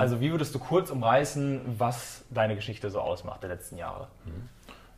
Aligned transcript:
Also 0.00 0.20
wie 0.22 0.30
würdest 0.30 0.54
du 0.54 0.58
kurz 0.58 0.90
umreißen, 0.90 1.60
was 1.78 2.24
deine 2.30 2.54
Geschichte 2.54 2.90
so 2.90 3.00
ausmacht 3.00 3.42
der 3.42 3.50
letzten 3.50 3.76
Jahre? 3.76 4.08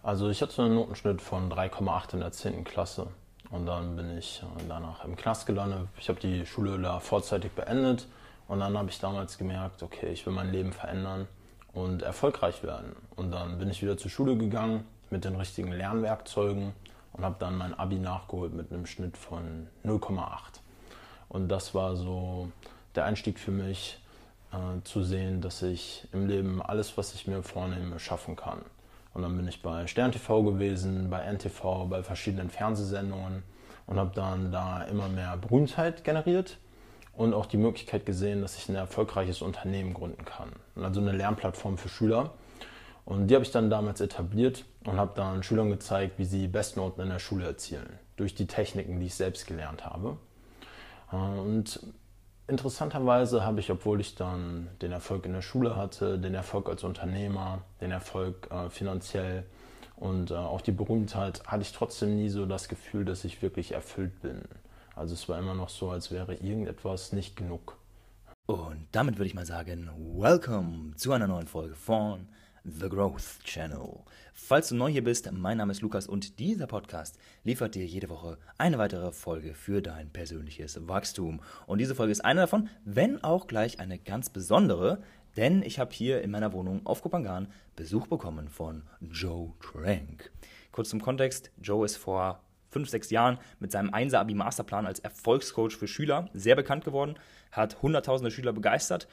Also 0.04 0.30
ich 0.30 0.40
hatte 0.42 0.62
einen 0.62 0.76
Notenschnitt 0.76 1.20
von 1.20 1.50
3,8 1.50 2.14
in 2.14 2.20
der 2.20 2.30
10. 2.30 2.62
Klasse 2.62 3.08
und 3.50 3.66
dann 3.66 3.96
bin 3.96 4.16
ich 4.16 4.44
äh, 4.44 4.62
danach 4.68 5.04
im 5.04 5.16
Knast 5.16 5.46
gelandet. 5.46 5.88
Ich 5.98 6.08
habe 6.08 6.20
die 6.20 6.46
Schule 6.46 6.80
da 6.80 7.00
vorzeitig 7.00 7.50
beendet 7.50 8.06
und 8.46 8.60
dann 8.60 8.78
habe 8.78 8.90
ich 8.90 9.00
damals 9.00 9.38
gemerkt, 9.38 9.82
okay, 9.82 10.06
ich 10.12 10.24
will 10.24 10.32
mein 10.32 10.52
Leben 10.52 10.72
verändern 10.72 11.26
und 11.72 12.02
erfolgreich 12.02 12.62
werden. 12.62 12.94
Und 13.16 13.32
dann 13.32 13.58
bin 13.58 13.70
ich 13.70 13.82
wieder 13.82 13.98
zur 13.98 14.10
Schule 14.10 14.36
gegangen 14.36 14.84
mit 15.10 15.24
den 15.24 15.34
richtigen 15.34 15.72
Lernwerkzeugen 15.72 16.74
und 17.12 17.24
habe 17.24 17.36
dann 17.40 17.56
mein 17.56 17.74
Abi 17.74 17.98
nachgeholt 17.98 18.54
mit 18.54 18.70
einem 18.70 18.86
Schnitt 18.86 19.16
von 19.16 19.66
0,8. 19.84 20.60
Und 21.28 21.48
das 21.48 21.74
war 21.74 21.96
so 21.96 22.52
der 22.94 23.04
Einstieg 23.04 23.40
für 23.40 23.50
mich, 23.50 23.98
äh, 24.52 24.82
zu 24.84 25.02
sehen, 25.02 25.40
dass 25.40 25.62
ich 25.62 26.06
im 26.12 26.26
Leben 26.26 26.62
alles, 26.62 26.96
was 26.96 27.14
ich 27.14 27.26
mir 27.26 27.42
vornehme, 27.42 27.98
schaffen 27.98 28.36
kann. 28.36 28.62
Und 29.14 29.22
dann 29.22 29.36
bin 29.36 29.46
ich 29.48 29.62
bei 29.62 29.86
Stern 29.86 30.12
TV 30.12 30.42
gewesen, 30.42 31.10
bei 31.10 31.20
NTV, 31.20 31.86
bei 31.88 32.02
verschiedenen 32.02 32.50
Fernsehsendungen 32.50 33.42
und 33.86 33.98
habe 33.98 34.12
dann 34.14 34.52
da 34.52 34.82
immer 34.84 35.08
mehr 35.08 35.36
Berühmtheit 35.36 36.04
generiert 36.04 36.58
und 37.14 37.34
auch 37.34 37.46
die 37.46 37.58
Möglichkeit 37.58 38.06
gesehen, 38.06 38.40
dass 38.40 38.56
ich 38.56 38.68
ein 38.68 38.74
erfolgreiches 38.74 39.42
Unternehmen 39.42 39.92
gründen 39.92 40.24
kann. 40.24 40.52
Also 40.76 41.00
eine 41.00 41.12
Lernplattform 41.12 41.76
für 41.76 41.88
Schüler. 41.88 42.30
Und 43.04 43.28
die 43.28 43.34
habe 43.34 43.44
ich 43.44 43.50
dann 43.50 43.68
damals 43.68 44.00
etabliert 44.00 44.64
und 44.84 44.96
habe 44.96 45.12
dann 45.14 45.42
Schülern 45.42 45.70
gezeigt, 45.70 46.18
wie 46.18 46.24
sie 46.24 46.46
Bestnoten 46.46 47.02
in 47.02 47.10
der 47.10 47.18
Schule 47.18 47.44
erzielen, 47.44 47.98
durch 48.16 48.34
die 48.34 48.46
Techniken, 48.46 49.00
die 49.00 49.06
ich 49.06 49.14
selbst 49.14 49.46
gelernt 49.46 49.84
habe. 49.84 50.16
Und 51.10 51.80
interessanterweise 52.52 53.44
habe 53.44 53.60
ich, 53.60 53.70
obwohl 53.70 54.00
ich 54.00 54.14
dann 54.14 54.68
den 54.80 54.92
Erfolg 54.92 55.26
in 55.26 55.32
der 55.32 55.42
Schule 55.42 55.74
hatte, 55.74 56.18
den 56.18 56.34
Erfolg 56.34 56.68
als 56.68 56.84
Unternehmer, 56.84 57.62
den 57.80 57.90
Erfolg 57.90 58.48
äh, 58.50 58.70
finanziell 58.70 59.44
und 59.96 60.30
äh, 60.30 60.34
auch 60.34 60.60
die 60.60 60.72
Berühmtheit, 60.72 61.42
hatte 61.46 61.62
ich 61.62 61.72
trotzdem 61.72 62.14
nie 62.14 62.28
so 62.28 62.46
das 62.46 62.68
Gefühl, 62.68 63.04
dass 63.04 63.24
ich 63.24 63.42
wirklich 63.42 63.72
erfüllt 63.72 64.20
bin. 64.20 64.42
Also 64.94 65.14
es 65.14 65.28
war 65.28 65.38
immer 65.38 65.54
noch 65.54 65.70
so, 65.70 65.90
als 65.90 66.12
wäre 66.12 66.34
irgendetwas 66.34 67.12
nicht 67.12 67.36
genug. 67.36 67.76
Und 68.46 68.86
damit 68.92 69.16
würde 69.16 69.26
ich 69.26 69.34
mal 69.34 69.46
sagen, 69.46 69.88
welcome 70.16 70.94
zu 70.96 71.12
einer 71.12 71.26
neuen 71.26 71.46
Folge 71.46 71.74
von 71.74 72.28
The 72.64 72.88
Growth 72.88 73.40
Channel. 73.42 74.04
Falls 74.32 74.68
du 74.68 74.76
neu 74.76 74.88
hier 74.88 75.02
bist, 75.02 75.28
mein 75.32 75.58
Name 75.58 75.72
ist 75.72 75.80
Lukas 75.80 76.06
und 76.06 76.38
dieser 76.38 76.68
Podcast 76.68 77.18
liefert 77.42 77.74
dir 77.74 77.84
jede 77.84 78.08
Woche 78.08 78.38
eine 78.56 78.78
weitere 78.78 79.10
Folge 79.10 79.54
für 79.54 79.82
dein 79.82 80.10
persönliches 80.10 80.86
Wachstum. 80.86 81.40
Und 81.66 81.78
diese 81.78 81.96
Folge 81.96 82.12
ist 82.12 82.24
eine 82.24 82.42
davon, 82.42 82.68
wenn 82.84 83.22
auch 83.24 83.48
gleich 83.48 83.80
eine 83.80 83.98
ganz 83.98 84.30
besondere, 84.30 85.02
denn 85.36 85.62
ich 85.62 85.80
habe 85.80 85.92
hier 85.92 86.22
in 86.22 86.30
meiner 86.30 86.52
Wohnung 86.52 86.86
auf 86.86 87.02
Kopangan 87.02 87.48
Besuch 87.74 88.06
bekommen 88.06 88.48
von 88.48 88.84
Joe 89.00 89.54
Trank. 89.60 90.30
Kurz 90.70 90.90
zum 90.90 91.02
Kontext, 91.02 91.50
Joe 91.60 91.84
ist 91.84 91.96
vor 91.96 92.44
fünf, 92.72 92.88
sechs 92.88 93.10
Jahren 93.10 93.38
mit 93.58 93.72
seinem 93.72 93.90
1er 93.90 94.18
Abi 94.18 94.34
Masterplan 94.34 94.86
als 94.86 95.00
Erfolgscoach 95.00 95.76
für 95.76 95.88
Schüler 95.88 96.28
sehr 96.32 96.56
bekannt 96.56 96.84
geworden, 96.84 97.16
hat 97.50 97.82
hunderttausende 97.82 98.30
Schüler 98.30 98.52
begeistert, 98.52 99.08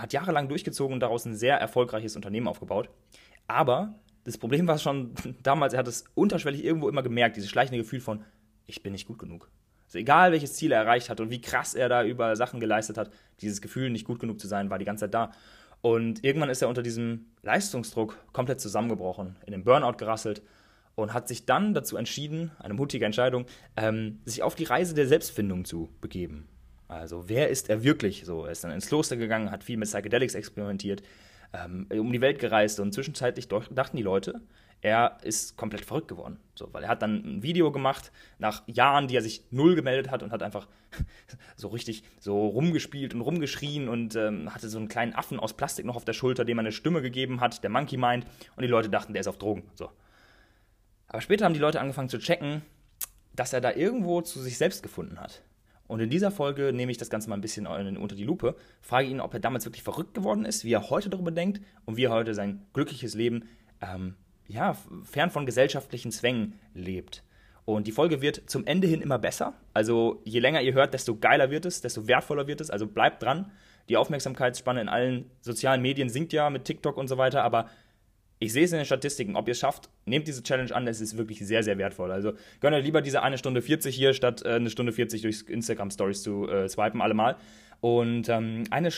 hat 0.00 0.12
jahrelang 0.12 0.48
durchgezogen 0.48 0.94
und 0.94 1.00
daraus 1.00 1.24
ein 1.24 1.34
sehr 1.34 1.56
erfolgreiches 1.58 2.16
Unternehmen 2.16 2.48
aufgebaut. 2.48 2.88
Aber 3.46 3.94
das 4.24 4.38
Problem 4.38 4.66
war 4.66 4.78
schon 4.78 5.14
damals, 5.42 5.72
er 5.72 5.80
hat 5.80 5.88
es 5.88 6.04
unterschwellig 6.14 6.64
irgendwo 6.64 6.88
immer 6.88 7.02
gemerkt, 7.02 7.36
dieses 7.36 7.50
schleichende 7.50 7.78
Gefühl 7.78 8.00
von, 8.00 8.24
ich 8.66 8.82
bin 8.82 8.92
nicht 8.92 9.06
gut 9.06 9.18
genug. 9.18 9.50
Also 9.86 9.98
egal 9.98 10.32
welches 10.32 10.54
Ziel 10.54 10.72
er 10.72 10.82
erreicht 10.82 11.08
hat 11.08 11.20
und 11.20 11.30
wie 11.30 11.40
krass 11.40 11.74
er 11.74 11.88
da 11.88 12.04
über 12.04 12.36
Sachen 12.36 12.60
geleistet 12.60 12.98
hat, 12.98 13.10
dieses 13.40 13.62
Gefühl, 13.62 13.88
nicht 13.88 14.04
gut 14.04 14.20
genug 14.20 14.38
zu 14.38 14.46
sein, 14.46 14.68
war 14.68 14.78
die 14.78 14.84
ganze 14.84 15.06
Zeit 15.06 15.14
da. 15.14 15.32
Und 15.80 16.24
irgendwann 16.24 16.50
ist 16.50 16.60
er 16.60 16.68
unter 16.68 16.82
diesem 16.82 17.26
Leistungsdruck 17.42 18.18
komplett 18.32 18.60
zusammengebrochen, 18.60 19.36
in 19.46 19.52
den 19.52 19.64
Burnout 19.64 19.96
gerasselt 19.96 20.42
und 20.94 21.14
hat 21.14 21.28
sich 21.28 21.46
dann 21.46 21.72
dazu 21.72 21.96
entschieden, 21.96 22.50
eine 22.58 22.74
mutige 22.74 23.06
Entscheidung, 23.06 23.46
ähm, 23.76 24.18
sich 24.24 24.42
auf 24.42 24.56
die 24.56 24.64
Reise 24.64 24.94
der 24.94 25.06
Selbstfindung 25.06 25.64
zu 25.64 25.88
begeben. 26.00 26.48
Also 26.88 27.28
wer 27.28 27.48
ist 27.48 27.68
er 27.68 27.84
wirklich? 27.84 28.24
So, 28.24 28.44
er 28.44 28.52
ist 28.52 28.64
dann 28.64 28.70
ins 28.70 28.88
Kloster 28.88 29.16
gegangen, 29.16 29.50
hat 29.50 29.62
viel 29.62 29.76
mit 29.76 29.88
Psychedelics 29.88 30.34
experimentiert, 30.34 31.02
ähm, 31.52 31.86
um 31.90 32.12
die 32.12 32.20
Welt 32.20 32.38
gereist 32.38 32.80
und 32.80 32.92
zwischenzeitlich 32.92 33.48
dachten 33.48 33.96
die 33.96 34.02
Leute, 34.02 34.40
er 34.80 35.18
ist 35.22 35.56
komplett 35.56 35.84
verrückt 35.84 36.08
geworden. 36.08 36.38
So, 36.54 36.72
weil 36.72 36.84
er 36.84 36.88
hat 36.88 37.02
dann 37.02 37.24
ein 37.24 37.42
Video 37.42 37.72
gemacht 37.72 38.12
nach 38.38 38.62
Jahren, 38.66 39.08
die 39.08 39.16
er 39.16 39.22
sich 39.22 39.44
null 39.50 39.74
gemeldet 39.74 40.10
hat 40.10 40.22
und 40.22 40.30
hat 40.30 40.42
einfach 40.42 40.68
so 41.56 41.68
richtig 41.68 42.04
so 42.20 42.46
rumgespielt 42.46 43.12
und 43.12 43.20
rumgeschrien 43.20 43.88
und 43.88 44.14
ähm, 44.14 44.54
hatte 44.54 44.68
so 44.68 44.78
einen 44.78 44.88
kleinen 44.88 45.14
Affen 45.14 45.40
aus 45.40 45.54
Plastik 45.54 45.84
noch 45.84 45.96
auf 45.96 46.04
der 46.04 46.12
Schulter, 46.12 46.44
dem 46.44 46.58
er 46.58 46.60
eine 46.60 46.72
Stimme 46.72 47.02
gegeben 47.02 47.40
hat, 47.40 47.62
der 47.62 47.70
Monkey 47.70 47.96
Mind, 47.96 48.24
und 48.56 48.62
die 48.62 48.68
Leute 48.68 48.88
dachten, 48.88 49.12
der 49.12 49.20
ist 49.20 49.28
auf 49.28 49.38
Drogen. 49.38 49.64
So. 49.74 49.90
Aber 51.08 51.20
später 51.20 51.44
haben 51.44 51.54
die 51.54 51.60
Leute 51.60 51.80
angefangen 51.80 52.08
zu 52.08 52.18
checken, 52.18 52.62
dass 53.34 53.52
er 53.52 53.60
da 53.60 53.72
irgendwo 53.72 54.20
zu 54.20 54.40
sich 54.40 54.58
selbst 54.58 54.82
gefunden 54.82 55.18
hat. 55.18 55.42
Und 55.88 56.00
in 56.00 56.10
dieser 56.10 56.30
Folge 56.30 56.72
nehme 56.72 56.92
ich 56.92 56.98
das 56.98 57.10
Ganze 57.10 57.28
mal 57.28 57.36
ein 57.36 57.40
bisschen 57.40 57.66
unter 57.66 58.14
die 58.14 58.24
Lupe, 58.24 58.54
frage 58.80 59.08
ihn, 59.08 59.20
ob 59.20 59.34
er 59.34 59.40
damals 59.40 59.64
wirklich 59.64 59.82
verrückt 59.82 60.14
geworden 60.14 60.44
ist, 60.44 60.64
wie 60.64 60.72
er 60.72 60.90
heute 60.90 61.10
darüber 61.10 61.30
denkt 61.30 61.60
und 61.86 61.96
wie 61.96 62.04
er 62.04 62.10
heute 62.10 62.34
sein 62.34 62.62
glückliches 62.74 63.14
Leben 63.14 63.48
ähm, 63.80 64.14
ja, 64.46 64.76
fern 65.02 65.30
von 65.30 65.46
gesellschaftlichen 65.46 66.12
Zwängen 66.12 66.54
lebt. 66.74 67.24
Und 67.64 67.86
die 67.86 67.92
Folge 67.92 68.22
wird 68.22 68.48
zum 68.48 68.66
Ende 68.66 68.86
hin 68.86 69.02
immer 69.02 69.18
besser. 69.18 69.54
Also 69.74 70.22
je 70.24 70.40
länger 70.40 70.62
ihr 70.62 70.72
hört, 70.72 70.94
desto 70.94 71.16
geiler 71.16 71.50
wird 71.50 71.66
es, 71.66 71.82
desto 71.82 72.06
wertvoller 72.06 72.46
wird 72.46 72.62
es. 72.62 72.70
Also 72.70 72.86
bleibt 72.86 73.22
dran. 73.22 73.50
Die 73.90 73.96
Aufmerksamkeitsspanne 73.98 74.80
in 74.80 74.88
allen 74.88 75.30
sozialen 75.40 75.82
Medien 75.82 76.08
sinkt 76.08 76.32
ja 76.32 76.48
mit 76.48 76.64
TikTok 76.64 76.96
und 76.96 77.08
so 77.08 77.18
weiter, 77.18 77.44
aber 77.44 77.68
ich 78.38 78.52
sehe 78.52 78.64
es 78.64 78.72
in 78.72 78.78
den 78.78 78.84
Statistiken, 78.84 79.36
ob 79.36 79.48
ihr 79.48 79.52
es 79.52 79.58
schafft, 79.58 79.88
nehmt 80.04 80.28
diese 80.28 80.42
Challenge 80.42 80.74
an, 80.74 80.86
es 80.86 81.00
ist 81.00 81.16
wirklich 81.16 81.40
sehr, 81.40 81.62
sehr 81.62 81.78
wertvoll. 81.78 82.12
Also 82.12 82.32
gönnt 82.60 82.74
euch 82.74 82.84
lieber 82.84 83.02
diese 83.02 83.22
eine 83.22 83.38
Stunde 83.38 83.62
40 83.62 83.94
hier, 83.94 84.14
statt 84.14 84.42
äh, 84.44 84.54
eine 84.54 84.70
Stunde 84.70 84.92
40 84.92 85.22
durch 85.22 85.44
Instagram 85.48 85.90
Stories 85.90 86.22
zu 86.22 86.48
äh, 86.48 86.68
swipen, 86.68 87.02
allemal. 87.02 87.36
Und 87.80 88.28
ähm, 88.28 88.64
eine 88.70 88.90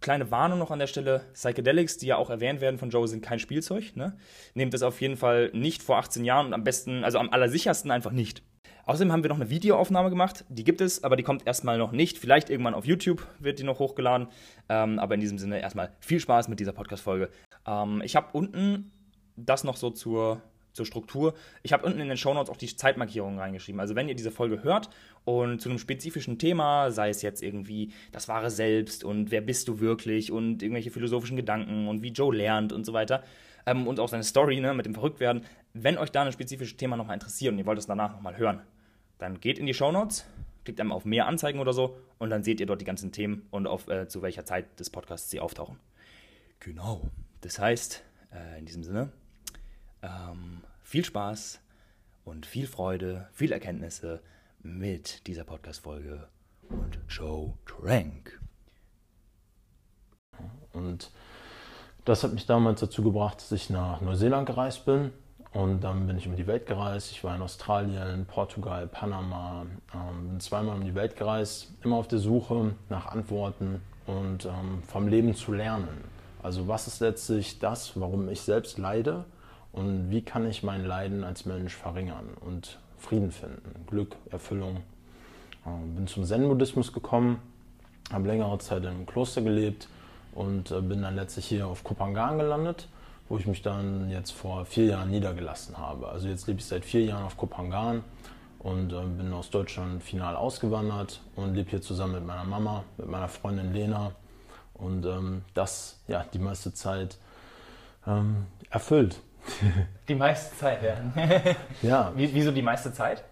kleine 0.00 0.30
Warnung 0.30 0.58
noch 0.58 0.70
an 0.70 0.78
der 0.78 0.86
Stelle: 0.86 1.22
Psychedelics, 1.32 1.98
die 1.98 2.06
ja 2.06 2.16
auch 2.16 2.30
erwähnt 2.30 2.60
werden 2.60 2.78
von 2.78 2.90
Joe, 2.90 3.08
sind 3.08 3.22
kein 3.22 3.38
Spielzeug. 3.38 3.96
Ne? 3.96 4.16
Nehmt 4.54 4.74
das 4.74 4.82
auf 4.82 5.00
jeden 5.00 5.16
Fall 5.16 5.50
nicht 5.52 5.82
vor 5.82 5.98
18 5.98 6.24
Jahren 6.24 6.46
und 6.46 6.54
am 6.54 6.64
besten, 6.64 7.04
also 7.04 7.18
am 7.18 7.30
allersichersten 7.30 7.90
einfach 7.90 8.12
nicht. 8.12 8.42
Außerdem 8.86 9.12
haben 9.12 9.22
wir 9.22 9.30
noch 9.30 9.40
eine 9.40 9.50
Videoaufnahme 9.50 10.10
gemacht. 10.10 10.44
Die 10.48 10.64
gibt 10.64 10.80
es, 10.80 11.04
aber 11.04 11.16
die 11.16 11.22
kommt 11.22 11.46
erstmal 11.46 11.78
noch 11.78 11.92
nicht. 11.92 12.18
Vielleicht 12.18 12.50
irgendwann 12.50 12.74
auf 12.74 12.86
YouTube 12.86 13.26
wird 13.38 13.58
die 13.58 13.64
noch 13.64 13.78
hochgeladen. 13.78 14.28
Ähm, 14.68 14.98
aber 14.98 15.14
in 15.14 15.20
diesem 15.20 15.38
Sinne 15.38 15.60
erstmal 15.60 15.92
viel 16.00 16.20
Spaß 16.20 16.48
mit 16.48 16.60
dieser 16.60 16.72
Podcast-Folge. 16.72 17.30
Ähm, 17.66 18.02
ich 18.04 18.16
habe 18.16 18.28
unten 18.32 18.90
das 19.36 19.64
noch 19.64 19.76
so 19.76 19.90
zur, 19.90 20.42
zur 20.72 20.86
Struktur. 20.86 21.34
Ich 21.62 21.72
habe 21.72 21.84
unten 21.86 22.00
in 22.00 22.08
den 22.08 22.16
Shownotes 22.16 22.50
auch 22.50 22.56
die 22.56 22.74
Zeitmarkierungen 22.74 23.38
reingeschrieben. 23.38 23.80
Also 23.80 23.94
wenn 23.94 24.08
ihr 24.08 24.14
diese 24.14 24.30
Folge 24.30 24.62
hört 24.62 24.90
und 25.24 25.60
zu 25.60 25.68
einem 25.68 25.78
spezifischen 25.78 26.38
Thema, 26.38 26.90
sei 26.90 27.08
es 27.08 27.22
jetzt 27.22 27.42
irgendwie 27.42 27.92
das 28.12 28.28
wahre 28.28 28.50
Selbst 28.50 29.02
und 29.02 29.30
wer 29.30 29.40
bist 29.40 29.68
du 29.68 29.80
wirklich 29.80 30.30
und 30.30 30.62
irgendwelche 30.62 30.90
philosophischen 30.90 31.36
Gedanken 31.36 31.88
und 31.88 32.02
wie 32.02 32.10
Joe 32.10 32.34
lernt 32.34 32.72
und 32.72 32.84
so 32.84 32.92
weiter 32.92 33.22
ähm, 33.66 33.86
und 33.86 34.00
auch 34.00 34.08
seine 34.08 34.24
Story 34.24 34.60
ne, 34.60 34.74
mit 34.74 34.86
dem 34.86 34.94
Verrücktwerden, 34.94 35.44
wenn 35.72 35.98
euch 35.98 36.10
da 36.10 36.22
ein 36.22 36.32
spezifisches 36.32 36.76
Thema 36.76 36.96
nochmal 36.96 37.14
interessiert 37.14 37.52
und 37.52 37.58
ihr 37.58 37.66
wollt 37.66 37.78
es 37.78 37.86
danach 37.86 38.12
nochmal 38.12 38.36
hören, 38.36 38.60
dann 39.24 39.40
geht 39.40 39.58
in 39.58 39.64
die 39.64 39.72
Shownotes, 39.72 40.26
klickt 40.64 40.78
einmal 40.80 40.96
auf 40.96 41.06
mehr 41.06 41.26
Anzeigen 41.26 41.58
oder 41.58 41.72
so 41.72 41.96
und 42.18 42.28
dann 42.28 42.44
seht 42.44 42.60
ihr 42.60 42.66
dort 42.66 42.82
die 42.82 42.84
ganzen 42.84 43.10
Themen 43.10 43.46
und 43.50 43.66
auf 43.66 43.88
äh, 43.88 44.06
zu 44.06 44.20
welcher 44.20 44.44
Zeit 44.44 44.78
des 44.78 44.90
Podcasts 44.90 45.30
sie 45.30 45.40
auftauchen. 45.40 45.80
Genau. 46.60 47.10
Das 47.40 47.58
heißt, 47.58 48.02
äh, 48.34 48.58
in 48.58 48.66
diesem 48.66 48.84
Sinne, 48.84 49.12
ähm, 50.02 50.62
viel 50.82 51.06
Spaß 51.06 51.58
und 52.26 52.44
viel 52.44 52.66
Freude, 52.66 53.28
viel 53.32 53.50
Erkenntnisse 53.50 54.20
mit 54.62 55.26
dieser 55.26 55.44
Podcast-Folge 55.44 56.28
und 56.68 56.98
Joe 57.08 57.54
Trank. 57.64 58.38
Und 60.74 61.10
das 62.04 62.22
hat 62.24 62.34
mich 62.34 62.44
damals 62.44 62.80
dazu 62.80 63.02
gebracht, 63.02 63.38
dass 63.38 63.52
ich 63.52 63.70
nach 63.70 64.02
Neuseeland 64.02 64.44
gereist 64.46 64.84
bin. 64.84 65.12
Und 65.54 65.84
dann 65.84 66.08
bin 66.08 66.18
ich 66.18 66.26
um 66.26 66.34
die 66.34 66.48
Welt 66.48 66.66
gereist. 66.66 67.12
Ich 67.12 67.22
war 67.22 67.34
in 67.36 67.40
Australien, 67.40 68.26
Portugal, 68.26 68.88
Panama, 68.88 69.64
ähm, 69.94 70.30
bin 70.30 70.40
zweimal 70.40 70.74
um 70.76 70.84
die 70.84 70.96
Welt 70.96 71.16
gereist, 71.16 71.72
immer 71.84 71.96
auf 71.96 72.08
der 72.08 72.18
Suche 72.18 72.74
nach 72.88 73.06
Antworten 73.06 73.80
und 74.06 74.46
ähm, 74.46 74.82
vom 74.86 75.06
Leben 75.06 75.34
zu 75.34 75.52
lernen. 75.52 76.04
Also 76.42 76.66
was 76.66 76.88
ist 76.88 77.00
letztlich 77.00 77.60
das, 77.60 77.98
warum 77.98 78.28
ich 78.28 78.40
selbst 78.40 78.78
leide 78.78 79.24
und 79.72 80.10
wie 80.10 80.22
kann 80.22 80.44
ich 80.44 80.64
mein 80.64 80.84
Leiden 80.84 81.22
als 81.22 81.46
Mensch 81.46 81.74
verringern 81.74 82.30
und 82.40 82.78
Frieden 82.98 83.30
finden, 83.30 83.86
Glück, 83.86 84.16
Erfüllung. 84.30 84.82
Ähm, 85.66 85.94
bin 85.94 86.06
zum 86.08 86.24
Zen-Buddhismus 86.24 86.92
gekommen, 86.92 87.38
habe 88.12 88.26
längere 88.26 88.58
Zeit 88.58 88.84
im 88.84 89.06
Kloster 89.06 89.40
gelebt 89.40 89.88
und 90.34 90.72
äh, 90.72 90.80
bin 90.80 91.02
dann 91.02 91.14
letztlich 91.14 91.46
hier 91.46 91.68
auf 91.68 91.84
Kopangan 91.84 92.38
gelandet, 92.38 92.88
wo 93.28 93.38
ich 93.38 93.46
mich 93.46 93.62
dann 93.62 94.10
jetzt 94.10 94.32
vor 94.32 94.64
vier 94.66 94.86
Jahren 94.86 95.10
niedergelassen 95.10 95.78
habe. 95.78 96.08
Also 96.08 96.28
jetzt 96.28 96.46
lebe 96.46 96.60
ich 96.60 96.66
seit 96.66 96.84
vier 96.84 97.04
Jahren 97.04 97.24
auf 97.24 97.36
Kopangan 97.36 98.04
und 98.58 98.92
äh, 98.92 99.00
bin 99.02 99.32
aus 99.32 99.50
Deutschland 99.50 100.02
final 100.02 100.36
ausgewandert 100.36 101.20
und 101.36 101.54
lebe 101.54 101.70
hier 101.70 101.82
zusammen 101.82 102.14
mit 102.14 102.26
meiner 102.26 102.44
Mama, 102.44 102.84
mit 102.96 103.08
meiner 103.08 103.28
Freundin 103.28 103.72
Lena 103.72 104.12
Und 104.74 105.06
ähm, 105.06 105.42
das 105.54 106.00
ja 106.08 106.24
die 106.32 106.38
meiste 106.38 106.72
Zeit 106.74 107.18
ähm, 108.06 108.46
erfüllt. 108.70 109.20
Die 110.08 110.14
meiste 110.14 110.56
Zeit, 110.56 110.82
ja. 110.82 110.96
Ja, 111.82 112.12
Wie, 112.16 112.32
wieso 112.34 112.50
die 112.50 112.62
meiste 112.62 112.92
Zeit? 112.94 113.22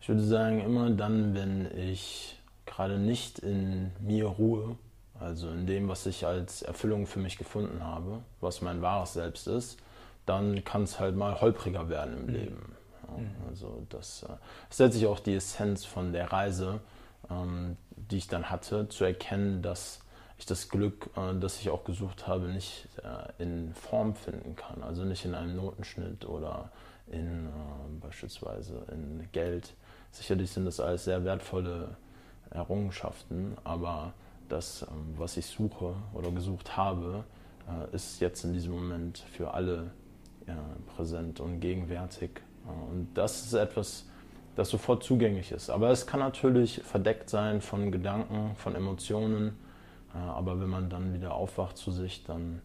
ich 0.00 0.08
würde 0.08 0.22
sagen, 0.22 0.60
immer 0.64 0.90
dann, 0.90 1.34
wenn 1.34 1.68
ich 1.76 2.38
gerade 2.66 2.98
nicht 2.98 3.38
in 3.40 3.90
mir 4.00 4.26
ruhe, 4.26 4.76
also 5.22 5.48
in 5.48 5.66
dem, 5.66 5.88
was 5.88 6.06
ich 6.06 6.26
als 6.26 6.62
Erfüllung 6.62 7.06
für 7.06 7.18
mich 7.18 7.38
gefunden 7.38 7.84
habe, 7.84 8.20
was 8.40 8.60
mein 8.60 8.82
wahres 8.82 9.14
Selbst 9.14 9.46
ist, 9.46 9.78
dann 10.26 10.64
kann 10.64 10.82
es 10.84 11.00
halt 11.00 11.16
mal 11.16 11.40
holpriger 11.40 11.88
werden 11.88 12.16
im 12.16 12.28
Leben. 12.28 12.76
Ja, 13.02 13.24
also 13.48 13.86
das 13.88 14.22
äh, 14.22 14.32
ist 14.70 14.78
letztlich 14.78 15.06
auch 15.06 15.20
die 15.20 15.34
Essenz 15.34 15.84
von 15.84 16.12
der 16.12 16.32
Reise, 16.32 16.80
ähm, 17.30 17.76
die 17.96 18.18
ich 18.18 18.28
dann 18.28 18.50
hatte, 18.50 18.88
zu 18.88 19.04
erkennen, 19.04 19.62
dass 19.62 20.00
ich 20.38 20.46
das 20.46 20.68
Glück, 20.68 21.10
äh, 21.16 21.38
das 21.38 21.60
ich 21.60 21.70
auch 21.70 21.84
gesucht 21.84 22.26
habe, 22.26 22.46
nicht 22.46 22.88
äh, 23.02 23.42
in 23.42 23.74
Form 23.74 24.14
finden 24.14 24.56
kann. 24.56 24.82
Also 24.82 25.04
nicht 25.04 25.24
in 25.24 25.34
einem 25.34 25.56
Notenschnitt 25.56 26.24
oder 26.24 26.70
in 27.08 27.46
äh, 27.46 27.50
beispielsweise 28.00 28.84
in 28.90 29.28
Geld. 29.32 29.74
Sicherlich 30.10 30.50
sind 30.50 30.64
das 30.64 30.80
alles 30.80 31.04
sehr 31.04 31.24
wertvolle 31.24 31.96
Errungenschaften, 32.50 33.56
aber 33.64 34.12
das, 34.52 34.82
ähm, 34.82 35.14
was 35.16 35.36
ich 35.36 35.46
suche 35.46 35.94
oder 36.12 36.30
gesucht 36.30 36.76
habe, 36.76 37.24
äh, 37.68 37.94
ist 37.94 38.20
jetzt 38.20 38.44
in 38.44 38.52
diesem 38.52 38.72
Moment 38.72 39.18
für 39.18 39.54
alle 39.54 39.90
äh, 40.46 40.52
präsent 40.94 41.40
und 41.40 41.60
gegenwärtig. 41.60 42.42
Äh, 42.66 42.90
Und 42.90 43.08
das 43.14 43.46
ist 43.46 43.54
etwas, 43.54 44.06
das 44.54 44.68
sofort 44.68 45.02
zugänglich 45.02 45.50
ist. 45.52 45.70
Aber 45.70 45.90
es 45.90 46.06
kann 46.06 46.20
natürlich 46.20 46.82
verdeckt 46.82 47.30
sein 47.30 47.60
von 47.60 47.90
Gedanken, 47.90 48.54
von 48.56 48.74
Emotionen. 48.74 49.56
Aber 50.12 50.60
wenn 50.60 50.68
man 50.68 50.90
dann 50.90 51.14
wieder 51.14 51.32
aufwacht 51.32 51.78
zu 51.78 51.90
sich, 51.90 52.22
dann 52.24 52.60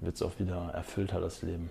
wird 0.00 0.14
es 0.14 0.22
auch 0.22 0.38
wieder 0.38 0.70
erfüllter, 0.74 1.20
das 1.20 1.42
Leben. 1.42 1.70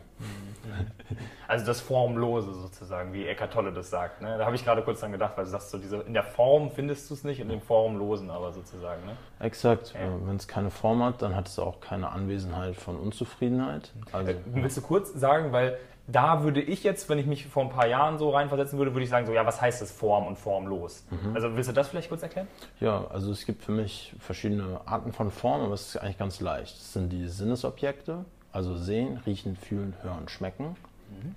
Also 1.48 1.66
das 1.66 1.80
Formlose 1.80 2.54
sozusagen, 2.54 3.14
wie 3.14 3.26
Eckart 3.26 3.54
Tolle 3.54 3.72
das 3.72 3.90
sagt. 3.90 4.22
Ne? 4.22 4.38
Da 4.38 4.46
habe 4.46 4.56
ich 4.56 4.66
gerade 4.66 4.82
kurz 4.82 5.00
dran 5.00 5.12
gedacht, 5.14 5.34
weil 5.38 5.46
du 5.46 5.50
sagst, 5.52 5.70
so 5.70 5.78
diese, 5.78 5.98
in 5.98 6.14
der 6.14 6.24
Form 6.24 6.70
findest 6.72 7.10
du 7.10 7.14
es 7.14 7.24
nicht, 7.24 7.40
in 7.40 7.48
dem 7.48 7.62
Formlosen 7.62 8.30
aber 8.30 8.52
sozusagen. 8.52 9.06
Ne? 9.06 9.14
Exakt. 9.40 9.94
Ja. 9.94 10.02
Äh, 10.02 10.28
Wenn 10.28 10.36
es 10.36 10.48
keine 10.48 10.70
Form 10.72 11.04
hat, 11.04 11.22
dann 11.22 11.36
hat 11.36 11.48
es 11.48 11.58
auch 11.58 11.80
keine 11.80 12.10
Anwesenheit 12.12 12.76
von 12.76 12.98
Unzufriedenheit. 12.98 13.94
Also, 14.12 14.32
Äh, 14.32 14.36
Willst 14.48 14.78
du 14.78 14.82
kurz 14.82 15.14
sagen, 15.14 15.52
weil 15.54 15.78
da 16.08 16.44
würde 16.44 16.62
ich 16.62 16.84
jetzt, 16.84 17.10
wenn 17.10 17.20
ich 17.20 17.26
mich 17.26 17.46
vor 17.46 17.64
ein 17.64 17.70
paar 17.70 17.88
Jahren 17.88 18.18
so 18.18 18.30
reinversetzen 18.30 18.80
würde, 18.80 18.94
würde 18.94 19.04
ich 19.04 19.10
sagen, 19.10 19.26
so, 19.26 19.34
ja, 19.34 19.46
was 19.46 19.62
heißt 19.62 19.82
das 19.82 19.92
Form 19.92 20.26
und 20.26 20.38
formlos? 20.38 21.06
Also 21.34 21.56
willst 21.56 21.70
du 21.70 21.74
das 21.74 21.90
vielleicht 21.90 22.10
kurz 22.10 22.24
erklären? 22.24 22.48
Ja, 22.80 23.06
also 23.08 23.32
es 23.32 23.46
gibt 23.46 23.64
für 23.64 23.74
mich 23.74 24.16
verschiedene 24.20 24.82
Arten 24.86 25.12
von 25.12 25.32
Formen, 25.32 25.66
aber 25.66 25.74
es 25.74 25.90
ist 25.90 25.98
eigentlich 25.98 26.18
ganz 26.18 26.40
leicht. 26.40 26.78
Es 26.78 26.94
sind 26.94 27.12
die 27.12 27.28
Sinnesobjekte, 27.28 28.26
also 28.52 28.78
sehen, 28.78 29.20
riechen, 29.26 29.56
fühlen, 29.58 29.94
hören, 30.02 30.30
schmecken, 30.30 30.76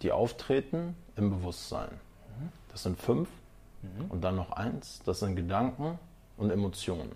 die 0.02 0.12
auftreten 0.12 0.96
im 1.16 1.30
Bewusstsein. 1.30 1.90
Das 2.70 2.84
sind 2.84 2.98
fünf. 2.98 3.28
Und 4.08 4.22
dann 4.22 4.36
noch 4.36 4.52
eins, 4.52 5.00
das 5.04 5.20
sind 5.20 5.36
Gedanken 5.36 5.98
und 6.36 6.50
Emotionen. 6.50 7.12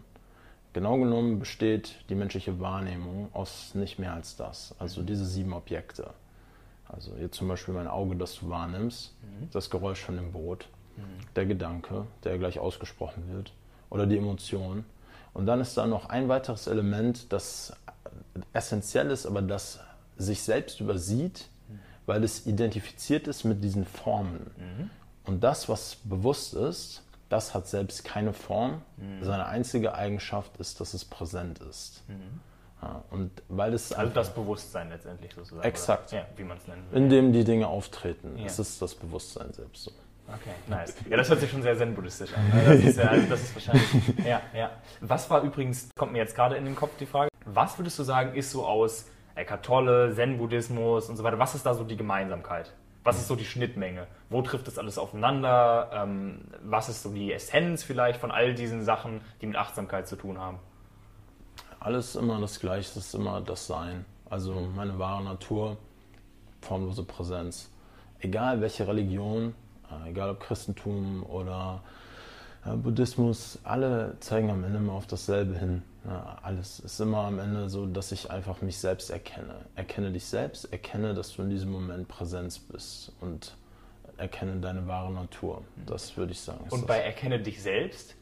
Genau 0.73 0.97
genommen 0.97 1.39
besteht 1.39 2.05
die 2.09 2.15
menschliche 2.15 2.59
Wahrnehmung 2.59 3.29
aus 3.33 3.75
nicht 3.75 3.99
mehr 3.99 4.13
als 4.13 4.37
das. 4.37 4.75
Also 4.79 5.03
diese 5.03 5.25
sieben 5.25 5.53
Objekte. 5.53 6.11
Also 6.95 7.15
jetzt 7.17 7.37
zum 7.37 7.49
Beispiel 7.49 7.75
mein 7.75 7.89
Auge, 7.89 8.15
das 8.15 8.37
du 8.37 8.49
wahrnimmst, 8.49 9.15
das 9.53 9.69
Geräusch 9.69 10.01
von 10.01 10.17
dem 10.17 10.31
Boot, 10.33 10.69
der 11.35 11.45
Gedanke, 11.47 12.07
der 12.23 12.39
gleich 12.39 12.59
ausgesprochen 12.61 13.25
wird, 13.33 13.53
oder 13.91 14.07
die 14.07 14.17
Emotion. 14.17 14.85
Und 15.33 15.47
dann 15.47 15.61
ist 15.61 15.77
da 15.77 15.87
noch 15.87 16.09
ein 16.09 16.29
weiteres 16.29 16.69
Element, 16.69 17.33
das 17.33 17.75
essentiell 18.53 19.11
ist, 19.11 19.27
aber 19.27 19.43
das 19.43 19.81
sich 20.17 20.43
selbst 20.43 20.81
übersieht, 20.81 21.49
weil 22.07 22.23
es 22.23 22.47
identifiziert 22.47 23.27
ist 23.27 23.43
mit 23.45 23.65
diesen 23.65 23.85
Formen. 23.85 24.51
Und 25.25 25.43
das, 25.43 25.69
was 25.69 25.97
bewusst 26.05 26.55
ist, 26.55 27.03
das 27.29 27.55
hat 27.55 27.67
selbst 27.67 28.05
keine 28.05 28.33
Form. 28.33 28.83
Seine 29.23 29.47
einzige 29.47 29.95
Eigenschaft 29.95 30.59
ist, 30.59 30.81
dass 30.81 30.95
es 30.95 31.05
präsent 31.05 31.59
ist. 31.59 32.05
Und 33.11 33.31
weil 33.49 33.73
es 33.75 33.93
Also 33.93 34.03
einfach- 34.03 34.15
das 34.15 34.35
Bewusstsein 34.35 34.89
letztendlich 34.91 35.33
sozusagen. 35.35 35.67
Exakt. 35.67 36.13
Ja, 36.13 36.27
wie 36.37 36.45
man 36.45 36.57
es 36.59 36.67
nennen 36.67 36.85
will. 36.91 36.99
in 36.99 37.09
dem 37.11 37.33
die 37.33 37.45
Dinge 37.45 37.67
auftreten. 37.69 38.37
Ja. 38.39 38.47
Es 38.47 38.59
ist 38.59 38.81
das 38.83 38.95
Bewusstsein 38.95 39.53
selbst 39.53 39.85
so. 39.85 39.91
Okay, 40.27 40.55
nice. 40.69 40.95
Ja, 41.11 41.19
das 41.19 41.29
hört 41.29 41.41
sich 41.41 41.51
schon 41.51 41.63
sehr 41.63 41.77
zen-buddhistisch 41.77 42.33
an. 42.35 42.49
ne? 42.49 42.63
Das 42.65 42.83
ist, 42.85 42.97
ja, 42.99 43.05
also 43.09 43.27
das 43.29 43.43
ist 43.43 43.55
wahrscheinlich. 43.55 43.85
Ja, 44.27 44.41
ja. 44.55 44.71
Was 45.03 45.29
war 45.29 45.43
übrigens, 45.43 45.91
kommt 45.99 46.13
mir 46.13 46.19
jetzt 46.19 46.35
gerade 46.35 46.57
in 46.57 46.65
den 46.65 46.75
Kopf 46.77 46.97
die 46.99 47.05
Frage, 47.07 47.29
was 47.45 47.79
würdest 47.79 47.99
du 47.99 48.05
sagen, 48.05 48.35
ist 48.35 48.51
so 48.51 48.65
aus 48.67 49.07
Eckhart 49.35 49.65
Tolle, 49.67 50.15
Zen-Buddhismus 50.15 51.11
und 51.11 51.17
so 51.19 51.25
weiter, 51.25 51.39
was 51.39 51.55
ist 51.55 51.67
da 51.67 51.75
so 51.75 51.85
die 51.85 51.97
Gemeinsamkeit? 51.97 52.73
Was 53.03 53.19
ist 53.19 53.29
so 53.29 53.37
die 53.37 53.45
Schnittmenge? 53.45 54.07
Wo 54.31 54.41
trifft 54.41 54.67
das 54.67 54.79
alles 54.79 54.97
aufeinander? 54.97 55.91
Ähm, 55.93 56.41
was 56.63 56.89
ist 56.89 57.03
so 57.03 57.11
die 57.13 57.31
Essenz 57.31 57.83
vielleicht 57.85 58.19
von 58.19 58.31
all 58.31 58.55
diesen 58.55 58.83
Sachen, 58.83 59.21
die 59.43 59.47
mit 59.47 59.57
Achtsamkeit 59.57 60.09
zu 60.09 60.17
tun 60.17 60.39
haben? 60.41 60.59
Alles 61.85 62.17
immer 62.17 62.41
das 62.41 62.61
Gleiche, 62.61 62.89
es 62.89 62.97
ist 62.97 63.15
immer 63.15 63.43
das 63.43 63.67
Sein. 63.67 64.07
Also 64.31 64.55
meine 64.75 64.99
wahre 64.99 65.23
Natur, 65.23 65.77
formlose 66.63 67.03
Präsenz. 67.03 67.71
Egal 68.21 68.63
welche 68.63 68.89
Religion, 68.89 69.55
äh, 69.91 70.09
egal 70.09 70.31
ob 70.31 70.41
Christentum 70.41 71.23
oder 71.25 71.83
äh, 72.65 72.75
Buddhismus, 72.75 73.59
alle 73.65 74.17
zeigen 74.21 74.49
am 74.49 74.65
Ende 74.65 74.79
immer 74.79 74.95
auf 74.95 75.07
dasselbe 75.07 75.59
hin. 75.59 75.83
Ja, 76.07 76.39
alles 76.41 76.81
ist 76.81 77.01
immer 77.01 77.19
am 77.19 77.39
Ende 77.39 77.69
so, 77.69 77.85
dass 77.85 78.13
ich 78.13 78.31
einfach 78.31 78.63
mich 78.63 78.79
selbst 78.79 79.11
erkenne. 79.11 79.57
Erkenne 79.75 80.11
dich 80.11 80.25
selbst, 80.25 80.73
erkenne, 80.73 81.13
dass 81.13 81.37
du 81.37 81.43
in 81.43 81.51
diesem 81.51 81.71
Moment 81.71 82.09
Präsenz 82.09 82.59
bist 82.59 83.13
und 83.21 83.55
erkenne 84.17 84.59
deine 84.59 84.89
wahre 84.89 85.13
Natur. 85.13 85.63
Das 85.85 86.17
würde 86.17 86.33
ich 86.33 86.41
sagen. 86.41 86.65
Und 86.71 86.87
bei 86.87 86.97
Erkenne 86.97 87.41
dich 87.41 87.61
selbst, 87.61 88.17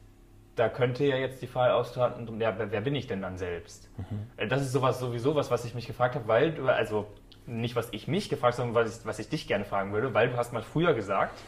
da 0.55 0.69
könnte 0.69 1.03
ja 1.05 1.15
jetzt 1.17 1.41
die 1.41 1.47
Frage 1.47 1.73
austreten, 1.73 2.39
ja, 2.39 2.57
wer, 2.57 2.71
wer 2.71 2.81
bin 2.81 2.95
ich 2.95 3.07
denn 3.07 3.21
dann 3.21 3.37
selbst? 3.37 3.89
Äh, 4.37 4.47
Das 4.47 4.61
ist 4.61 4.71
sowas 4.71 4.99
sowieso 4.99 5.35
was, 5.35 5.49
was 5.51 5.65
ich 5.65 5.73
mich 5.75 5.87
gefragt 5.87 6.15
habe, 6.15 6.27
weil 6.27 6.51
du, 6.53 6.67
also 6.67 7.07
nicht 7.45 7.75
was 7.75 7.89
ich 7.91 8.07
mich 8.07 8.29
gefragt 8.29 8.57
habe, 8.57 8.67
sondern 8.67 8.85
was 8.85 8.99
ich, 8.99 9.05
was 9.05 9.19
ich 9.19 9.29
dich 9.29 9.47
gerne 9.47 9.65
fragen 9.65 9.91
würde, 9.93 10.13
weil 10.13 10.29
du 10.29 10.37
hast 10.37 10.53
mal 10.53 10.61
früher 10.61 10.93
gesagt, 10.93 11.39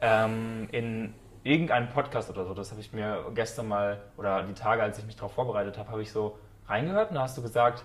ähm, 0.00 0.68
in 0.72 1.14
irgendeinem 1.44 1.88
Podcast 1.88 2.28
oder 2.30 2.44
so, 2.44 2.52
das 2.54 2.70
habe 2.70 2.80
ich 2.80 2.92
mir 2.92 3.24
gestern 3.34 3.68
mal, 3.68 4.00
oder 4.16 4.42
die 4.42 4.54
Tage, 4.54 4.82
als 4.82 4.98
ich 4.98 5.06
mich 5.06 5.16
darauf 5.16 5.32
vorbereitet 5.32 5.78
habe, 5.78 5.90
habe 5.90 6.02
ich 6.02 6.12
so 6.12 6.38
reingehört 6.66 7.10
und 7.10 7.14
da 7.16 7.22
hast 7.22 7.38
du 7.38 7.42
gesagt, 7.42 7.84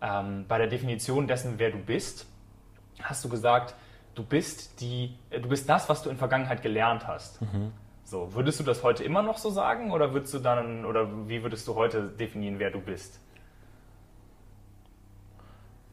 ähm, 0.00 0.46
bei 0.48 0.58
der 0.58 0.68
Definition 0.68 1.26
dessen, 1.26 1.54
wer 1.58 1.70
du 1.70 1.78
bist, 1.78 2.26
hast 3.02 3.24
du 3.24 3.28
gesagt, 3.28 3.74
du 4.14 4.22
bist 4.24 4.80
die, 4.80 5.16
du 5.30 5.48
bist 5.48 5.68
das, 5.68 5.88
was 5.88 6.02
du 6.02 6.10
in 6.10 6.16
Vergangenheit 6.16 6.62
gelernt 6.62 7.06
hast. 7.06 7.40
So, 8.10 8.32
würdest 8.32 8.58
du 8.58 8.64
das 8.64 8.82
heute 8.82 9.04
immer 9.04 9.20
noch 9.20 9.36
so 9.36 9.50
sagen 9.50 9.90
oder 9.90 10.14
würdest 10.14 10.32
du 10.32 10.38
dann 10.38 10.86
oder 10.86 11.28
wie 11.28 11.42
würdest 11.42 11.68
du 11.68 11.74
heute 11.74 12.08
definieren, 12.08 12.58
wer 12.58 12.70
du 12.70 12.80
bist? 12.80 13.20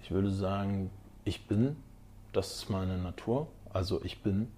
Ich 0.01 0.12
würde 0.12 0.31
sagen, 0.31 0.91
ich 1.25 1.45
bin, 1.45 1.75
das 2.31 2.55
ist 2.55 2.69
meine 2.69 2.98
Natur. 2.98 3.50
Also 3.74 4.01
ich 4.01 4.24
bin, 4.24 4.50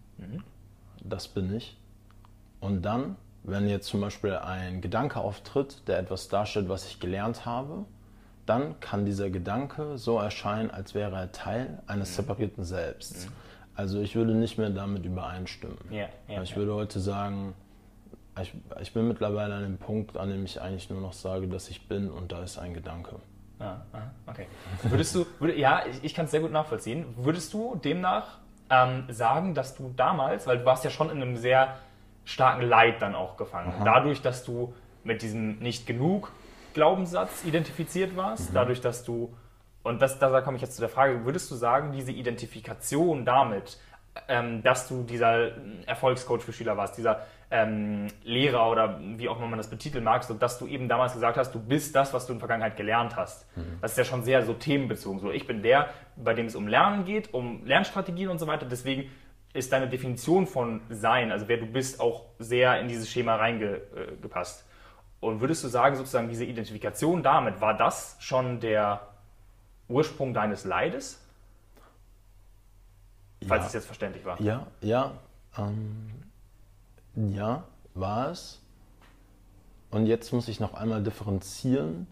das 1.04 1.28
bin 1.28 1.52
ich. 1.52 1.76
Und 2.60 2.84
dann, 2.84 3.16
wenn 3.42 3.68
jetzt 3.68 3.88
zum 3.88 4.02
Beispiel 4.02 4.34
ein 4.34 4.80
Gedanke 4.80 5.20
auftritt, 5.20 5.82
der 5.88 5.98
etwas 5.98 6.28
darstellt, 6.28 6.70
was 6.70 6.86
ich 6.86 7.00
gelernt 7.00 7.48
habe, 7.48 7.86
dann 8.46 8.80
kann 8.82 9.04
dieser 9.04 9.32
Gedanke 9.32 9.98
so 9.98 10.20
erscheinen, 10.20 10.70
als 10.70 10.94
wäre 10.94 11.16
er 11.16 11.32
Teil 11.32 11.82
eines 11.88 12.16
separierten 12.16 12.64
Selbst. 12.64 13.30
Also 13.77 14.01
ich 14.01 14.15
würde 14.15 14.34
nicht 14.34 14.57
mehr 14.57 14.72
damit 14.72 15.05
übereinstimmen. 15.05 15.77
Ja, 15.91 16.07
ja, 16.27 16.41
ich 16.41 16.51
ja. 16.51 16.55
würde 16.57 16.74
heute 16.74 17.00
sagen, 17.00 17.53
ich, 18.41 18.53
ich 18.81 18.93
bin 18.93 19.07
mittlerweile 19.07 19.53
an 19.53 19.63
dem 19.63 19.77
Punkt, 19.77 20.17
an 20.17 20.29
dem 20.29 20.43
ich 20.46 20.60
eigentlich 20.62 20.89
nur 20.89 21.00
noch 21.00 21.13
sage, 21.13 21.48
dass 21.48 21.69
ich 21.69 21.88
bin 21.88 22.10
und 22.10 22.31
da 22.31 22.43
ist 22.43 22.57
ein 22.57 22.74
Gedanke. 22.74 23.17
Ah, 23.60 23.77
ah, 23.93 24.01
okay. 24.25 24.48
Würdest 24.84 25.15
du, 25.15 25.25
würde, 25.39 25.55
ja, 25.55 25.84
ich, 25.86 26.03
ich 26.03 26.13
kann 26.13 26.25
es 26.25 26.31
sehr 26.31 26.41
gut 26.41 26.51
nachvollziehen. 26.51 27.05
Würdest 27.17 27.53
du 27.53 27.75
demnach 27.75 28.39
ähm, 28.69 29.05
sagen, 29.10 29.53
dass 29.53 29.75
du 29.75 29.93
damals, 29.96 30.48
weil 30.48 30.60
du 30.60 30.65
warst 30.65 30.84
ja 30.84 30.89
schon 30.89 31.10
in 31.10 31.22
einem 31.22 31.38
sehr 31.38 31.77
starken 32.25 32.63
Leid 32.63 33.01
dann 33.01 33.15
auch 33.15 33.38
gefangen, 33.38 33.74
dadurch, 33.86 34.22
dass 34.22 34.43
du 34.43 34.74
mit 35.03 35.22
diesem 35.22 35.60
nicht 35.60 35.88
genug 35.88 36.31
Glaubenssatz 36.74 37.46
identifiziert 37.46 38.15
warst, 38.15 38.51
dadurch, 38.53 38.81
dass 38.81 39.03
du, 39.03 39.34
und 39.88 40.01
das, 40.01 40.20
da 40.20 40.41
komme 40.41 40.58
ich 40.58 40.62
jetzt 40.62 40.75
zu 40.75 40.82
der 40.82 40.89
Frage, 40.89 41.24
würdest 41.25 41.50
du 41.50 41.56
sagen, 41.56 41.91
diese 41.91 42.12
Identifikation 42.12 43.25
damit, 43.25 43.79
ähm, 44.27 44.62
dass 44.63 44.88
du 44.88 45.03
dieser 45.03 45.51
Erfolgscoach 45.86 46.41
für 46.41 46.51
Schüler 46.51 46.75
warst, 46.75 46.98
dieser 46.98 47.25
ähm, 47.50 48.08
Lehrer 48.24 48.70
oder 48.70 49.00
wie 49.00 49.29
auch 49.29 49.38
immer 49.38 49.48
man 49.48 49.58
das 49.58 49.70
betiteln 49.70 50.03
mag, 50.03 50.24
so 50.24 50.34
dass 50.34 50.60
du 50.60 50.67
eben 50.67 50.89
damals 50.89 51.13
gesagt 51.13 51.38
hast, 51.38 51.53
du 51.56 51.60
bist 51.60 51.96
das, 51.96 52.13
was 52.13 52.25
du 52.25 52.34
in 52.34 52.39
der 52.39 52.48
Vergangenheit 52.48 52.75
gelernt 52.75 53.15
hast. 53.15 53.48
Das 53.82 53.91
ist 53.91 53.98
ja 53.98 54.03
schon 54.03 54.24
sehr 54.24 54.44
so 54.44 54.53
themenbezogen. 54.53 55.20
So, 55.20 55.32
ich 55.32 55.48
bin 55.48 55.62
der, 55.62 55.89
bei 56.17 56.34
dem 56.34 56.48
es 56.48 56.56
um 56.56 56.67
Lernen 56.67 57.06
geht, 57.06 57.34
um 57.34 57.65
Lernstrategien 57.65 58.29
und 58.29 58.39
so 58.39 58.48
weiter. 58.48 58.65
Deswegen 58.65 59.10
ist 59.53 59.72
deine 59.72 59.88
Definition 59.88 60.48
von 60.48 60.82
Sein, 60.89 61.32
also 61.32 61.48
wer 61.48 61.58
du 61.58 61.65
bist, 61.65 62.01
auch 62.01 62.25
sehr 62.39 62.79
in 62.82 62.89
dieses 62.89 63.10
Schema 63.10 63.36
reingepasst. 63.36 64.65
Und 65.20 65.39
würdest 65.39 65.63
du 65.63 65.67
sagen, 65.67 65.96
sozusagen 65.96 66.27
diese 66.27 66.44
Identifikation 66.44 67.24
damit, 67.24 67.62
war 67.62 67.75
das 67.75 68.17
schon 68.20 68.60
der 68.60 69.01
Ursprung 69.89 70.34
deines 70.34 70.65
Leides? 70.65 71.20
Falls 73.48 73.63
Ja. 73.63 73.67
es 73.67 73.74
jetzt 73.74 73.86
verständlich 73.86 74.25
war. 74.25 74.41
Ja, 74.41 74.67
ja, 74.82 75.13
ähm, 75.58 76.10
ja, 77.15 77.63
war 77.94 78.32
es. 78.32 78.60
Und 79.91 80.06
jetzt 80.08 80.34
muss 80.34 80.48
ich 80.48 80.60
noch 80.60 80.74
einmal 80.74 81.01
differenzieren, 81.01 82.08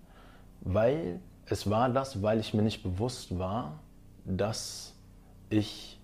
weil 0.62 1.20
es 1.48 1.70
war 1.70 1.90
das, 1.90 2.22
weil 2.22 2.40
ich 2.40 2.54
mir 2.54 2.62
nicht 2.62 2.84
bewusst 2.84 3.38
war, 3.38 3.80
dass 4.24 4.94
ich 5.50 6.00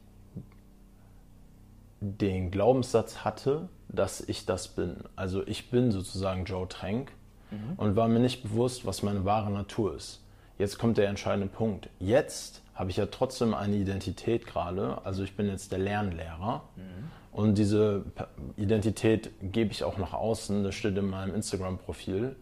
den 2.02 2.52
Glaubenssatz 2.52 3.18
hatte, 3.18 3.70
dass 3.88 4.22
ich 4.22 4.46
das 4.46 4.68
bin. 4.70 4.98
Also 5.16 5.46
ich 5.48 5.70
bin 5.70 5.92
sozusagen 5.92 6.46
Joe 6.46 6.68
Trank 6.68 7.12
und 7.78 7.96
war 7.96 8.08
mir 8.08 8.20
nicht 8.20 8.44
bewusst, 8.44 8.86
was 8.86 9.04
meine 9.04 9.26
wahre 9.26 9.52
Natur 9.52 9.96
ist. 9.96 10.22
Jetzt 10.62 10.78
kommt 10.78 11.00
der 11.00 11.10
entscheidende 11.10 11.48
Punkt. 11.48 11.90
Jetzt 11.98 12.62
habe 12.76 12.92
ich 12.92 12.98
ja 12.98 13.08
trotzdem 13.08 13.56
eine 13.56 13.78
Identität 13.78 14.46
gerade. 14.46 15.04
Also 15.04 15.24
ich 15.24 15.36
bin 15.36 15.48
jetzt 15.48 15.72
der 15.72 15.80
Lernlehrer. 15.80 16.62
Und 17.32 17.58
diese 17.58 18.06
Identität 18.58 19.32
gebe 19.42 19.72
ich 19.72 19.84
auch 19.84 19.98
nach 19.98 20.14
außen. 20.14 20.64
Das 20.64 20.76
steht 20.76 20.96
in 20.96 21.10
meinem 21.10 21.34
Instagram-Profil. 21.34 22.36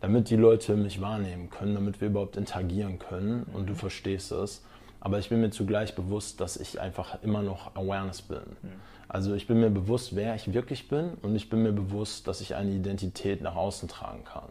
Damit 0.00 0.30
die 0.30 0.36
Leute 0.36 0.76
mich 0.76 1.00
wahrnehmen 1.00 1.50
können, 1.50 1.74
damit 1.74 2.00
wir 2.00 2.06
überhaupt 2.06 2.36
interagieren 2.36 3.00
können 3.00 3.42
und 3.52 3.68
du 3.68 3.74
verstehst 3.74 4.30
es. 4.30 4.64
Aber 5.00 5.18
ich 5.18 5.28
bin 5.28 5.40
mir 5.40 5.50
zugleich 5.50 5.96
bewusst, 5.96 6.40
dass 6.40 6.56
ich 6.56 6.80
einfach 6.80 7.20
immer 7.24 7.42
noch 7.42 7.74
Awareness 7.74 8.22
bin. 8.22 8.42
Also 9.08 9.34
ich 9.34 9.48
bin 9.48 9.58
mir 9.58 9.70
bewusst, 9.70 10.14
wer 10.14 10.36
ich 10.36 10.54
wirklich 10.54 10.86
bin 10.86 11.14
und 11.20 11.34
ich 11.34 11.50
bin 11.50 11.64
mir 11.64 11.72
bewusst, 11.72 12.28
dass 12.28 12.40
ich 12.40 12.54
eine 12.54 12.70
Identität 12.70 13.42
nach 13.42 13.56
außen 13.56 13.88
tragen 13.88 14.22
kann. 14.22 14.50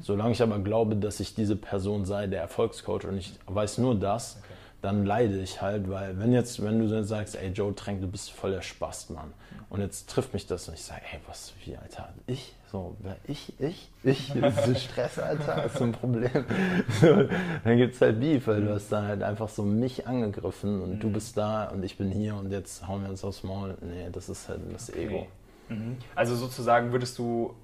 Solange 0.00 0.32
ich 0.32 0.42
aber 0.42 0.58
glaube, 0.58 0.96
dass 0.96 1.20
ich 1.20 1.34
diese 1.34 1.56
Person 1.56 2.04
sei, 2.04 2.26
der 2.26 2.40
Erfolgscoach 2.40 3.04
und 3.04 3.18
ich 3.18 3.32
weiß 3.46 3.78
nur 3.78 3.94
das, 3.94 4.40
dann 4.82 5.06
leide 5.06 5.38
ich 5.38 5.62
halt, 5.62 5.88
weil 5.88 6.18
wenn 6.18 6.32
jetzt, 6.32 6.62
wenn 6.62 6.80
du 6.80 6.88
dann 6.88 7.04
sagst, 7.04 7.36
ey 7.36 7.50
Joe 7.50 7.74
Tränk, 7.74 8.00
du 8.00 8.08
bist 8.08 8.32
voll 8.32 8.50
der 8.50 8.62
Spast, 8.62 9.10
Mann. 9.10 9.32
Und 9.70 9.80
jetzt 9.80 10.10
trifft 10.10 10.34
mich 10.34 10.46
das 10.46 10.68
und 10.68 10.74
ich 10.74 10.82
sage, 10.82 11.02
ey, 11.12 11.20
was, 11.26 11.54
wie, 11.64 11.76
Alter, 11.76 12.12
ich? 12.26 12.54
So, 12.70 12.96
wer, 13.00 13.16
ich, 13.26 13.52
ich? 13.60 13.88
Ich? 14.02 14.34
Ist 14.34 14.82
Stress, 14.82 15.18
Alter, 15.18 15.56
das 15.56 15.72
ist 15.72 15.78
so 15.78 15.84
ein 15.84 15.92
Problem. 15.92 16.30
So, 17.00 17.28
dann 17.64 17.76
gibt's 17.76 18.00
halt 18.00 18.20
Beef, 18.20 18.46
weil 18.46 18.62
du 18.62 18.74
hast 18.74 18.90
dann 18.90 19.06
halt 19.06 19.22
einfach 19.22 19.48
so 19.48 19.62
mich 19.62 20.06
angegriffen 20.06 20.82
und 20.82 21.00
du 21.00 21.10
bist 21.10 21.36
da 21.36 21.68
und 21.68 21.84
ich 21.84 21.96
bin 21.96 22.10
hier 22.10 22.34
und 22.34 22.50
jetzt 22.50 22.86
hauen 22.86 23.02
wir 23.02 23.10
uns 23.10 23.24
aufs 23.24 23.44
Maul. 23.44 23.76
Nee, 23.80 24.08
das 24.10 24.28
ist 24.28 24.48
halt 24.48 24.60
das 24.72 24.90
Ego. 24.90 25.26
Mhm. 25.68 25.96
Also 26.14 26.34
sozusagen 26.34 26.92
würdest 26.92 27.18
du. 27.18 27.54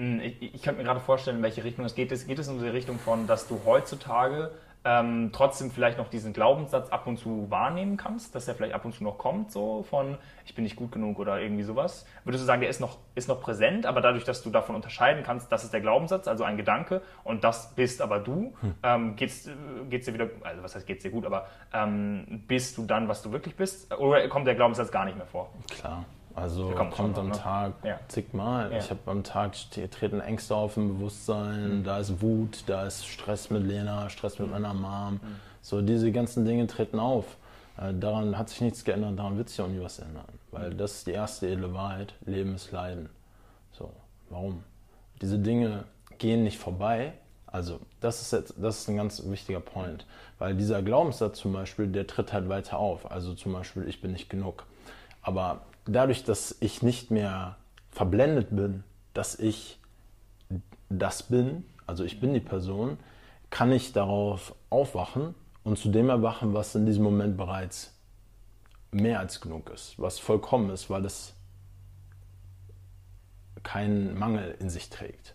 Hm, 0.00 0.20
Ich, 0.20 0.54
ich 0.54 0.62
könnte 0.62 0.78
mir 0.78 0.84
gerade 0.84 1.00
vorstellen, 1.00 1.36
in 1.38 1.42
welche 1.42 1.62
Richtung 1.62 1.84
es 1.84 1.94
geht. 1.94 2.10
Es 2.10 2.26
geht 2.26 2.38
es 2.38 2.48
in 2.48 2.58
die 2.58 2.68
Richtung 2.68 2.98
von, 2.98 3.26
dass 3.26 3.46
du 3.46 3.60
heutzutage 3.66 4.50
ähm, 4.82 5.30
trotzdem 5.34 5.70
vielleicht 5.70 5.98
noch 5.98 6.08
diesen 6.08 6.32
Glaubenssatz 6.32 6.88
ab 6.88 7.06
und 7.06 7.18
zu 7.18 7.50
wahrnehmen 7.50 7.98
kannst, 7.98 8.34
dass 8.34 8.48
er 8.48 8.54
vielleicht 8.54 8.74
ab 8.74 8.86
und 8.86 8.94
zu 8.94 9.04
noch 9.04 9.18
kommt, 9.18 9.52
so 9.52 9.82
von 9.82 10.16
ich 10.46 10.54
bin 10.54 10.64
nicht 10.64 10.74
gut 10.74 10.90
genug 10.90 11.18
oder 11.18 11.38
irgendwie 11.38 11.64
sowas. 11.64 12.06
Würdest 12.24 12.42
du 12.42 12.46
sagen, 12.46 12.62
der 12.62 12.70
ist 12.70 12.80
noch, 12.80 12.96
ist 13.14 13.28
noch 13.28 13.42
präsent, 13.42 13.84
aber 13.84 14.00
dadurch, 14.00 14.24
dass 14.24 14.42
du 14.42 14.48
davon 14.48 14.74
unterscheiden 14.74 15.22
kannst, 15.22 15.52
das 15.52 15.64
ist 15.64 15.74
der 15.74 15.82
Glaubenssatz, 15.82 16.28
also 16.28 16.44
ein 16.44 16.56
Gedanke 16.56 17.02
und 17.24 17.44
das 17.44 17.74
bist 17.74 18.00
aber 18.00 18.20
du, 18.20 18.54
ähm, 18.82 19.16
geht's, 19.16 19.50
geht's 19.90 20.06
dir 20.06 20.14
wieder, 20.14 20.30
also 20.44 20.62
was 20.62 20.74
heißt 20.74 20.86
geht's 20.86 21.02
dir 21.02 21.10
gut, 21.10 21.26
aber 21.26 21.46
ähm, 21.74 22.44
bist 22.48 22.78
du 22.78 22.86
dann, 22.86 23.06
was 23.06 23.20
du 23.20 23.32
wirklich 23.32 23.56
bist? 23.56 23.94
Oder 23.94 24.26
kommt 24.28 24.46
der 24.46 24.54
Glaubenssatz 24.54 24.90
gar 24.90 25.04
nicht 25.04 25.18
mehr 25.18 25.26
vor? 25.26 25.50
Klar. 25.78 26.06
Also 26.34 26.70
kommt, 26.70 26.92
kommt 26.92 27.16
schon 27.16 27.26
am 27.26 27.28
ne? 27.30 27.36
Tag 27.36 27.72
Ja. 27.84 27.98
zigmal. 28.08 28.70
Ja. 28.72 28.78
Ich 28.78 28.90
habe 28.90 29.00
am 29.06 29.24
Tag 29.24 29.54
treten 29.90 30.20
Ängste 30.20 30.54
auf 30.54 30.76
im 30.76 30.88
Bewusstsein, 30.88 31.82
da 31.84 31.98
ist 31.98 32.22
Wut, 32.22 32.64
da 32.66 32.86
ist 32.86 33.06
Stress 33.06 33.50
mit 33.50 33.64
Lena, 33.64 34.08
Stress 34.10 34.38
mit 34.38 34.50
meiner 34.50 34.74
Mom. 34.74 35.20
So 35.62 35.82
diese 35.82 36.12
ganzen 36.12 36.44
Dinge 36.44 36.66
treten 36.66 36.98
auf. 36.98 37.36
Äh, 37.76 37.94
daran 37.94 38.36
hat 38.38 38.48
sich 38.48 38.60
nichts 38.60 38.84
geändert, 38.84 39.18
daran 39.18 39.36
wird 39.36 39.48
sich 39.48 39.60
auch 39.60 39.68
nie 39.68 39.80
was 39.80 39.98
ändern. 39.98 40.24
Weil 40.50 40.74
das 40.74 40.92
ist 40.96 41.06
die 41.06 41.12
erste 41.12 41.48
edle 41.48 41.72
Wahrheit, 41.74 42.14
Leben 42.24 42.54
ist 42.54 42.72
Leiden. 42.72 43.08
So, 43.72 43.92
warum? 44.28 44.62
Diese 45.20 45.38
Dinge 45.38 45.84
gehen 46.18 46.44
nicht 46.44 46.58
vorbei. 46.58 47.12
Also, 47.46 47.80
das 48.00 48.22
ist 48.22 48.32
jetzt, 48.32 48.54
das 48.58 48.80
ist 48.80 48.88
ein 48.88 48.96
ganz 48.96 49.22
wichtiger 49.26 49.60
Point. 49.60 50.06
Weil 50.38 50.54
dieser 50.54 50.82
Glaubenssatz 50.82 51.38
zum 51.40 51.52
Beispiel, 51.52 51.88
der 51.88 52.06
tritt 52.06 52.32
halt 52.32 52.48
weiter 52.48 52.78
auf. 52.78 53.10
Also 53.10 53.34
zum 53.34 53.52
Beispiel, 53.52 53.88
ich 53.88 54.00
bin 54.00 54.12
nicht 54.12 54.30
genug. 54.30 54.66
Aber 55.22 55.62
dadurch, 55.86 56.24
dass 56.24 56.56
ich 56.60 56.82
nicht 56.82 57.10
mehr 57.10 57.56
verblendet 57.90 58.54
bin, 58.54 58.84
dass 59.14 59.38
ich 59.38 59.78
das 60.88 61.24
bin, 61.24 61.64
also 61.86 62.04
ich 62.04 62.20
bin 62.20 62.34
die 62.34 62.40
Person, 62.40 62.98
kann 63.50 63.72
ich 63.72 63.92
darauf 63.92 64.54
aufwachen 64.70 65.34
und 65.64 65.78
zu 65.78 65.90
dem 65.90 66.08
erwachen, 66.08 66.54
was 66.54 66.74
in 66.74 66.86
diesem 66.86 67.02
Moment 67.02 67.36
bereits 67.36 67.94
mehr 68.92 69.20
als 69.20 69.40
genug 69.40 69.70
ist, 69.70 69.98
was 69.98 70.18
vollkommen 70.18 70.70
ist, 70.70 70.90
weil 70.90 71.04
es 71.04 71.34
keinen 73.62 74.18
Mangel 74.18 74.56
in 74.58 74.70
sich 74.70 74.88
trägt. 74.90 75.34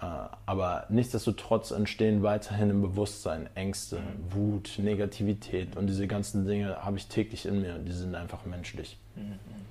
Äh, 0.00 0.04
Aber 0.46 0.84
nichtsdestotrotz 0.90 1.70
entstehen 1.70 2.22
weiterhin 2.22 2.70
im 2.70 2.82
Bewusstsein 2.82 3.48
Ängste, 3.54 3.98
Wut, 4.30 4.74
Negativität 4.78 5.76
und 5.76 5.86
diese 5.86 6.06
ganzen 6.06 6.46
Dinge 6.46 6.84
habe 6.84 6.96
ich 6.98 7.06
täglich 7.08 7.46
in 7.46 7.62
mir. 7.62 7.78
Die 7.78 7.92
sind 7.92 8.14
einfach 8.14 8.44
menschlich. 8.44 8.98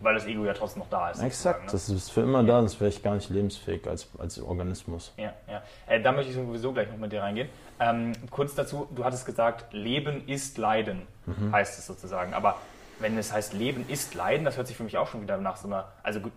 Weil 0.02 0.16
das 0.16 0.26
Ego 0.26 0.44
ja 0.46 0.54
trotzdem 0.54 0.80
noch 0.82 0.90
da 0.90 1.12
ist. 1.12 1.22
Exakt, 1.22 1.70
sozusagen, 1.70 1.96
das 1.96 2.04
ist 2.04 2.12
für 2.12 2.22
immer 2.22 2.44
da, 2.44 2.60
sonst 2.62 2.80
wäre 2.82 2.90
ich 2.90 3.04
gar 3.04 3.14
nicht 3.14 3.30
lebensfähig 3.30 3.88
als, 3.88 4.08
als 4.18 4.42
Organismus. 4.42 5.14
Ne? 5.18 5.26
Ja, 5.26 5.34
ja. 5.48 5.64
Äh, 5.88 6.02
da 6.02 6.12
möchte 6.12 6.32
ich 6.32 6.36
sowieso 6.36 6.74
gleich 6.74 6.90
noch 6.90 6.98
mit 6.98 7.12
dir 7.12 7.22
reingehen. 7.22 7.50
Ähm, 7.80 8.14
kurz 8.32 8.56
dazu, 8.56 8.88
du 8.96 9.04
hattest 9.04 9.26
gesagt, 9.28 9.72
Leben 9.74 10.28
ist 10.28 10.58
Leiden, 10.58 11.04
Mhm. 11.28 11.52
heißt 11.52 11.78
es 11.78 11.86
sozusagen. 11.86 12.34
Aber 12.34 12.56
wenn 13.00 13.18
es 13.18 13.32
heißt, 13.32 13.54
Leben 13.54 13.86
ist 13.88 14.16
Leiden, 14.16 14.46
das 14.46 14.58
hört 14.58 14.68
sich 14.68 14.78
für 14.78 14.84
mich 14.84 14.98
auch 14.98 15.08
schon 15.08 15.22
wieder 15.22 15.38
nach 15.38 15.58
so 15.58 15.68
einer. 15.68 15.90
Also 16.02 16.20
gut, 16.22 16.32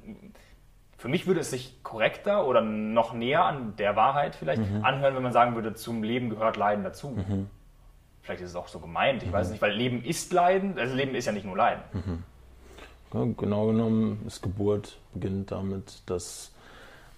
für 0.99 1.09
mich 1.09 1.27
würde 1.27 1.41
es 1.41 1.51
sich 1.51 1.83
korrekter 1.83 2.47
oder 2.47 2.61
noch 2.61 3.13
näher 3.15 3.45
an 3.45 3.75
der 3.77 3.97
Wahrheit 3.97 4.35
vielleicht 4.35 4.61
Mhm. 4.61 4.85
anhören, 4.85 5.15
wenn 5.15 5.23
man 5.23 5.33
sagen 5.33 5.55
würde, 5.55 5.73
zum 5.75 6.03
Leben 6.03 6.29
gehört 6.29 6.57
Leiden 6.57 6.83
dazu. 6.85 7.17
Vielleicht 8.23 8.43
ist 8.43 8.51
es 8.51 8.57
auch 8.57 8.69
so 8.69 8.81
gemeint, 8.81 9.23
ich 9.23 9.29
Mhm. 9.31 9.33
weiß 9.33 9.47
es 9.47 9.53
nicht, 9.53 9.63
weil 9.63 9.73
Leben 9.73 10.03
ist 10.05 10.33
Leiden, 10.33 10.79
also 10.79 10.95
Leben 10.95 11.15
ist 11.15 11.25
ja 11.25 11.33
nicht 11.33 11.47
nur 11.47 11.57
Leiden. 11.57 11.83
Ja, 13.15 13.25
genau 13.37 13.67
genommen 13.69 14.23
ist 14.27 14.43
Geburt 14.43 14.99
beginnt 15.15 15.51
damit, 15.53 16.03
dass 16.07 16.53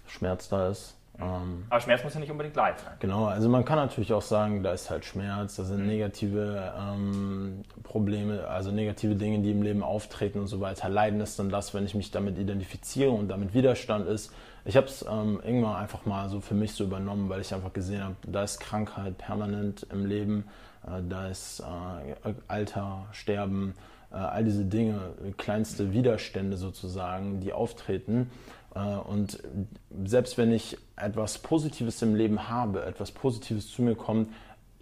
Schmerz 0.07 0.49
da 0.51 0.69
ist. 0.69 0.97
Ähm, 1.21 1.67
Aber 1.69 1.81
Schmerz 1.81 2.03
muss 2.05 2.15
ja 2.15 2.21
nicht 2.21 2.31
unbedingt 2.31 2.57
Leid 2.57 2.81
sein. 2.81 2.93
Genau, 2.99 3.27
also 3.27 3.49
man 3.49 3.65
kann 3.65 3.77
natürlich 3.77 4.12
auch 4.12 4.23
sagen, 4.23 4.62
da 4.62 4.73
ist 4.73 4.91
halt 4.91 5.05
Schmerz, 5.05 5.57
da 5.57 5.65
sind 5.65 5.87
negative 5.87 6.73
ähm, 6.79 7.62
Probleme, 7.83 8.47
also 8.49 8.71
negative 8.71 9.15
Dinge, 9.15 9.41
die 9.41 9.50
im 9.50 9.62
Leben 9.62 9.83
auftreten 9.83 10.41
und 10.41 10.47
so 10.47 10.61
weiter. 10.61 10.89
Leiden 10.89 11.21
ist 11.21 11.39
dann 11.39 11.50
das, 11.50 11.75
wenn 11.75 11.85
ich 11.85 11.95
mich 11.95 12.11
damit 12.11 12.39
identifiziere 12.39 13.11
und 13.11 13.29
damit 13.29 13.55
Widerstand 13.55 14.09
ist. 14.09 14.33
Ich 14.65 14.77
habe 14.77 14.87
es 14.87 15.03
ähm, 15.03 15.41
irgendwann 15.45 15.77
einfach 15.77 16.05
mal 16.07 16.29
so 16.29 16.41
für 16.41 16.55
mich 16.55 16.73
so 16.73 16.85
übernommen, 16.85 17.29
weil 17.29 17.41
ich 17.41 17.55
einfach 17.55 17.73
gesehen 17.73 18.05
habe, 18.05 18.17
da 18.27 18.43
ist 18.43 18.61
Krankheit 18.61 19.17
permanent 19.19 19.87
im 19.91 20.07
Leben, 20.07 20.45
äh, 20.87 21.03
da 21.09 21.29
ist 21.29 21.61
äh, 21.61 22.35
Alter, 22.49 23.07
Sterben, 23.12 23.75
äh, 24.12 24.17
all 24.17 24.45
diese 24.45 24.65
Dinge, 24.65 25.12
kleinste 25.39 25.93
Widerstände 25.93 26.57
sozusagen, 26.57 27.41
die 27.41 27.53
auftreten. 27.53 28.31
Äh, 28.75 28.79
Und 28.97 29.39
selbst 30.05 30.39
wenn 30.39 30.53
ich 30.53 30.77
etwas 30.97 31.39
Positives 31.39 32.03
im 32.03 32.15
Leben 32.15 32.49
habe, 32.49 32.85
etwas 32.85 33.11
Positives 33.12 33.71
zu 33.71 33.83
mir 33.83 33.95
kommt, 33.97 34.29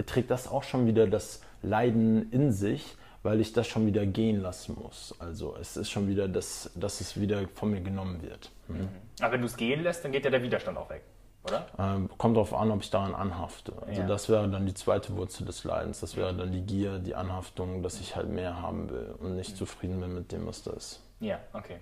trägt 0.06 0.30
das 0.30 0.48
auch 0.48 0.62
schon 0.62 0.86
wieder 0.86 1.06
das 1.06 1.40
Leiden 1.62 2.30
in 2.30 2.52
sich, 2.52 2.96
weil 3.22 3.40
ich 3.40 3.52
das 3.52 3.66
schon 3.66 3.84
wieder 3.86 4.06
gehen 4.06 4.40
lassen 4.40 4.76
muss. 4.80 5.14
Also 5.18 5.56
es 5.60 5.76
ist 5.76 5.90
schon 5.90 6.06
wieder, 6.08 6.28
das, 6.28 6.70
dass 6.76 7.00
es 7.00 7.20
wieder 7.20 7.48
von 7.54 7.70
mir 7.70 7.80
genommen 7.80 8.22
wird. 8.22 8.50
Mhm. 8.68 8.88
Aber 9.20 9.32
wenn 9.32 9.40
du 9.40 9.46
es 9.46 9.56
gehen 9.56 9.82
lässt, 9.82 10.04
dann 10.04 10.12
geht 10.12 10.24
ja 10.24 10.30
der 10.30 10.42
Widerstand 10.42 10.78
auch 10.78 10.88
weg, 10.88 11.02
oder? 11.42 11.66
Ähm, 11.78 12.08
kommt 12.16 12.36
darauf 12.36 12.54
an, 12.54 12.70
ob 12.70 12.82
ich 12.82 12.90
daran 12.90 13.14
anhafte. 13.14 13.72
Also 13.84 14.02
Ja. 14.02 14.06
das 14.06 14.28
wäre 14.28 14.48
dann 14.48 14.66
die 14.66 14.74
zweite 14.74 15.16
Wurzel 15.16 15.44
des 15.46 15.64
Leidens. 15.64 15.98
Das 15.98 16.16
wäre 16.16 16.32
dann 16.32 16.52
die 16.52 16.62
Gier, 16.62 17.00
die 17.00 17.16
Anhaftung, 17.16 17.82
dass 17.82 17.98
ich 17.98 18.14
halt 18.14 18.28
mehr 18.28 18.62
haben 18.62 18.88
will 18.90 19.14
und 19.18 19.34
nicht 19.34 19.56
zufrieden 19.56 19.98
bin 20.00 20.14
mit 20.14 20.30
dem, 20.30 20.46
was 20.46 20.62
da 20.62 20.70
ist. 20.72 21.02
Ja, 21.18 21.40
okay. 21.54 21.78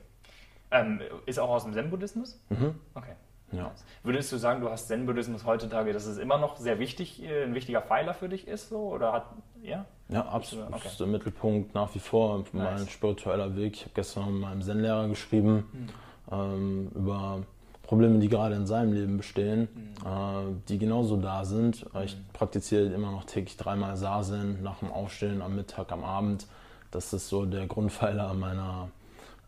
Ähm, 0.71 1.01
ist 1.27 1.39
auch 1.39 1.49
aus 1.51 1.65
dem 1.65 1.73
Zen-Buddhismus? 1.73 2.41
Mhm. 2.51 2.75
Okay. 2.95 3.13
Ja. 3.53 3.71
Würdest 4.03 4.33
du 4.33 4.39
sagen, 4.39 4.61
du 4.61 4.69
hast 4.69 4.89
Zen-Buddhismus 4.89 5.45
heutzutage, 5.47 5.93
dass 5.93 6.05
es 6.07 6.19
immer 6.19 6.37
noch 6.39 6.57
sehr 6.57 6.81
wichtig, 6.81 7.23
äh, 7.23 7.45
ein 7.45 7.55
wichtiger 7.55 7.81
Pfeiler 7.81 8.13
für 8.13 8.29
dich 8.29 8.49
ist? 8.49 8.71
So? 8.71 8.79
Oder 8.79 9.13
hat, 9.13 9.27
ja? 9.63 9.85
Ja, 10.09 10.27
absolut. 10.27 10.67
Okay. 10.73 10.89
Ist 10.89 10.99
der 10.99 11.07
Mittelpunkt 11.07 11.73
nach 11.75 11.95
wie 11.95 12.01
vor. 12.01 12.45
Mein 12.53 12.75
Nice. 12.75 12.91
spiritueller 12.91 13.55
Weg. 13.57 13.75
Ich 13.75 13.83
habe 13.83 13.93
gestern 13.95 14.33
mit 14.33 14.43
meinem 14.43 14.63
Zen-Lehrer 14.63 15.07
geschrieben 15.09 15.65
Hm. 15.73 15.89
ähm, 16.33 16.91
über 16.95 17.43
Probleme, 17.85 18.19
die 18.19 18.29
gerade 18.29 18.57
in 18.57 18.67
seinem 18.67 18.93
Leben 18.93 19.17
bestehen, 19.17 19.69
Hm. 20.03 20.07
äh, 20.51 20.55
die 20.69 20.79
genauso 20.79 21.17
da 21.17 21.45
sind. 21.45 21.87
Äh, 21.95 22.05
Ich 22.07 22.17
praktiziere 22.33 22.87
immer 22.87 23.13
noch 23.13 23.25
täglich 23.25 23.57
dreimal 23.57 23.97
Sazen 23.97 24.61
nach 24.65 24.81
dem 24.81 24.91
Aufstehen, 24.91 25.41
am 25.41 25.55
Mittag, 25.55 25.93
am 25.93 26.03
Abend. 26.03 26.49
Das 26.91 27.13
ist 27.13 27.29
so 27.29 27.47
der 27.47 27.67
Grundpfeiler 27.69 28.35
meiner, 28.35 28.89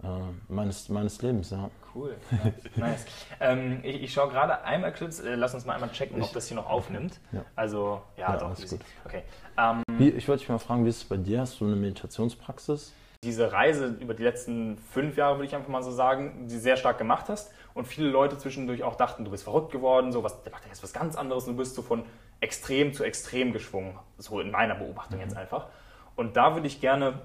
äh, 0.03 0.07
meines, 0.49 0.89
meines 0.89 1.21
Lebens. 1.23 1.51
Ja. 1.51 1.71
Cool. 1.95 2.17
nice. 2.77 3.07
ähm, 3.41 3.81
ich, 3.83 4.03
ich 4.03 4.13
schaue 4.13 4.31
gerade 4.31 4.63
einmal 4.63 4.93
kurz, 4.93 5.21
äh, 5.21 5.35
lass 5.35 5.55
uns 5.55 5.65
mal 5.65 5.75
einmal 5.75 5.91
checken, 5.91 6.23
ob 6.23 6.33
das 6.33 6.49
hier 6.49 6.57
noch 6.57 6.69
aufnimmt. 6.69 7.19
Ja. 7.33 7.45
Also, 7.57 8.03
ja, 8.17 8.33
Ja, 8.33 8.37
doch. 8.37 8.49
alles 8.49 8.71
gut. 8.71 8.81
Okay. 9.05 9.23
Ähm, 9.57 9.83
Wie, 9.99 10.11
ich 10.11 10.29
wollte 10.29 10.41
dich 10.41 10.49
mal 10.49 10.59
fragen, 10.59 10.85
wie 10.85 10.91
ist 10.91 10.99
es 10.99 11.05
bei 11.05 11.17
dir? 11.17 11.41
Hast 11.41 11.61
du 11.61 11.67
eine 11.67 11.77
Meditationspraxis? 11.77 12.93
diese 13.25 13.53
Reise 13.53 13.97
über 14.01 14.15
die 14.15 14.23
letzten 14.23 14.79
fünf 14.79 15.17
Jahre, 15.17 15.37
würde 15.37 15.47
ich 15.47 15.55
einfach 15.55 15.69
mal 15.69 15.83
so 15.83 15.91
sagen, 15.91 16.47
die 16.47 16.57
sehr 16.57 16.77
stark 16.77 16.99
gemacht 16.99 17.27
hast 17.29 17.53
und 17.75 17.87
viele 17.87 18.09
Leute 18.09 18.39
zwischendurch 18.39 18.85
auch 18.85 18.95
dachten, 18.95 19.25
du 19.25 19.31
bist 19.31 19.43
verrückt 19.43 19.73
geworden, 19.73 20.13
so 20.13 20.23
was, 20.23 20.43
der 20.43 20.53
macht 20.53 20.67
jetzt 20.67 20.83
was 20.83 20.93
ganz 20.93 21.17
anderes 21.17 21.45
und 21.49 21.55
du 21.55 21.59
bist 21.59 21.75
so 21.75 21.83
von 21.83 22.05
extrem 22.41 22.93
zu 22.93 23.03
extrem 23.03 23.53
geschwungen, 23.53 23.99
so 24.19 24.41
in 24.41 24.53
meiner 24.53 24.77
Beobachtung 24.77 25.19
jetzt 25.19 25.37
einfach. 25.37 25.67
Und 26.15 26.37
da 26.37 26.55
würde 26.55 26.69
ich 26.69 26.81
gerne 26.81 27.23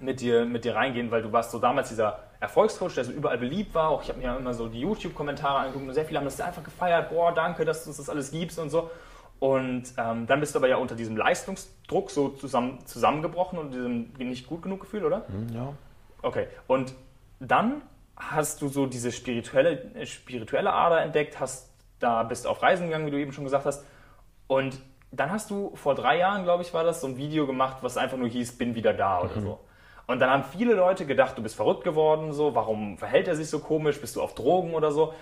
mit 0.00 0.20
dir, 0.20 0.44
mit 0.44 0.64
dir 0.64 0.74
reingehen, 0.74 1.10
weil 1.10 1.22
du 1.22 1.32
warst 1.32 1.50
so 1.50 1.58
damals 1.58 1.88
dieser 1.88 2.20
Erfolgscoach, 2.40 2.94
der 2.94 3.04
so 3.04 3.12
überall 3.12 3.38
beliebt 3.38 3.74
war. 3.74 3.88
Auch 3.90 4.02
ich 4.02 4.08
habe 4.08 4.18
mir 4.18 4.36
immer 4.36 4.54
so 4.54 4.68
die 4.68 4.80
YouTube-Kommentare 4.80 5.58
angeguckt 5.58 5.88
und 5.88 5.94
sehr 5.94 6.04
viele 6.04 6.18
haben 6.18 6.24
das 6.24 6.40
einfach 6.40 6.62
gefeiert. 6.62 7.10
Boah, 7.10 7.32
danke, 7.32 7.64
dass 7.64 7.84
du 7.84 7.90
uns 7.90 7.96
das 7.96 8.08
alles 8.08 8.30
gibst 8.30 8.58
und 8.58 8.70
so. 8.70 8.90
Und 9.38 9.84
ähm, 9.98 10.26
dann 10.26 10.40
bist 10.40 10.54
du 10.54 10.58
aber 10.58 10.68
ja 10.68 10.76
unter 10.76 10.94
diesem 10.94 11.16
Leistungsdruck 11.16 12.10
so 12.10 12.30
zusammen, 12.30 12.78
zusammengebrochen 12.86 13.58
und 13.58 13.72
diesem 13.72 14.12
nicht 14.14 14.46
gut 14.46 14.62
genug 14.62 14.80
Gefühl, 14.80 15.04
oder? 15.04 15.26
Hm, 15.28 15.48
ja. 15.54 15.72
Okay. 16.22 16.46
Und 16.66 16.94
dann 17.38 17.82
hast 18.16 18.62
du 18.62 18.68
so 18.68 18.86
diese 18.86 19.12
spirituelle, 19.12 20.06
spirituelle 20.06 20.72
Ader 20.72 21.02
entdeckt, 21.02 21.38
hast 21.38 21.70
da 21.98 22.22
bist 22.22 22.46
auf 22.46 22.62
Reisen 22.62 22.86
gegangen, 22.86 23.06
wie 23.06 23.10
du 23.10 23.18
eben 23.18 23.32
schon 23.32 23.44
gesagt 23.44 23.66
hast. 23.66 23.84
Und 24.46 24.78
dann 25.12 25.30
hast 25.30 25.50
du 25.50 25.74
vor 25.76 25.94
drei 25.94 26.18
Jahren, 26.18 26.44
glaube 26.44 26.62
ich, 26.62 26.72
war 26.74 26.84
das, 26.84 27.00
so 27.00 27.06
ein 27.06 27.16
Video 27.16 27.46
gemacht, 27.46 27.78
was 27.82 27.96
einfach 27.96 28.16
nur 28.16 28.28
hieß, 28.28 28.58
bin 28.58 28.74
wieder 28.74 28.92
da 28.92 29.20
oder 29.20 29.40
so. 29.40 29.60
Und 30.06 30.20
dann 30.20 30.30
haben 30.30 30.44
viele 30.44 30.74
Leute 30.74 31.04
gedacht, 31.04 31.36
du 31.36 31.42
bist 31.42 31.56
verrückt 31.56 31.84
geworden, 31.84 32.32
so, 32.32 32.54
warum 32.54 32.96
verhält 32.96 33.26
er 33.28 33.34
sich 33.34 33.48
so 33.50 33.58
komisch, 33.58 34.00
bist 34.00 34.14
du 34.16 34.22
auf 34.22 34.34
Drogen 34.34 34.74
oder 34.74 34.92
so. 34.92 35.14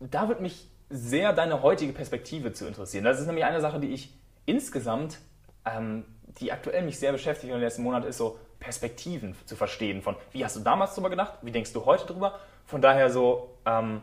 Da 0.00 0.28
würde 0.28 0.42
mich 0.42 0.68
sehr 0.90 1.32
deine 1.32 1.62
heutige 1.62 1.92
Perspektive 1.92 2.52
zu 2.52 2.66
interessieren. 2.66 3.04
Das 3.04 3.20
ist 3.20 3.26
nämlich 3.26 3.44
eine 3.44 3.60
Sache, 3.60 3.78
die 3.78 3.92
ich 3.92 4.12
insgesamt, 4.44 5.18
ähm, 5.64 6.04
die 6.40 6.52
aktuell 6.52 6.82
mich 6.82 6.98
sehr 6.98 7.12
beschäftigt 7.12 7.52
in 7.52 7.58
den 7.58 7.60
letzten 7.60 7.82
Monaten, 7.82 8.06
ist 8.06 8.18
so 8.18 8.38
Perspektiven 8.58 9.36
zu 9.46 9.56
verstehen. 9.56 10.02
Von 10.02 10.16
wie 10.32 10.44
hast 10.44 10.56
du 10.56 10.60
damals 10.60 10.94
drüber 10.94 11.10
gedacht, 11.10 11.38
wie 11.42 11.52
denkst 11.52 11.72
du 11.72 11.84
heute 11.84 12.06
drüber? 12.06 12.38
Von 12.66 12.80
daher 12.82 13.10
so, 13.10 13.56
ähm, 13.66 14.00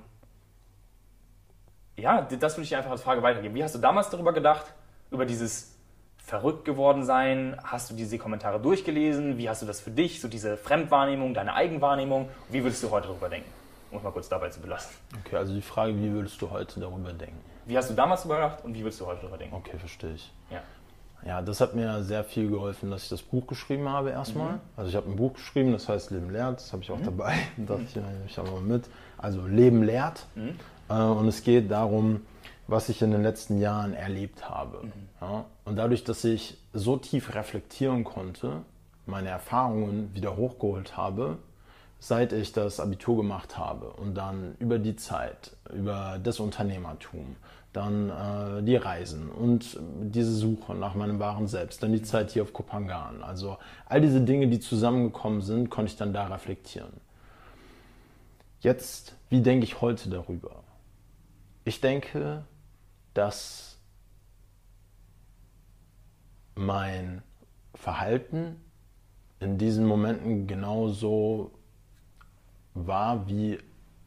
ja, 1.97 2.21
das 2.21 2.57
würde 2.57 2.63
ich 2.63 2.75
einfach 2.75 2.91
als 2.91 3.01
Frage 3.01 3.21
weitergeben. 3.21 3.53
Wie 3.55 3.63
hast 3.63 3.75
du 3.75 3.79
damals 3.79 4.09
darüber 4.09 4.33
gedacht, 4.33 4.65
über 5.09 5.25
dieses 5.25 5.70
verrückt 6.31 6.63
geworden 6.63 7.03
sein? 7.03 7.57
Hast 7.61 7.91
du 7.91 7.93
diese 7.93 8.17
Kommentare 8.17 8.57
durchgelesen? 8.57 9.37
Wie 9.37 9.49
hast 9.49 9.61
du 9.61 9.65
das 9.65 9.81
für 9.81 9.91
dich, 9.91 10.21
so 10.21 10.29
diese 10.29 10.55
Fremdwahrnehmung, 10.55 11.33
deine 11.33 11.53
Eigenwahrnehmung? 11.53 12.29
Wie 12.49 12.63
würdest 12.63 12.81
du 12.83 12.89
heute 12.89 13.09
darüber 13.09 13.27
denken? 13.27 13.49
Um 13.91 13.97
es 13.97 14.03
mal 14.03 14.11
kurz 14.11 14.29
dabei 14.29 14.47
zu 14.47 14.61
belassen. 14.61 14.91
Okay, 15.25 15.35
also 15.35 15.53
die 15.53 15.61
Frage, 15.61 15.93
wie 15.97 16.09
würdest 16.09 16.41
du 16.41 16.49
heute 16.49 16.79
darüber 16.79 17.11
denken? 17.11 17.35
Wie 17.65 17.77
hast 17.77 17.89
du 17.89 17.93
damals 17.95 18.21
darüber 18.21 18.35
gedacht 18.35 18.63
und 18.63 18.73
wie 18.73 18.79
würdest 18.79 19.01
du 19.01 19.07
heute 19.07 19.19
darüber 19.23 19.37
denken? 19.37 19.55
Okay, 19.55 19.77
verstehe 19.77 20.13
ich. 20.13 20.31
Ja. 20.49 20.61
Ja, 21.25 21.41
das 21.41 21.59
hat 21.59 21.75
mir 21.75 22.01
sehr 22.01 22.23
viel 22.23 22.49
geholfen, 22.49 22.89
dass 22.89 23.03
ich 23.03 23.09
das 23.09 23.21
Buch 23.21 23.45
geschrieben 23.45 23.89
habe 23.89 24.11
erstmal. 24.11 24.59
Also 24.77 24.89
ich 24.89 24.95
habe 24.95 25.09
ein 25.11 25.17
Buch 25.17 25.33
geschrieben, 25.33 25.73
das 25.73 25.89
heißt 25.89 26.11
Leben 26.11 26.29
lehrt, 26.31 26.61
das 26.61 26.71
habe 26.71 26.81
ich 26.81 26.89
auch 26.89 27.01
dabei, 27.03 27.35
dachte 27.57 27.83
ich, 27.83 27.95
nehme 27.97 28.07
ich 28.25 28.39
auch 28.39 28.45
mal 28.49 28.61
mit. 28.61 28.85
Also 29.17 29.45
Leben 29.45 29.83
lehrt. 29.83 30.25
Äh, 30.89 30.93
Und 30.93 31.27
es 31.27 31.43
geht 31.43 31.69
darum, 31.69 32.21
was 32.71 32.87
ich 32.87 33.01
in 33.01 33.11
den 33.11 33.21
letzten 33.21 33.59
Jahren 33.59 33.93
erlebt 33.93 34.49
habe. 34.49 34.83
Ja? 35.19 35.45
Und 35.65 35.75
dadurch, 35.75 36.05
dass 36.05 36.23
ich 36.23 36.57
so 36.73 36.95
tief 36.95 37.35
reflektieren 37.35 38.05
konnte, 38.05 38.61
meine 39.05 39.29
Erfahrungen 39.29 40.15
wieder 40.15 40.37
hochgeholt 40.37 40.95
habe, 40.95 41.37
seit 41.99 42.31
ich 42.31 42.53
das 42.53 42.79
Abitur 42.79 43.17
gemacht 43.17 43.57
habe 43.57 43.91
und 43.91 44.15
dann 44.15 44.55
über 44.59 44.79
die 44.79 44.95
Zeit, 44.95 45.51
über 45.73 46.17
das 46.23 46.39
Unternehmertum, 46.39 47.35
dann 47.73 48.09
äh, 48.09 48.63
die 48.63 48.77
Reisen 48.77 49.29
und 49.29 49.77
diese 50.01 50.33
Suche 50.33 50.73
nach 50.73 50.95
meinem 50.95 51.19
wahren 51.19 51.47
Selbst, 51.47 51.83
dann 51.83 51.91
die 51.91 52.01
Zeit 52.01 52.31
hier 52.31 52.43
auf 52.43 52.53
Kopangan. 52.53 53.21
Also 53.21 53.57
all 53.85 54.01
diese 54.01 54.21
Dinge, 54.21 54.47
die 54.47 54.59
zusammengekommen 54.59 55.41
sind, 55.41 55.69
konnte 55.69 55.91
ich 55.91 55.97
dann 55.97 56.13
da 56.13 56.27
reflektieren. 56.27 56.91
Jetzt, 58.61 59.15
wie 59.29 59.41
denke 59.41 59.65
ich 59.65 59.81
heute 59.81 60.09
darüber? 60.09 60.63
Ich 61.63 61.81
denke, 61.81 62.43
dass 63.13 63.77
mein 66.55 67.21
Verhalten 67.73 68.61
in 69.39 69.57
diesen 69.57 69.85
Momenten 69.85 70.47
genauso 70.47 71.51
war, 72.73 73.27
wie 73.27 73.57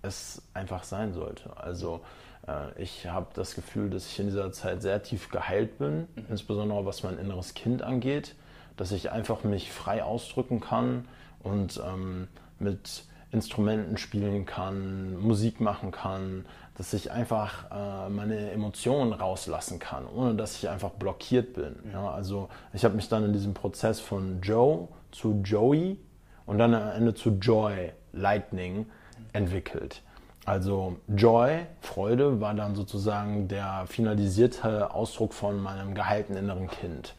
es 0.03 0.43
einfach 0.55 0.85
sein 0.85 1.13
sollte. 1.13 1.57
Also 1.57 2.01
äh, 2.47 2.81
ich 2.81 3.07
habe 3.07 3.29
das 3.35 3.55
Gefühl, 3.55 3.91
dass 3.91 4.07
ich 4.07 4.19
in 4.21 4.27
dieser 4.27 4.53
Zeit 4.53 4.83
sehr 4.83 5.03
tief 5.03 5.31
geheilt 5.31 5.79
bin, 5.79 6.07
insbesondere 6.29 6.87
was 6.87 7.03
mein 7.03 7.19
inneres 7.19 7.55
Kind 7.55 7.83
angeht, 7.83 8.35
dass 8.77 8.93
ich 8.93 9.11
einfach 9.11 9.45
mich 9.45 9.73
frei 9.73 10.03
ausdrücken 10.03 10.61
kann 10.61 11.09
und 11.43 11.81
ähm, 11.85 12.29
mit 12.59 13.05
Instrumenten 13.33 13.97
spielen 13.97 14.47
kann, 14.47 15.17
Musik 15.17 15.61
machen 15.61 15.91
kann, 15.91 16.47
dass 16.77 16.93
ich 16.93 17.13
einfach 17.13 17.71
äh, 17.71 18.09
meine 18.09 18.51
Emotionen 18.51 19.13
rauslassen 19.13 19.79
kann, 19.79 20.07
ohne 20.07 20.35
dass 20.35 20.57
ich 20.57 20.69
einfach 20.69 20.91
blockiert 20.91 21.55
bin. 21.55 21.77
Ja, 21.93 22.11
also 22.11 22.49
ich 22.73 22.85
habe 22.85 22.97
mich 22.97 23.09
dann 23.09 23.25
in 23.25 23.33
diesem 23.33 23.55
Prozess 23.55 24.01
von 24.01 24.41
Joe 24.43 24.89
zu 25.13 25.41
Joey 25.45 25.99
und 26.47 26.59
dann 26.59 26.75
am 26.75 26.91
Ende 26.91 27.15
zu 27.15 27.31
Joy, 27.31 27.93
Lightning 28.13 28.87
entwickelt. 29.33 30.03
Also 30.45 30.97
Joy, 31.09 31.67
Freude, 31.81 32.41
war 32.41 32.55
dann 32.55 32.75
sozusagen 32.75 33.49
der 33.49 33.85
finalisierte 33.87 34.93
Ausdruck 34.93 35.33
von 35.33 35.63
meinem 35.63 35.95
geheilten 35.95 36.37
inneren 36.37 36.69
Kind. 36.69 37.15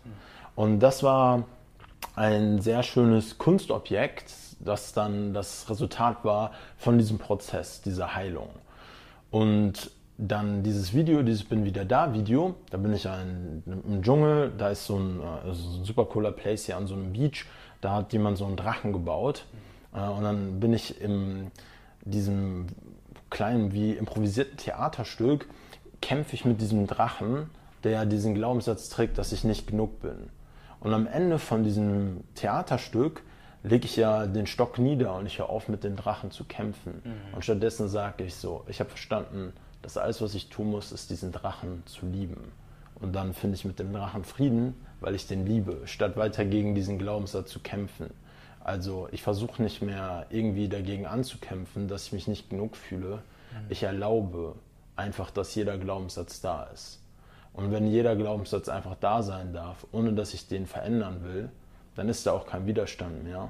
Und 0.55 0.79
das 0.79 1.01
war 1.01 1.43
ein 2.15 2.61
sehr 2.61 2.83
schönes 2.83 3.37
Kunstobjekt, 3.37 4.31
das 4.59 4.93
dann 4.93 5.33
das 5.33 5.69
Resultat 5.69 6.23
war 6.23 6.51
von 6.77 6.97
diesem 6.97 7.17
Prozess, 7.17 7.81
dieser 7.81 8.15
Heilung. 8.15 8.49
Und 9.35 9.91
dann 10.17 10.63
dieses 10.63 10.93
Video, 10.93 11.21
dieses 11.21 11.43
Bin 11.43 11.65
wieder 11.65 11.83
da 11.83 12.13
Video, 12.13 12.55
da 12.69 12.77
bin 12.77 12.93
ich 12.93 13.05
ein, 13.09 13.63
im 13.65 14.01
Dschungel, 14.01 14.53
da 14.57 14.69
ist 14.69 14.85
so 14.85 14.95
ein, 14.95 15.19
äh, 15.19 15.53
so 15.53 15.79
ein 15.79 15.83
super 15.83 16.05
cooler 16.05 16.31
Place 16.31 16.67
hier 16.67 16.77
an 16.77 16.87
so 16.87 16.93
einem 16.93 17.11
Beach, 17.11 17.43
da 17.81 17.95
hat 17.95 18.13
jemand 18.13 18.37
so 18.37 18.45
einen 18.45 18.55
Drachen 18.55 18.93
gebaut 18.93 19.43
äh, 19.93 20.07
und 20.07 20.23
dann 20.23 20.61
bin 20.61 20.71
ich 20.71 21.01
in 21.01 21.51
diesem 22.05 22.67
kleinen, 23.29 23.73
wie 23.73 23.91
improvisierten 23.91 24.55
Theaterstück, 24.55 25.49
kämpfe 25.99 26.33
ich 26.33 26.45
mit 26.45 26.61
diesem 26.61 26.87
Drachen, 26.87 27.49
der 27.83 28.05
diesen 28.05 28.35
Glaubenssatz 28.35 28.87
trägt, 28.87 29.17
dass 29.17 29.33
ich 29.33 29.43
nicht 29.43 29.67
genug 29.67 29.99
bin. 29.99 30.29
Und 30.79 30.93
am 30.93 31.07
Ende 31.07 31.39
von 31.39 31.65
diesem 31.65 32.23
Theaterstück 32.35 33.21
lege 33.65 33.85
ich 33.85 33.95
ja 33.95 34.27
den 34.27 34.47
Stock 34.47 34.77
nieder 34.77 35.15
und 35.15 35.25
ich 35.25 35.39
höre 35.39 35.49
auf, 35.49 35.67
mit 35.67 35.83
den 35.83 35.95
Drachen 35.95 36.31
zu 36.31 36.43
kämpfen. 36.43 37.01
Und 37.33 37.43
stattdessen 37.43 37.87
sage 37.87 38.23
ich 38.23 38.35
so, 38.35 38.63
ich 38.67 38.79
habe 38.79 38.89
verstanden, 38.89 39.53
dass 39.81 39.97
alles, 39.97 40.21
was 40.21 40.35
ich 40.35 40.49
tun 40.49 40.71
muss, 40.71 40.91
ist 40.91 41.09
diesen 41.09 41.31
Drachen 41.31 41.83
zu 41.85 42.05
lieben. 42.05 42.51
Und 42.95 43.13
dann 43.13 43.33
finde 43.33 43.55
ich 43.55 43.65
mit 43.65 43.79
dem 43.79 43.91
Drachen 43.91 44.23
Frieden, 44.23 44.75
weil 44.99 45.15
ich 45.15 45.27
den 45.27 45.45
liebe, 45.45 45.81
statt 45.85 46.15
weiter 46.15 46.45
gegen 46.45 46.75
diesen 46.75 46.97
Glaubenssatz 46.97 47.51
zu 47.51 47.59
kämpfen. 47.59 48.09
Also 48.63 49.07
ich 49.11 49.21
versuche 49.21 49.61
nicht 49.61 49.81
mehr 49.81 50.25
irgendwie 50.29 50.67
dagegen 50.67 51.05
anzukämpfen, 51.05 51.87
dass 51.87 52.07
ich 52.07 52.13
mich 52.13 52.27
nicht 52.27 52.49
genug 52.49 52.75
fühle. 52.75 53.19
Ich 53.69 53.83
erlaube 53.83 54.55
einfach, 54.95 55.29
dass 55.29 55.53
jeder 55.55 55.77
Glaubenssatz 55.77 56.41
da 56.41 56.63
ist. 56.73 56.99
Und 57.53 57.71
wenn 57.71 57.87
jeder 57.87 58.15
Glaubenssatz 58.15 58.67
einfach 58.69 58.95
da 58.99 59.23
sein 59.23 59.53
darf, 59.53 59.85
ohne 59.91 60.13
dass 60.13 60.33
ich 60.33 60.47
den 60.47 60.65
verändern 60.65 61.23
will, 61.23 61.49
dann 61.95 62.09
ist 62.09 62.25
da 62.25 62.33
auch 62.33 62.45
kein 62.45 62.65
Widerstand 62.65 63.23
mehr. 63.23 63.49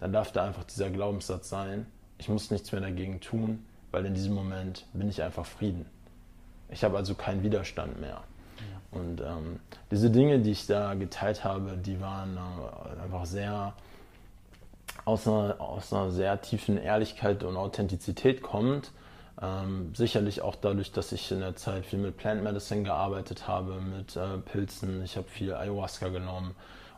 Dann 0.00 0.12
darf 0.12 0.32
da 0.32 0.44
einfach 0.44 0.64
dieser 0.64 0.90
Glaubenssatz 0.90 1.48
sein. 1.48 1.86
Ich 2.18 2.28
muss 2.28 2.50
nichts 2.50 2.72
mehr 2.72 2.80
dagegen 2.80 3.20
tun, 3.20 3.64
weil 3.90 4.04
in 4.04 4.14
diesem 4.14 4.34
Moment 4.34 4.86
bin 4.92 5.08
ich 5.08 5.22
einfach 5.22 5.46
Frieden. 5.46 5.86
Ich 6.68 6.84
habe 6.84 6.96
also 6.96 7.14
keinen 7.14 7.42
Widerstand 7.42 8.00
mehr. 8.00 8.22
Und 8.90 9.20
ähm, 9.20 9.60
diese 9.90 10.10
Dinge, 10.10 10.38
die 10.40 10.52
ich 10.52 10.66
da 10.66 10.94
geteilt 10.94 11.44
habe, 11.44 11.76
die 11.76 12.00
waren 12.00 12.36
äh, 12.36 13.02
einfach 13.02 13.26
sehr 13.26 13.74
aus 15.04 15.26
einer, 15.26 15.60
aus 15.60 15.92
einer 15.92 16.10
sehr 16.10 16.40
tiefen 16.40 16.78
Ehrlichkeit 16.78 17.42
und 17.42 17.56
Authentizität 17.56 18.42
kommt. 18.42 18.92
Ähm, 19.42 19.92
sicherlich 19.94 20.42
auch 20.42 20.54
dadurch, 20.54 20.92
dass 20.92 21.10
ich 21.10 21.30
in 21.32 21.40
der 21.40 21.56
Zeit 21.56 21.86
viel 21.86 21.98
mit 21.98 22.16
Plant 22.16 22.44
Medicine 22.44 22.84
gearbeitet 22.84 23.48
habe, 23.48 23.80
mit 23.80 24.16
äh, 24.16 24.38
Pilzen. 24.38 25.02
Ich 25.02 25.16
habe 25.16 25.26
viel 25.28 25.52
Ayahuasca 25.52 26.08
genommen 26.08 26.54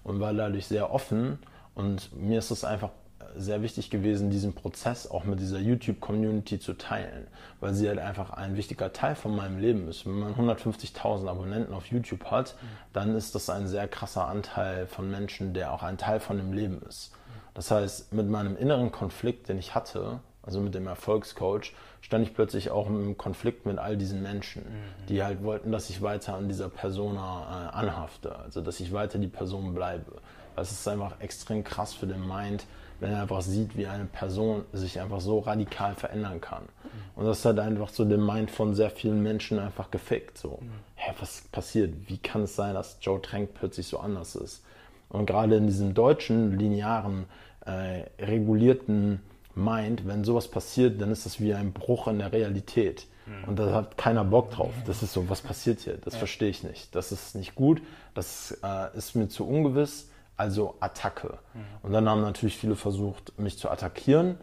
und 0.07 0.21
war 0.21 0.33
dadurch 0.33 0.67
sehr 0.67 0.93
offen. 0.93 1.39
Und 1.75 2.17
mir 2.17 2.39
ist 2.39 2.51
es 2.51 2.65
einfach 2.65 2.91
sehr 3.37 3.61
wichtig 3.61 3.91
gewesen, 3.91 4.31
diesen 4.31 4.55
Prozess 4.55 5.11
auch 5.11 5.25
mit 5.25 5.41
dieser 5.41 5.59
YouTube-Community 5.59 6.59
zu 6.59 6.75
teilen, 6.75 7.27
weil 7.61 7.75
sie 7.75 7.89
halt 7.89 7.99
einfach 7.99 8.31
ein 8.31 8.57
wichtiger 8.57 8.93
Teil 8.93 9.15
von 9.15 9.35
meinem 9.35 9.59
Leben 9.59 9.89
ist. 9.89 10.07
Wenn 10.07 10.19
man 10.21 10.35
150.000 10.35 11.29
Abonnenten 11.29 11.75
auf 11.75 11.87
YouTube 11.87 12.25
hat, 12.27 12.55
dann 12.93 13.15
ist 13.15 13.35
das 13.35 13.51
ein 13.51 13.67
sehr 13.67 13.89
krasser 13.89 14.27
Anteil 14.27 14.87
von 14.87 15.11
Menschen, 15.11 15.53
der 15.53 15.73
auch 15.73 15.83
ein 15.83 15.99
Teil 15.99 16.21
von 16.21 16.39
dem 16.39 16.53
Leben 16.53 16.81
ist. 16.89 17.13
Das 17.53 17.71
heißt, 17.71 18.13
mit 18.13 18.29
meinem 18.29 18.57
inneren 18.57 18.93
Konflikt, 18.93 19.49
den 19.49 19.59
ich 19.59 19.75
hatte, 19.75 20.21
also 20.43 20.61
mit 20.61 20.75
dem 20.75 20.87
Erfolgscoach, 20.87 21.75
stand 22.01 22.27
ich 22.27 22.35
plötzlich 22.35 22.71
auch 22.71 22.87
im 22.89 23.17
Konflikt 23.17 23.67
mit 23.67 23.79
all 23.79 23.97
diesen 23.97 24.23
Menschen, 24.23 24.63
mhm. 24.63 25.07
die 25.09 25.23
halt 25.23 25.43
wollten, 25.43 25.73
dass 25.73 25.91
ich 25.91 26.03
weiter 26.03 26.35
an 26.35 26.49
dieser 26.49 26.69
Persona 26.69 27.71
äh, 27.73 27.77
anhafte, 27.77 28.37
also 28.39 28.61
dass 28.61 28.81
ich 28.81 28.93
weiter 28.93 29.19
die 29.19 29.29
Person 29.29 29.75
bleibe. 29.75 30.13
Es 30.57 30.73
ist 30.73 30.89
einfach 30.89 31.21
extrem 31.21 31.65
krass 31.65 31.93
für 31.93 32.07
den 32.07 32.27
Mind, 32.27 32.65
wenn 33.01 33.13
er 33.13 33.23
einfach 33.23 33.43
sieht, 33.43 33.77
wie 33.77 33.87
eine 33.87 34.07
Person 34.07 34.65
sich 34.73 35.01
einfach 35.01 35.21
so 35.21 35.41
radikal 35.41 35.95
verändern 35.95 36.41
kann. 36.41 36.63
Mhm. 36.63 37.21
Und 37.21 37.27
das 37.27 37.45
hat 37.45 37.59
einfach 37.59 37.91
so 37.91 38.05
den 38.05 38.25
Mind 38.25 38.51
von 38.51 38.75
sehr 38.75 38.91
vielen 38.91 39.23
Menschen 39.23 39.59
einfach 39.59 39.91
gefickt. 39.91 40.39
So, 40.39 40.59
mhm. 40.61 40.71
hä, 40.95 41.13
was 41.21 41.43
passiert? 41.53 41.93
Wie 42.07 42.19
kann 42.19 42.43
es 42.43 42.57
sein, 42.57 42.75
dass 42.75 42.99
Joe 43.01 43.21
Trank 43.21 43.51
plötzlich 43.55 43.87
so 43.87 43.99
anders 43.99 44.35
ist? 44.37 44.65
Und 45.09 45.27
gerade 45.27 45.57
in 45.57 45.67
diesem 45.67 45.95
deutschen, 45.95 46.59
linearen, 46.59 47.27
äh, 47.65 48.05
regulierten 48.19 49.21
Mind, 49.57 50.07
wenn 50.07 50.23
sowas 50.23 50.49
passiert, 50.49 51.01
dann 51.01 51.11
ist 51.11 51.27
das 51.27 51.41
wie 51.41 51.55
ein 51.55 51.73
Bruch 51.73 52.07
in 52.09 52.19
der 52.19 52.33
Realität. 52.33 53.07
Mhm. 53.27 53.49
Und 53.49 53.59
da 53.59 53.73
hat 53.73 53.99
keiner 53.99 54.25
Bock 54.25 54.51
drauf. 54.51 54.73
Das 54.87 55.03
ist 55.03 55.13
so, 55.13 55.29
was 55.29 55.41
passiert 55.41 55.81
hier? 55.81 55.97
Das 55.97 56.15
ja. 56.15 56.19
verstehe 56.19 56.49
ich 56.51 56.63
nicht. 56.63 56.95
Das 56.95 57.11
ist 57.11 57.35
nicht 57.35 57.55
gut. 57.55 57.83
Das 58.15 58.57
äh, 58.63 58.97
ist 58.97 59.17
mir 59.17 59.29
zu 59.29 59.47
ungewiss 59.47 60.09
also 60.37 60.75
Attacke. 60.81 61.39
Mhm. 61.55 61.61
Und 61.83 61.93
dann 61.93 62.09
haben 62.09 62.21
natürlich 62.21 62.57
viele 62.57 62.77
versucht, 62.77 63.39
mich 63.39 63.59
zu 63.59 63.71
attackieren. 63.71 64.37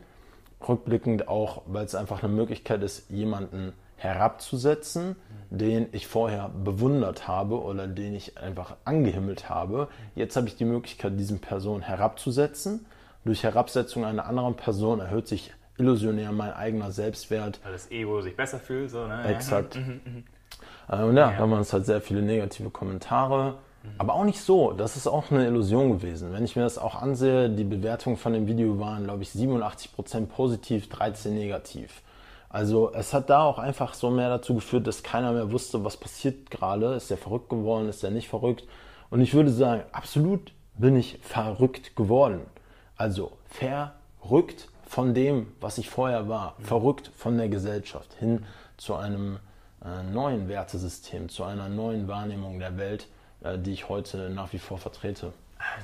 Rückblickend 0.68 1.28
auch, 1.28 1.64
weil 1.68 1.86
es 1.86 1.96
einfach 1.96 2.24
eine 2.24 2.32
Möglichkeit 2.32 2.84
ist, 2.84 3.10
jemanden 3.10 3.74
herabzusetzen, 3.98 5.16
mhm. 5.50 5.58
den 5.58 5.88
ich 5.92 6.08
vorher 6.08 6.50
bewundert 6.50 7.28
habe 7.28 7.62
oder 7.62 7.88
den 7.88 8.16
ich 8.16 8.38
einfach 8.38 8.76
angehimmelt 8.86 9.50
habe. 9.50 9.88
Jetzt 10.16 10.36
habe 10.36 10.48
ich 10.48 10.56
die 10.56 10.66
Möglichkeit, 10.66 11.20
diesen 11.20 11.40
Person 11.40 11.82
herabzusetzen. 11.82 12.86
Durch 13.26 13.44
Herabsetzung 13.44 14.06
einer 14.06 14.26
anderen 14.26 14.56
Person 14.56 15.00
erhöht 15.00 15.28
sich 15.28 15.54
illusionär 15.78 16.32
mein 16.32 16.54
eigener 16.54 16.92
Selbstwert. 16.92 17.60
Weil 17.64 17.74
das 17.74 17.90
Ego 17.90 18.22
sich 18.22 18.36
besser 18.36 18.60
fühlt, 18.60 18.92
so, 18.92 19.08
ne? 19.08 19.24
Exakt. 19.26 19.76
Mhm, 19.76 20.02
mhm, 20.06 20.24
äh, 20.90 21.04
und 21.04 21.16
ja, 21.16 21.32
ja. 21.32 21.32
da 21.32 21.38
haben 21.38 21.50
wir 21.50 21.58
uns 21.58 21.74
halt 21.74 21.86
sehr 21.86 22.02
viele 22.02 22.22
negative 22.22 22.70
Kommentare 22.70 23.56
aber 23.98 24.14
auch 24.14 24.24
nicht 24.24 24.40
so. 24.40 24.72
Das 24.72 24.96
ist 24.96 25.08
auch 25.08 25.30
eine 25.32 25.46
Illusion 25.46 25.92
gewesen. 25.92 26.32
Wenn 26.32 26.46
ich 26.46 26.56
mir 26.56 26.64
das 26.64 26.78
auch 26.78 26.96
ansehe, 27.02 27.50
die 27.50 27.64
Bewertungen 27.64 28.18
von 28.18 28.34
dem 28.34 28.48
Video 28.48 28.80
waren, 28.80 29.04
glaube 29.04 29.24
ich, 29.24 29.30
87% 29.30 30.26
positiv, 30.28 30.88
13% 30.88 31.30
negativ. 31.30 32.02
Also 32.50 32.94
es 32.94 33.14
hat 33.14 33.30
da 33.30 33.44
auch 33.44 33.60
einfach 33.60 33.94
so 33.94 34.10
mehr 34.10 34.30
dazu 34.30 34.56
geführt, 34.56 34.88
dass 34.88 35.04
keiner 35.04 35.34
mehr 35.34 35.52
wusste, 35.52 35.84
was 35.84 35.98
passiert 35.98 36.50
gerade. 36.52 36.94
Ist 36.94 37.10
der 37.10 37.18
verrückt 37.18 37.50
geworden? 37.50 37.90
Ist 37.90 38.04
der 38.04 38.12
nicht 38.12 38.30
verrückt? 38.30 38.64
Und 39.10 39.22
ich 39.22 39.34
würde 39.34 39.50
sagen, 39.50 39.84
absolut 39.92 40.54
bin 40.76 40.96
ich 40.96 41.20
verrückt 41.22 41.96
geworden. 41.96 42.42
Also 43.04 43.34
verrückt 43.50 44.70
von 44.88 45.14
dem, 45.14 45.52
was 45.60 45.78
ich 45.78 45.90
vorher 45.90 46.30
war. 46.30 46.56
Verrückt 46.62 47.12
von 47.18 47.38
der 47.38 47.50
Gesellschaft 47.50 48.14
hin 48.14 48.46
zu 48.78 48.96
einem 48.96 49.40
äh, 49.84 50.04
neuen 50.04 50.48
Wertesystem, 50.48 51.28
zu 51.28 51.44
einer 51.44 51.68
neuen 51.68 52.08
Wahrnehmung 52.08 52.60
der 52.60 52.78
Welt 52.78 53.08
äh, 53.44 53.58
die 53.58 53.74
ich 53.74 53.90
heute 53.90 54.30
nach 54.30 54.54
wie 54.54 54.58
vor 54.58 54.78
vertrete. 54.78 55.34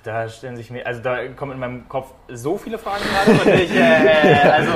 Da 0.05 0.29
stellen 0.29 0.55
sich 0.55 0.71
mir, 0.71 0.87
also 0.87 1.01
da 1.01 1.27
kommen 1.27 1.51
in 1.51 1.59
meinem 1.59 1.89
Kopf 1.89 2.13
so 2.29 2.57
viele 2.57 2.77
Fragen 2.77 3.03
gerade. 3.03 3.63
äh, 3.63 4.49
also 4.49 4.71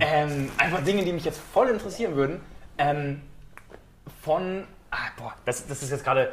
ähm, 0.00 0.50
einfach 0.58 0.82
Dinge, 0.82 1.04
die 1.04 1.12
mich 1.12 1.24
jetzt 1.24 1.38
voll 1.38 1.68
interessieren 1.68 2.16
würden. 2.16 2.40
Ähm, 2.76 3.20
von, 4.20 4.64
ah, 4.90 4.96
boah, 5.16 5.32
das, 5.44 5.68
das 5.68 5.84
ist 5.84 5.92
jetzt 5.92 6.02
gerade, 6.02 6.28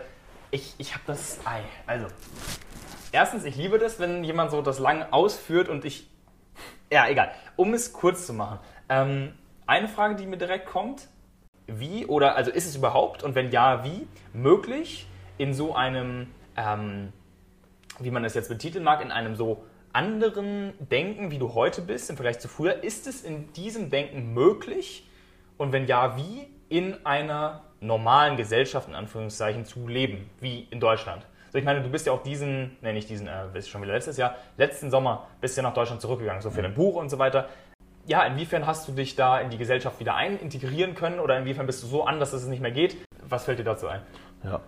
ich, 0.49 0.73
ich 0.79 0.93
habe 0.95 1.03
das, 1.05 1.39
Ei, 1.45 1.61
also 1.85 2.07
erstens, 3.11 3.43
ich 3.45 3.55
liebe 3.55 3.77
das, 3.79 3.99
wenn 3.99 4.23
jemand 4.23 4.51
so 4.51 4.61
das 4.61 4.79
lang 4.79 5.05
ausführt 5.11 5.69
und 5.69 5.85
ich, 5.85 6.09
ja, 6.91 7.07
egal. 7.07 7.31
Um 7.55 7.73
es 7.73 7.93
kurz 7.93 8.25
zu 8.25 8.33
machen, 8.33 8.59
ähm, 8.89 9.33
eine 9.67 9.87
Frage, 9.87 10.15
die 10.15 10.25
mir 10.25 10.37
direkt 10.37 10.65
kommt, 10.65 11.07
wie 11.67 12.05
oder 12.05 12.35
also 12.35 12.51
ist 12.51 12.65
es 12.65 12.75
überhaupt 12.75 13.23
und 13.23 13.35
wenn 13.35 13.51
ja, 13.51 13.83
wie 13.83 14.07
möglich, 14.33 15.07
in 15.37 15.53
so 15.53 15.73
einem, 15.73 16.27
ähm, 16.55 17.11
wie 17.99 18.11
man 18.11 18.21
das 18.21 18.35
jetzt 18.35 18.49
betiteln 18.49 18.83
mag, 18.83 19.01
in 19.01 19.11
einem 19.11 19.35
so 19.35 19.63
anderen 19.91 20.73
Denken, 20.79 21.31
wie 21.31 21.39
du 21.39 21.53
heute 21.53 21.81
bist 21.81 22.09
im 22.09 22.15
Vergleich 22.15 22.39
zu 22.39 22.47
früher, 22.47 22.83
ist 22.83 23.07
es 23.07 23.23
in 23.23 23.51
diesem 23.53 23.89
Denken 23.89 24.33
möglich? 24.33 25.07
Und 25.57 25.71
wenn 25.71 25.87
ja, 25.87 26.15
wie 26.15 26.47
in 26.69 27.05
einer 27.05 27.63
normalen 27.79 28.37
Gesellschaft 28.37 28.87
in 28.87 28.95
Anführungszeichen 28.95 29.65
zu 29.65 29.87
leben, 29.87 30.29
wie 30.39 30.67
in 30.69 30.79
Deutschland? 30.79 31.25
So, 31.51 31.59
ich 31.59 31.65
meine, 31.65 31.81
du 31.81 31.89
bist 31.89 32.07
ja 32.07 32.13
auch 32.13 32.23
diesen, 32.23 32.77
ne, 32.81 32.93
nicht 32.93 33.09
diesen, 33.09 33.27
äh, 33.27 33.43
bist 33.51 33.69
schon 33.69 33.81
wieder 33.81 33.91
letztes 33.91 34.15
Jahr, 34.15 34.35
letzten 34.57 34.89
Sommer 34.89 35.27
bist 35.41 35.57
ja 35.57 35.63
nach 35.63 35.73
Deutschland 35.73 36.01
zurückgegangen, 36.01 36.41
so 36.41 36.49
für 36.49 36.61
dein 36.61 36.73
Buch 36.73 36.95
und 36.95 37.09
so 37.09 37.19
weiter. 37.19 37.49
Ja, 38.07 38.23
inwiefern 38.23 38.65
hast 38.65 38.87
du 38.87 38.93
dich 38.93 39.15
da 39.15 39.39
in 39.39 39.49
die 39.49 39.57
Gesellschaft 39.57 39.99
wieder 39.99 40.15
ein 40.15 40.39
integrieren 40.39 40.95
können 40.95 41.19
oder 41.19 41.37
inwiefern 41.37 41.65
bist 41.65 41.83
du 41.83 41.87
so 41.87 42.05
anders, 42.05 42.31
dass 42.31 42.43
es 42.43 42.47
nicht 42.47 42.61
mehr 42.61 42.71
geht? 42.71 42.95
Was 43.27 43.43
fällt 43.43 43.59
dir 43.59 43.65
dazu 43.65 43.87
ein? 43.87 44.01
Ja, 44.43 44.61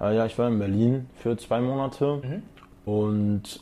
äh, 0.00 0.16
ja, 0.16 0.26
ich 0.26 0.38
war 0.38 0.46
in 0.46 0.60
Berlin 0.60 1.10
für 1.16 1.36
zwei 1.36 1.60
Monate 1.60 2.22
mhm. 2.22 2.42
und 2.84 3.60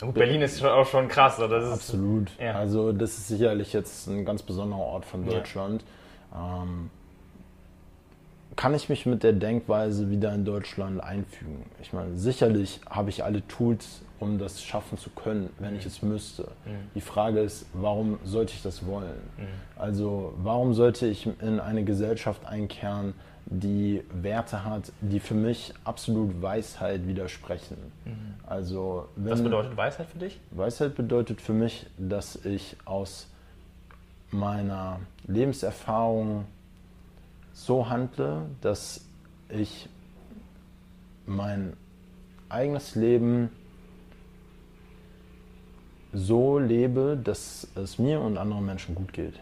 Gut, 0.00 0.14
Berlin 0.14 0.42
ist 0.42 0.64
auch 0.64 0.86
schon 0.86 1.06
krass, 1.06 1.38
oder? 1.38 1.60
Das 1.60 1.72
absolut. 1.72 2.30
Ist, 2.30 2.40
ja. 2.40 2.54
Also 2.54 2.92
das 2.92 3.16
ist 3.16 3.28
sicherlich 3.28 3.72
jetzt 3.72 4.08
ein 4.08 4.24
ganz 4.24 4.42
besonderer 4.42 4.80
Ort 4.80 5.04
von 5.04 5.24
Deutschland. 5.24 5.84
Ja. 6.32 6.62
Ähm, 6.64 6.90
kann 8.58 8.74
ich 8.74 8.88
mich 8.88 9.06
mit 9.06 9.22
der 9.22 9.34
Denkweise 9.34 10.10
wieder 10.10 10.34
in 10.34 10.44
Deutschland 10.44 11.00
einfügen? 11.00 11.64
Ich 11.80 11.92
meine, 11.92 12.16
sicherlich 12.16 12.80
habe 12.90 13.08
ich 13.08 13.22
alle 13.22 13.46
Tools, 13.46 14.02
um 14.18 14.40
das 14.40 14.64
schaffen 14.64 14.98
zu 14.98 15.10
können, 15.10 15.50
wenn 15.60 15.74
mhm. 15.74 15.78
ich 15.78 15.86
es 15.86 16.02
müsste. 16.02 16.42
Mhm. 16.64 16.90
Die 16.96 17.00
Frage 17.00 17.38
ist, 17.38 17.66
warum 17.72 18.18
sollte 18.24 18.54
ich 18.54 18.62
das 18.62 18.84
wollen? 18.84 19.22
Mhm. 19.36 19.46
Also 19.76 20.34
warum 20.38 20.74
sollte 20.74 21.06
ich 21.06 21.28
in 21.40 21.60
eine 21.60 21.84
Gesellschaft 21.84 22.46
einkehren, 22.46 23.14
die 23.46 24.02
Werte 24.12 24.64
hat, 24.64 24.90
die 25.02 25.20
für 25.20 25.34
mich 25.34 25.72
absolut 25.84 26.42
Weisheit 26.42 27.06
widersprechen. 27.06 27.76
Mhm. 28.04 28.34
Also, 28.44 29.08
wenn, 29.14 29.32
Was 29.32 29.42
bedeutet 29.42 29.76
Weisheit 29.76 30.08
für 30.08 30.18
dich? 30.18 30.40
Weisheit 30.50 30.96
bedeutet 30.96 31.40
für 31.40 31.52
mich, 31.52 31.86
dass 31.96 32.44
ich 32.44 32.76
aus 32.84 33.28
meiner 34.32 34.98
Lebenserfahrung 35.28 36.44
so 37.58 37.88
handle, 37.88 38.46
dass 38.60 39.04
ich 39.48 39.88
mein 41.26 41.76
eigenes 42.48 42.94
Leben 42.94 43.50
so 46.12 46.58
lebe, 46.58 47.18
dass 47.22 47.66
es 47.74 47.98
mir 47.98 48.20
und 48.20 48.38
anderen 48.38 48.64
Menschen 48.64 48.94
gut 48.94 49.12
geht. 49.12 49.34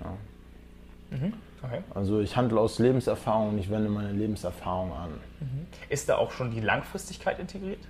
Ja. 0.00 1.16
Mhm. 1.16 1.32
Okay. 1.62 1.82
Also 1.94 2.20
ich 2.20 2.36
handle 2.36 2.60
aus 2.60 2.78
Lebenserfahrung 2.78 3.50
und 3.50 3.58
ich 3.58 3.68
wende 3.68 3.88
meine 3.88 4.12
Lebenserfahrung 4.12 4.92
an. 4.92 5.10
Mhm. 5.40 5.66
Ist 5.88 6.08
da 6.08 6.16
auch 6.16 6.30
schon 6.30 6.52
die 6.52 6.60
Langfristigkeit 6.60 7.38
integriert? 7.38 7.80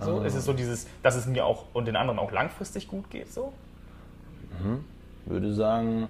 So? 0.00 0.22
Äh. 0.22 0.26
Ist 0.26 0.34
es 0.34 0.44
so 0.44 0.52
dieses, 0.52 0.86
dass 1.02 1.16
es 1.16 1.26
mir 1.26 1.46
auch 1.46 1.64
und 1.72 1.86
den 1.86 1.96
anderen 1.96 2.18
auch 2.18 2.32
langfristig 2.32 2.86
gut 2.86 3.10
geht 3.10 3.32
so? 3.32 3.52
Mhm. 4.62 4.84
Würde 5.26 5.54
sagen, 5.54 6.08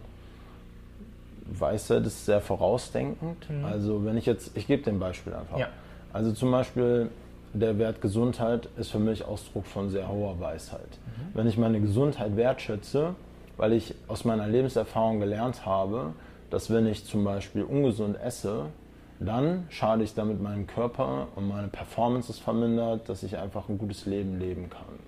Weisheit 1.59 2.07
ist 2.07 2.27
sehr 2.27 2.41
vorausdenkend. 2.41 3.49
Mhm. 3.51 3.65
Also 3.65 4.05
wenn 4.05 4.17
ich 4.17 4.27
jetzt, 4.27 4.57
ich 4.57 4.67
gebe 4.67 4.89
ein 4.91 4.99
Beispiel 4.99 5.35
einfach. 5.35 5.59
Ja. 5.59 5.69
Also 6.13 6.33
zum 6.33 6.51
Beispiel 6.51 7.11
der 7.53 7.79
Wert 7.79 8.01
Gesundheit 8.01 8.69
ist 8.77 8.91
für 8.91 8.99
mich 8.99 9.25
Ausdruck 9.25 9.67
von 9.67 9.91
sehr 9.91 10.09
hoher 10.09 10.39
Weisheit. 10.41 10.81
Mhm. 10.81 11.35
Wenn 11.35 11.47
ich 11.47 11.59
meine 11.59 11.81
Gesundheit 11.81 12.37
wertschätze, 12.37 13.15
weil 13.57 13.73
ich 13.73 13.95
aus 14.09 14.25
meiner 14.25 14.47
Lebenserfahrung 14.47 15.21
gelernt 15.21 15.67
habe, 15.67 16.15
dass 16.51 16.71
wenn 16.71 16.87
ich 16.87 17.05
zum 17.05 17.25
Beispiel 17.25 17.63
ungesund 17.63 18.21
esse, 18.21 18.67
dann 19.21 19.67
schade 19.69 20.03
ich 20.03 20.15
damit 20.15 20.41
meinem 20.41 20.67
Körper 20.67 21.29
und 21.37 21.47
meine 21.47 21.69
Performance 21.69 22.31
ist 22.31 22.41
vermindert, 22.41 23.09
dass 23.09 23.23
ich 23.23 23.37
einfach 23.37 23.69
ein 23.69 23.77
gutes 23.77 24.07
Leben 24.07 24.39
leben 24.39 24.71
kann. 24.71 24.99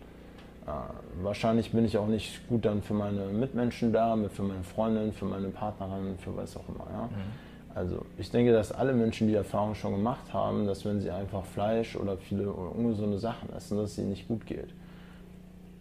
Wahrscheinlich 1.23 1.73
bin 1.73 1.85
ich 1.85 1.99
auch 1.99 2.07
nicht 2.07 2.49
gut 2.49 2.65
dann 2.65 2.83
für 2.83 2.95
meine 2.95 3.27
Mitmenschen 3.27 3.93
da, 3.93 4.17
für 4.33 4.43
meine 4.43 4.63
Freundin, 4.63 5.13
für 5.13 5.25
meine 5.25 5.49
Partnerin, 5.49 6.17
für 6.19 6.37
was 6.37 6.57
auch 6.57 6.69
immer. 6.69 6.87
Ja? 6.91 7.03
Mhm. 7.07 7.75
Also 7.75 8.05
ich 8.19 8.31
denke, 8.31 8.53
dass 8.53 8.71
alle 8.71 8.93
Menschen 8.93 9.29
die 9.29 9.35
Erfahrung 9.35 9.75
schon 9.75 9.93
gemacht 9.93 10.33
haben, 10.33 10.67
dass 10.67 10.85
wenn 10.85 11.01
sie 11.01 11.11
einfach 11.11 11.45
Fleisch 11.45 11.97
oder 11.97 12.17
viele 12.17 12.53
ungesunde 12.53 13.19
Sachen 13.19 13.53
essen, 13.53 13.79
dass 13.79 13.93
es 13.93 13.99
ihnen 13.99 14.11
nicht 14.11 14.29
gut 14.29 14.47
geht. 14.47 14.69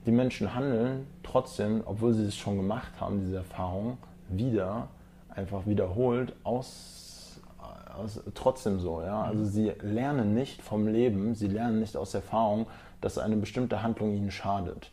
Die 0.06 0.12
Menschen 0.12 0.56
handeln 0.56 1.06
trotzdem, 1.22 1.84
obwohl 1.86 2.14
sie 2.14 2.26
es 2.26 2.36
schon 2.36 2.58
gemacht 2.58 2.94
haben, 3.00 3.20
diese 3.20 3.38
Erfahrung, 3.38 3.98
wieder 4.30 4.88
einfach 5.30 5.66
wiederholt, 5.68 6.34
aus, 6.44 7.40
aus, 7.96 8.22
trotzdem 8.34 8.80
so. 8.80 9.02
Ja? 9.02 9.24
Also 9.24 9.44
sie 9.44 9.74
lernen 9.82 10.34
nicht 10.34 10.62
vom 10.62 10.88
Leben, 10.88 11.36
sie 11.36 11.48
lernen 11.48 11.82
nicht 11.82 11.98
aus 11.98 12.14
Erfahrung, 12.14 12.68
dass 13.02 13.18
eine 13.18 13.36
bestimmte 13.38 13.84
Handlung 13.84 14.16
ihnen 14.16 14.32
schadet. 14.32 14.92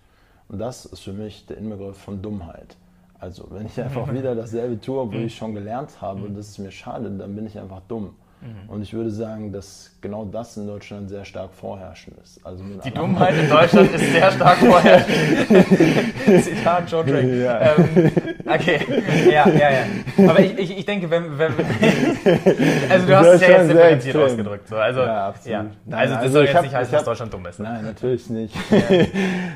Und 0.49 0.59
das 0.59 0.87
ist 0.87 1.01
für 1.01 1.13
mich 1.13 1.47
der 1.47 1.59
Inbegriff 1.59 1.99
von 1.99 2.23
Dummheit. 2.23 2.77
Also 3.21 3.49
wenn 3.51 3.67
ich 3.67 3.81
einfach 3.81 4.13
wieder 4.13 4.35
dasselbe 4.35 4.81
tue, 4.81 5.01
obwohl 5.01 5.23
ich 5.23 5.37
schon 5.37 5.55
gelernt 5.55 6.01
habe, 6.01 6.31
dass 6.31 6.49
es 6.49 6.59
mir 6.59 6.71
schadet, 6.71 7.21
dann 7.21 7.35
bin 7.35 7.47
ich 7.47 7.59
einfach 7.59 7.83
dumm. 7.89 8.15
Mhm. 8.41 8.69
Und 8.69 8.83
ich 8.83 8.93
würde 8.93 9.11
sagen, 9.11 9.53
dass 9.53 9.91
genau 10.01 10.25
das 10.25 10.57
in 10.57 10.67
Deutschland 10.67 11.09
sehr 11.09 11.25
stark 11.25 11.53
vorherrschend 11.53 12.17
ist. 12.23 12.45
Also 12.47 12.63
die 12.85 12.91
Dummheit 12.91 13.35
in 13.35 13.49
Deutschland 13.51 13.93
ist 13.93 14.13
sehr 14.13 14.31
stark 14.31 14.59
vorherrschend. 14.59 16.45
Zitat 16.45 16.91
Joe 16.91 17.05
Drake. 17.05 17.43
Ja. 17.43 17.61
Ähm, 17.61 18.13
okay, 18.47 18.79
ja, 19.27 19.49
ja, 19.49 19.71
ja. 19.71 20.31
Aber 20.31 20.41
ich, 20.41 20.57
ich, 20.57 20.79
ich 20.79 20.87
denke, 20.87 21.11
wenn, 21.11 21.37
wenn 21.37 21.53
also 22.91 23.07
du 23.07 23.17
hast 23.17 23.27
es 23.27 23.41
ja 23.41 23.49
jetzt 23.49 23.71
differenziert 23.71 24.17
ausgedrückt. 24.17 24.69
So. 24.69 24.77
Also, 24.77 25.01
ja, 25.01 25.29
absolut. 25.29 25.53
Ja. 25.53 25.63
Nein, 25.85 25.99
also 25.99 26.15
das 26.15 26.23
also 26.23 26.33
soll 26.33 26.45
jetzt 26.45 26.55
hab, 26.55 26.63
nicht 26.63 26.75
heißen, 26.75 26.93
dass 26.93 27.05
Deutschland 27.05 27.35
dumm 27.35 27.47
ist. 27.47 27.59
Nein, 27.59 27.85
natürlich 27.85 28.31
nicht. 28.31 28.55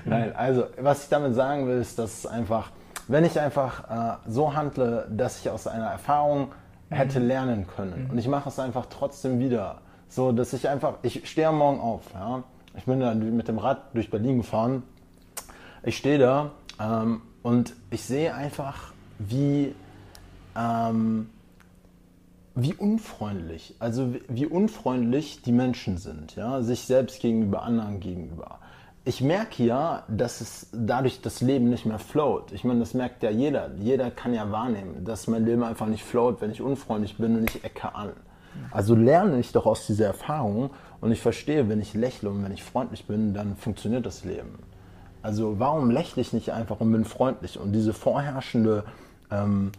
Nein, 0.04 0.34
also 0.34 0.64
was 0.80 1.04
ich 1.04 1.08
damit 1.08 1.34
sagen 1.34 1.68
will, 1.68 1.78
ist, 1.78 1.98
dass 1.98 2.18
es 2.18 2.26
einfach, 2.26 2.70
wenn 3.06 3.24
ich 3.24 3.38
einfach 3.38 4.18
äh, 4.24 4.28
so 4.28 4.54
handle, 4.54 5.06
dass 5.08 5.38
ich 5.40 5.50
aus 5.50 5.68
einer 5.68 5.86
Erfahrung 5.86 6.50
hätte 6.92 7.20
mhm. 7.20 7.26
lernen 7.26 7.66
können. 7.66 8.04
Mhm. 8.04 8.10
Und 8.10 8.18
ich 8.18 8.28
mache 8.28 8.48
es 8.48 8.58
einfach 8.58 8.86
trotzdem 8.86 9.38
wieder. 9.38 9.80
So, 10.08 10.32
dass 10.32 10.52
ich 10.52 10.68
einfach, 10.68 10.98
ich 11.02 11.28
stehe 11.28 11.48
am 11.48 11.58
Morgen 11.58 11.80
auf. 11.80 12.02
Ja? 12.14 12.44
Ich 12.76 12.84
bin 12.84 13.00
da 13.00 13.14
mit 13.14 13.48
dem 13.48 13.58
Rad 13.58 13.94
durch 13.94 14.10
Berlin 14.10 14.38
gefahren. 14.38 14.82
Ich 15.82 15.96
stehe 15.96 16.18
da 16.18 16.50
ähm, 16.80 17.22
und 17.42 17.74
ich 17.90 18.02
sehe 18.02 18.34
einfach, 18.34 18.92
wie, 19.18 19.74
ähm, 20.56 21.30
wie 22.54 22.74
unfreundlich, 22.74 23.74
also 23.78 24.14
wie, 24.14 24.22
wie 24.28 24.46
unfreundlich 24.46 25.42
die 25.42 25.52
Menschen 25.52 25.98
sind, 25.98 26.36
ja, 26.36 26.62
sich 26.62 26.82
selbst 26.82 27.20
gegenüber, 27.20 27.62
anderen 27.62 28.00
gegenüber 28.00 28.58
ich 29.04 29.20
merke 29.20 29.64
ja, 29.64 30.04
dass 30.08 30.40
es 30.40 30.68
dadurch 30.72 31.20
das 31.20 31.40
Leben 31.40 31.70
nicht 31.70 31.86
mehr 31.86 31.98
float. 31.98 32.52
Ich 32.52 32.62
meine, 32.62 32.80
das 32.80 32.94
merkt 32.94 33.22
ja 33.22 33.30
jeder. 33.30 33.70
Jeder 33.78 34.10
kann 34.10 34.32
ja 34.32 34.50
wahrnehmen, 34.50 35.04
dass 35.04 35.26
mein 35.26 35.44
Leben 35.44 35.64
einfach 35.64 35.86
nicht 35.86 36.04
float, 36.04 36.40
wenn 36.40 36.52
ich 36.52 36.62
unfreundlich 36.62 37.16
bin 37.16 37.36
und 37.36 37.50
ich 37.50 37.64
ecke 37.64 37.94
an. 37.94 38.12
Also 38.70 38.94
lerne 38.94 39.40
ich 39.40 39.52
doch 39.52 39.66
aus 39.66 39.86
dieser 39.86 40.06
Erfahrung 40.06 40.70
und 41.00 41.10
ich 41.10 41.20
verstehe, 41.20 41.68
wenn 41.68 41.80
ich 41.80 41.94
lächle 41.94 42.30
und 42.30 42.44
wenn 42.44 42.52
ich 42.52 42.62
freundlich 42.62 43.06
bin, 43.06 43.34
dann 43.34 43.56
funktioniert 43.56 44.06
das 44.06 44.24
Leben. 44.24 44.58
Also 45.22 45.58
warum 45.58 45.90
lächle 45.90 46.22
ich 46.22 46.32
nicht 46.32 46.50
einfach 46.52 46.80
und 46.80 46.92
bin 46.92 47.04
freundlich? 47.04 47.58
Und 47.58 47.72
diese 47.72 47.92
vorherrschende 47.92 48.84
ähm, 49.30 49.72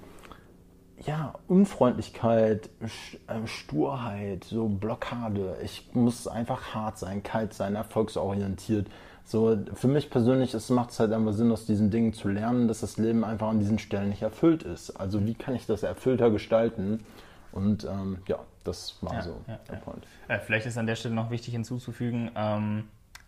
ja, 1.06 1.34
Unfreundlichkeit, 1.48 2.70
äh, 2.80 3.48
Sturheit, 3.48 4.46
so 4.46 4.68
Blockade. 4.68 5.58
Ich 5.64 5.90
muss 5.94 6.28
einfach 6.28 6.74
hart 6.74 6.98
sein, 6.98 7.24
kalt 7.24 7.54
sein, 7.54 7.76
erfolgsorientiert. 7.76 8.88
So, 9.26 9.58
für 9.74 9.88
mich 9.88 10.10
persönlich 10.10 10.54
macht 10.70 10.92
es 10.92 11.00
halt 11.00 11.14
einfach 11.14 11.34
Sinn, 11.34 11.52
aus 11.52 11.66
diesen 11.66 11.90
Dingen 11.90 12.14
zu 12.14 12.28
lernen, 12.28 12.68
dass 12.68 12.82
das 12.82 12.98
Leben 12.98 13.24
einfach 13.24 13.48
an 13.48 13.60
diesen 13.60 13.80
Stellen 13.80 14.10
nicht 14.10 14.22
erfüllt 14.22 14.64
ist. 14.64 14.92
Also 14.92 15.26
wie 15.26 15.34
kann 15.34 15.56
ich 15.56 15.66
das 15.66 15.84
erfüllter 15.84 16.30
gestalten? 16.30 17.06
Und 17.52 17.86
ähm, 17.86 18.18
ja, 18.28 18.40
das 18.64 18.98
war 19.02 19.14
ja, 19.14 19.22
so 19.22 19.42
ja, 19.48 19.60
der 19.70 19.76
ja. 19.76 19.82
Point. 19.82 20.06
Äh, 20.28 20.40
vielleicht 20.40 20.66
ist 20.66 20.78
an 20.78 20.88
der 20.88 20.96
Stelle 20.96 21.16
noch 21.16 21.30
wichtig 21.30 21.54
hinzuzufügen, 21.54 22.32
ähm, 22.36 22.86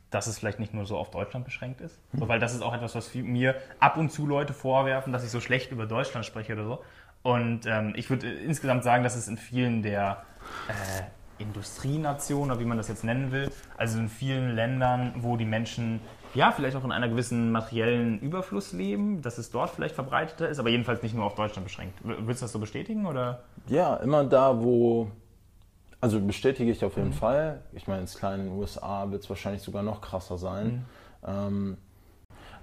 dass 0.09 0.27
es 0.27 0.39
vielleicht 0.39 0.59
nicht 0.59 0.73
nur 0.73 0.85
so 0.85 0.97
auf 0.97 1.11
Deutschland 1.11 1.45
beschränkt 1.45 1.81
ist. 1.81 1.99
Mhm. 2.11 2.19
So, 2.19 2.27
weil 2.27 2.39
das 2.39 2.53
ist 2.53 2.61
auch 2.61 2.73
etwas, 2.73 2.95
was 2.95 3.13
mir 3.13 3.55
ab 3.79 3.97
und 3.97 4.11
zu 4.11 4.25
Leute 4.25 4.53
vorwerfen, 4.53 5.13
dass 5.13 5.23
ich 5.23 5.29
so 5.29 5.39
schlecht 5.39 5.71
über 5.71 5.85
Deutschland 5.85 6.25
spreche 6.25 6.53
oder 6.53 6.65
so. 6.65 6.83
Und 7.23 7.65
ähm, 7.65 7.93
ich 7.95 8.09
würde 8.09 8.27
äh, 8.27 8.43
insgesamt 8.43 8.83
sagen, 8.83 9.03
dass 9.03 9.15
es 9.15 9.27
in 9.27 9.37
vielen 9.37 9.81
der 9.81 10.23
äh, 10.67 11.03
Industrienation 11.37 12.51
oder 12.51 12.59
wie 12.59 12.65
man 12.65 12.77
das 12.77 12.87
jetzt 12.87 13.03
nennen 13.03 13.31
will. 13.31 13.51
Also 13.77 13.99
in 13.99 14.09
vielen 14.09 14.55
Ländern, 14.55 15.13
wo 15.17 15.37
die 15.37 15.45
Menschen 15.45 15.99
ja 16.33 16.51
vielleicht 16.51 16.75
auch 16.75 16.83
in 16.83 16.91
einer 16.91 17.07
gewissen 17.07 17.51
materiellen 17.51 18.19
Überfluss 18.19 18.73
leben, 18.73 19.21
dass 19.21 19.37
es 19.37 19.51
dort 19.51 19.69
vielleicht 19.69 19.95
verbreiteter 19.95 20.49
ist, 20.49 20.59
aber 20.59 20.69
jedenfalls 20.69 21.01
nicht 21.01 21.15
nur 21.15 21.25
auf 21.25 21.35
Deutschland 21.35 21.65
beschränkt. 21.65 21.99
Würdest 22.03 22.41
du 22.41 22.45
das 22.45 22.51
so 22.51 22.59
bestätigen 22.59 23.05
oder? 23.05 23.43
Ja, 23.67 23.95
immer 23.97 24.25
da, 24.25 24.61
wo 24.61 25.11
also 26.01 26.19
bestätige 26.19 26.71
ich 26.71 26.85
auf 26.85 26.97
jeden 26.97 27.09
mhm. 27.09 27.13
Fall. 27.13 27.61
Ich 27.73 27.87
meine, 27.87 28.01
ins 28.01 28.15
kleinen 28.15 28.49
USA 28.49 29.09
wird 29.09 29.23
es 29.23 29.29
wahrscheinlich 29.29 29.63
sogar 29.63 29.81
noch 29.81 30.01
krasser 30.01 30.37
sein. 30.37 30.85
Mhm. 31.23 31.27
Ähm, 31.27 31.77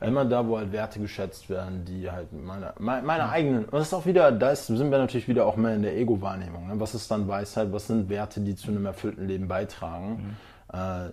immer 0.02 0.24
da, 0.24 0.46
wo 0.46 0.58
halt 0.58 0.72
Werte 0.72 1.00
geschätzt 1.00 1.48
werden, 1.50 1.84
die 1.84 2.10
halt 2.10 2.32
meine, 2.32 2.72
meine, 2.78 3.02
meine 3.06 3.28
eigenen, 3.28 3.64
und 3.64 3.74
das 3.74 3.88
ist 3.88 3.94
auch 3.94 4.06
wieder, 4.06 4.32
da 4.32 4.50
ist, 4.50 4.66
sind 4.66 4.90
wir 4.90 4.98
natürlich 4.98 5.28
wieder 5.28 5.46
auch 5.46 5.56
mehr 5.56 5.74
in 5.74 5.82
der 5.82 5.96
Ego-Wahrnehmung. 5.96 6.68
Ne? 6.68 6.74
Was 6.80 6.94
ist 6.94 7.10
dann 7.10 7.28
Weisheit, 7.28 7.72
was 7.72 7.86
sind 7.86 8.08
Werte, 8.08 8.40
die 8.40 8.54
zu 8.54 8.70
einem 8.70 8.86
erfüllten 8.86 9.26
Leben 9.26 9.48
beitragen? 9.48 10.36
Mhm. 10.72 10.78
Äh, 10.78 11.10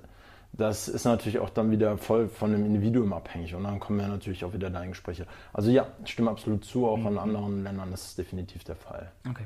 das 0.53 0.87
ist 0.87 1.05
natürlich 1.05 1.39
auch 1.39 1.51
dann 1.51 1.71
wieder 1.71 1.97
voll 1.97 2.27
von 2.27 2.51
dem 2.51 2.65
Individuum 2.65 3.13
abhängig 3.13 3.53
und 3.53 3.63
dann 3.63 3.79
kommen 3.79 3.99
ja 3.99 4.07
natürlich 4.07 4.43
auch 4.43 4.53
wieder 4.53 4.69
deine 4.69 4.89
Gespräche. 4.89 5.27
Also 5.53 5.69
ja, 5.69 5.87
ich 6.03 6.11
stimme 6.11 6.31
absolut 6.31 6.65
zu, 6.65 6.87
auch 6.87 6.97
mhm. 6.97 7.07
in 7.07 7.17
anderen 7.17 7.63
Ländern 7.63 7.93
ist 7.93 8.05
es 8.05 8.15
definitiv 8.15 8.63
der 8.63 8.75
Fall. 8.75 9.11
Okay. 9.29 9.45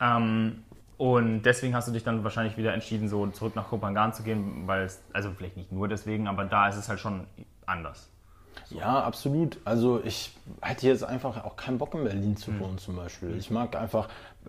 Ähm, 0.00 0.62
und 0.98 1.42
deswegen 1.42 1.74
hast 1.74 1.88
du 1.88 1.92
dich 1.92 2.04
dann 2.04 2.22
wahrscheinlich 2.22 2.56
wieder 2.56 2.74
entschieden, 2.74 3.08
so 3.08 3.26
zurück 3.28 3.56
nach 3.56 3.68
Kopangan 3.68 4.12
zu 4.12 4.22
gehen, 4.22 4.66
weil 4.66 4.82
es, 4.82 5.02
also 5.12 5.30
vielleicht 5.36 5.56
nicht 5.56 5.72
nur 5.72 5.88
deswegen, 5.88 6.28
aber 6.28 6.44
da 6.44 6.68
ist 6.68 6.76
es 6.76 6.88
halt 6.88 7.00
schon 7.00 7.26
anders. 7.66 8.11
So. 8.64 8.78
Ja, 8.78 9.02
absolut. 9.02 9.58
Also 9.64 10.00
ich 10.04 10.34
hätte 10.60 10.86
jetzt 10.86 11.04
einfach 11.04 11.44
auch 11.44 11.56
keinen 11.56 11.78
Bock 11.78 11.94
in 11.94 12.04
Berlin 12.04 12.36
zu 12.36 12.50
mhm. 12.50 12.60
wohnen 12.60 12.72
mhm. 12.72 12.78
zum 12.78 12.96
Beispiel. 12.96 13.36
Ich 13.36 13.50
mag 13.50 13.76
einfach, 13.76 14.08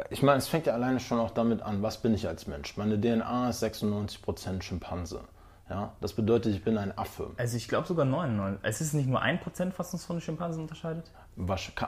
ich 0.09 0.23
meine, 0.23 0.37
es 0.37 0.47
fängt 0.47 0.65
ja 0.65 0.73
alleine 0.73 0.99
schon 0.99 1.19
auch 1.19 1.31
damit 1.31 1.61
an, 1.61 1.81
was 1.81 1.97
bin 1.97 2.13
ich 2.13 2.27
als 2.27 2.47
Mensch? 2.47 2.77
Meine 2.77 2.99
DNA 2.99 3.49
ist 3.49 3.63
96% 3.63 4.61
Schimpanse. 4.61 5.21
Ja, 5.69 5.93
das 6.01 6.13
bedeutet, 6.13 6.53
ich 6.53 6.63
bin 6.63 6.77
ein 6.77 6.95
Affe. 6.97 7.31
Also 7.37 7.55
ich 7.57 7.67
glaube 7.67 7.87
sogar 7.87 8.05
99. 8.05 8.59
Es 8.63 8.81
ist 8.81 8.93
nicht 8.93 9.07
nur 9.07 9.21
1%, 9.21 9.71
was 9.77 9.93
uns 9.93 10.05
von 10.05 10.17
den 10.17 10.21
Schimpansen 10.21 10.63
unterscheidet? 10.63 11.09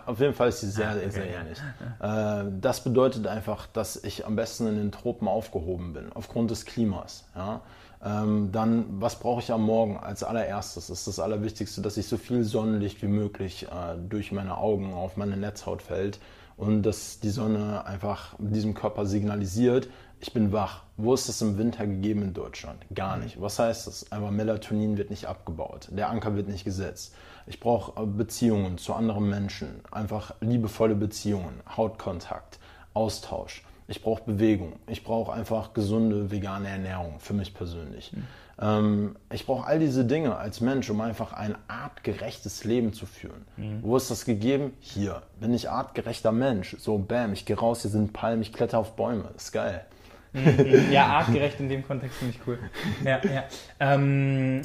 Auf 0.05 0.19
jeden 0.19 0.33
Fall 0.33 0.49
ist 0.49 0.61
sie 0.61 0.71
sehr, 0.71 0.89
ah, 0.89 0.95
okay, 0.95 1.09
sehr 1.09 1.27
ähnlich. 1.27 1.59
Äh, 1.99 2.45
das 2.61 2.83
bedeutet 2.83 3.27
einfach, 3.27 3.67
dass 3.67 4.03
ich 4.03 4.25
am 4.25 4.35
besten 4.35 4.67
in 4.67 4.77
den 4.77 4.91
Tropen 4.91 5.27
aufgehoben 5.27 5.93
bin, 5.93 6.11
aufgrund 6.13 6.51
des 6.51 6.65
Klimas. 6.65 7.25
Ja? 7.35 7.61
Ähm, 8.03 8.51
dann, 8.51 8.85
was 9.01 9.19
brauche 9.19 9.41
ich 9.41 9.51
am 9.51 9.63
Morgen 9.63 9.97
als 9.97 10.23
allererstes? 10.23 10.89
Ist 10.89 11.07
das 11.07 11.19
Allerwichtigste, 11.19 11.81
dass 11.81 11.97
ich 11.97 12.07
so 12.07 12.17
viel 12.17 12.43
Sonnenlicht 12.43 13.01
wie 13.01 13.07
möglich 13.07 13.63
äh, 13.63 13.97
durch 14.09 14.31
meine 14.31 14.57
Augen 14.57 14.93
auf 14.93 15.17
meine 15.17 15.37
Netzhaut 15.37 15.81
fällt 15.81 16.19
und 16.57 16.83
dass 16.83 17.19
die 17.19 17.29
Sonne 17.29 17.85
einfach 17.85 18.35
diesem 18.39 18.73
Körper 18.73 19.05
signalisiert, 19.05 19.89
ich 20.21 20.33
bin 20.33 20.51
wach. 20.51 20.83
Wo 20.97 21.13
ist 21.13 21.27
das 21.27 21.41
im 21.41 21.57
Winter 21.57 21.85
gegeben 21.85 22.23
in 22.23 22.33
Deutschland? 22.33 22.85
Gar 22.93 23.17
nicht. 23.17 23.41
Was 23.41 23.59
heißt 23.59 23.85
das? 23.85 24.11
Einfach 24.11 24.31
Melatonin 24.31 24.97
wird 24.97 25.09
nicht 25.09 25.25
abgebaut. 25.25 25.89
Der 25.91 26.09
Anker 26.09 26.35
wird 26.35 26.47
nicht 26.47 26.63
gesetzt. 26.63 27.13
Ich 27.47 27.59
brauche 27.59 28.01
äh, 28.01 28.05
Beziehungen 28.05 28.77
zu 28.77 28.93
anderen 28.93 29.29
Menschen. 29.29 29.81
Einfach 29.91 30.33
liebevolle 30.39 30.95
Beziehungen, 30.95 31.61
Hautkontakt, 31.75 32.59
Austausch. 32.93 33.63
Ich 33.87 34.01
brauche 34.01 34.23
Bewegung. 34.23 34.73
Ich 34.87 35.03
brauche 35.03 35.31
einfach 35.31 35.73
gesunde 35.73 36.31
vegane 36.31 36.69
Ernährung 36.69 37.19
für 37.19 37.33
mich 37.33 37.53
persönlich. 37.53 38.13
Mhm. 38.13 38.23
Ähm, 38.59 39.15
ich 39.31 39.45
brauche 39.45 39.67
all 39.67 39.79
diese 39.79 40.05
Dinge 40.05 40.37
als 40.37 40.61
Mensch, 40.61 40.89
um 40.89 41.01
einfach 41.01 41.33
ein 41.33 41.55
artgerechtes 41.67 42.63
Leben 42.63 42.93
zu 42.93 43.05
führen. 43.05 43.45
Mhm. 43.57 43.79
Wo 43.83 43.97
ist 43.97 44.09
das 44.09 44.25
gegeben? 44.25 44.73
Hier. 44.79 45.21
Bin 45.39 45.53
ich 45.53 45.69
artgerechter 45.69 46.31
Mensch. 46.31 46.75
So, 46.79 46.97
bam, 46.97 47.33
ich 47.33 47.45
gehe 47.45 47.57
raus, 47.57 47.81
hier 47.81 47.91
sind 47.91 48.13
Palmen, 48.13 48.41
ich 48.41 48.53
kletter 48.53 48.79
auf 48.79 48.95
Bäume. 48.95 49.29
Ist 49.35 49.51
geil. 49.51 49.85
Mhm. 50.33 50.91
Ja, 50.91 51.05
artgerecht 51.17 51.59
in 51.59 51.69
dem 51.69 51.85
Kontext 51.85 52.17
finde 52.17 52.35
ich 52.35 52.47
cool. 52.47 52.59
Ja, 53.03 53.19
ja. 53.23 53.43
Ähm, 53.79 54.61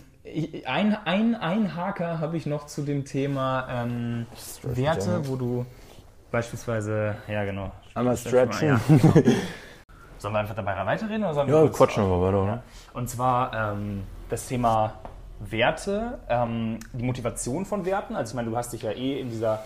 ein, 0.67 0.97
ein, 1.05 1.35
ein 1.35 1.75
Haker 1.75 2.21
habe 2.21 2.37
ich 2.37 2.47
noch 2.47 2.67
zu 2.67 2.83
dem 2.83 3.05
Thema 3.05 3.85
ähm, 3.85 4.27
Werte, 4.63 5.29
wo 5.29 5.37
du 5.37 5.67
beispielsweise, 6.31 7.17
ja 7.27 7.45
genau, 7.45 7.73
Einmal 7.95 8.17
stretchen. 8.17 8.69
Ja. 8.69 8.81
sollen 10.21 10.35
wir 10.35 10.41
einfach 10.41 10.55
dabei 10.55 10.85
weiterreden? 10.85 11.25
Oder 11.25 11.35
sollen 11.35 11.49
wir 11.49 11.65
ja, 11.65 11.69
quatschen 11.69 12.05
wir 12.05 12.21
weiter, 12.21 12.43
oder? 12.43 12.63
Und 12.93 13.09
zwar 13.09 13.73
ähm, 13.73 14.03
das 14.29 14.47
Thema 14.47 14.95
Werte, 15.41 16.19
ähm, 16.29 16.79
die 16.93 17.05
Motivation 17.05 17.65
von 17.65 17.85
Werten. 17.85 18.15
Also 18.15 18.33
ich 18.33 18.37
meine, 18.37 18.51
du 18.51 18.57
hast 18.57 18.73
dich 18.73 18.83
ja 18.83 18.91
eh 18.91 19.19
in 19.21 19.31
dieser 19.31 19.65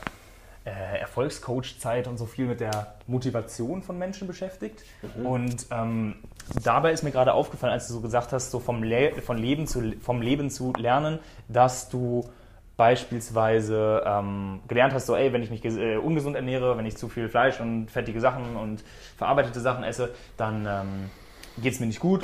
äh, 0.64 1.00
Erfolgscoach-Zeit 1.00 2.06
und 2.06 2.16
so 2.16 2.26
viel 2.26 2.46
mit 2.46 2.60
der 2.60 2.94
Motivation 3.06 3.82
von 3.82 3.98
Menschen 3.98 4.28
beschäftigt. 4.28 4.84
Mhm. 5.16 5.26
Und 5.26 5.66
ähm, 5.70 6.16
dabei 6.62 6.92
ist 6.92 7.02
mir 7.02 7.10
gerade 7.10 7.34
aufgefallen, 7.34 7.72
als 7.72 7.88
du 7.88 7.94
so 7.94 8.00
gesagt 8.00 8.32
hast, 8.32 8.50
so 8.50 8.60
vom, 8.60 8.82
Le 8.82 9.20
von 9.22 9.36
Leben 9.36 9.66
zu, 9.66 9.92
vom 10.00 10.22
Leben 10.22 10.50
zu 10.50 10.72
lernen, 10.76 11.18
dass 11.48 11.88
du 11.88 12.24
beispielsweise 12.76 14.02
ähm, 14.04 14.60
gelernt 14.66 14.94
hast, 14.94 15.06
so 15.06 15.14
ey, 15.14 15.32
wenn 15.32 15.42
ich 15.42 15.50
mich 15.50 15.64
äh, 15.64 15.96
ungesund 15.96 16.36
ernähre, 16.36 16.76
wenn 16.76 16.86
ich 16.86 16.96
zu 16.96 17.08
viel 17.08 17.28
Fleisch 17.28 17.60
und 17.60 17.90
fettige 17.90 18.20
Sachen 18.20 18.56
und 18.56 18.82
verarbeitete 19.16 19.60
Sachen 19.60 19.84
esse, 19.84 20.10
dann 20.36 20.66
ähm, 20.66 21.10
geht 21.62 21.74
es 21.74 21.80
mir 21.80 21.86
nicht 21.86 22.00
gut. 22.00 22.22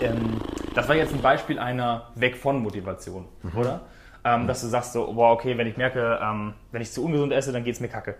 Ähm, 0.00 0.40
das 0.74 0.88
war 0.88 0.96
jetzt 0.96 1.14
ein 1.14 1.22
Beispiel 1.22 1.58
einer 1.58 2.08
Weg 2.14 2.36
von 2.36 2.62
Motivation, 2.62 3.26
mhm. 3.42 3.58
oder? 3.58 3.80
Ähm, 4.24 4.48
dass 4.48 4.60
du 4.60 4.66
sagst 4.66 4.92
so, 4.92 5.12
boah, 5.12 5.32
okay, 5.32 5.56
wenn 5.56 5.68
ich 5.68 5.76
merke, 5.76 6.18
ähm, 6.20 6.54
wenn 6.72 6.82
ich 6.82 6.90
zu 6.90 7.04
ungesund 7.04 7.32
esse, 7.32 7.52
dann 7.52 7.62
geht 7.62 7.74
es 7.74 7.80
mir 7.80 7.88
kacke. 7.88 8.16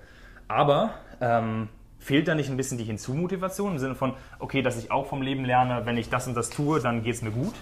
Aber 0.46 0.94
ähm, 1.20 1.68
fehlt 1.98 2.28
da 2.28 2.34
nicht 2.34 2.48
ein 2.48 2.56
bisschen 2.56 2.78
die 2.78 2.84
Hinzu-Motivation 2.84 3.72
im 3.72 3.78
Sinne 3.78 3.94
von, 3.96 4.14
okay, 4.38 4.62
dass 4.62 4.78
ich 4.78 4.90
auch 4.92 5.06
vom 5.06 5.22
Leben 5.22 5.44
lerne, 5.44 5.84
wenn 5.84 5.96
ich 5.96 6.08
das 6.08 6.28
und 6.28 6.36
das 6.36 6.50
tue, 6.50 6.80
dann 6.80 7.02
geht 7.02 7.14
es 7.14 7.22
mir 7.22 7.32
gut? 7.32 7.54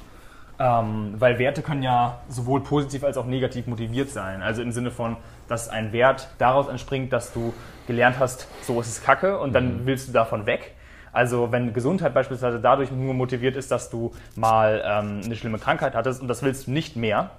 Ähm, 0.58 1.14
weil 1.18 1.38
Werte 1.38 1.60
können 1.60 1.82
ja 1.82 2.20
sowohl 2.28 2.62
positiv 2.62 3.04
als 3.04 3.18
auch 3.18 3.26
negativ 3.26 3.66
motiviert 3.66 4.10
sein. 4.10 4.40
Also 4.40 4.62
im 4.62 4.72
Sinne 4.72 4.90
von, 4.90 5.16
dass 5.48 5.68
ein 5.68 5.92
Wert 5.92 6.28
daraus 6.38 6.68
entspringt, 6.68 7.12
dass 7.12 7.32
du 7.32 7.52
gelernt 7.86 8.16
hast, 8.18 8.48
so 8.62 8.80
ist 8.80 8.88
es 8.88 9.02
Kacke 9.02 9.38
und 9.38 9.52
dann 9.52 9.82
mhm. 9.82 9.86
willst 9.86 10.08
du 10.08 10.12
davon 10.12 10.46
weg. 10.46 10.74
Also 11.12 11.52
wenn 11.52 11.72
Gesundheit 11.72 12.14
beispielsweise 12.14 12.58
dadurch 12.58 12.90
nur 12.90 13.14
motiviert 13.14 13.56
ist, 13.56 13.70
dass 13.70 13.90
du 13.90 14.12
mal 14.34 14.82
ähm, 14.84 15.20
eine 15.24 15.36
schlimme 15.36 15.58
Krankheit 15.58 15.94
hattest 15.94 16.22
und 16.22 16.28
das 16.28 16.42
willst 16.42 16.66
du 16.66 16.70
nicht 16.70 16.96
mehr. 16.96 17.30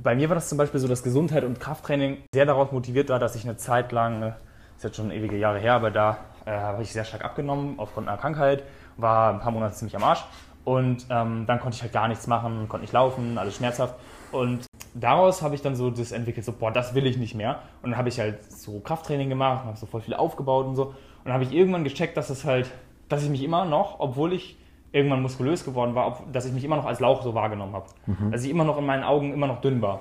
Bei 0.00 0.14
mir 0.14 0.28
war 0.28 0.34
das 0.34 0.48
zum 0.48 0.58
Beispiel 0.58 0.80
so, 0.80 0.88
dass 0.88 1.02
Gesundheit 1.02 1.44
und 1.44 1.60
Krafttraining 1.60 2.18
sehr 2.32 2.44
darauf 2.44 2.72
motiviert 2.72 3.08
war, 3.08 3.18
dass 3.18 3.34
ich 3.34 3.44
eine 3.44 3.56
Zeit 3.56 3.92
lang, 3.92 4.22
äh, 4.22 4.32
ist 4.76 4.84
jetzt 4.84 4.96
schon 4.96 5.10
ewige 5.10 5.36
Jahre 5.36 5.58
her, 5.58 5.74
aber 5.74 5.90
da 5.90 6.18
äh, 6.44 6.50
habe 6.50 6.82
ich 6.82 6.92
sehr 6.92 7.04
stark 7.04 7.24
abgenommen 7.24 7.74
aufgrund 7.78 8.08
einer 8.08 8.18
Krankheit, 8.18 8.64
war 8.96 9.32
ein 9.32 9.40
paar 9.40 9.52
Monate 9.52 9.74
ziemlich 9.74 9.96
am 9.96 10.04
Arsch 10.04 10.24
und 10.68 11.06
ähm, 11.08 11.46
dann 11.46 11.60
konnte 11.60 11.76
ich 11.76 11.82
halt 11.82 11.92
gar 11.94 12.08
nichts 12.08 12.26
machen, 12.26 12.68
konnte 12.68 12.82
nicht 12.82 12.92
laufen, 12.92 13.38
alles 13.38 13.56
schmerzhaft 13.56 13.94
und 14.32 14.66
daraus 14.92 15.40
habe 15.40 15.54
ich 15.54 15.62
dann 15.62 15.74
so 15.76 15.90
das 15.90 16.12
entwickelt, 16.12 16.44
so 16.44 16.52
boah, 16.52 16.70
das 16.70 16.94
will 16.94 17.06
ich 17.06 17.16
nicht 17.16 17.34
mehr 17.34 17.62
und 17.82 17.90
dann 17.90 17.98
habe 17.98 18.10
ich 18.10 18.20
halt 18.20 18.44
so 18.52 18.80
Krafttraining 18.80 19.30
gemacht, 19.30 19.64
habe 19.64 19.78
so 19.78 19.86
voll 19.86 20.02
viel 20.02 20.12
aufgebaut 20.12 20.66
und 20.66 20.76
so 20.76 20.84
und 20.88 20.94
dann 21.24 21.32
habe 21.32 21.44
ich 21.44 21.54
irgendwann 21.54 21.84
gecheckt, 21.84 22.18
dass 22.18 22.28
es 22.28 22.44
halt, 22.44 22.70
dass 23.08 23.22
ich 23.22 23.30
mich 23.30 23.42
immer 23.42 23.64
noch, 23.64 23.98
obwohl 23.98 24.34
ich 24.34 24.58
irgendwann 24.92 25.22
muskulös 25.22 25.64
geworden 25.64 25.94
war, 25.94 26.06
ob, 26.06 26.32
dass 26.32 26.44
ich 26.44 26.52
mich 26.52 26.64
immer 26.64 26.76
noch 26.76 26.86
als 26.86 27.00
Lauch 27.00 27.22
so 27.22 27.34
wahrgenommen 27.34 27.74
habe. 27.74 27.86
Mhm. 28.06 28.30
Dass 28.30 28.44
ich 28.44 28.50
immer 28.50 28.64
noch 28.64 28.78
in 28.78 28.86
meinen 28.86 29.04
Augen 29.04 29.32
immer 29.32 29.46
noch 29.46 29.60
dünn 29.60 29.82
war. 29.82 30.00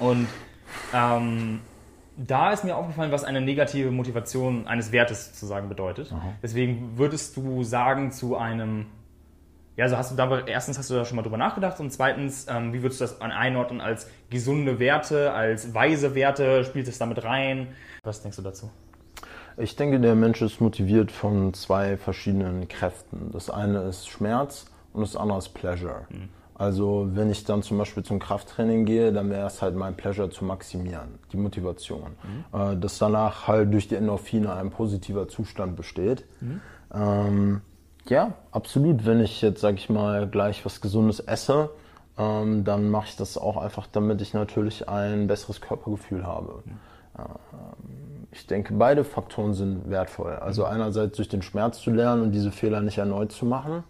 Und 0.00 0.26
ähm, 0.92 1.60
da 2.16 2.52
ist 2.52 2.64
mir 2.64 2.76
aufgefallen, 2.76 3.12
was 3.12 3.24
eine 3.24 3.40
negative 3.40 3.90
Motivation 3.90 4.66
eines 4.66 4.92
Wertes 4.92 5.26
sozusagen 5.26 5.68
bedeutet. 5.68 6.12
Aha. 6.12 6.32
Deswegen 6.42 6.96
würdest 6.96 7.36
du 7.36 7.62
sagen 7.62 8.10
zu 8.10 8.36
einem, 8.36 8.86
ja, 9.76 9.84
also 9.84 9.96
hast 9.96 10.12
du 10.12 10.16
da, 10.16 10.40
erstens 10.46 10.78
hast 10.78 10.90
du 10.90 10.94
da 10.94 11.04
schon 11.04 11.16
mal 11.16 11.22
drüber 11.22 11.36
nachgedacht 11.36 11.80
und 11.80 11.90
zweitens, 11.92 12.46
ähm, 12.48 12.72
wie 12.72 12.82
würdest 12.82 13.00
du 13.00 13.04
das 13.04 13.20
einordnen 13.20 13.80
als 13.80 14.08
gesunde 14.30 14.78
Werte, 14.78 15.32
als 15.32 15.74
weise 15.74 16.14
Werte? 16.14 16.64
Spielt 16.64 16.86
es 16.86 16.98
damit 16.98 17.24
rein? 17.24 17.68
Was 18.04 18.22
denkst 18.22 18.36
du 18.36 18.42
dazu? 18.42 18.70
Ich 19.56 19.76
denke, 19.76 20.00
der 20.00 20.14
Mensch 20.14 20.42
ist 20.42 20.60
motiviert 20.60 21.12
von 21.12 21.54
zwei 21.54 21.96
verschiedenen 21.96 22.68
Kräften. 22.68 23.30
Das 23.32 23.50
eine 23.50 23.82
ist 23.82 24.08
Schmerz 24.08 24.66
und 24.92 25.02
das 25.02 25.16
andere 25.16 25.38
ist 25.38 25.50
Pleasure. 25.50 26.06
Mhm. 26.08 26.28
Also 26.56 27.08
wenn 27.12 27.30
ich 27.30 27.44
dann 27.44 27.62
zum 27.62 27.78
Beispiel 27.78 28.04
zum 28.04 28.20
Krafttraining 28.20 28.84
gehe, 28.84 29.12
dann 29.12 29.28
wäre 29.28 29.46
es 29.46 29.60
halt 29.60 29.74
mein 29.74 29.96
Pleasure 29.96 30.30
zu 30.30 30.44
maximieren, 30.44 31.18
die 31.32 31.36
Motivation. 31.36 32.12
Mhm. 32.22 32.58
Äh, 32.58 32.76
dass 32.76 32.98
danach 32.98 33.48
halt 33.48 33.72
durch 33.72 33.88
die 33.88 33.96
Endorphine 33.96 34.54
ein 34.54 34.70
positiver 34.70 35.26
Zustand 35.26 35.74
besteht. 35.74 36.24
Mhm. 36.40 36.60
Ähm, 36.92 37.60
ja, 38.08 38.32
absolut. 38.50 39.06
Wenn 39.06 39.20
ich 39.20 39.40
jetzt, 39.42 39.60
sag 39.60 39.76
ich 39.76 39.88
mal, 39.88 40.26
gleich 40.26 40.64
was 40.64 40.80
Gesundes 40.80 41.20
esse, 41.20 41.70
ähm, 42.18 42.64
dann 42.64 42.90
mache 42.90 43.06
ich 43.08 43.16
das 43.16 43.38
auch 43.38 43.56
einfach, 43.56 43.86
damit 43.90 44.20
ich 44.20 44.34
natürlich 44.34 44.88
ein 44.88 45.26
besseres 45.26 45.60
Körpergefühl 45.60 46.26
habe. 46.26 46.62
Ähm, 47.18 47.24
ich 48.30 48.46
denke, 48.46 48.74
beide 48.74 49.04
Faktoren 49.04 49.54
sind 49.54 49.88
wertvoll. 49.88 50.32
Also 50.32 50.64
einerseits 50.64 51.16
durch 51.16 51.28
den 51.28 51.42
Schmerz 51.42 51.80
zu 51.80 51.90
lernen 51.90 52.22
und 52.22 52.32
diese 52.32 52.50
Fehler 52.50 52.80
nicht 52.80 52.98
erneut 52.98 53.32
zu 53.32 53.46
machen. 53.46 53.84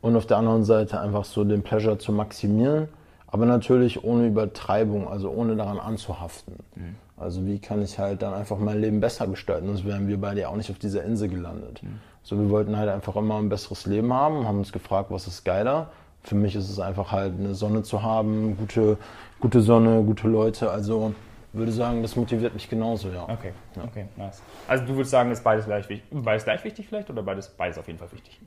Und 0.00 0.14
auf 0.14 0.26
der 0.26 0.36
anderen 0.36 0.64
Seite 0.64 1.00
einfach 1.00 1.24
so 1.24 1.42
den 1.42 1.62
Pleasure 1.62 1.98
zu 1.98 2.12
maximieren, 2.12 2.88
aber 3.26 3.44
natürlich 3.44 4.04
ohne 4.04 4.26
Übertreibung, 4.26 5.08
also 5.08 5.30
ohne 5.30 5.56
daran 5.56 5.80
anzuhaften. 5.80 6.54
Mhm. 6.76 6.94
Also 7.16 7.44
wie 7.44 7.58
kann 7.58 7.82
ich 7.82 7.98
halt 7.98 8.22
dann 8.22 8.34
einfach 8.34 8.58
mein 8.58 8.80
Leben 8.80 9.00
besser 9.00 9.26
gestalten? 9.26 9.66
Sonst 9.66 9.84
wären 9.84 10.06
wir 10.06 10.20
beide 10.20 10.42
ja 10.42 10.48
auch 10.48 10.56
nicht 10.56 10.70
auf 10.70 10.78
dieser 10.78 11.02
Insel 11.02 11.28
gelandet. 11.28 11.82
Mhm. 11.82 12.00
So, 12.26 12.36
wir 12.36 12.50
wollten 12.50 12.76
halt 12.76 12.88
einfach 12.88 13.14
immer 13.14 13.38
ein 13.38 13.48
besseres 13.48 13.86
Leben 13.86 14.12
haben, 14.12 14.48
haben 14.48 14.58
uns 14.58 14.72
gefragt, 14.72 15.12
was 15.12 15.28
ist 15.28 15.44
geiler. 15.44 15.90
Für 16.24 16.34
mich 16.34 16.56
ist 16.56 16.68
es 16.68 16.80
einfach 16.80 17.12
halt 17.12 17.34
eine 17.38 17.54
Sonne 17.54 17.84
zu 17.84 18.02
haben, 18.02 18.56
gute, 18.56 18.98
gute 19.38 19.60
Sonne, 19.60 20.02
gute 20.02 20.26
Leute. 20.26 20.68
Also 20.68 21.14
würde 21.52 21.70
sagen, 21.70 22.02
das 22.02 22.16
motiviert 22.16 22.52
mich 22.52 22.68
genauso, 22.68 23.10
ja. 23.10 23.22
Okay, 23.28 23.52
ja. 23.76 23.84
okay, 23.84 24.08
nice. 24.16 24.42
Also 24.66 24.84
du 24.86 24.94
würdest 24.94 25.12
sagen, 25.12 25.30
ist 25.30 25.44
beides 25.44 25.66
gleich 25.66 25.88
wichtig, 25.88 26.10
beides 26.10 26.42
gleich 26.42 26.64
wichtig 26.64 26.88
vielleicht 26.88 27.08
oder 27.10 27.22
beides, 27.22 27.48
beides 27.48 27.78
auf 27.78 27.86
jeden 27.86 28.00
Fall 28.00 28.10
wichtig? 28.10 28.40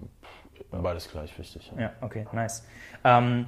Beides 0.72 1.10
gleich 1.10 1.40
wichtig. 1.40 1.72
Ja, 1.78 1.84
ja 1.84 1.92
okay, 2.02 2.28
nice. 2.34 2.66
Ähm, 3.06 3.46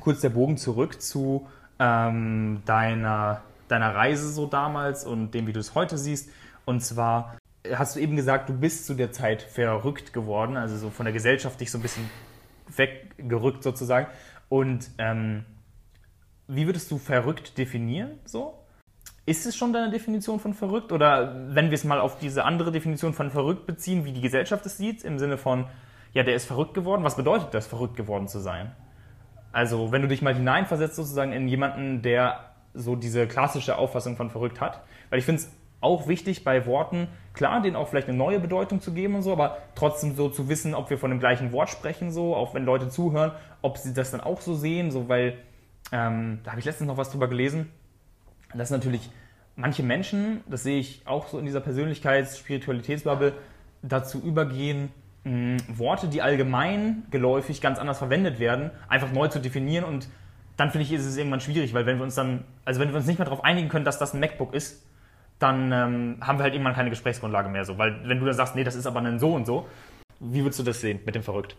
kurz 0.00 0.20
der 0.20 0.28
Bogen 0.28 0.58
zurück 0.58 1.00
zu 1.00 1.46
ähm, 1.78 2.60
deiner, 2.66 3.40
deiner 3.68 3.94
Reise 3.94 4.28
so 4.28 4.44
damals 4.44 5.06
und 5.06 5.30
dem, 5.30 5.46
wie 5.46 5.54
du 5.54 5.60
es 5.60 5.74
heute 5.74 5.96
siehst. 5.96 6.28
Und 6.66 6.80
zwar 6.82 7.36
hast 7.70 7.96
du 7.96 8.00
eben 8.00 8.16
gesagt, 8.16 8.48
du 8.48 8.54
bist 8.54 8.86
zu 8.86 8.94
der 8.94 9.12
Zeit 9.12 9.42
verrückt 9.42 10.12
geworden, 10.12 10.56
also 10.56 10.76
so 10.76 10.90
von 10.90 11.04
der 11.04 11.12
Gesellschaft 11.12 11.60
dich 11.60 11.70
so 11.70 11.78
ein 11.78 11.82
bisschen 11.82 12.10
weggerückt 12.76 13.62
sozusagen. 13.62 14.06
Und 14.48 14.90
ähm, 14.98 15.44
wie 16.48 16.66
würdest 16.66 16.90
du 16.90 16.98
verrückt 16.98 17.56
definieren 17.58 18.18
so? 18.24 18.58
Ist 19.24 19.46
es 19.46 19.56
schon 19.56 19.72
deine 19.72 19.90
Definition 19.90 20.40
von 20.40 20.52
verrückt? 20.52 20.90
Oder 20.90 21.54
wenn 21.54 21.70
wir 21.70 21.74
es 21.74 21.84
mal 21.84 22.00
auf 22.00 22.18
diese 22.18 22.44
andere 22.44 22.72
Definition 22.72 23.14
von 23.14 23.30
verrückt 23.30 23.66
beziehen, 23.66 24.04
wie 24.04 24.12
die 24.12 24.20
Gesellschaft 24.20 24.66
es 24.66 24.76
sieht, 24.76 25.04
im 25.04 25.20
Sinne 25.20 25.38
von, 25.38 25.66
ja, 26.12 26.24
der 26.24 26.34
ist 26.34 26.46
verrückt 26.46 26.74
geworden, 26.74 27.04
was 27.04 27.16
bedeutet 27.16 27.54
das, 27.54 27.68
verrückt 27.68 27.96
geworden 27.96 28.26
zu 28.26 28.40
sein? 28.40 28.72
Also, 29.52 29.92
wenn 29.92 30.02
du 30.02 30.08
dich 30.08 30.22
mal 30.22 30.34
hineinversetzt 30.34 30.96
sozusagen 30.96 31.32
in 31.32 31.46
jemanden, 31.46 32.02
der 32.02 32.52
so 32.74 32.96
diese 32.96 33.26
klassische 33.26 33.76
Auffassung 33.76 34.16
von 34.16 34.30
verrückt 34.30 34.60
hat. 34.60 34.82
Weil 35.10 35.18
ich 35.18 35.24
finde 35.24 35.42
es 35.42 35.50
auch 35.82 36.08
wichtig 36.08 36.44
bei 36.44 36.64
Worten, 36.64 37.08
klar, 37.34 37.60
denen 37.60 37.76
auch 37.76 37.88
vielleicht 37.88 38.08
eine 38.08 38.16
neue 38.16 38.40
Bedeutung 38.40 38.80
zu 38.80 38.92
geben 38.92 39.14
und 39.16 39.22
so, 39.22 39.32
aber 39.32 39.58
trotzdem 39.74 40.14
so 40.14 40.28
zu 40.28 40.48
wissen, 40.48 40.74
ob 40.74 40.88
wir 40.90 40.98
von 40.98 41.10
dem 41.10 41.20
gleichen 41.20 41.52
Wort 41.52 41.70
sprechen, 41.70 42.10
so, 42.10 42.34
auch 42.34 42.54
wenn 42.54 42.64
Leute 42.64 42.88
zuhören, 42.88 43.32
ob 43.60 43.78
sie 43.78 43.92
das 43.92 44.10
dann 44.10 44.20
auch 44.20 44.40
so 44.40 44.54
sehen, 44.54 44.90
so, 44.90 45.08
weil, 45.08 45.34
ähm, 45.92 46.40
da 46.44 46.52
habe 46.52 46.60
ich 46.60 46.66
letztens 46.66 46.88
noch 46.88 46.96
was 46.96 47.10
drüber 47.10 47.28
gelesen, 47.28 47.70
dass 48.54 48.70
natürlich 48.70 49.10
manche 49.56 49.82
Menschen, 49.82 50.42
das 50.46 50.62
sehe 50.62 50.78
ich 50.78 51.02
auch 51.06 51.28
so 51.28 51.38
in 51.38 51.44
dieser 51.44 51.60
Persönlichkeits-Spiritualitätsbubble, 51.60 53.34
dazu 53.82 54.20
übergehen, 54.22 54.90
mh, 55.24 55.58
Worte, 55.76 56.08
die 56.08 56.22
allgemein 56.22 57.04
geläufig 57.10 57.60
ganz 57.60 57.78
anders 57.78 57.98
verwendet 57.98 58.38
werden, 58.38 58.70
einfach 58.88 59.12
neu 59.12 59.28
zu 59.28 59.40
definieren 59.40 59.84
und 59.84 60.08
dann 60.56 60.70
finde 60.70 60.84
ich, 60.84 60.92
ist 60.92 61.06
es 61.06 61.16
irgendwann 61.16 61.40
schwierig, 61.40 61.74
weil 61.74 61.86
wenn 61.86 61.96
wir 61.96 62.04
uns 62.04 62.14
dann, 62.14 62.44
also 62.64 62.78
wenn 62.78 62.90
wir 62.90 62.96
uns 62.96 63.06
nicht 63.06 63.18
mehr 63.18 63.24
darauf 63.24 63.42
einigen 63.42 63.68
können, 63.68 63.84
dass 63.84 63.98
das 63.98 64.14
ein 64.14 64.20
MacBook 64.20 64.54
ist, 64.54 64.86
dann 65.42 65.72
ähm, 65.72 66.16
haben 66.20 66.38
wir 66.38 66.44
halt 66.44 66.54
irgendwann 66.54 66.74
keine 66.74 66.90
Gesprächsgrundlage 66.90 67.48
mehr 67.48 67.64
so. 67.64 67.78
Weil 67.78 68.00
wenn 68.04 68.18
du 68.18 68.26
dann 68.26 68.34
sagst, 68.34 68.54
nee, 68.54 68.64
das 68.64 68.74
ist 68.74 68.86
aber 68.86 69.00
ein 69.00 69.18
so 69.18 69.34
und 69.34 69.46
so, 69.46 69.66
wie 70.20 70.42
würdest 70.42 70.60
du 70.60 70.62
das 70.62 70.80
sehen 70.80 71.00
mit 71.04 71.14
dem 71.14 71.22
Verrückt? 71.22 71.56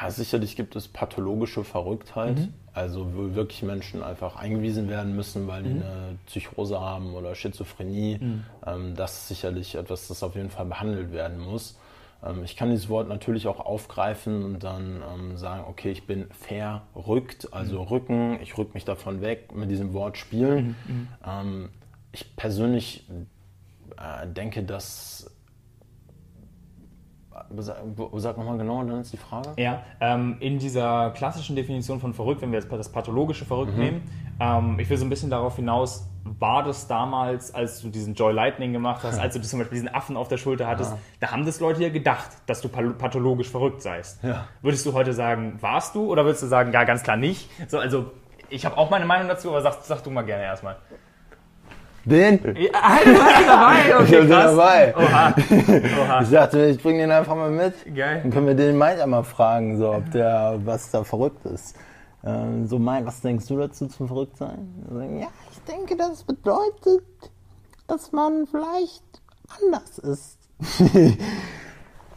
Ja, 0.00 0.10
sicherlich 0.10 0.56
gibt 0.56 0.74
es 0.74 0.88
pathologische 0.88 1.64
Verrücktheit, 1.64 2.38
mhm. 2.38 2.54
also 2.72 3.12
wo 3.14 3.34
wirklich 3.34 3.62
Menschen 3.62 4.02
einfach 4.02 4.36
eingewiesen 4.36 4.88
werden 4.88 5.14
müssen, 5.14 5.46
weil 5.48 5.62
die 5.64 5.70
mhm. 5.70 5.82
eine 5.82 6.18
Psychose 6.26 6.80
haben 6.80 7.14
oder 7.14 7.34
Schizophrenie. 7.34 8.18
Mhm. 8.18 8.44
Ähm, 8.66 8.94
das 8.96 9.18
ist 9.18 9.28
sicherlich 9.28 9.74
etwas, 9.74 10.08
das 10.08 10.22
auf 10.22 10.34
jeden 10.34 10.50
Fall 10.50 10.64
behandelt 10.64 11.12
werden 11.12 11.38
muss. 11.38 11.78
Ähm, 12.24 12.42
ich 12.44 12.56
kann 12.56 12.70
dieses 12.70 12.88
Wort 12.88 13.08
natürlich 13.08 13.46
auch 13.46 13.60
aufgreifen 13.60 14.44
und 14.44 14.64
dann 14.64 15.02
ähm, 15.14 15.36
sagen, 15.36 15.64
okay, 15.68 15.90
ich 15.90 16.06
bin 16.06 16.26
verrückt, 16.30 17.48
also 17.52 17.80
mhm. 17.80 17.88
rücken, 17.88 18.38
ich 18.40 18.56
rück 18.56 18.72
mich 18.72 18.86
davon 18.86 19.20
weg, 19.20 19.54
mit 19.54 19.70
diesem 19.70 19.92
Wort 19.92 20.16
spielen. 20.16 20.76
Ich 22.12 22.36
persönlich 22.36 23.08
äh, 23.96 24.26
denke, 24.26 24.62
dass 24.62 25.30
Sag 27.54 28.38
nochmal 28.38 28.58
genau, 28.58 28.82
dann 28.84 29.00
ist 29.00 29.12
die 29.12 29.18
Frage. 29.18 29.50
Ja, 29.56 29.82
ähm, 30.00 30.36
in 30.40 30.58
dieser 30.58 31.10
klassischen 31.10 31.56
Definition 31.56 32.00
von 32.00 32.14
verrückt, 32.14 32.42
wenn 32.42 32.52
wir 32.52 32.58
jetzt 32.58 32.70
das 32.70 32.90
pathologische 32.90 33.44
verrückt 33.44 33.72
mhm. 33.72 33.78
nehmen, 33.78 34.02
ähm, 34.40 34.78
ich 34.78 34.88
will 34.88 34.96
so 34.96 35.04
ein 35.04 35.10
bisschen 35.10 35.30
darauf 35.30 35.56
hinaus, 35.56 36.06
war 36.24 36.62
das 36.62 36.86
damals, 36.86 37.54
als 37.54 37.80
du 37.82 37.88
diesen 37.88 38.14
Joy 38.14 38.32
Lightning 38.32 38.72
gemacht 38.72 39.02
hast, 39.02 39.18
als 39.20 39.34
du 39.34 39.42
zum 39.42 39.58
Beispiel 39.58 39.76
diesen 39.76 39.94
Affen 39.94 40.16
auf 40.16 40.28
der 40.28 40.36
Schulter 40.36 40.66
hattest, 40.66 40.92
ja. 40.92 40.98
da 41.20 41.30
haben 41.30 41.44
das 41.44 41.60
Leute 41.60 41.82
ja 41.82 41.88
gedacht, 41.88 42.28
dass 42.46 42.60
du 42.60 42.68
pathologisch 42.68 43.48
verrückt 43.50 43.82
seist. 43.82 44.22
Ja. 44.22 44.46
Würdest 44.60 44.86
du 44.86 44.92
heute 44.92 45.12
sagen, 45.12 45.58
warst 45.60 45.94
du 45.94 46.10
oder 46.10 46.24
würdest 46.24 46.42
du 46.42 46.46
sagen, 46.46 46.72
ja, 46.72 46.84
ganz 46.84 47.02
klar 47.02 47.16
nicht? 47.16 47.50
So, 47.68 47.78
also, 47.78 48.12
ich 48.48 48.64
habe 48.64 48.76
auch 48.76 48.90
meine 48.90 49.06
Meinung 49.06 49.28
dazu, 49.28 49.50
aber 49.50 49.62
sag, 49.62 49.82
sag 49.82 50.02
du 50.02 50.10
mal 50.10 50.22
gerne 50.22 50.44
erstmal. 50.44 50.76
Den? 52.04 52.40
Ja, 52.56 52.98
du 53.04 53.22
hast 53.22 53.40
ihn 53.40 53.46
dabei. 53.46 53.94
Okay, 53.94 54.04
ich 54.04 54.10
den 54.10 54.30
dabei. 54.30 54.94
Oha. 54.96 55.34
Oha. 56.02 56.20
Ich 56.22 56.30
dachte, 56.30 56.66
ich 56.66 56.82
bring 56.82 56.98
den 56.98 57.10
einfach 57.10 57.36
mal 57.36 57.50
mit. 57.50 57.74
Geil. 57.94 58.20
Dann 58.22 58.30
können 58.32 58.46
wir 58.46 58.54
den 58.54 58.76
Mike 58.76 59.02
einmal 59.02 59.24
fragen, 59.24 59.78
so, 59.78 59.92
ob 59.92 60.10
der, 60.10 60.58
was 60.64 60.90
da 60.90 61.04
verrückt 61.04 61.44
ist. 61.46 61.76
Ähm, 62.24 62.66
so, 62.66 62.78
Mike, 62.78 63.06
was 63.06 63.20
denkst 63.20 63.46
du 63.46 63.56
dazu 63.56 63.86
zum 63.86 64.08
Verrücktsein? 64.08 65.20
Ja, 65.20 65.28
ich 65.50 65.60
denke, 65.72 65.96
das 65.96 66.24
bedeutet, 66.24 67.04
dass 67.86 68.12
man 68.12 68.46
vielleicht 68.46 69.04
anders 69.60 69.98
ist. 69.98 70.38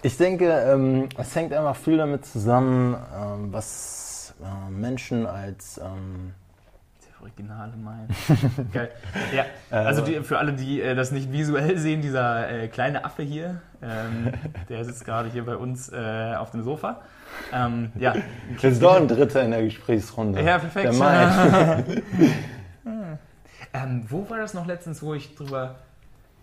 ich 0.04 0.18
denke, 0.18 0.48
ähm, 0.48 1.10
es 1.18 1.36
hängt 1.36 1.54
einfach 1.54 1.76
viel 1.76 1.98
damit 1.98 2.26
zusammen, 2.26 2.96
ähm, 3.16 3.54
was 3.54 4.36
äh, 4.42 4.72
Menschen 4.72 5.26
als 5.26 5.80
ähm, 5.80 6.34
Originale 7.26 7.76
meinen. 7.76 8.08
Geil. 8.72 8.92
Ja, 9.36 9.46
also 9.72 10.02
die, 10.04 10.22
für 10.22 10.38
alle, 10.38 10.54
die 10.54 10.80
äh, 10.80 10.94
das 10.94 11.12
nicht 11.12 11.32
visuell 11.32 11.76
sehen, 11.80 12.02
dieser 12.02 12.50
äh, 12.50 12.68
kleine 12.68 13.04
Affe 13.04 13.24
hier, 13.24 13.62
ähm, 13.82 14.32
der 14.70 14.86
sitzt 14.86 15.06
gerade 15.06 15.30
hier 15.30 15.44
bei 15.44 15.56
uns 15.56 15.92
äh, 15.92 16.36
auf 16.38 16.52
dem 16.52 16.62
Sofa. 16.62 17.02
Ähm, 17.52 17.92
ja. 17.96 18.14
Das 18.62 18.74
ist 18.74 18.84
doch 18.84 18.96
ein 18.96 19.08
Dritter 19.08 19.42
in 19.44 19.52
der 19.52 19.64
Gesprächsrunde. 19.64 20.40
Ja, 20.42 20.60
perfekt. 20.60 20.94
Der 20.94 21.84
ähm, 23.74 24.06
wo 24.08 24.30
war 24.30 24.38
das 24.38 24.54
noch 24.54 24.68
letztens, 24.68 25.02
wo 25.02 25.16
ich 25.16 25.36
drüber. 25.36 25.76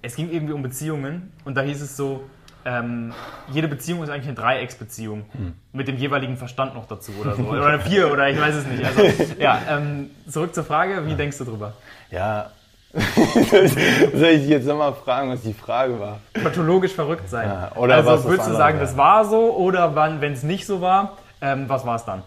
Es 0.03 0.16
ging 0.16 0.30
irgendwie 0.30 0.53
um 0.53 0.62
Beziehungen 0.62 1.33
und 1.45 1.57
da 1.57 1.61
hieß 1.61 1.80
es 1.80 1.97
so, 1.97 2.24
ähm, 2.65 3.13
jede 3.51 3.69
Beziehung 3.69 4.03
ist 4.03 4.11
eigentlich 4.11 4.29
eine 4.29 4.37
Dreiecksbeziehung. 4.37 5.25
Mit 5.73 5.89
dem 5.89 5.97
jeweiligen 5.97 6.37
Verstand 6.37 6.75
noch 6.75 6.87
dazu 6.87 7.13
oder 7.21 7.35
so. 7.35 7.43
Oder 7.43 7.81
vier 7.81 8.13
oder 8.13 8.29
ich 8.29 8.41
weiß 8.41 8.55
es 8.55 8.67
nicht. 8.67 8.85
Also, 8.85 9.03
ja, 9.39 9.61
ähm, 9.69 10.11
zurück 10.29 10.55
zur 10.55 10.65
Frage, 10.65 11.07
wie 11.07 11.15
denkst 11.15 11.39
du 11.39 11.45
drüber? 11.45 11.75
Ja. 12.11 12.51
Soll 12.93 14.29
ich 14.29 14.47
jetzt 14.49 14.67
nochmal 14.67 14.93
fragen, 14.93 15.31
was 15.31 15.41
die 15.41 15.55
Frage 15.55 15.99
war? 15.99 16.21
Pathologisch 16.35 16.93
verrückt 16.93 17.29
sein. 17.29 17.49
Ja, 17.49 17.73
oder 17.77 17.97
also 17.97 18.11
was 18.11 18.25
würdest 18.25 18.51
du 18.51 18.55
sagen, 18.55 18.79
wäre. 18.79 18.87
das 18.87 18.97
war 18.99 19.25
so 19.25 19.57
oder 19.57 19.95
wenn 20.21 20.33
es 20.33 20.43
nicht 20.43 20.67
so 20.67 20.83
war, 20.83 21.17
ähm, 21.41 21.69
was 21.69 21.87
war 21.87 21.97
es 21.97 22.05
dann? 22.05 22.23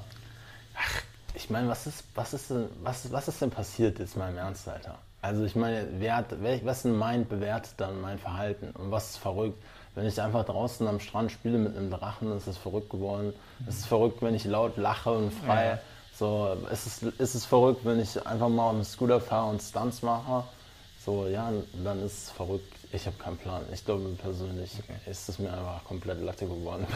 Ich 1.35 1.51
meine, 1.51 1.67
was 1.67 1.85
ist, 1.85 2.03
was, 2.15 2.33
ist 2.33 2.49
denn, 2.49 2.67
was, 2.81 3.11
was 3.11 3.27
ist 3.27 3.41
denn 3.41 3.51
passiert 3.51 3.99
jetzt 3.99 4.17
mal 4.17 4.31
im 4.31 4.37
Ernst, 4.37 4.67
Alter? 4.67 4.97
Also 5.21 5.43
ich 5.43 5.55
meine, 5.55 5.87
wer 5.99 6.17
hat, 6.17 6.27
wer, 6.41 6.63
was 6.65 6.83
ein 6.85 6.97
Mind 6.97 7.29
bewertet 7.29 7.73
dann 7.77 8.01
mein 8.01 8.17
Verhalten? 8.17 8.71
Und 8.71 8.91
was 8.91 9.11
ist 9.11 9.17
verrückt? 9.17 9.61
Wenn 9.95 10.05
ich 10.05 10.21
einfach 10.21 10.45
draußen 10.45 10.85
am 10.87 10.99
Strand 10.99 11.31
spiele 11.31 11.57
mit 11.57 11.75
einem 11.75 11.89
Drachen, 11.89 12.35
ist 12.35 12.47
es 12.47 12.57
verrückt 12.57 12.89
geworden. 12.89 13.33
Es 13.67 13.77
ist 13.77 13.85
verrückt, 13.87 14.21
wenn 14.21 14.35
ich 14.35 14.43
laut 14.45 14.75
lache 14.77 15.09
und 15.11 15.31
frei. 15.33 15.65
Ja. 15.65 15.79
So, 16.17 16.55
ist 16.71 16.85
es, 16.85 17.03
ist 17.03 17.35
es 17.35 17.45
verrückt, 17.45 17.81
wenn 17.85 17.99
ich 17.99 18.25
einfach 18.27 18.49
mal 18.49 18.71
dem 18.73 18.83
Scooter 18.83 19.19
fahre 19.19 19.49
und 19.49 19.61
Stunts 19.61 20.01
mache? 20.01 20.43
So, 21.05 21.27
ja, 21.27 21.51
dann 21.83 22.03
ist 22.03 22.13
es 22.25 22.31
verrückt. 22.31 22.73
Ich 22.91 23.05
habe 23.05 23.15
keinen 23.17 23.37
Plan. 23.37 23.61
Ich 23.73 23.85
glaube 23.85 24.09
persönlich 24.21 24.71
ist 25.09 25.29
es 25.29 25.39
mir 25.39 25.49
einfach 25.51 25.83
komplett 25.83 26.21
Latte 26.21 26.45
geworden. 26.45 26.87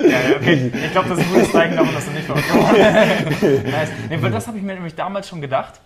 Ja, 0.00 0.06
ja, 0.06 0.36
okay. 0.36 0.72
Ich 0.84 0.92
glaube, 0.92 1.08
das 1.10 1.18
ist 1.18 1.26
ein 1.26 1.32
gutes 1.34 1.52
Zeichen 1.52 1.76
davon, 1.76 1.94
dass 1.94 2.04
du 2.04 2.10
nicht 2.12 2.24
verrückt 2.26 2.48
geworden 2.48 3.70
nice. 3.70 3.90
nee, 4.08 4.30
Das 4.30 4.46
habe 4.46 4.58
ich 4.58 4.62
mir 4.62 4.74
nämlich 4.74 4.94
damals 4.94 5.28
schon 5.28 5.40
gedacht. 5.40 5.80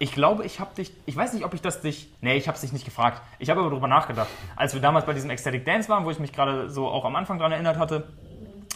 Ich 0.00 0.12
glaube, 0.12 0.44
ich 0.44 0.60
habe 0.60 0.74
dich, 0.76 0.92
ich 1.06 1.16
weiß 1.16 1.32
nicht, 1.32 1.44
ob 1.44 1.54
ich 1.54 1.60
das 1.60 1.80
dich, 1.80 2.08
nee, 2.20 2.36
ich 2.36 2.46
habe 2.46 2.54
es 2.54 2.60
dich 2.60 2.72
nicht 2.72 2.84
gefragt. 2.84 3.20
Ich 3.38 3.50
habe 3.50 3.60
aber 3.60 3.70
darüber 3.70 3.88
nachgedacht. 3.88 4.28
Als 4.54 4.72
wir 4.74 4.80
damals 4.80 5.06
bei 5.06 5.12
diesem 5.12 5.30
Ecstatic 5.30 5.64
Dance 5.64 5.88
waren, 5.88 6.04
wo 6.04 6.10
ich 6.10 6.20
mich 6.20 6.32
gerade 6.32 6.70
so 6.70 6.86
auch 6.86 7.04
am 7.04 7.16
Anfang 7.16 7.38
dran 7.38 7.50
erinnert 7.50 7.78
hatte, 7.78 8.06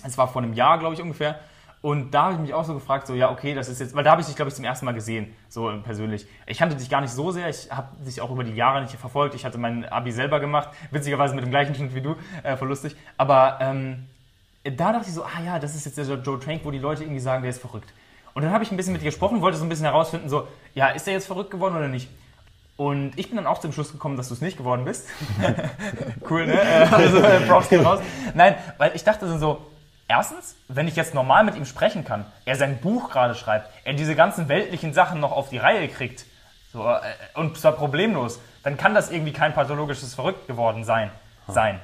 es 0.05 0.19
war 0.19 0.27
vor 0.27 0.43
einem 0.43 0.55
Jahr, 0.55 0.79
glaube 0.79 0.95
ich, 0.95 1.03
ungefähr. 1.03 1.39
Und 1.81 2.13
da 2.13 2.25
habe 2.25 2.35
ich 2.35 2.39
mich 2.39 2.55
auch 2.55 2.65
so 2.65 2.75
gefragt, 2.75 3.09
so, 3.09 3.15
ja, 3.15 3.31
okay, 3.31 3.55
das 3.55 3.69
ist 3.69 3.81
jetzt, 3.81 3.95
weil 3.95 4.05
da 4.05 4.13
habe 4.13 4.21
ich 4.21 4.29
dich, 4.29 4.37
glaube 4.37 4.49
ich, 4.49 4.55
zum 4.55 4.65
ersten 4.65 4.87
Mal 4.87 4.93
gesehen, 4.93 5.35
so 5.49 5.69
äh, 5.69 5.79
persönlich. 5.79 6.27
Ich 6.47 6.59
kannte 6.59 6.77
dich 6.77 6.89
gar 6.89 7.01
nicht 7.01 7.11
so 7.11 7.33
sehr, 7.33 7.49
ich 7.49 7.73
habe 7.73 7.89
dich 8.05 8.21
auch 8.21 8.31
über 8.31 8.45
die 8.45 8.55
Jahre 8.55 8.83
nicht 8.83 8.95
verfolgt. 8.95 9.35
Ich 9.35 9.45
hatte 9.45 9.59
mein 9.59 9.85
Abi 9.87 10.13
selber 10.13 10.39
gemacht, 10.39 10.71
witzigerweise 10.93 11.35
mit 11.35 11.45
dem 11.45 11.51
gleichen 11.51 11.75
Schnitt 11.75 11.93
wie 11.95 12.01
du, 12.01 12.15
äh, 12.45 12.57
voll 12.57 12.69
lustig. 12.69 12.95
Aber 13.17 13.59
ähm, 13.61 14.07
da 14.63 14.93
dachte 14.93 15.09
ich 15.09 15.15
so, 15.15 15.25
ah 15.25 15.43
ja, 15.45 15.59
das 15.59 15.75
ist 15.75 15.85
jetzt 15.85 15.99
der 15.99 16.05
Joe 16.05 16.39
Trank, 16.39 16.65
wo 16.65 16.71
die 16.71 16.79
Leute 16.79 17.03
irgendwie 17.03 17.21
sagen, 17.21 17.43
der 17.43 17.51
ist 17.51 17.61
verrückt. 17.61 17.93
Und 18.35 18.43
dann 18.43 18.53
habe 18.53 18.65
ich 18.65 18.71
ein 18.71 18.77
bisschen 18.77 18.93
mit 18.93 19.03
dir 19.03 19.07
gesprochen, 19.07 19.41
wollte 19.41 19.59
so 19.59 19.65
ein 19.65 19.69
bisschen 19.69 19.85
herausfinden, 19.85 20.29
so, 20.29 20.49
ja, 20.75 20.89
ist 20.89 21.07
der 21.07 21.15
jetzt 21.15 21.27
verrückt 21.27 21.51
geworden 21.51 21.77
oder 21.77 21.89
nicht? 21.89 22.09
Und 22.77 23.13
ich 23.17 23.29
bin 23.29 23.37
dann 23.37 23.47
auch 23.47 23.59
zum 23.59 23.73
Schluss 23.73 23.93
gekommen, 23.93 24.17
dass 24.17 24.29
du 24.29 24.35
es 24.35 24.41
nicht 24.41 24.57
geworden 24.57 24.85
bist. 24.85 25.07
cool, 26.31 26.47
ne? 26.47 26.61
Äh, 26.61 26.89
Also, 26.91 27.19
äh, 27.19 27.41
Props 27.41 27.69
gehen 27.69 27.85
raus. 27.85 28.01
Nein, 28.35 28.55
weil 28.79 28.93
ich 28.95 29.05
dachte 29.05 29.39
so, 29.39 29.67
erstens, 30.09 30.57
wenn 30.69 30.89
ich 30.89 30.97
jetzt 30.97 31.15
normal 31.15 31.45
mit 31.45 31.55
ihm 31.55 31.67
sprechen 31.67 32.05
kann, 32.05 32.25
er 32.45 32.57
sein 32.57 32.79
Buch 32.79 33.11
gerade 33.11 33.35
schreibt, 33.35 33.71
er 33.85 33.93
diese 33.95 34.15
ganzen 34.15 34.49
weltlichen 34.49 34.95
Sachen 34.95 35.21
noch 35.21 35.33
auf 35.33 35.51
die 35.51 35.59
Reihe 35.59 35.87
kriegt, 35.89 36.25
so, 36.73 36.89
äh, 36.89 37.01
und 37.35 37.59
zwar 37.59 37.73
problemlos, 37.73 38.41
dann 38.63 38.77
kann 38.77 38.95
das 38.95 39.11
irgendwie 39.11 39.33
kein 39.33 39.53
pathologisches 39.53 40.15
Verrückt 40.15 40.47
geworden 40.47 40.85
sein. 40.85 41.11
sein. 41.49 41.81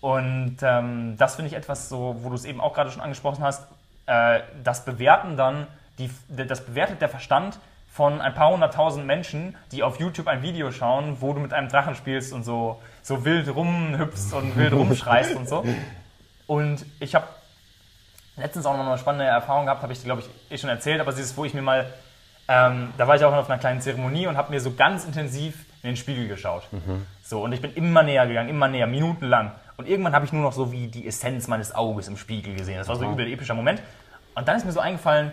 Und 0.00 0.58
ähm, 0.62 1.16
das 1.18 1.34
finde 1.36 1.48
ich 1.48 1.54
etwas 1.54 1.90
so, 1.90 2.16
wo 2.20 2.30
du 2.30 2.34
es 2.34 2.44
eben 2.46 2.60
auch 2.60 2.72
gerade 2.72 2.90
schon 2.90 3.02
angesprochen 3.02 3.44
hast, 3.44 3.66
äh, 4.06 4.40
das 4.64 4.84
bewerten 4.84 5.36
dann, 5.36 5.66
die, 6.00 6.46
das 6.46 6.64
bewertet 6.64 7.00
der 7.00 7.08
Verstand 7.08 7.58
von 7.92 8.20
ein 8.20 8.34
paar 8.34 8.50
hunderttausend 8.50 9.06
Menschen, 9.06 9.56
die 9.72 9.82
auf 9.82 9.98
YouTube 9.98 10.28
ein 10.28 10.42
Video 10.42 10.70
schauen, 10.70 11.20
wo 11.20 11.32
du 11.32 11.40
mit 11.40 11.52
einem 11.52 11.68
Drachen 11.68 11.94
spielst 11.94 12.32
und 12.32 12.44
so, 12.44 12.80
so 13.02 13.24
wild 13.24 13.54
rumhüpfst 13.54 14.32
und 14.32 14.56
wild 14.56 14.72
rumschreist 14.80 15.34
und 15.34 15.48
so. 15.48 15.64
Und 16.46 16.86
ich 17.00 17.14
habe 17.14 17.26
letztens 18.36 18.64
auch 18.66 18.76
noch 18.76 18.86
eine 18.86 18.98
spannende 18.98 19.26
Erfahrung 19.26 19.66
gehabt, 19.66 19.82
habe 19.82 19.92
ich, 19.92 20.02
glaube 20.02 20.22
ich, 20.22 20.52
eh 20.52 20.56
schon 20.56 20.70
erzählt, 20.70 21.00
aber 21.00 21.12
sie 21.12 21.22
ist, 21.22 21.36
wo 21.36 21.44
ich 21.44 21.52
mir 21.52 21.62
mal, 21.62 21.92
ähm, 22.48 22.92
da 22.96 23.06
war 23.06 23.16
ich 23.16 23.24
auch 23.24 23.32
auf 23.32 23.50
einer 23.50 23.58
kleinen 23.58 23.80
Zeremonie 23.80 24.26
und 24.28 24.36
habe 24.36 24.50
mir 24.52 24.60
so 24.60 24.72
ganz 24.72 25.04
intensiv 25.04 25.66
in 25.82 25.90
den 25.90 25.96
Spiegel 25.96 26.28
geschaut. 26.28 26.62
So, 27.22 27.42
und 27.42 27.52
ich 27.52 27.60
bin 27.60 27.72
immer 27.74 28.02
näher 28.02 28.26
gegangen, 28.26 28.48
immer 28.48 28.68
näher, 28.68 28.86
minutenlang. 28.86 29.52
Und 29.76 29.88
irgendwann 29.88 30.14
habe 30.14 30.26
ich 30.26 30.32
nur 30.32 30.42
noch 30.42 30.52
so 30.52 30.72
wie 30.72 30.88
die 30.88 31.06
Essenz 31.06 31.48
meines 31.48 31.74
Auges 31.74 32.06
im 32.06 32.16
Spiegel 32.16 32.54
gesehen. 32.54 32.78
Das 32.78 32.88
war 32.88 32.96
so 32.96 33.04
ein 33.04 33.12
übel 33.12 33.26
epischer 33.26 33.54
Moment. 33.54 33.80
Und 34.34 34.46
dann 34.46 34.56
ist 34.56 34.64
mir 34.64 34.72
so 34.72 34.80
eingefallen, 34.80 35.32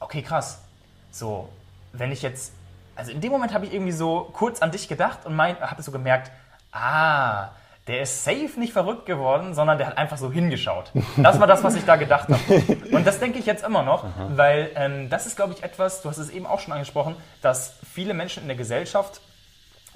okay, 0.00 0.22
krass, 0.22 0.62
so, 1.10 1.48
wenn 1.92 2.12
ich 2.12 2.22
jetzt, 2.22 2.52
also 2.94 3.10
in 3.10 3.20
dem 3.20 3.32
Moment 3.32 3.52
habe 3.54 3.66
ich 3.66 3.72
irgendwie 3.72 3.92
so 3.92 4.30
kurz 4.32 4.60
an 4.60 4.70
dich 4.70 4.88
gedacht 4.88 5.24
und 5.24 5.38
habe 5.40 5.82
so 5.82 5.92
gemerkt, 5.92 6.30
ah, 6.72 7.50
der 7.86 8.02
ist 8.02 8.24
safe 8.24 8.58
nicht 8.58 8.72
verrückt 8.72 9.06
geworden, 9.06 9.54
sondern 9.54 9.78
der 9.78 9.86
hat 9.86 9.96
einfach 9.96 10.18
so 10.18 10.32
hingeschaut. 10.32 10.90
Das 11.16 11.38
war 11.38 11.46
das, 11.46 11.62
was 11.62 11.76
ich 11.76 11.84
da 11.84 11.94
gedacht 11.96 12.28
habe. 12.28 12.76
Und 12.90 13.06
das 13.06 13.20
denke 13.20 13.38
ich 13.38 13.46
jetzt 13.46 13.64
immer 13.64 13.84
noch, 13.84 14.04
weil 14.30 14.70
ähm, 14.74 15.08
das 15.08 15.26
ist, 15.26 15.36
glaube 15.36 15.54
ich, 15.54 15.62
etwas, 15.62 16.02
du 16.02 16.08
hast 16.08 16.18
es 16.18 16.30
eben 16.30 16.46
auch 16.46 16.58
schon 16.58 16.72
angesprochen, 16.72 17.14
dass 17.42 17.74
viele 17.92 18.12
Menschen 18.12 18.42
in 18.42 18.48
der 18.48 18.56
Gesellschaft, 18.56 19.20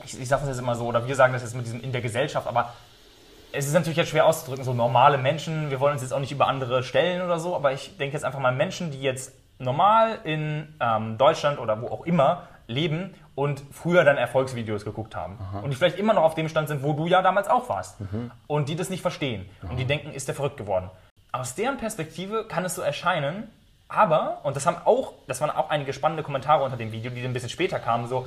ich, 0.05 0.19
ich 0.21 0.29
sage 0.29 0.43
das 0.43 0.51
jetzt 0.51 0.61
immer 0.61 0.77
so, 0.77 0.87
oder 0.87 1.09
wir 1.09 1.17
sagen 1.17 1.33
das 1.33 1.43
jetzt 1.43 1.57
mit 1.57 1.67
diesem 1.67 1.83
in 1.83 1.91
der 1.91 2.01
Gesellschaft, 2.01 2.47
aber 2.47 2.73
es 3.53 3.67
ist 3.67 3.73
natürlich 3.73 3.97
jetzt 3.97 4.11
schwer 4.11 4.27
auszudrücken, 4.27 4.65
so 4.65 4.73
normale 4.73 5.19
Menschen, 5.19 5.71
wir 5.71 5.81
wollen 5.81 5.95
uns 5.95 6.03
jetzt 6.03 6.13
auch 6.13 6.21
nicht 6.21 6.31
über 6.31 6.47
andere 6.47 6.85
stellen 6.85 7.23
oder 7.23 7.41
so, 7.41 7.57
aber 7.57 7.73
ich 7.73 7.97
denke 7.97 8.15
jetzt 8.15 8.25
einfach 8.25 8.39
mal 8.39 8.53
Menschen, 8.53 8.93
die 8.93 9.01
jetzt 9.01 9.33
normal 9.61 10.19
in 10.25 10.75
ähm, 10.81 11.19
Deutschland 11.19 11.59
oder 11.59 11.81
wo 11.81 11.89
auch 11.89 12.07
immer 12.07 12.49
leben 12.67 13.15
und 13.35 13.63
früher 13.73 14.05
dann 14.05 14.17
Erfolgsvideos 14.17 14.85
geguckt 14.85 15.17
haben. 15.17 15.39
Und 15.63 15.71
die 15.71 15.77
vielleicht 15.77 15.99
immer 15.99 16.15
noch 16.15 16.23
auf 16.23 16.35
dem 16.35 16.49
Stand 16.49 16.69
sind, 16.69 16.83
wo 16.83 16.93
du 16.93 17.07
ja 17.07 17.23
damals 17.23 17.49
auch 17.49 17.69
warst. 17.69 17.99
Und 18.47 18.69
die 18.69 18.77
das 18.77 18.91
nicht 18.91 19.03
verstehen. 19.03 19.49
Und 19.69 19.77
die 19.77 19.85
denken, 19.85 20.13
ist 20.13 20.29
der 20.29 20.35
verrückt 20.35 20.57
geworden. 20.57 20.91
Aus 21.33 21.55
deren 21.55 21.77
Perspektive 21.79 22.45
kann 22.45 22.65
es 22.65 22.75
so 22.75 22.83
erscheinen, 22.83 23.51
aber, 23.89 24.39
und 24.45 24.57
das 24.57 24.67
haben 24.67 24.77
auch, 24.85 25.15
das 25.27 25.41
waren 25.41 25.51
auch 25.51 25.71
einige 25.71 25.93
spannende 25.93 26.23
Kommentare 26.23 26.63
unter 26.65 26.77
dem 26.77 26.93
Video, 26.93 27.11
die 27.11 27.25
ein 27.25 27.33
bisschen 27.33 27.49
später 27.49 27.79
kamen, 27.79 28.07
so, 28.07 28.27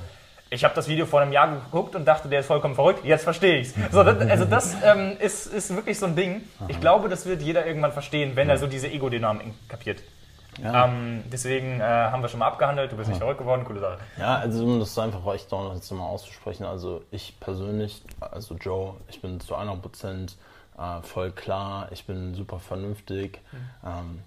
ich 0.50 0.64
habe 0.64 0.76
das 0.76 0.88
Video 0.88 1.06
vor 1.06 1.22
einem 1.22 1.32
Jahr 1.32 1.48
geguckt 1.48 1.96
und 1.96 2.06
dachte, 2.06 2.28
der 2.28 2.42
ist 2.42 2.46
vollkommen 2.48 2.76
verrückt, 2.76 3.04
jetzt 3.04 3.24
verstehe 3.24 3.60
ich's. 3.60 3.74
So, 3.92 4.04
das, 4.04 4.30
also 4.30 4.46
das 4.46 4.76
ähm, 4.84 5.18
ist, 5.20 5.48
ist 5.48 5.76
wirklich 5.76 5.98
so 5.98 6.06
ein 6.06 6.16
Ding. 6.16 6.42
Ich 6.68 6.80
glaube, 6.80 7.10
das 7.10 7.26
wird 7.26 7.42
jeder 7.42 7.66
irgendwann 7.66 7.92
verstehen, 7.92 8.36
wenn 8.36 8.50
er 8.50 8.58
so 8.58 8.68
diese 8.68 8.88
Ego-Dynamik 8.88 9.48
kapiert. 9.68 10.04
Ja. 10.62 10.86
Ähm, 10.86 11.24
deswegen 11.32 11.80
äh, 11.80 11.84
haben 11.84 12.22
wir 12.22 12.30
schon 12.30 12.40
mal 12.40 12.48
abgehandelt, 12.48 12.92
du 12.92 12.98
bist 12.98 13.10
nicht 13.10 13.20
verrückt 13.20 13.40
geworden, 13.40 13.66
coole 13.66 13.80
Sache. 13.80 13.98
Ja, 14.18 14.36
also 14.36 14.64
um 14.64 14.80
das 14.80 14.98
einfach 14.98 15.26
echt 15.34 15.52
auch 15.54 15.74
jetzt 15.74 15.92
mal 15.92 16.06
auszusprechen, 16.06 16.66
also 16.66 17.02
ich 17.12 17.40
persönlich, 17.40 18.04
also 18.20 18.56
Joe, 18.56 18.96
ich 19.08 19.22
bin 19.22 19.40
zu 19.40 19.56
100% 19.56 20.34
äh, 20.78 21.02
voll 21.02 21.32
klar, 21.32 21.88
ich 21.92 22.06
bin 22.06 22.34
super 22.36 22.60
vernünftig. 22.60 23.40
Ähm, 23.86 24.20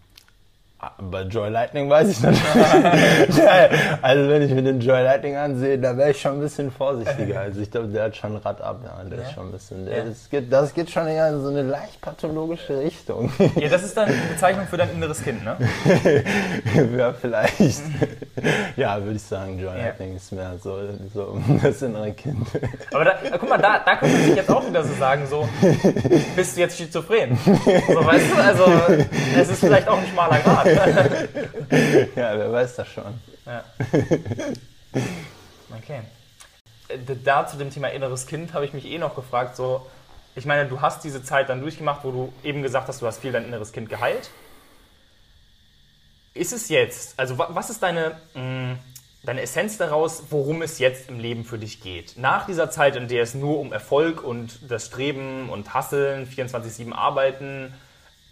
bei 0.99 1.23
Joy 1.23 1.49
Lightning 1.51 1.89
weiß 1.91 2.09
ich 2.09 2.21
natürlich. 2.21 2.47
also 4.03 4.29
wenn 4.31 4.43
ich 4.43 4.51
mir 4.53 4.63
den 4.63 4.81
Joy 4.81 5.03
Lightning 5.03 5.37
ansehe, 5.37 5.79
da 5.79 5.97
wäre 5.97 6.11
ich 6.11 6.21
schon 6.21 6.33
ein 6.35 6.41
bisschen 6.41 6.71
vorsichtiger. 6.71 7.41
Also 7.41 7.61
ich 7.61 7.71
glaube, 7.71 7.89
der 7.89 8.05
hat 8.05 8.17
schon 8.17 8.37
Rad 8.37 8.61
ab, 8.61 8.81
ja, 8.85 9.05
der 9.05 9.19
Ja? 9.19 9.25
ist 9.25 9.33
schon 9.33 9.49
ein 9.49 9.53
bisschen, 9.53 9.87
der, 9.87 9.99
Ja. 9.99 10.05
das, 10.05 10.29
geht, 10.31 10.53
das 10.53 10.75
geht 10.75 10.91
schon 10.91 11.07
eher 11.07 11.29
in 11.31 11.43
so 11.43 11.49
eine 11.49 11.63
leicht 11.63 12.01
pathologische 12.01 12.79
Richtung. 12.81 13.33
Ja, 13.57 13.69
das 13.69 13.83
ist 13.85 13.97
dann 13.97 14.09
die 14.09 14.33
Bezeichnung 14.35 14.67
für 14.67 14.77
dein 14.77 14.91
inneres 14.91 15.23
Kind, 15.23 15.45
ne? 15.45 15.57
ja, 16.99 17.13
vielleicht. 17.13 17.83
ja, 18.77 19.03
würde 19.03 19.17
ich 19.17 19.23
sagen, 19.23 19.59
Joy. 19.59 19.77
Lightning 19.79 20.17
ist 20.17 20.33
mehr 20.33 20.53
so, 20.63 20.79
so 21.13 21.39
das 21.63 21.83
innere 21.83 22.13
Kind. 22.13 22.47
Aber 22.93 23.05
da, 23.05 23.15
guck 23.39 23.49
mal, 23.49 23.59
da, 23.59 23.79
da 23.85 23.97
könnte 23.97 24.17
man 24.17 24.25
sich 24.27 24.37
jetzt 24.37 24.51
auch 24.51 24.67
wieder 24.67 24.85
so 24.85 24.95
sagen, 24.95 25.27
so, 25.29 25.49
bist 26.35 26.57
du 26.57 26.61
jetzt 26.61 26.77
schizophren? 26.79 27.39
So, 27.45 28.05
weißt 28.07 28.25
du, 28.33 28.43
also, 28.43 28.65
es 29.39 29.49
ist 29.49 29.61
vielleicht 29.61 29.89
auch 29.89 29.99
ein 29.99 30.07
schmaler 30.13 30.39
Grad. 30.41 30.67
ja, 32.17 32.39
wer 32.39 32.53
weiß 32.53 32.77
das 32.77 32.89
schon. 32.89 33.21
Ja. 33.47 33.65
Okay. 35.79 36.01
Äh, 36.89 36.99
Da 37.25 37.47
zu 37.47 37.57
dem 37.57 37.71
Thema 37.71 37.89
inneres 37.89 38.27
Kind 38.27 38.53
habe 38.55 38.65
ich 38.65 38.73
mich 38.73 38.87
eh 38.87 38.99
noch 38.99 39.15
gefragt, 39.15 39.57
so, 39.57 39.87
ich 40.35 40.45
meine, 40.47 40.69
du 40.69 40.81
hast 40.81 41.03
diese 41.05 41.23
Zeit 41.23 41.49
dann 41.49 41.61
durchgemacht, 41.61 42.05
wo 42.05 42.11
du 42.11 42.33
eben 42.45 42.63
gesagt 42.63 42.89
hast, 42.89 43.01
du 43.03 43.07
hast 43.07 43.19
viel 43.21 43.33
dein 43.33 43.45
inneres 43.47 43.73
Kind 43.73 43.89
geheilt. 43.89 44.31
Ist 46.35 46.53
es 46.53 46.69
jetzt, 46.69 47.19
also 47.19 47.39
wa- 47.39 47.49
was 47.53 47.71
ist 47.71 47.83
deine, 47.83 48.21
mh, 48.35 48.77
deine 49.23 49.41
Essenz 49.41 49.79
daraus, 49.79 50.25
worum 50.31 50.61
es 50.63 50.79
jetzt 50.79 51.09
im 51.09 51.19
Leben 51.19 51.45
für 51.45 51.59
dich 51.59 51.81
geht? 51.81 52.19
Nach 52.19 52.45
dieser 52.47 52.71
Zeit, 52.71 52.95
in 52.97 53.09
der 53.09 53.23
es 53.23 53.35
nur 53.35 53.59
um 53.59 53.73
Erfolg 53.73 54.23
und 54.23 54.59
das 54.71 54.87
Streben 54.87 55.49
und 55.49 55.73
Hasseln, 55.73 56.27
24-7 56.29 56.93
arbeiten, 56.93 57.73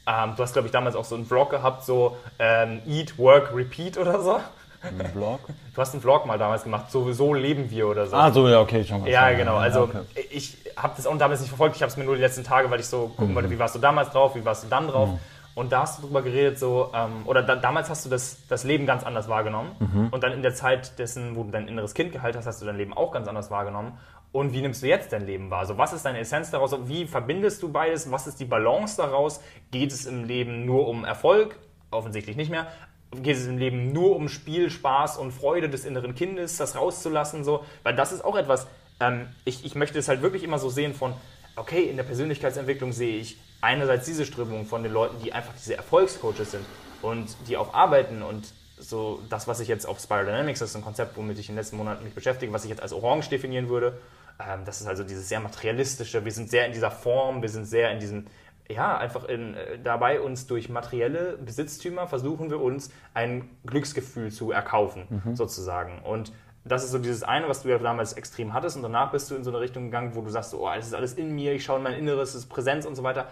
ähm, 0.06 0.32
du 0.36 0.42
hast, 0.42 0.52
glaube 0.52 0.66
ich, 0.66 0.72
damals 0.72 0.96
auch 0.96 1.04
so 1.04 1.14
einen 1.14 1.26
Vlog 1.26 1.50
gehabt, 1.50 1.84
so 1.84 2.16
ähm, 2.38 2.82
Eat, 2.86 3.18
Work, 3.18 3.54
Repeat 3.54 3.98
oder 3.98 4.20
so. 4.20 4.40
Ein 4.82 5.12
Blog? 5.12 5.40
Du 5.74 5.80
hast 5.80 5.94
einen 5.94 6.02
Vlog 6.02 6.26
mal 6.26 6.38
damals 6.38 6.64
gemacht, 6.64 6.90
so, 6.90 7.10
so 7.12 7.32
leben 7.32 7.70
wir 7.70 7.88
oder 7.88 8.06
so. 8.06 8.16
Ah, 8.16 8.30
so, 8.30 8.48
ja, 8.48 8.60
okay, 8.60 8.84
schon. 8.84 9.06
Ja, 9.06 9.30
genau. 9.32 9.56
Also 9.56 9.82
okay. 9.82 10.00
ich 10.30 10.58
habe 10.76 10.92
das 10.96 11.06
auch 11.06 11.16
damals 11.16 11.40
nicht 11.40 11.48
verfolgt. 11.48 11.76
Ich 11.76 11.82
habe 11.82 11.90
es 11.90 11.96
mir 11.96 12.04
nur 12.04 12.16
die 12.16 12.20
letzten 12.20 12.44
Tage, 12.44 12.70
weil 12.70 12.80
ich 12.80 12.86
so 12.86 13.08
gucken 13.16 13.34
wollte, 13.34 13.48
wie 13.50 13.58
warst 13.58 13.74
du 13.74 13.78
damals 13.78 14.10
drauf, 14.10 14.34
wie 14.34 14.44
warst 14.44 14.64
du 14.64 14.68
dann 14.68 14.88
drauf. 14.88 15.08
Und 15.54 15.70
da 15.70 15.82
hast 15.82 15.98
du 15.98 16.06
drüber 16.06 16.20
geredet, 16.20 16.58
so, 16.58 16.90
ähm, 16.92 17.22
oder 17.26 17.42
da, 17.42 17.54
damals 17.54 17.88
hast 17.88 18.04
du 18.04 18.10
das, 18.10 18.38
das 18.48 18.64
Leben 18.64 18.86
ganz 18.86 19.04
anders 19.04 19.28
wahrgenommen. 19.28 19.70
Und 20.10 20.22
dann 20.24 20.32
in 20.32 20.42
der 20.42 20.54
Zeit 20.54 20.98
dessen, 20.98 21.36
wo 21.36 21.44
du 21.44 21.52
dein 21.52 21.68
inneres 21.68 21.94
Kind 21.94 22.12
geheilt 22.12 22.36
hast, 22.36 22.46
hast 22.46 22.60
du 22.60 22.66
dein 22.66 22.76
Leben 22.76 22.92
auch 22.92 23.12
ganz 23.12 23.28
anders 23.28 23.50
wahrgenommen. 23.50 23.92
Und 24.34 24.52
wie 24.52 24.62
nimmst 24.62 24.82
du 24.82 24.88
jetzt 24.88 25.12
dein 25.12 25.26
Leben 25.26 25.48
wahr? 25.48 25.60
Also 25.60 25.78
was 25.78 25.92
ist 25.92 26.04
deine 26.04 26.18
Essenz 26.18 26.50
daraus? 26.50 26.76
Wie 26.88 27.06
verbindest 27.06 27.62
du 27.62 27.70
beides? 27.70 28.10
Was 28.10 28.26
ist 28.26 28.40
die 28.40 28.44
Balance 28.44 28.96
daraus? 28.96 29.40
Geht 29.70 29.92
es 29.92 30.06
im 30.06 30.24
Leben 30.24 30.66
nur 30.66 30.88
um 30.88 31.04
Erfolg? 31.04 31.56
Offensichtlich 31.92 32.34
nicht 32.34 32.50
mehr. 32.50 32.66
Geht 33.12 33.36
es 33.36 33.46
im 33.46 33.58
Leben 33.58 33.92
nur 33.92 34.16
um 34.16 34.28
Spiel, 34.28 34.70
Spaß 34.70 35.18
und 35.18 35.30
Freude 35.30 35.70
des 35.70 35.84
inneren 35.84 36.16
Kindes, 36.16 36.56
das 36.56 36.74
rauszulassen? 36.74 37.44
So? 37.44 37.64
Weil 37.84 37.94
das 37.94 38.10
ist 38.10 38.24
auch 38.24 38.34
etwas, 38.34 38.66
ähm, 38.98 39.28
ich, 39.44 39.64
ich 39.64 39.76
möchte 39.76 40.00
es 40.00 40.08
halt 40.08 40.20
wirklich 40.20 40.42
immer 40.42 40.58
so 40.58 40.68
sehen 40.68 40.94
von, 40.94 41.14
okay, 41.54 41.84
in 41.84 41.96
der 41.96 42.02
Persönlichkeitsentwicklung 42.02 42.90
sehe 42.90 43.18
ich 43.18 43.38
einerseits 43.60 44.04
diese 44.04 44.26
Strömung 44.26 44.66
von 44.66 44.82
den 44.82 44.92
Leuten, 44.92 45.14
die 45.22 45.32
einfach 45.32 45.54
diese 45.54 45.76
Erfolgscoaches 45.76 46.50
sind 46.50 46.66
und 47.02 47.36
die 47.46 47.56
auch 47.56 47.72
arbeiten 47.72 48.22
und 48.22 48.52
so 48.78 49.22
das, 49.30 49.46
was 49.46 49.60
ich 49.60 49.68
jetzt 49.68 49.86
auf 49.86 50.00
Spiral 50.00 50.26
Dynamics, 50.26 50.58
das 50.58 50.70
ist 50.70 50.76
ein 50.76 50.82
Konzept, 50.82 51.16
womit 51.16 51.38
ich 51.38 51.48
in 51.48 51.54
den 51.54 51.60
letzten 51.60 51.76
Monaten 51.76 52.02
mich 52.02 52.14
beschäftige, 52.14 52.52
was 52.52 52.64
ich 52.64 52.70
jetzt 52.70 52.82
als 52.82 52.92
Orange 52.92 53.28
definieren 53.28 53.68
würde. 53.68 53.98
Ähm, 54.38 54.64
das 54.64 54.80
ist 54.80 54.86
also 54.86 55.04
dieses 55.04 55.28
sehr 55.28 55.40
materialistische, 55.40 56.24
wir 56.24 56.32
sind 56.32 56.50
sehr 56.50 56.66
in 56.66 56.72
dieser 56.72 56.90
Form, 56.90 57.42
wir 57.42 57.48
sind 57.48 57.66
sehr 57.66 57.90
in 57.92 58.00
diesem, 58.00 58.26
ja, 58.68 58.96
einfach 58.96 59.24
in, 59.24 59.54
äh, 59.54 59.78
dabei, 59.78 60.20
uns 60.20 60.46
durch 60.46 60.68
materielle 60.68 61.36
Besitztümer 61.38 62.06
versuchen 62.08 62.50
wir 62.50 62.60
uns 62.60 62.90
ein 63.12 63.48
Glücksgefühl 63.66 64.32
zu 64.32 64.50
erkaufen, 64.50 65.06
mhm. 65.24 65.36
sozusagen. 65.36 66.00
Und 66.02 66.32
das 66.64 66.82
ist 66.82 66.92
so 66.92 66.98
dieses 66.98 67.22
eine, 67.22 67.48
was 67.48 67.62
du 67.62 67.68
ja 67.68 67.78
damals 67.78 68.14
extrem 68.14 68.54
hattest 68.54 68.76
und 68.76 68.82
danach 68.82 69.12
bist 69.12 69.30
du 69.30 69.34
in 69.34 69.44
so 69.44 69.50
eine 69.50 69.60
Richtung 69.60 69.84
gegangen, 69.84 70.14
wo 70.14 70.22
du 70.22 70.30
sagst, 70.30 70.54
oh, 70.54 70.68
das 70.74 70.86
ist 70.86 70.94
alles 70.94 71.14
in 71.14 71.34
mir, 71.34 71.52
ich 71.52 71.64
schaue 71.64 71.76
in 71.76 71.82
mein 71.82 71.94
Inneres, 71.94 72.30
es 72.30 72.36
ist 72.36 72.46
Präsenz 72.46 72.86
und 72.86 72.94
so 72.94 73.02
weiter. 73.02 73.28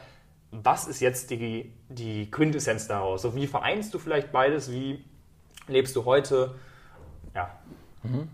Was 0.50 0.86
ist 0.86 1.00
jetzt 1.00 1.30
die, 1.30 1.72
die 1.88 2.30
Quintessenz 2.30 2.86
daraus? 2.86 3.22
So, 3.22 3.34
wie 3.34 3.46
vereinst 3.46 3.94
du 3.94 3.98
vielleicht 3.98 4.32
beides? 4.32 4.70
Wie 4.70 5.02
lebst 5.66 5.96
du 5.96 6.04
heute? 6.04 6.56
Ja. 7.34 7.50
Mhm. 8.02 8.28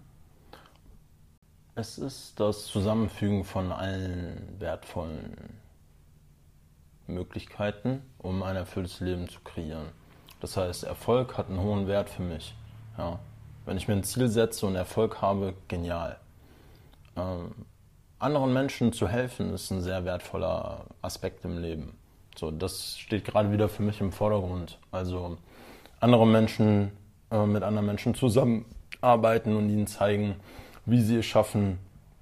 Es 1.78 1.96
ist 1.96 2.40
das 2.40 2.64
Zusammenfügen 2.64 3.44
von 3.44 3.70
allen 3.70 4.56
wertvollen 4.58 5.36
Möglichkeiten, 7.06 8.02
um 8.18 8.42
ein 8.42 8.56
erfülltes 8.56 8.98
Leben 8.98 9.28
zu 9.28 9.38
kreieren. 9.44 9.86
Das 10.40 10.56
heißt, 10.56 10.82
Erfolg 10.82 11.38
hat 11.38 11.48
einen 11.48 11.60
hohen 11.60 11.86
Wert 11.86 12.10
für 12.10 12.22
mich. 12.22 12.56
Ja. 12.98 13.20
Wenn 13.64 13.76
ich 13.76 13.86
mir 13.86 13.94
ein 13.94 14.02
Ziel 14.02 14.26
setze 14.26 14.66
und 14.66 14.74
Erfolg 14.74 15.22
habe, 15.22 15.54
genial. 15.68 16.18
Ähm, 17.14 17.54
anderen 18.18 18.52
Menschen 18.52 18.92
zu 18.92 19.06
helfen, 19.06 19.54
ist 19.54 19.70
ein 19.70 19.80
sehr 19.80 20.04
wertvoller 20.04 20.84
Aspekt 21.00 21.44
im 21.44 21.58
Leben. 21.58 21.96
So, 22.36 22.50
das 22.50 22.98
steht 22.98 23.24
gerade 23.24 23.52
wieder 23.52 23.68
für 23.68 23.84
mich 23.84 24.00
im 24.00 24.10
Vordergrund. 24.10 24.80
Also 24.90 25.38
andere 26.00 26.26
Menschen 26.26 26.90
äh, 27.30 27.46
mit 27.46 27.62
anderen 27.62 27.86
Menschen 27.86 28.16
zusammenarbeiten 28.16 29.54
und 29.54 29.70
ihnen 29.70 29.86
zeigen, 29.86 30.40
wie 30.88 31.00
sie 31.00 31.18
es 31.18 31.26
schaffen, 31.26 31.78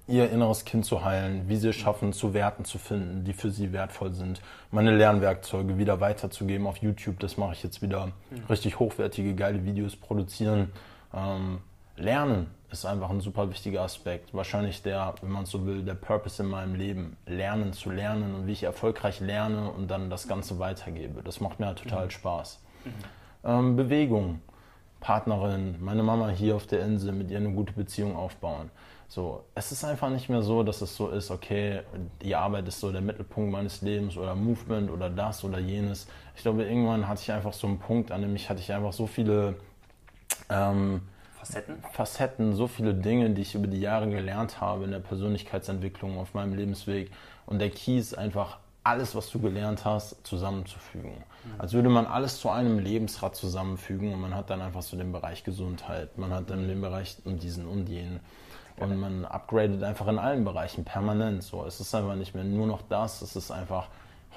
ihr 0.07 0.29
inneres 0.29 0.65
Kind 0.65 0.85
zu 0.85 1.03
heilen, 1.03 1.49
wie 1.49 1.57
sie 1.57 1.69
es 1.69 1.75
schaffen, 1.75 2.13
zu 2.13 2.33
Werten 2.33 2.65
zu 2.65 2.77
finden, 2.77 3.23
die 3.23 3.33
für 3.33 3.49
sie 3.51 3.73
wertvoll 3.73 4.13
sind, 4.13 4.41
meine 4.71 4.95
Lernwerkzeuge 4.95 5.77
wieder 5.77 5.99
weiterzugeben 5.99 6.67
auf 6.67 6.77
YouTube. 6.77 7.19
Das 7.19 7.37
mache 7.37 7.53
ich 7.53 7.63
jetzt 7.63 7.81
wieder. 7.81 8.11
Richtig 8.49 8.79
hochwertige, 8.79 9.35
geile 9.35 9.65
Videos 9.65 9.95
produzieren. 9.95 10.71
Ähm, 11.13 11.59
Lernen 11.97 12.47
ist 12.71 12.85
einfach 12.85 13.09
ein 13.09 13.21
super 13.21 13.49
wichtiger 13.49 13.81
Aspekt. 13.81 14.33
Wahrscheinlich 14.33 14.83
der, 14.83 15.15
wenn 15.21 15.31
man 15.31 15.45
so 15.45 15.65
will, 15.65 15.83
der 15.83 15.95
Purpose 15.95 16.43
in 16.43 16.49
meinem 16.49 16.75
Leben. 16.75 17.17
Lernen 17.25 17.73
zu 17.73 17.89
lernen 17.89 18.35
und 18.35 18.47
wie 18.47 18.51
ich 18.51 18.63
erfolgreich 18.63 19.19
lerne 19.19 19.71
und 19.71 19.89
dann 19.89 20.09
das 20.09 20.27
Ganze 20.27 20.59
weitergebe. 20.59 21.21
Das 21.23 21.39
macht 21.41 21.59
mir 21.59 21.67
halt 21.67 21.79
total 21.79 22.05
mhm. 22.05 22.11
Spaß. 22.11 22.59
Mhm. 22.85 22.91
Ähm, 23.43 23.75
Bewegung. 23.75 24.41
Partnerin, 24.99 25.75
meine 25.79 26.03
Mama 26.03 26.29
hier 26.29 26.55
auf 26.55 26.67
der 26.67 26.81
Insel, 26.81 27.13
mit 27.13 27.31
ihr 27.31 27.37
eine 27.37 27.51
gute 27.51 27.73
Beziehung 27.73 28.15
aufbauen. 28.15 28.71
So, 29.09 29.43
es 29.55 29.71
ist 29.71 29.85
einfach 29.85 30.09
nicht 30.09 30.27
mehr 30.27 30.41
so, 30.41 30.63
dass 30.63 30.81
es 30.81 30.95
so 30.95 31.09
ist, 31.09 31.31
okay, 31.31 31.81
die 32.21 32.35
Arbeit 32.35 32.67
ist 32.67 32.81
so 32.81 32.91
der 32.91 33.01
Mittelpunkt 33.01 33.51
meines 33.51 33.81
Lebens 33.81 34.17
oder 34.17 34.35
Movement 34.35 34.91
oder 34.91 35.09
das 35.09 35.43
oder 35.45 35.59
jenes. 35.59 36.07
Ich 36.35 36.41
glaube, 36.41 36.65
irgendwann 36.65 37.07
hatte 37.07 37.21
ich 37.21 37.31
einfach 37.31 37.53
so 37.53 37.67
einen 37.67 37.79
Punkt, 37.79 38.11
an 38.11 38.21
dem 38.21 38.35
ich 38.35 38.49
hatte 38.49 38.59
ich 38.59 38.73
einfach 38.73 38.91
so 38.91 39.07
viele 39.07 39.55
ähm, 40.49 41.01
Facetten? 41.37 41.77
Facetten, 41.93 42.55
so 42.55 42.67
viele 42.67 42.93
Dinge, 42.93 43.29
die 43.29 43.43
ich 43.43 43.55
über 43.55 43.67
die 43.67 43.79
Jahre 43.79 44.09
gelernt 44.09 44.59
habe 44.59 44.83
in 44.83 44.91
der 44.91 44.99
Persönlichkeitsentwicklung 44.99 46.17
auf 46.17 46.33
meinem 46.33 46.55
Lebensweg. 46.55 47.11
Und 47.45 47.59
der 47.59 47.69
Key 47.69 47.97
ist 47.97 48.17
einfach 48.17 48.57
alles, 48.87 49.15
was 49.15 49.29
du 49.29 49.39
gelernt 49.39 49.85
hast, 49.85 50.15
zusammenzufügen. 50.25 51.11
Mhm. 51.11 51.59
Als 51.59 51.73
würde 51.73 51.89
man 51.89 52.05
alles 52.05 52.39
zu 52.39 52.49
einem 52.49 52.79
Lebensrad 52.79 53.35
zusammenfügen 53.35 54.13
und 54.13 54.21
man 54.21 54.33
hat 54.33 54.49
dann 54.49 54.61
einfach 54.61 54.81
so 54.81 54.95
den 54.95 55.11
Bereich 55.11 55.43
Gesundheit, 55.43 56.17
man 56.17 56.31
hat 56.31 56.49
dann 56.49 56.67
den 56.67 56.81
Bereich 56.81 57.17
um 57.25 57.37
diesen 57.37 57.67
und 57.67 57.89
jenen. 57.89 58.21
Und 58.77 58.95
man 58.99 59.25
upgradet 59.25 59.83
einfach 59.83 60.07
in 60.07 60.19
allen 60.19 60.45
Bereichen 60.45 60.85
permanent. 60.85 61.43
So, 61.43 61.65
es 61.65 61.79
ist 61.79 61.93
einfach 61.95 62.15
nicht 62.15 62.35
mehr 62.35 62.43
nur 62.43 62.67
noch 62.67 62.83
das, 62.83 63.23
es 63.23 63.35
ist 63.35 63.49
einfach 63.49 63.87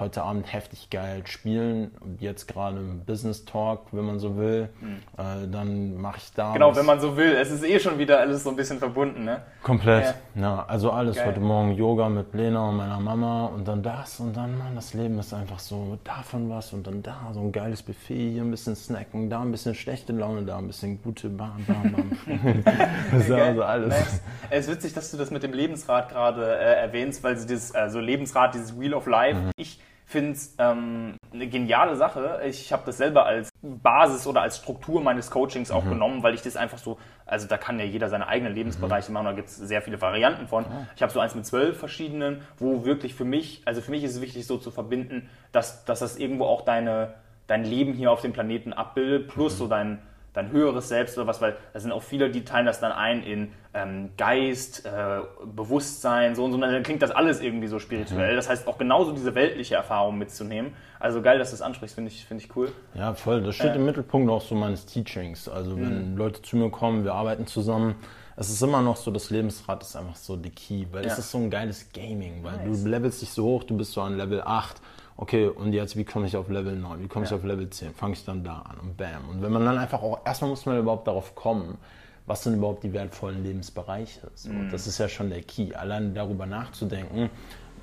heute 0.00 0.22
Abend 0.22 0.52
heftig 0.52 0.90
geil 0.90 1.22
spielen 1.26 1.90
jetzt 2.18 2.48
gerade 2.48 2.80
Business 3.06 3.44
Talk, 3.44 3.86
wenn 3.92 4.04
man 4.04 4.18
so 4.18 4.36
will, 4.36 4.68
mhm. 4.80 4.96
äh, 5.16 5.48
dann 5.50 5.96
mache 6.00 6.18
ich 6.18 6.32
da. 6.34 6.52
Genau, 6.52 6.74
wenn 6.74 6.86
man 6.86 7.00
so 7.00 7.16
will. 7.16 7.32
Es 7.32 7.50
ist 7.50 7.64
eh 7.64 7.78
schon 7.78 7.98
wieder 7.98 8.18
alles 8.18 8.42
so 8.42 8.50
ein 8.50 8.56
bisschen 8.56 8.78
verbunden, 8.78 9.24
ne? 9.24 9.42
Komplett. 9.62 10.14
Ja, 10.34 10.42
ja 10.42 10.64
also 10.66 10.90
alles. 10.90 11.16
Geil. 11.16 11.28
Heute 11.28 11.40
Morgen 11.40 11.72
Yoga 11.72 12.08
mit 12.08 12.32
Lena 12.34 12.68
und 12.68 12.76
meiner 12.76 13.00
Mama 13.00 13.46
und 13.46 13.66
dann 13.66 13.82
das 13.82 14.20
und 14.20 14.36
dann, 14.36 14.56
man, 14.58 14.74
das 14.74 14.94
Leben 14.94 15.18
ist 15.18 15.32
einfach 15.32 15.58
so 15.58 15.98
davon 16.04 16.50
was 16.50 16.72
und 16.72 16.86
dann 16.86 17.02
da 17.02 17.30
so 17.32 17.40
ein 17.40 17.52
geiles 17.52 17.82
Buffet, 17.82 18.32
hier 18.32 18.42
ein 18.42 18.50
bisschen 18.50 18.76
snacken, 18.76 19.30
da 19.30 19.42
ein 19.42 19.52
bisschen 19.52 19.74
schlechte 19.74 20.12
Laune, 20.12 20.42
da 20.42 20.58
ein 20.58 20.66
bisschen 20.66 21.02
gute 21.02 21.28
Bam, 21.28 21.64
Bam, 21.66 21.92
Bam. 21.92 22.64
das 23.12 23.22
ist 23.22 23.30
also 23.30 23.62
alles. 23.62 23.88
Nice. 23.88 24.22
Es 24.50 24.66
ist 24.66 24.72
witzig, 24.72 24.94
dass 24.94 25.10
du 25.10 25.16
das 25.16 25.30
mit 25.30 25.42
dem 25.42 25.52
Lebensrad 25.52 26.08
gerade 26.08 26.58
äh, 26.58 26.80
erwähnst, 26.80 27.22
weil 27.22 27.36
sie 27.36 27.46
dieses, 27.46 27.74
also 27.74 28.00
Lebensrad, 28.00 28.54
dieses 28.54 28.78
Wheel 28.78 28.94
of 28.94 29.06
Life, 29.06 29.38
mhm. 29.38 29.50
ich 29.56 29.78
finde 30.10 30.32
es 30.32 30.56
ähm, 30.58 31.14
eine 31.32 31.46
geniale 31.46 31.94
Sache. 31.94 32.40
Ich 32.44 32.72
habe 32.72 32.82
das 32.84 32.96
selber 32.96 33.26
als 33.26 33.48
Basis 33.62 34.26
oder 34.26 34.42
als 34.42 34.56
Struktur 34.56 35.00
meines 35.00 35.30
Coachings 35.30 35.70
auch 35.70 35.84
mhm. 35.84 35.90
genommen, 35.90 36.22
weil 36.24 36.34
ich 36.34 36.42
das 36.42 36.56
einfach 36.56 36.78
so, 36.78 36.98
also 37.26 37.46
da 37.46 37.56
kann 37.56 37.78
ja 37.78 37.84
jeder 37.84 38.08
seine 38.08 38.26
eigenen 38.26 38.52
Lebensbereiche 38.52 39.10
mhm. 39.10 39.14
machen, 39.14 39.26
da 39.26 39.32
gibt 39.32 39.48
es 39.48 39.56
sehr 39.56 39.82
viele 39.82 40.00
Varianten 40.00 40.48
von. 40.48 40.64
Ja. 40.64 40.86
Ich 40.96 41.02
habe 41.02 41.12
so 41.12 41.20
eins 41.20 41.36
mit 41.36 41.46
zwölf 41.46 41.78
verschiedenen, 41.78 42.42
wo 42.58 42.84
wirklich 42.84 43.14
für 43.14 43.24
mich, 43.24 43.62
also 43.66 43.80
für 43.80 43.92
mich 43.92 44.02
ist 44.02 44.16
es 44.16 44.20
wichtig 44.20 44.46
so 44.46 44.58
zu 44.58 44.72
verbinden, 44.72 45.30
dass, 45.52 45.84
dass 45.84 46.00
das 46.00 46.16
irgendwo 46.16 46.46
auch 46.46 46.62
deine, 46.62 47.14
dein 47.46 47.62
Leben 47.64 47.92
hier 47.92 48.10
auf 48.10 48.20
dem 48.20 48.32
Planeten 48.32 48.72
abbildet, 48.72 49.28
plus 49.28 49.54
mhm. 49.54 49.58
so 49.58 49.68
dein 49.68 50.02
dein 50.32 50.50
höheres 50.50 50.88
Selbst 50.88 51.18
oder 51.18 51.26
was, 51.26 51.40
weil 51.40 51.56
da 51.72 51.80
sind 51.80 51.92
auch 51.92 52.02
viele, 52.02 52.30
die 52.30 52.44
teilen 52.44 52.66
das 52.66 52.80
dann 52.80 52.92
ein 52.92 53.22
in 53.22 53.52
ähm, 53.74 54.10
Geist, 54.16 54.86
äh, 54.86 55.20
Bewusstsein, 55.44 56.34
so 56.34 56.44
und 56.44 56.52
so, 56.52 56.56
und 56.56 56.62
dann 56.62 56.82
klingt 56.82 57.02
das 57.02 57.10
alles 57.10 57.40
irgendwie 57.40 57.68
so 57.68 57.78
spirituell. 57.78 58.32
Mhm. 58.32 58.36
Das 58.36 58.48
heißt 58.48 58.66
auch 58.66 58.78
genauso 58.78 59.12
diese 59.12 59.34
weltliche 59.34 59.76
Erfahrung 59.76 60.18
mitzunehmen. 60.18 60.72
Also 60.98 61.22
geil, 61.22 61.38
dass 61.38 61.50
du 61.50 61.54
es 61.54 61.62
ansprichst, 61.62 61.94
finde 61.94 62.10
ich, 62.10 62.24
find 62.24 62.42
ich 62.42 62.54
cool. 62.56 62.72
Ja, 62.94 63.14
voll. 63.14 63.42
Das 63.42 63.54
steht 63.54 63.72
äh, 63.72 63.76
im 63.76 63.84
Mittelpunkt 63.84 64.30
auch 64.30 64.42
so 64.42 64.54
meines 64.54 64.86
Teachings. 64.86 65.48
Also 65.48 65.76
wenn 65.76 66.12
mhm. 66.12 66.16
Leute 66.16 66.42
zu 66.42 66.56
mir 66.56 66.70
kommen, 66.70 67.04
wir 67.04 67.14
arbeiten 67.14 67.46
zusammen, 67.46 67.96
es 68.36 68.48
ist 68.48 68.62
immer 68.62 68.80
noch 68.80 68.96
so, 68.96 69.10
das 69.10 69.30
Lebensrad 69.30 69.82
ist 69.82 69.96
einfach 69.96 70.16
so 70.16 70.36
die 70.36 70.50
Key, 70.50 70.86
weil 70.92 71.04
ja. 71.04 71.12
es 71.12 71.18
ist 71.18 71.30
so 71.30 71.38
ein 71.38 71.50
geiles 71.50 71.92
Gaming, 71.92 72.42
weil 72.42 72.56
nice. 72.56 72.82
du 72.82 72.88
levelst 72.88 73.20
dich 73.20 73.30
so 73.30 73.44
hoch, 73.44 73.64
du 73.64 73.76
bist 73.76 73.92
so 73.92 74.00
an 74.00 74.16
Level 74.16 74.40
8 74.42 74.80
okay, 75.20 75.46
und 75.46 75.72
jetzt, 75.72 75.96
wie 75.96 76.04
komme 76.04 76.26
ich 76.26 76.36
auf 76.36 76.48
Level 76.48 76.74
9, 76.74 77.02
wie 77.02 77.08
komme 77.08 77.26
ich 77.26 77.32
auf 77.32 77.44
Level 77.44 77.68
10, 77.68 77.94
fange 77.94 78.14
ich 78.14 78.24
dann 78.24 78.42
da 78.42 78.60
an 78.60 78.78
und 78.80 78.96
bam. 78.96 79.28
Und 79.30 79.42
wenn 79.42 79.52
man 79.52 79.64
dann 79.64 79.78
einfach 79.78 80.02
auch, 80.02 80.20
erstmal 80.24 80.50
muss 80.50 80.66
man 80.66 80.78
überhaupt 80.78 81.06
darauf 81.06 81.34
kommen, 81.34 81.78
was 82.26 82.42
sind 82.42 82.54
überhaupt 82.54 82.84
die 82.84 82.92
wertvollen 82.92 83.42
Lebensbereiche? 83.44 84.30
So, 84.34 84.50
mhm. 84.50 84.70
Das 84.70 84.86
ist 84.86 84.98
ja 84.98 85.08
schon 85.08 85.30
der 85.30 85.42
Key. 85.42 85.74
Allein 85.74 86.14
darüber 86.14 86.46
nachzudenken, 86.46 87.28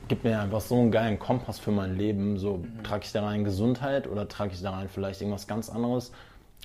gibt 0.08 0.24
mir 0.24 0.40
einfach 0.40 0.62
so 0.62 0.76
einen 0.76 0.92
geilen 0.92 1.20
Kompass 1.20 1.60
für 1.60 1.72
mein 1.72 1.96
Leben. 1.96 2.38
So, 2.38 2.58
mhm. 2.58 2.84
trage 2.84 3.04
ich 3.06 3.12
da 3.12 3.24
rein 3.24 3.44
Gesundheit 3.44 4.08
oder 4.08 4.28
trage 4.28 4.54
ich 4.54 4.62
da 4.62 4.72
rein 4.72 4.90
vielleicht 4.90 5.22
irgendwas 5.22 5.48
ganz 5.48 5.70
anderes? 5.70 6.12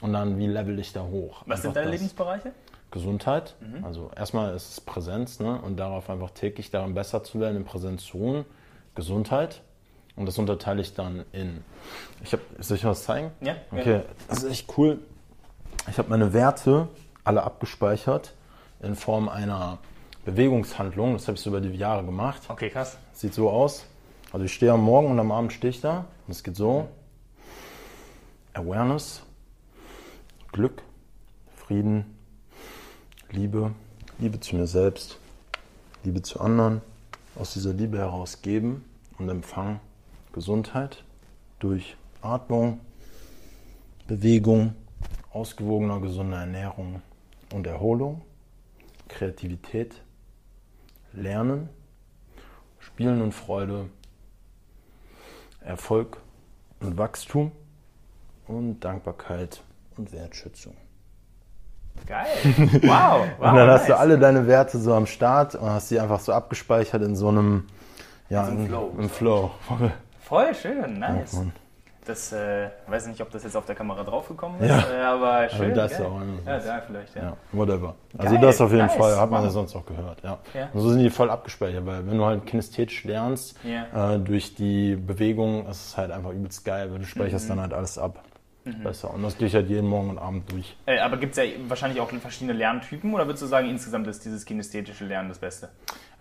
Und 0.01 0.13
dann, 0.15 0.39
wie 0.39 0.47
level 0.47 0.79
ich 0.79 0.93
da 0.93 1.03
hoch? 1.03 1.43
Was 1.47 1.59
einfach 1.59 1.63
sind 1.63 1.77
deine 1.77 1.91
das. 1.91 2.01
Lebensbereiche? 2.01 2.53
Gesundheit. 2.91 3.57
Mhm. 3.61 3.85
Also 3.85 4.11
erstmal 4.17 4.55
ist 4.55 4.71
es 4.71 4.81
Präsenz 4.81 5.41
ne? 5.41 5.61
und 5.61 5.77
darauf 5.77 6.09
einfach 6.09 6.31
täglich 6.31 6.71
daran 6.71 6.95
besser 6.95 7.23
zu 7.25 7.41
werden, 7.41 7.57
in 7.57 7.65
Präsenz 7.65 8.05
zu 8.05 8.19
ruhen. 8.19 8.45
Gesundheit, 8.95 9.63
und 10.17 10.27
das 10.27 10.39
unterteile 10.39 10.83
ich 10.83 10.95
dann 10.95 11.25
in. 11.33 11.65
Ich 12.23 12.33
habe, 12.33 12.43
soll 12.59 12.77
ich 12.77 12.85
was 12.85 13.05
zeigen? 13.05 13.31
Ja. 13.41 13.57
Okay, 13.71 14.03
das 14.29 14.43
ist 14.43 14.51
echt 14.51 14.79
cool. 14.79 14.99
Ich 15.89 15.99
habe 15.99 16.11
meine 16.11 16.33
Werte 16.33 16.89
alle 17.25 17.43
abgespeichert 17.43 18.35
in 18.81 18.95
Form 18.95 19.29
einer 19.29 19.79
Bewegungshandlung. 20.25 21.15
Das 21.15 21.29
habe 21.29 21.37
ich 21.37 21.43
so 21.43 21.51
über 21.51 21.61
die 21.61 21.71
Jahre 21.71 22.05
gemacht. 22.05 22.43
Okay, 22.49 22.69
krass. 22.69 22.99
Sieht 23.13 23.35
so 23.35 23.49
aus. 23.51 23.87
Also 24.33 24.45
ich 24.45 24.53
stehe 24.53 24.73
am 24.73 24.83
Morgen 24.83 25.11
und 25.11 25.19
am 25.19 25.33
Abend 25.33 25.53
stehe 25.53 25.71
ich 25.71 25.81
da. 25.81 26.05
Und 26.27 26.33
es 26.33 26.43
geht 26.43 26.57
so. 26.57 26.89
Awareness, 28.55 29.23
Glück, 30.53 30.83
Frieden, 31.57 32.19
Liebe, 33.31 33.73
Liebe 34.19 34.41
zu 34.41 34.57
mir 34.57 34.67
selbst, 34.67 35.19
Liebe 36.05 36.21
zu 36.21 36.39
anderen, 36.39 36.83
aus 37.35 37.55
dieser 37.55 37.73
Liebe 37.73 37.97
heraus 37.97 38.43
geben 38.43 38.85
und 39.19 39.31
empfangen 39.31 39.81
Gesundheit 40.33 41.05
durch 41.59 41.97
Atmung, 42.21 42.81
Bewegung, 44.07 44.75
ausgewogener 45.33 46.01
gesunder 46.01 46.39
Ernährung 46.39 47.03
und 47.53 47.67
Erholung, 47.67 48.23
Kreativität, 49.09 50.03
Lernen, 51.13 51.69
Spielen 52.79 53.23
und 53.23 53.33
Freude, 53.33 53.89
Erfolg 55.61 56.19
und 56.81 56.99
Wachstum 56.99 57.53
und 58.49 58.81
Dankbarkeit 58.81 59.63
und 59.97 60.13
Wertschätzung. 60.13 60.77
Geil. 62.07 62.27
Wow. 62.83 63.27
wow 63.39 63.51
und 63.51 63.57
dann 63.57 63.71
hast 63.71 63.89
du 63.89 63.97
alle 63.97 64.19
deine 64.19 64.47
Werte 64.47 64.79
so 64.79 64.95
am 64.95 65.07
Start 65.07 65.55
und 65.55 65.69
hast 65.69 65.91
die 65.91 66.01
einfach 66.01 66.21
so 66.21 66.33
abgespeichert 66.33 67.03
in 67.03 67.15
so 67.15 67.29
einem 67.29 67.67
ja, 68.33 68.47
So 68.47 68.53
im 68.53 68.59
im 68.61 68.67
Flow. 68.67 68.93
Im 68.99 69.09
Flow. 69.11 69.51
Voll 70.33 70.55
schön, 70.55 70.99
nice. 70.99 71.35
Mann. 71.35 71.53
Das, 72.07 72.33
äh, 72.33 72.71
weiß 72.87 73.07
nicht, 73.09 73.21
ob 73.21 73.31
das 73.33 73.45
jetzt 73.45 73.55
auf 73.55 73.67
der 73.67 73.75
Kamera 73.75 74.03
draufgekommen 74.03 74.63
ist, 74.63 74.71
Ja. 74.71 74.91
äh, 74.91 75.03
aber 75.03 75.47
schön. 75.51 75.75
das 75.75 75.93
geil. 75.99 76.07
auch 76.07 76.21
Ja, 76.47 76.59
da 76.59 76.81
vielleicht, 76.81 77.15
ja. 77.15 77.23
Ja, 77.23 77.37
whatever. 77.53 77.95
Also 78.17 78.35
Geil, 78.35 78.43
das 78.43 78.61
auf 78.63 78.71
jeden 78.73 78.87
nice, 78.87 78.95
Fall, 78.97 79.15
hat 79.21 79.31
man 79.31 79.45
ja 79.45 79.51
sonst 79.51 79.77
auch 79.77 79.85
gehört. 79.85 80.23
Ja. 80.25 80.39
Ja. 80.55 80.71
So 80.73 80.89
sind 80.89 81.01
die 81.03 81.11
voll 81.11 81.29
abgespeichert, 81.29 81.85
weil 81.85 82.07
wenn 82.07 82.17
du 82.17 82.25
halt 82.25 82.47
kinästhetisch 82.47 83.05
lernst, 83.05 83.59
Ja. 83.63 84.15
äh, 84.15 84.19
durch 84.21 84.55
die 84.55 84.97
Bewegung, 84.97 85.67
ist 85.67 85.89
es 85.89 85.97
halt 85.99 86.11
einfach 86.11 86.31
übelst 86.31 86.65
geil, 86.65 86.91
weil 86.91 87.01
du 87.01 87.05
speicherst 87.05 87.45
Mhm. 87.45 87.49
dann 87.51 87.61
halt 87.61 87.75
alles 87.75 87.99
ab. 87.99 88.25
Besser. 88.65 89.13
Und 89.13 89.25
das 89.25 89.37
gehe 89.37 89.49
ich 89.49 89.55
halt 89.57 89.69
jeden 89.69 89.89
Morgen 89.89 90.09
und 90.11 90.19
Abend 90.19 90.51
durch. 90.53 90.77
Äh, 90.87 91.01
aber 91.01 91.17
gibt 91.17 91.37
es 91.37 91.45
ja 91.45 91.51
wahrscheinlich 91.67 92.01
auch 92.01 92.11
verschiedene 92.11 92.53
Lerntypen 92.57 93.13
oder 93.13 93.27
würdest 93.27 93.43
du 93.43 93.47
sagen, 93.49 93.69
insgesamt 93.69 94.07
ist 94.07 94.25
dieses 94.25 94.45
kinästhetische 94.45 95.05
Lernen 95.05 95.29
das 95.31 95.41
Beste? 95.41 95.69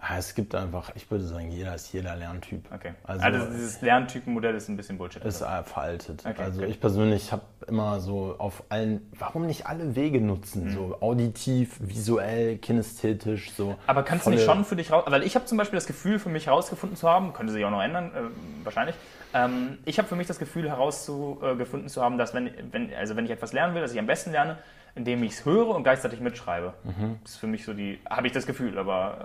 Ah, 0.03 0.17
es 0.17 0.33
gibt 0.33 0.55
einfach, 0.55 0.91
ich 0.95 1.11
würde 1.11 1.23
sagen, 1.23 1.51
jeder 1.51 1.75
ist 1.75 1.93
jeder 1.93 2.15
Lerntyp. 2.15 2.65
Okay. 2.73 2.93
Also, 3.03 3.23
Also, 3.23 3.45
dieses 3.51 3.81
Lerntypenmodell 3.81 4.55
ist 4.55 4.67
ein 4.67 4.75
bisschen 4.75 4.97
Bullshit. 4.97 5.23
ist 5.23 5.41
äh, 5.41 5.63
veraltet. 5.63 6.23
Okay, 6.25 6.41
also 6.41 6.61
okay. 6.63 6.71
ich 6.71 6.79
persönlich 6.79 7.31
habe 7.31 7.43
immer 7.67 7.99
so 7.99 8.33
auf 8.39 8.63
allen, 8.69 9.07
warum 9.19 9.45
nicht 9.45 9.67
alle 9.67 9.95
Wege 9.95 10.19
nutzen? 10.19 10.65
Mhm. 10.65 10.69
So 10.71 10.97
auditiv, 11.01 11.77
visuell, 11.81 12.57
kinästhetisch, 12.57 13.51
so. 13.51 13.75
Aber 13.85 14.01
kannst 14.01 14.25
du 14.25 14.31
volle- 14.31 14.37
nicht 14.37 14.45
schon 14.45 14.65
für 14.65 14.75
dich 14.75 14.91
raus, 14.91 15.03
weil 15.05 15.21
ich 15.21 15.35
habe 15.35 15.45
zum 15.45 15.59
Beispiel 15.59 15.77
das 15.77 15.85
Gefühl 15.85 16.17
für 16.17 16.29
mich 16.29 16.47
herausgefunden 16.47 16.97
zu 16.97 17.07
haben, 17.07 17.31
könnte 17.33 17.53
sich 17.53 17.63
auch 17.63 17.69
noch 17.69 17.83
ändern, 17.83 18.07
äh, 18.07 18.65
wahrscheinlich. 18.65 18.95
Ähm, 19.35 19.77
ich 19.85 19.99
habe 19.99 20.07
für 20.07 20.15
mich 20.15 20.25
das 20.25 20.39
Gefühl 20.39 20.67
herausgefunden 20.67 21.89
zu 21.89 22.01
haben, 22.01 22.17
dass 22.17 22.33
wenn, 22.33 22.49
wenn, 22.71 22.91
also 22.95 23.15
wenn 23.15 23.25
ich 23.25 23.31
etwas 23.31 23.53
lernen 23.53 23.75
will, 23.75 23.81
dass 23.83 23.93
ich 23.93 23.99
am 23.99 24.07
besten 24.07 24.31
lerne, 24.31 24.57
indem 24.95 25.21
ich 25.23 25.33
es 25.33 25.45
höre 25.45 25.67
und 25.75 25.83
gleichzeitig 25.83 26.19
mitschreibe. 26.21 26.73
Mhm. 26.83 27.19
Das 27.23 27.33
ist 27.33 27.37
für 27.37 27.47
mich 27.47 27.63
so 27.63 27.73
die, 27.73 27.99
habe 28.09 28.25
ich 28.25 28.33
das 28.33 28.47
Gefühl, 28.47 28.77
aber 28.79 29.17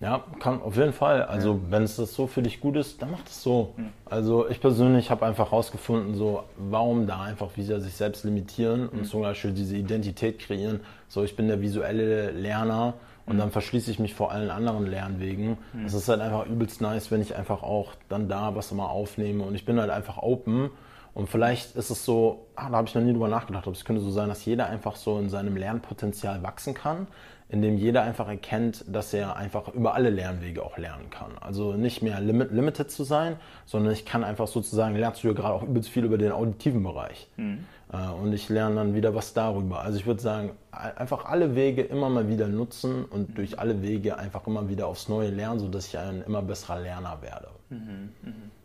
Ja, 0.00 0.24
kann 0.40 0.60
auf 0.60 0.76
jeden 0.76 0.92
Fall. 0.92 1.22
Also 1.22 1.60
wenn 1.70 1.84
es 1.84 1.96
das 1.96 2.14
so 2.14 2.26
für 2.26 2.42
dich 2.42 2.60
gut 2.60 2.76
ist, 2.76 3.00
dann 3.00 3.12
mach 3.12 3.22
das 3.22 3.42
so. 3.42 3.74
Hm. 3.76 3.90
Also 4.06 4.48
ich 4.48 4.60
persönlich 4.60 5.10
habe 5.10 5.24
einfach 5.24 5.52
rausgefunden, 5.52 6.14
so 6.16 6.42
warum 6.56 7.06
da 7.06 7.22
einfach 7.22 7.56
wieder 7.56 7.80
sich 7.80 7.94
selbst 7.94 8.24
limitieren 8.24 8.90
Hm. 8.90 8.98
und 8.98 9.04
zum 9.06 9.22
Beispiel 9.22 9.52
diese 9.52 9.76
Identität 9.76 10.40
kreieren. 10.40 10.80
So 11.08 11.22
ich 11.22 11.36
bin 11.36 11.46
der 11.46 11.60
visuelle 11.60 12.32
Lerner 12.32 12.94
und 13.26 13.34
Hm. 13.34 13.38
dann 13.38 13.50
verschließe 13.52 13.90
ich 13.90 14.00
mich 14.00 14.14
vor 14.14 14.32
allen 14.32 14.50
anderen 14.50 14.86
Lernwegen. 14.86 15.58
Es 15.86 15.94
ist 15.94 16.08
halt 16.08 16.20
einfach 16.20 16.44
übelst 16.46 16.80
nice, 16.80 17.10
wenn 17.12 17.22
ich 17.22 17.36
einfach 17.36 17.62
auch 17.62 17.92
dann 18.08 18.28
da 18.28 18.56
was 18.56 18.72
immer 18.72 18.90
aufnehme 18.90 19.44
und 19.44 19.54
ich 19.54 19.64
bin 19.64 19.78
halt 19.80 19.90
einfach 19.90 20.18
open. 20.18 20.70
Und 21.14 21.28
vielleicht 21.28 21.76
ist 21.76 21.90
es 21.90 22.04
so, 22.04 22.46
ah, 22.56 22.68
da 22.70 22.78
habe 22.78 22.88
ich 22.88 22.94
noch 22.96 23.02
nie 23.02 23.12
drüber 23.12 23.28
nachgedacht, 23.28 23.68
aber 23.68 23.76
es 23.76 23.84
könnte 23.84 24.02
so 24.02 24.10
sein, 24.10 24.28
dass 24.28 24.44
jeder 24.44 24.66
einfach 24.66 24.96
so 24.96 25.16
in 25.20 25.28
seinem 25.30 25.56
Lernpotenzial 25.56 26.42
wachsen 26.42 26.74
kann, 26.74 27.06
indem 27.48 27.76
jeder 27.76 28.02
einfach 28.02 28.28
erkennt, 28.28 28.84
dass 28.88 29.12
er 29.14 29.36
einfach 29.36 29.68
über 29.68 29.94
alle 29.94 30.10
Lernwege 30.10 30.62
auch 30.62 30.78
lernen 30.78 31.10
kann. 31.10 31.32
Also 31.40 31.74
nicht 31.74 32.02
mehr 32.02 32.18
limit, 32.20 32.50
limited 32.52 32.90
zu 32.90 33.04
sein, 33.04 33.36
sondern 33.66 33.92
ich 33.92 34.04
kann 34.04 34.24
einfach 34.24 34.46
sozusagen, 34.48 34.96
lernst 34.96 35.22
du 35.22 35.28
ja 35.28 35.34
gerade 35.34 35.54
auch 35.54 35.62
übelst 35.62 35.88
viel 35.90 36.04
über 36.04 36.18
den 36.18 36.32
auditiven 36.32 36.82
Bereich. 36.82 37.28
Äh, 37.36 38.08
Und 38.22 38.32
ich 38.32 38.48
lerne 38.48 38.76
dann 38.76 38.94
wieder 38.94 39.14
was 39.14 39.34
darüber. 39.34 39.82
Also 39.82 39.98
ich 39.98 40.06
würde 40.06 40.20
sagen, 40.20 40.52
ein- 40.72 40.96
einfach 40.96 41.26
alle 41.26 41.54
Wege 41.54 41.82
immer 41.82 42.08
mal 42.08 42.28
wieder 42.28 42.48
nutzen 42.48 43.04
und 43.04 43.36
durch 43.38 43.58
alle 43.58 43.82
Wege 43.82 44.18
einfach 44.18 44.46
immer 44.46 44.68
wieder 44.68 44.86
aufs 44.86 45.08
Neue 45.08 45.30
lernen, 45.30 45.60
sodass 45.60 45.86
ich 45.88 45.98
ein 45.98 46.22
immer 46.26 46.42
besserer 46.42 46.80
Lerner 46.80 47.18
werde. 47.20 47.48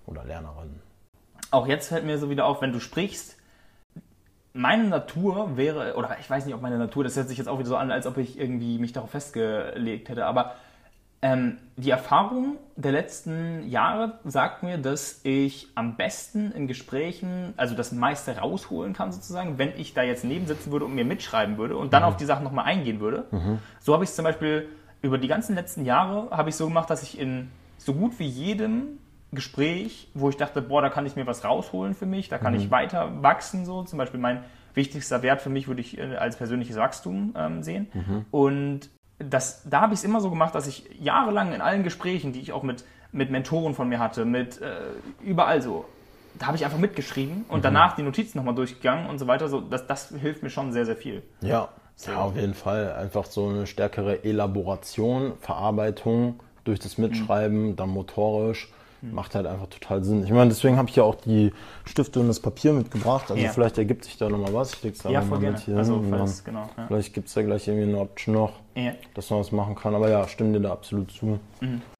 Oder 0.07 0.23
Lernerin. 0.23 0.79
auch 1.51 1.67
jetzt 1.67 1.89
fällt 1.89 2.05
mir 2.05 2.17
so 2.17 2.29
wieder 2.29 2.45
auf, 2.45 2.61
wenn 2.61 2.71
du 2.71 2.79
sprichst, 2.79 3.35
meine 4.53 4.85
Natur 4.85 5.57
wäre, 5.57 5.95
oder 5.95 6.17
ich 6.19 6.29
weiß 6.29 6.45
nicht, 6.45 6.55
ob 6.55 6.61
meine 6.61 6.77
Natur, 6.77 7.03
das 7.03 7.15
hört 7.15 7.29
sich 7.29 7.37
jetzt 7.37 7.47
auch 7.47 7.59
wieder 7.59 7.69
so 7.69 7.77
an, 7.77 7.91
als 7.91 8.07
ob 8.07 8.17
ich 8.17 8.39
irgendwie 8.39 8.77
mich 8.79 8.93
darauf 8.93 9.11
festgelegt 9.11 10.09
hätte, 10.09 10.25
aber 10.25 10.55
ähm, 11.21 11.57
die 11.75 11.89
Erfahrung 11.89 12.57
der 12.77 12.93
letzten 12.93 13.69
Jahre 13.69 14.19
sagt 14.23 14.63
mir, 14.63 14.77
dass 14.77 15.19
ich 15.23 15.67
am 15.75 15.97
besten 15.97 16.51
in 16.53 16.67
Gesprächen, 16.67 17.53
also 17.57 17.75
das 17.75 17.91
meiste 17.91 18.37
rausholen 18.37 18.93
kann 18.93 19.11
sozusagen, 19.11 19.57
wenn 19.57 19.77
ich 19.77 19.93
da 19.93 20.01
jetzt 20.01 20.23
neben 20.23 20.47
sitzen 20.47 20.71
würde 20.71 20.85
und 20.85 20.95
mir 20.95 21.03
mitschreiben 21.03 21.57
würde 21.57 21.75
und 21.75 21.91
dann 21.91 22.03
auf 22.03 22.15
die 22.15 22.23
Sachen 22.25 22.45
nochmal 22.45 22.65
eingehen 22.65 23.01
würde. 23.01 23.25
So 23.81 23.93
habe 23.93 24.05
ich 24.05 24.11
es 24.11 24.15
zum 24.15 24.23
Beispiel 24.23 24.69
über 25.01 25.17
die 25.17 25.27
ganzen 25.27 25.55
letzten 25.55 25.83
Jahre, 25.83 26.29
habe 26.31 26.49
ich 26.49 26.55
so 26.55 26.67
gemacht, 26.67 26.89
dass 26.89 27.03
ich 27.03 27.19
in 27.19 27.49
so 27.77 27.93
gut 27.93 28.17
wie 28.19 28.27
jedem 28.27 28.99
Gespräch, 29.31 30.09
wo 30.13 30.29
ich 30.29 30.37
dachte, 30.37 30.61
boah, 30.61 30.81
da 30.81 30.89
kann 30.89 31.05
ich 31.05 31.15
mir 31.15 31.27
was 31.27 31.43
rausholen 31.43 31.93
für 31.93 32.05
mich, 32.05 32.29
da 32.29 32.37
kann 32.37 32.55
ich 32.55 32.71
weiter 32.71 33.21
wachsen, 33.21 33.65
so 33.65 33.83
zum 33.83 33.97
Beispiel 33.97 34.19
mein 34.19 34.43
wichtigster 34.73 35.21
Wert 35.21 35.41
für 35.41 35.49
mich 35.49 35.67
würde 35.67 35.81
ich 35.81 35.97
äh, 35.97 36.15
als 36.15 36.37
persönliches 36.37 36.77
Wachstum 36.77 37.33
ähm, 37.37 37.63
sehen. 37.63 37.87
Und 38.31 38.89
das, 39.19 39.63
da 39.69 39.81
habe 39.81 39.93
ich 39.93 39.99
es 39.99 40.03
immer 40.03 40.21
so 40.21 40.29
gemacht, 40.29 40.55
dass 40.55 40.67
ich 40.67 40.89
jahrelang 40.99 41.53
in 41.53 41.61
allen 41.61 41.83
Gesprächen, 41.83 42.33
die 42.33 42.39
ich 42.39 42.53
auch 42.53 42.63
mit, 42.63 42.85
mit 43.11 43.29
Mentoren 43.29 43.75
von 43.75 43.89
mir 43.89 43.99
hatte, 43.99 44.25
mit 44.25 44.61
äh, 44.61 44.77
überall 45.21 45.61
so, 45.61 45.85
da 46.37 46.47
habe 46.47 46.57
ich 46.57 46.63
einfach 46.63 46.77
mitgeschrieben 46.77 47.45
und 47.49 47.65
danach 47.65 47.95
die 47.95 48.03
Notizen 48.03 48.37
nochmal 48.37 48.55
durchgegangen 48.55 49.09
und 49.09 49.19
so 49.19 49.27
weiter. 49.27 49.49
So, 49.49 49.59
das, 49.59 49.87
das 49.87 50.09
hilft 50.09 50.41
mir 50.41 50.49
schon 50.49 50.71
sehr, 50.71 50.85
sehr 50.85 50.95
viel. 50.95 51.23
Ja, 51.41 51.69
ja, 52.05 52.17
auf 52.21 52.35
jeden 52.35 52.53
Fall. 52.53 52.93
Einfach 52.93 53.25
so 53.25 53.49
eine 53.49 53.67
stärkere 53.67 54.23
Elaboration, 54.23 55.33
Verarbeitung 55.41 56.39
durch 56.63 56.79
das 56.79 56.97
Mitschreiben, 56.97 57.75
dann 57.75 57.89
motorisch. 57.89 58.71
Macht 59.01 59.33
halt 59.35 59.45
einfach 59.47 59.67
total 59.67 60.03
Sinn. 60.03 60.23
Ich 60.23 60.31
meine, 60.31 60.49
deswegen 60.49 60.77
habe 60.77 60.89
ich 60.89 60.95
ja 60.95 61.03
auch 61.03 61.15
die 61.15 61.53
Stifte 61.85 62.19
und 62.19 62.27
das 62.27 62.39
Papier 62.39 62.73
mitgebracht. 62.73 63.31
Also 63.31 63.41
Ja. 63.41 63.49
vielleicht 63.51 63.77
ergibt 63.77 64.03
sich 64.05 64.17
da 64.17 64.27
nochmal 64.29 64.53
was. 64.53 64.73
Ich 64.73 64.83
leg's 64.83 64.99
da 64.99 65.09
Ja, 65.09 65.21
voll 65.21 65.31
mal 65.31 65.39
gerne. 65.39 65.55
mit 65.57 65.65
hier 65.65 65.77
Also, 65.77 65.99
hin 66.01 66.09
falls, 66.09 66.43
dann- 66.43 66.53
genau. 66.55 66.69
Ja. 66.77 66.87
Vielleicht 66.87 67.13
gibt 67.13 67.27
es 67.29 67.33
da 67.33 67.41
gleich 67.43 67.67
irgendwie 67.67 67.87
eine 67.89 67.99
Option 67.99 68.35
noch, 68.35 68.51
Ja. 68.75 68.91
dass 69.13 69.29
man 69.29 69.39
was 69.39 69.51
machen 69.51 69.75
kann. 69.75 69.95
Aber 69.95 70.09
ja, 70.09 70.27
stimme 70.27 70.53
dir 70.53 70.59
da 70.61 70.71
absolut 70.71 71.11
zu. 71.11 71.39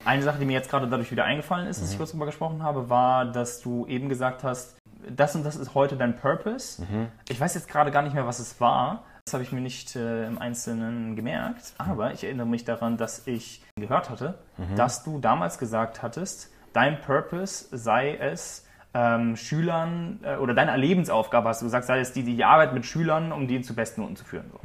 Eine 0.06 0.24
Sache, 0.24 0.40
die 0.40 0.46
mir 0.46 0.54
jetzt 0.54 0.70
gerade 0.70 0.88
dadurch 0.88 1.12
wieder 1.12 1.24
eingefallen 1.24 1.68
ist, 1.68 1.82
dass 1.82 1.92
ich 1.92 1.98
kurz 1.98 2.12
drüber 2.12 2.26
gesprochen 2.26 2.64
habe, 2.64 2.90
war, 2.90 3.26
dass 3.26 3.62
du 3.62 3.86
eben 3.88 4.10
gesagt 4.10 4.44
hast, 4.44 4.76
das 5.16 5.36
und 5.36 5.46
das 5.46 5.56
ist 5.56 5.74
heute 5.76 5.96
dein 5.96 6.18
Purpose. 6.18 6.84
Ich 7.30 7.40
weiß 7.40 7.54
jetzt 7.56 7.70
gerade 7.70 7.92
gar 7.92 8.02
nicht 8.02 8.14
mehr, 8.14 8.28
was 8.28 8.40
es 8.40 8.60
war. 8.60 9.04
Das 9.26 9.34
habe 9.36 9.44
ich 9.44 9.52
mir 9.52 9.62
nicht 9.62 9.96
äh, 9.96 10.26
im 10.26 10.40
Einzelnen 10.40 11.16
gemerkt. 11.16 11.74
Aber 11.78 12.14
ich 12.14 12.24
erinnere 12.24 12.48
mich 12.48 12.66
daran, 12.66 12.98
dass 12.98 13.28
ich 13.28 13.62
gehört 13.76 14.10
hatte, 14.10 14.40
dass 14.76 15.04
du 15.04 15.20
damals 15.20 15.60
gesagt 15.60 16.02
hattest, 16.02 16.50
dein 16.74 17.02
Purpose 17.02 17.66
sei 17.76 18.16
es, 18.16 18.66
ähm, 18.94 19.36
Schülern 19.36 20.20
äh, 20.24 20.36
oder 20.38 20.54
deine 20.54 20.76
Lebensaufgabe, 20.78 21.50
hast 21.50 21.62
du 21.62 21.66
gesagt, 21.66 21.86
sei 21.86 22.00
es 22.00 22.12
die, 22.14 22.24
die 22.24 22.44
Arbeit 22.44 22.74
mit 22.74 22.86
Schülern, 22.86 23.32
um 23.32 23.48
die 23.48 23.62
zu 23.62 23.76
Bestnoten 23.76 24.16
zu 24.16 24.26
führen. 24.26 24.46
So. 24.52 24.60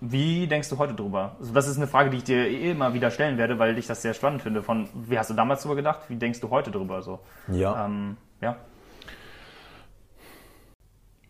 Wie 0.00 0.46
denkst 0.46 0.68
du 0.68 0.78
heute 0.78 0.94
drüber? 0.94 1.34
Also 1.40 1.52
das 1.52 1.66
ist 1.66 1.76
eine 1.76 1.88
Frage, 1.88 2.10
die 2.10 2.18
ich 2.18 2.24
dir 2.24 2.46
eh 2.46 2.70
immer 2.70 2.94
wieder 2.94 3.10
stellen 3.10 3.36
werde, 3.36 3.58
weil 3.58 3.76
ich 3.76 3.88
das 3.88 4.00
sehr 4.00 4.14
spannend 4.14 4.42
finde. 4.42 4.62
Von 4.62 4.88
wie 4.94 5.18
hast 5.18 5.30
du 5.30 5.34
damals 5.34 5.62
drüber 5.62 5.74
gedacht? 5.74 6.02
Wie 6.08 6.14
denkst 6.14 6.40
du 6.40 6.50
heute 6.50 6.70
drüber? 6.70 7.02
So, 7.02 7.18
Ja. 7.48 7.84
ähm, 7.86 8.16
ja. 8.40 8.54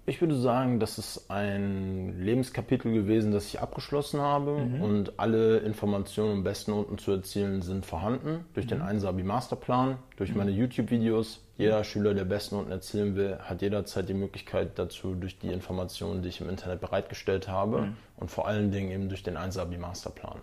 Ich 0.09 0.23
würde 0.23 0.37
sagen, 0.37 0.81
das 0.81 0.97
ist 0.97 1.31
ein 1.31 2.19
Lebenskapitel 2.19 2.91
gewesen, 2.95 3.31
das 3.31 3.47
ich 3.47 3.61
abgeschlossen 3.61 4.23
habe 4.23 4.55
und 4.55 5.19
alle 5.19 5.59
Informationen, 5.59 6.39
um 6.39 6.45
besten 6.45 6.71
Noten 6.71 6.97
zu 6.97 7.13
erzielen, 7.13 7.61
sind 7.61 7.85
vorhanden 7.85 8.47
durch 8.55 8.67
den 8.67 8.81
Einsabi 8.81 9.23
Masterplan, 9.23 9.99
durch 10.17 10.35
meine 10.35 10.51
YouTube-Videos. 10.51 11.45
Jeder 11.59 11.85
Schüler, 11.85 12.15
der 12.15 12.25
besten 12.25 12.57
Noten 12.57 12.71
erzielen 12.71 13.17
will, 13.17 13.39
hat 13.39 13.61
jederzeit 13.61 14.09
die 14.09 14.15
Möglichkeit 14.15 14.79
dazu 14.79 15.15
durch 15.15 15.39
die 15.39 15.49
Informationen, 15.49 16.23
die 16.23 16.31
ich 16.31 16.41
im 16.41 16.49
Internet 16.49 16.81
bereitgestellt 16.81 17.47
habe 17.47 17.89
und 18.17 18.31
vor 18.31 18.49
allen 18.49 18.71
Dingen 18.71 18.91
eben 18.91 19.09
durch 19.11 19.23
den 19.23 19.37
Einsabi 19.37 19.77
Masterplan. 19.77 20.39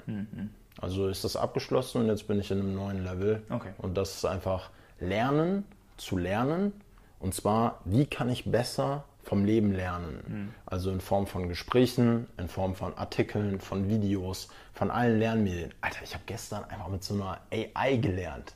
Also 0.80 1.08
ist 1.08 1.24
das 1.24 1.36
abgeschlossen 1.36 2.02
und 2.02 2.08
jetzt 2.08 2.28
bin 2.28 2.40
ich 2.40 2.52
in 2.52 2.60
einem 2.60 2.76
neuen 2.76 3.04
Level. 3.04 3.42
Okay. 3.50 3.72
Und 3.80 3.98
das 3.98 4.18
ist 4.18 4.26
einfach 4.26 4.70
Lernen 5.00 5.64
zu 5.98 6.18
lernen. 6.18 6.72
Und 7.20 7.34
zwar, 7.34 7.82
wie 7.86 8.06
kann 8.06 8.30
ich 8.30 8.52
besser 8.52 9.06
vom 9.26 9.44
Leben 9.44 9.74
lernen? 9.74 10.54
Also 10.66 10.92
in 10.92 11.02
Form 11.02 11.28
von 11.28 11.50
Gesprächen, 11.50 12.28
in 12.38 12.48
Form 12.48 12.76
von 12.76 12.98
Artikeln, 12.98 13.60
von 13.60 13.90
Videos, 13.90 14.48
von 14.74 14.90
allen 14.92 15.20
Lernmedien. 15.20 15.74
Alter, 15.82 16.00
ich 16.04 16.14
habe 16.14 16.24
gestern 16.28 16.64
einfach 16.66 16.88
mit 16.88 17.04
so 17.04 17.16
einer 17.16 17.40
AI 17.52 17.98
gelernt. 17.98 18.54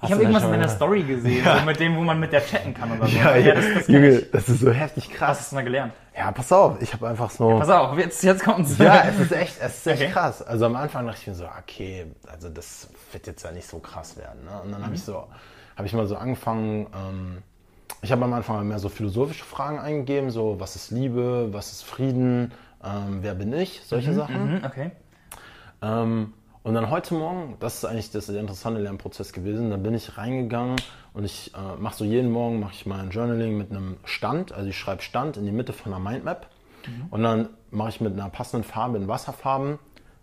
Ich 0.00 0.12
habe 0.12 0.22
irgendwas 0.22 0.44
in 0.44 0.52
deiner 0.52 0.68
Story 0.68 1.02
gesehen, 1.02 1.44
so 1.58 1.64
mit 1.66 1.80
dem, 1.80 1.96
wo 1.96 2.02
man 2.02 2.20
mit 2.20 2.32
der 2.32 2.40
chatten 2.46 2.72
kann 2.72 2.92
oder 2.96 3.08
so. 3.08 3.16
Ja, 3.18 3.36
ja, 3.36 3.54
das, 3.54 3.64
das 3.74 3.88
Junge, 3.88 4.22
das 4.22 4.48
ist 4.48 4.60
so 4.60 4.70
heftig 4.72 5.08
Was 5.10 5.16
krass. 5.16 5.38
hast 5.40 5.52
du 5.52 5.56
da 5.56 5.62
gelernt? 5.62 5.92
Ja, 6.16 6.30
pass 6.32 6.52
auf, 6.52 6.80
ich 6.80 6.92
habe 6.92 7.08
einfach 7.08 7.30
so. 7.30 7.58
Pass 7.58 7.68
auf, 7.68 7.98
jetzt, 7.98 8.22
jetzt 8.22 8.44
kommt's. 8.44 8.78
Ja, 8.78 9.02
es 9.08 9.18
ist 9.18 9.32
echt, 9.32 9.56
es 9.60 9.78
ist 9.78 9.86
echt 9.88 10.02
Okay. 10.02 10.12
krass. 10.12 10.40
Also 10.40 10.66
am 10.66 10.76
Anfang 10.76 11.04
dachte 11.06 11.18
ich 11.20 11.26
mir 11.26 11.34
so, 11.34 11.46
okay, 11.60 12.06
also 12.30 12.48
das 12.48 12.88
wird 13.12 13.26
jetzt 13.26 13.42
ja 13.42 13.50
nicht 13.52 13.66
so 13.66 13.80
krass 13.80 14.16
werden. 14.16 14.44
Ne? 14.44 14.50
Und 14.62 14.70
dann 14.72 14.80
Mhm. 14.80 14.84
habe 14.86 14.94
ich 14.94 15.02
so, 15.02 15.26
habe 15.76 15.86
ich 15.86 15.92
mal 15.92 16.06
so 16.06 16.16
angefangen, 16.16 16.86
ähm, 16.94 17.38
ich 18.02 18.12
habe 18.12 18.24
am 18.24 18.32
Anfang 18.32 18.66
mehr 18.68 18.78
so 18.78 18.88
philosophische 18.88 19.44
Fragen 19.44 19.78
eingegeben, 19.78 20.30
so 20.30 20.56
was 20.58 20.76
ist 20.76 20.90
Liebe, 20.90 21.48
was 21.52 21.72
ist 21.72 21.82
Frieden, 21.82 22.52
ähm, 22.84 23.18
wer 23.22 23.34
bin 23.34 23.52
ich, 23.52 23.82
solche 23.84 24.14
Sachen. 24.14 24.58
Mhm, 24.58 24.64
okay. 24.64 24.90
Ähm, 25.82 26.32
Und 26.62 26.74
dann 26.74 26.90
heute 26.90 27.14
Morgen, 27.14 27.56
das 27.60 27.76
ist 27.76 27.84
eigentlich 27.86 28.10
das 28.10 28.26
der 28.26 28.40
interessante 28.40 28.80
Lernprozess 28.80 29.32
gewesen, 29.32 29.70
da 29.70 29.76
bin 29.76 29.94
ich 29.94 30.18
reingegangen 30.18 30.76
und 31.14 31.24
ich 31.24 31.52
äh, 31.54 31.80
mache 31.80 31.96
so 31.96 32.04
jeden 32.04 32.30
Morgen 32.30 32.60
mache 32.60 32.74
ich 32.74 32.84
mal 32.84 33.00
ein 33.00 33.10
Journaling 33.10 33.56
mit 33.56 33.70
einem 33.70 33.96
Stand, 34.04 34.52
also 34.52 34.68
ich 34.68 34.76
schreibe 34.76 35.00
Stand 35.00 35.36
in 35.36 35.46
die 35.46 35.52
Mitte 35.52 35.72
von 35.72 35.94
einer 35.94 36.02
Mindmap 36.02 36.48
mhm. 36.86 37.06
und 37.10 37.22
dann 37.22 37.48
mache 37.70 37.88
ich 37.90 38.00
mit 38.00 38.12
einer 38.12 38.28
passenden 38.28 38.64
Farbe 38.64 38.98
in 38.98 39.08
Wasserfarben, 39.08 39.78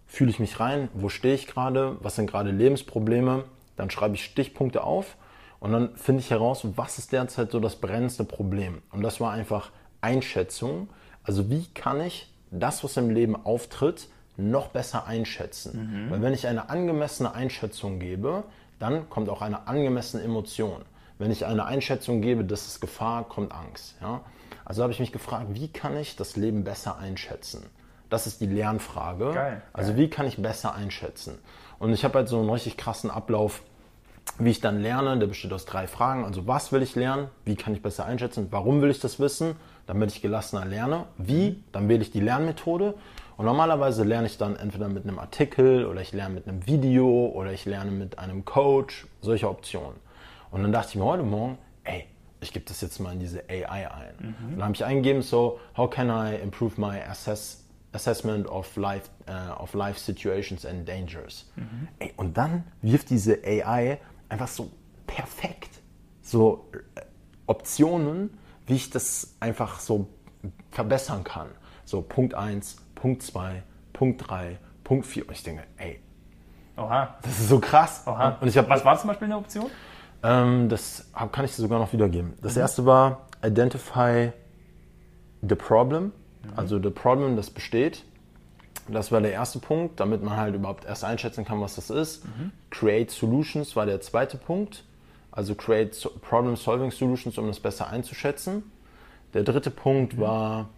fühle 0.05 0.29
ich 0.29 0.39
mich 0.39 0.59
rein, 0.59 0.89
wo 0.93 1.09
stehe 1.09 1.33
ich 1.33 1.47
gerade, 1.47 1.97
was 2.01 2.15
sind 2.15 2.29
gerade 2.29 2.51
Lebensprobleme, 2.51 3.45
dann 3.75 3.89
schreibe 3.89 4.15
ich 4.15 4.23
Stichpunkte 4.23 4.83
auf 4.83 5.17
und 5.65 5.71
dann 5.71 5.95
finde 5.95 6.19
ich 6.19 6.29
heraus, 6.29 6.61
was 6.75 6.99
ist 6.99 7.11
derzeit 7.11 7.49
so 7.49 7.59
das 7.59 7.77
brennendste 7.77 8.23
Problem. 8.23 8.83
Und 8.91 9.01
das 9.01 9.19
war 9.19 9.31
einfach 9.31 9.71
Einschätzung, 9.99 10.89
also 11.23 11.49
wie 11.49 11.65
kann 11.73 12.01
ich 12.01 12.31
das, 12.51 12.83
was 12.83 12.97
im 12.97 13.09
Leben 13.09 13.35
auftritt, 13.35 14.07
noch 14.37 14.67
besser 14.67 15.07
einschätzen. 15.07 16.05
Mhm. 16.05 16.11
Weil 16.11 16.21
wenn 16.21 16.33
ich 16.35 16.45
eine 16.45 16.69
angemessene 16.69 17.33
Einschätzung 17.33 17.97
gebe, 17.97 18.43
dann 18.77 19.09
kommt 19.09 19.27
auch 19.27 19.41
eine 19.41 19.67
angemessene 19.67 20.21
Emotion. 20.21 20.83
Wenn 21.17 21.31
ich 21.31 21.47
eine 21.47 21.65
Einschätzung 21.65 22.21
gebe, 22.21 22.45
das 22.45 22.67
ist 22.67 22.79
Gefahr, 22.79 23.23
kommt 23.23 23.51
Angst. 23.51 23.95
Ja? 24.01 24.21
Also 24.65 24.83
habe 24.83 24.93
ich 24.93 24.99
mich 24.99 25.11
gefragt, 25.11 25.47
wie 25.49 25.69
kann 25.69 25.97
ich 25.97 26.15
das 26.15 26.35
Leben 26.35 26.63
besser 26.63 26.99
einschätzen? 26.99 27.65
Das 28.11 28.27
ist 28.27 28.39
die 28.39 28.45
Lernfrage. 28.45 29.31
Geil, 29.33 29.63
also 29.73 29.93
geil. 29.93 29.99
wie 29.99 30.09
kann 30.11 30.27
ich 30.27 30.37
besser 30.37 30.75
einschätzen? 30.75 31.39
Und 31.79 31.91
ich 31.91 32.03
habe 32.03 32.19
halt 32.19 32.27
so 32.27 32.39
einen 32.39 32.51
richtig 32.51 32.77
krassen 32.77 33.09
Ablauf, 33.09 33.63
wie 34.39 34.51
ich 34.51 34.59
dann 34.59 34.81
lerne. 34.81 35.17
Der 35.17 35.27
besteht 35.27 35.53
aus 35.53 35.65
drei 35.65 35.87
Fragen. 35.87 36.25
Also 36.25 36.47
was 36.47 36.71
will 36.71 36.81
ich 36.81 36.95
lernen? 36.95 37.29
Wie 37.45 37.55
kann 37.55 37.73
ich 37.73 37.81
besser 37.81 38.05
einschätzen? 38.05 38.47
Warum 38.51 38.81
will 38.81 38.89
ich 38.89 38.99
das 38.99 39.19
wissen? 39.19 39.55
Damit 39.87 40.11
ich 40.11 40.21
gelassener 40.21 40.65
lerne. 40.65 41.05
Wie? 41.17 41.51
Mhm. 41.51 41.63
Dann 41.71 41.89
wähle 41.89 42.01
ich 42.01 42.11
die 42.11 42.19
Lernmethode. 42.19 42.95
Und 43.37 43.45
normalerweise 43.45 44.03
lerne 44.03 44.27
ich 44.27 44.37
dann 44.37 44.55
entweder 44.55 44.87
mit 44.87 45.03
einem 45.03 45.19
Artikel 45.19 45.85
oder 45.85 46.01
ich 46.01 46.13
lerne 46.13 46.35
mit 46.35 46.47
einem 46.47 46.65
Video 46.67 47.27
oder 47.33 47.51
ich 47.51 47.65
lerne 47.65 47.91
mit 47.91 48.17
einem 48.17 48.45
Coach, 48.45 49.07
solche 49.21 49.49
Optionen. 49.49 49.97
Und 50.51 50.63
dann 50.63 50.71
dachte 50.71 50.89
ich 50.91 50.95
mir 50.95 51.03
heute 51.03 51.23
Morgen, 51.23 51.57
ey, 51.83 52.05
ich 52.39 52.53
gebe 52.53 52.65
das 52.65 52.79
jetzt 52.79 52.99
mal 52.99 53.11
in 53.11 53.19
diese 53.19 53.43
AI 53.49 53.91
ein. 53.91 54.15
Mhm. 54.19 54.47
Und 54.47 54.55
dann 54.57 54.63
habe 54.63 54.73
ich 54.73 54.85
eingegeben, 54.85 55.21
so, 55.21 55.59
how 55.75 55.89
can 55.89 56.09
I 56.09 56.35
improve 56.41 56.79
my 56.79 57.01
assess, 57.09 57.63
assessment 57.91 58.47
of 58.47 58.73
life, 58.77 59.09
uh, 59.27 59.61
of 59.61 59.73
life 59.73 59.99
situations 59.99 60.65
and 60.65 60.87
dangers? 60.87 61.51
Mhm. 61.57 61.87
Ey, 61.99 62.13
und 62.15 62.37
dann 62.37 62.63
wirft 62.81 63.09
diese 63.09 63.39
AI 63.43 63.99
einfach 64.35 64.49
so 64.49 64.69
perfekt 65.07 65.69
so 66.21 66.69
äh, 66.73 67.01
Optionen, 67.45 68.37
wie 68.65 68.75
ich 68.75 68.89
das 68.89 69.35
einfach 69.39 69.79
so 69.79 70.07
verbessern 70.71 71.23
kann. 71.23 71.47
So 71.85 72.01
Punkt 72.01 72.33
1, 72.33 72.77
Punkt 72.95 73.23
2, 73.23 73.63
Punkt 73.93 74.27
3, 74.27 74.57
Punkt 74.83 75.05
4. 75.05 75.27
Und 75.27 75.31
ich 75.33 75.43
denke, 75.43 75.63
ey, 75.77 76.01
Oha. 76.75 77.15
das 77.21 77.39
ist 77.39 77.49
so 77.49 77.59
krass. 77.59 78.03
Oha. 78.07 78.37
Und 78.41 78.47
ich 78.47 78.57
hab, 78.57 78.67
Was 78.67 78.83
war 78.83 78.97
zum 78.97 79.07
Beispiel 79.07 79.25
eine 79.25 79.37
Option? 79.37 79.67
Ähm, 80.23 80.67
das 80.67 81.09
kann 81.31 81.45
ich 81.45 81.53
sogar 81.53 81.79
noch 81.79 81.93
wiedergeben. 81.93 82.33
Das 82.41 82.55
mhm. 82.55 82.61
erste 82.61 82.85
war 82.85 83.27
Identify 83.43 84.33
the 85.47 85.55
Problem. 85.55 86.05
Mhm. 86.05 86.11
Also 86.55 86.81
the 86.81 86.89
Problem, 86.89 87.37
das 87.37 87.49
besteht. 87.51 88.03
Das 88.87 89.11
war 89.11 89.21
der 89.21 89.31
erste 89.31 89.59
Punkt, 89.59 89.99
damit 89.99 90.23
man 90.23 90.37
halt 90.37 90.55
überhaupt 90.55 90.85
erst 90.85 91.03
einschätzen 91.03 91.45
kann, 91.45 91.59
was 91.61 91.75
das 91.75 91.89
ist. 91.89 92.25
Mhm. 92.25 92.51
Create 92.69 93.09
Solutions 93.09 93.75
war 93.75 93.85
der 93.85 94.01
zweite 94.01 94.37
Punkt. 94.37 94.83
Also 95.31 95.55
Create 95.55 95.91
Problem 96.21 96.55
Solving 96.55 96.91
Solutions, 96.91 97.37
um 97.37 97.47
das 97.47 97.59
besser 97.59 97.89
einzuschätzen. 97.89 98.63
Der 99.33 99.43
dritte 99.43 99.71
Punkt 99.71 100.15
mhm. 100.15 100.21
war 100.21 100.69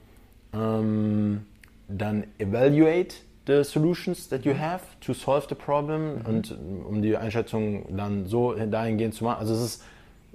ähm, 0.53 1.45
dann 1.87 2.25
evaluate 2.37 3.15
the 3.45 3.63
solutions 3.63 4.27
that 4.29 4.43
you 4.45 4.53
have 4.53 4.83
to 4.99 5.13
solve 5.13 5.47
the 5.49 5.55
problem 5.55 6.15
mhm. 6.15 6.25
und 6.25 6.57
um 6.85 7.01
die 7.01 7.15
Einschätzung 7.15 7.95
dann 7.95 8.25
so 8.25 8.53
dahingehend 8.53 9.13
zu 9.13 9.23
machen. 9.23 9.39
Also 9.39 9.53
es 9.53 9.61
ist 9.61 9.83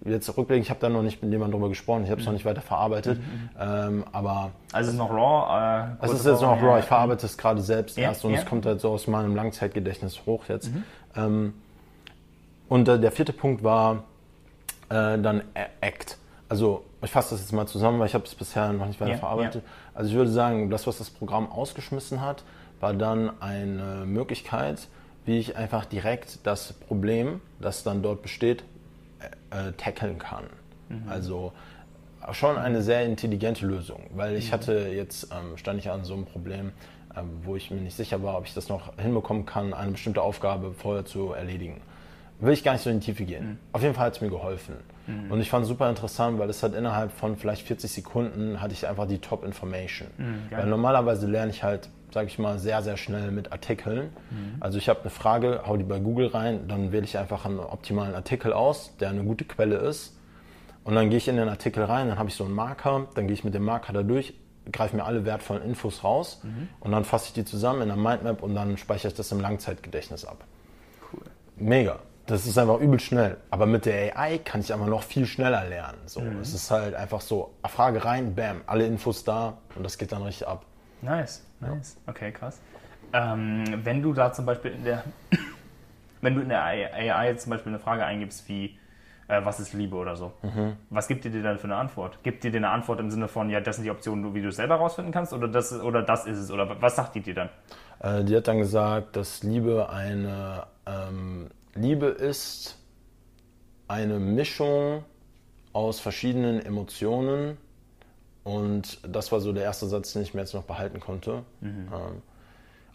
jetzt 0.05 0.28
rückblickend, 0.28 0.64
ich 0.64 0.70
habe 0.70 0.80
da 0.80 0.88
noch 0.88 1.03
nicht 1.03 1.22
mit 1.22 1.30
jemandem 1.30 1.53
drüber 1.59 1.68
gesprochen, 1.68 2.05
ich 2.05 2.11
habe 2.11 2.20
es 2.20 2.26
mhm. 2.26 2.32
noch 2.32 2.38
nicht 2.38 2.44
weiter 2.44 2.61
verarbeitet, 2.61 3.18
mhm. 3.18 3.50
ähm, 3.59 4.05
aber... 4.12 4.50
Also 4.72 4.88
es 4.88 4.94
ist 4.94 4.98
noch 4.98 5.11
raw? 5.11 5.96
Äh, 6.00 6.05
es 6.05 6.12
ist 6.12 6.26
jetzt 6.26 6.42
noch 6.42 6.62
raw, 6.62 6.78
ich 6.78 6.84
verarbeite 6.84 7.26
es 7.26 7.38
gerade 7.38 7.61
selbst 7.61 7.96
ja, 7.96 8.05
erst 8.05 8.24
und 8.24 8.32
ja. 8.32 8.40
es 8.40 8.46
kommt 8.46 8.66
halt 8.66 8.80
so 8.80 8.90
aus 8.90 9.07
meinem 9.07 9.36
Langzeitgedächtnis 9.36 10.26
hoch 10.26 10.44
jetzt. 10.48 10.72
Mhm. 10.72 10.84
Ähm, 11.16 11.55
und 12.68 12.88
äh, 12.88 12.98
der 12.98 13.12
vierte 13.12 13.32
Punkt 13.32 13.62
war 13.62 14.05
äh, 14.88 15.18
dann 15.18 15.42
Act. 15.80 16.18
Also 16.48 16.84
ich 17.03 17.11
fasse 17.11 17.34
das 17.34 17.40
jetzt 17.40 17.53
mal 17.53 17.66
zusammen, 17.66 17.98
weil 17.98 18.07
ich 18.07 18.14
habe 18.14 18.24
es 18.24 18.34
bisher 18.34 18.72
noch 18.72 18.86
nicht 18.86 19.00
weiter 19.00 19.12
yeah, 19.12 19.20
verarbeitet. 19.20 19.62
Yeah. 19.62 19.72
Also 19.94 20.11
ich 20.11 20.16
würde 20.16 20.30
sagen, 20.30 20.70
das, 20.70 20.86
was 20.86 20.98
das 20.98 21.11
Programm 21.11 21.50
ausgeschmissen 21.50 22.20
hat, 22.20 22.44
war 22.80 22.94
dann 22.94 23.30
eine 23.40 24.05
Möglichkeit, 24.07 24.88
wie 25.24 25.38
ich 25.38 25.57
einfach 25.57 25.84
direkt 25.84 26.46
das 26.46 26.72
Problem, 26.72 27.40
das 27.61 27.84
dann 27.84 28.03
dort 28.03 28.22
besteht, 28.22 28.64
äh, 29.50 29.68
äh 29.68 29.72
tackeln 29.72 30.18
kann. 30.18 30.44
Mhm. 30.88 31.08
Also 31.08 31.52
schon 32.32 32.56
eine 32.56 32.82
sehr 32.82 33.04
intelligente 33.04 33.66
Lösung, 33.66 34.02
weil 34.14 34.36
ich 34.36 34.48
mhm. 34.48 34.52
hatte 34.52 34.72
jetzt, 34.88 35.28
ähm, 35.32 35.56
stand 35.56 35.78
ich 35.80 35.90
an 35.90 36.04
so 36.04 36.14
einem 36.14 36.24
Problem, 36.24 36.72
äh, 37.14 37.22
wo 37.44 37.56
ich 37.56 37.70
mir 37.70 37.80
nicht 37.80 37.96
sicher 37.96 38.22
war, 38.22 38.38
ob 38.38 38.46
ich 38.46 38.54
das 38.54 38.68
noch 38.68 38.96
hinbekommen 38.98 39.46
kann, 39.46 39.74
eine 39.74 39.92
bestimmte 39.92 40.22
Aufgabe 40.22 40.72
vorher 40.72 41.04
zu 41.04 41.32
erledigen 41.32 41.80
will 42.42 42.52
ich 42.52 42.64
gar 42.64 42.72
nicht 42.72 42.82
so 42.82 42.90
in 42.90 43.00
die 43.00 43.06
Tiefe 43.06 43.24
gehen. 43.24 43.50
Mhm. 43.50 43.58
Auf 43.72 43.82
jeden 43.82 43.94
Fall 43.94 44.06
hat 44.06 44.16
es 44.16 44.20
mir 44.20 44.28
geholfen. 44.28 44.74
Mhm. 45.06 45.30
Und 45.30 45.40
ich 45.40 45.48
fand 45.48 45.62
es 45.62 45.68
super 45.68 45.88
interessant, 45.88 46.38
weil 46.38 46.50
es 46.50 46.62
hat 46.62 46.74
innerhalb 46.74 47.12
von 47.12 47.36
vielleicht 47.36 47.66
40 47.66 47.90
Sekunden 47.90 48.60
hatte 48.60 48.74
ich 48.74 48.86
einfach 48.86 49.06
die 49.06 49.18
Top 49.18 49.44
Information. 49.44 50.08
Mhm, 50.18 50.48
weil 50.50 50.66
normalerweise 50.66 51.26
lerne 51.26 51.52
ich 51.52 51.62
halt, 51.62 51.88
sage 52.12 52.26
ich 52.26 52.38
mal, 52.38 52.58
sehr, 52.58 52.82
sehr 52.82 52.96
schnell 52.96 53.30
mit 53.30 53.52
Artikeln. 53.52 54.10
Mhm. 54.30 54.56
Also 54.60 54.78
ich 54.78 54.88
habe 54.88 55.00
eine 55.00 55.10
Frage, 55.10 55.62
hau 55.66 55.76
die 55.76 55.84
bei 55.84 55.98
Google 55.98 56.28
rein, 56.28 56.68
dann 56.68 56.92
wähle 56.92 57.04
ich 57.04 57.18
einfach 57.18 57.44
einen 57.44 57.60
optimalen 57.60 58.14
Artikel 58.14 58.52
aus, 58.52 58.96
der 58.98 59.10
eine 59.10 59.24
gute 59.24 59.44
Quelle 59.44 59.76
ist. 59.76 60.16
Und 60.84 60.94
dann 60.94 61.10
gehe 61.10 61.18
ich 61.18 61.28
in 61.28 61.36
den 61.36 61.48
Artikel 61.48 61.84
rein, 61.84 62.08
dann 62.08 62.18
habe 62.18 62.28
ich 62.28 62.34
so 62.34 62.44
einen 62.44 62.54
Marker, 62.54 63.06
dann 63.14 63.26
gehe 63.26 63.34
ich 63.34 63.44
mit 63.44 63.54
dem 63.54 63.64
Marker 63.64 63.92
da 63.92 64.02
durch, 64.02 64.34
greife 64.70 64.96
mir 64.96 65.04
alle 65.04 65.24
wertvollen 65.24 65.62
Infos 65.62 66.04
raus 66.04 66.40
mhm. 66.42 66.68
und 66.80 66.92
dann 66.92 67.04
fasse 67.04 67.26
ich 67.28 67.32
die 67.32 67.44
zusammen 67.44 67.82
in 67.82 67.90
einer 67.90 68.00
Mindmap 68.00 68.42
und 68.42 68.54
dann 68.54 68.76
speichere 68.76 69.08
ich 69.08 69.14
das 69.14 69.30
im 69.32 69.40
Langzeitgedächtnis 69.40 70.24
ab. 70.24 70.44
Cool. 71.12 71.22
Mega. 71.56 71.98
Das 72.26 72.46
ist 72.46 72.56
einfach 72.56 72.78
übel 72.78 73.00
schnell. 73.00 73.36
Aber 73.50 73.66
mit 73.66 73.84
der 73.84 74.16
AI 74.16 74.38
kann 74.38 74.60
ich 74.60 74.72
einfach 74.72 74.86
noch 74.86 75.02
viel 75.02 75.26
schneller 75.26 75.64
lernen. 75.64 75.98
So, 76.06 76.20
mhm. 76.20 76.40
Es 76.40 76.54
ist 76.54 76.70
halt 76.70 76.94
einfach 76.94 77.20
so, 77.20 77.54
Frage 77.64 78.04
rein, 78.04 78.34
bam, 78.34 78.60
alle 78.66 78.86
Infos 78.86 79.24
da 79.24 79.58
und 79.74 79.82
das 79.82 79.98
geht 79.98 80.12
dann 80.12 80.22
richtig 80.22 80.46
ab. 80.46 80.64
Nice, 81.00 81.42
nice. 81.68 81.96
Okay, 82.06 82.32
krass. 82.32 82.60
Ähm, 83.12 83.64
wenn 83.84 84.02
du 84.02 84.12
da 84.12 84.32
zum 84.32 84.46
Beispiel 84.46 84.72
in 84.72 84.84
der, 84.84 85.04
wenn 86.20 86.34
du 86.34 86.40
in 86.40 86.48
der 86.48 86.62
AI 86.62 87.34
zum 87.34 87.50
Beispiel 87.50 87.72
eine 87.72 87.78
Frage 87.78 88.04
eingibst 88.04 88.48
wie, 88.48 88.78
äh, 89.28 89.44
was 89.44 89.60
ist 89.60 89.72
Liebe 89.72 89.96
oder 89.96 90.16
so, 90.16 90.32
mhm. 90.42 90.76
was 90.90 91.08
gibt 91.08 91.24
die 91.24 91.30
dir 91.30 91.42
dann 91.42 91.58
für 91.58 91.64
eine 91.64 91.76
Antwort? 91.76 92.22
Gibt 92.22 92.44
dir 92.44 92.50
dir 92.50 92.58
eine 92.58 92.70
Antwort 92.70 93.00
im 93.00 93.10
Sinne 93.10 93.28
von, 93.28 93.50
ja, 93.50 93.60
das 93.60 93.76
sind 93.76 93.84
die 93.84 93.90
Optionen, 93.90 94.34
wie 94.34 94.42
du 94.42 94.48
es 94.48 94.56
selber 94.56 94.76
rausfinden 94.76 95.12
kannst 95.12 95.32
oder 95.32 95.48
das, 95.48 95.72
oder 95.72 96.02
das 96.02 96.26
ist 96.26 96.38
es? 96.38 96.50
Oder 96.50 96.80
was 96.80 96.96
sagt 96.96 97.14
die 97.14 97.20
dir 97.20 97.34
dann? 97.34 97.48
Äh, 98.00 98.24
die 98.24 98.36
hat 98.36 98.48
dann 98.48 98.58
gesagt, 98.58 99.16
dass 99.16 99.42
Liebe 99.42 99.88
eine 99.90 100.66
ähm, 100.86 101.50
Liebe 101.74 102.06
ist 102.06 102.78
eine 103.88 104.18
Mischung 104.18 105.04
aus 105.72 106.00
verschiedenen 106.00 106.60
Emotionen 106.60 107.56
und 108.45 108.99
das 109.07 109.30
war 109.32 109.40
so 109.40 109.53
der 109.53 109.64
erste 109.64 109.86
Satz, 109.86 110.12
den 110.12 110.22
ich 110.22 110.34
mir 110.34 110.40
jetzt 110.40 110.55
noch 110.55 110.64
behalten 110.64 111.01
konnte. 111.01 111.45
Mhm. 111.61 111.88
Ähm, 111.93 112.22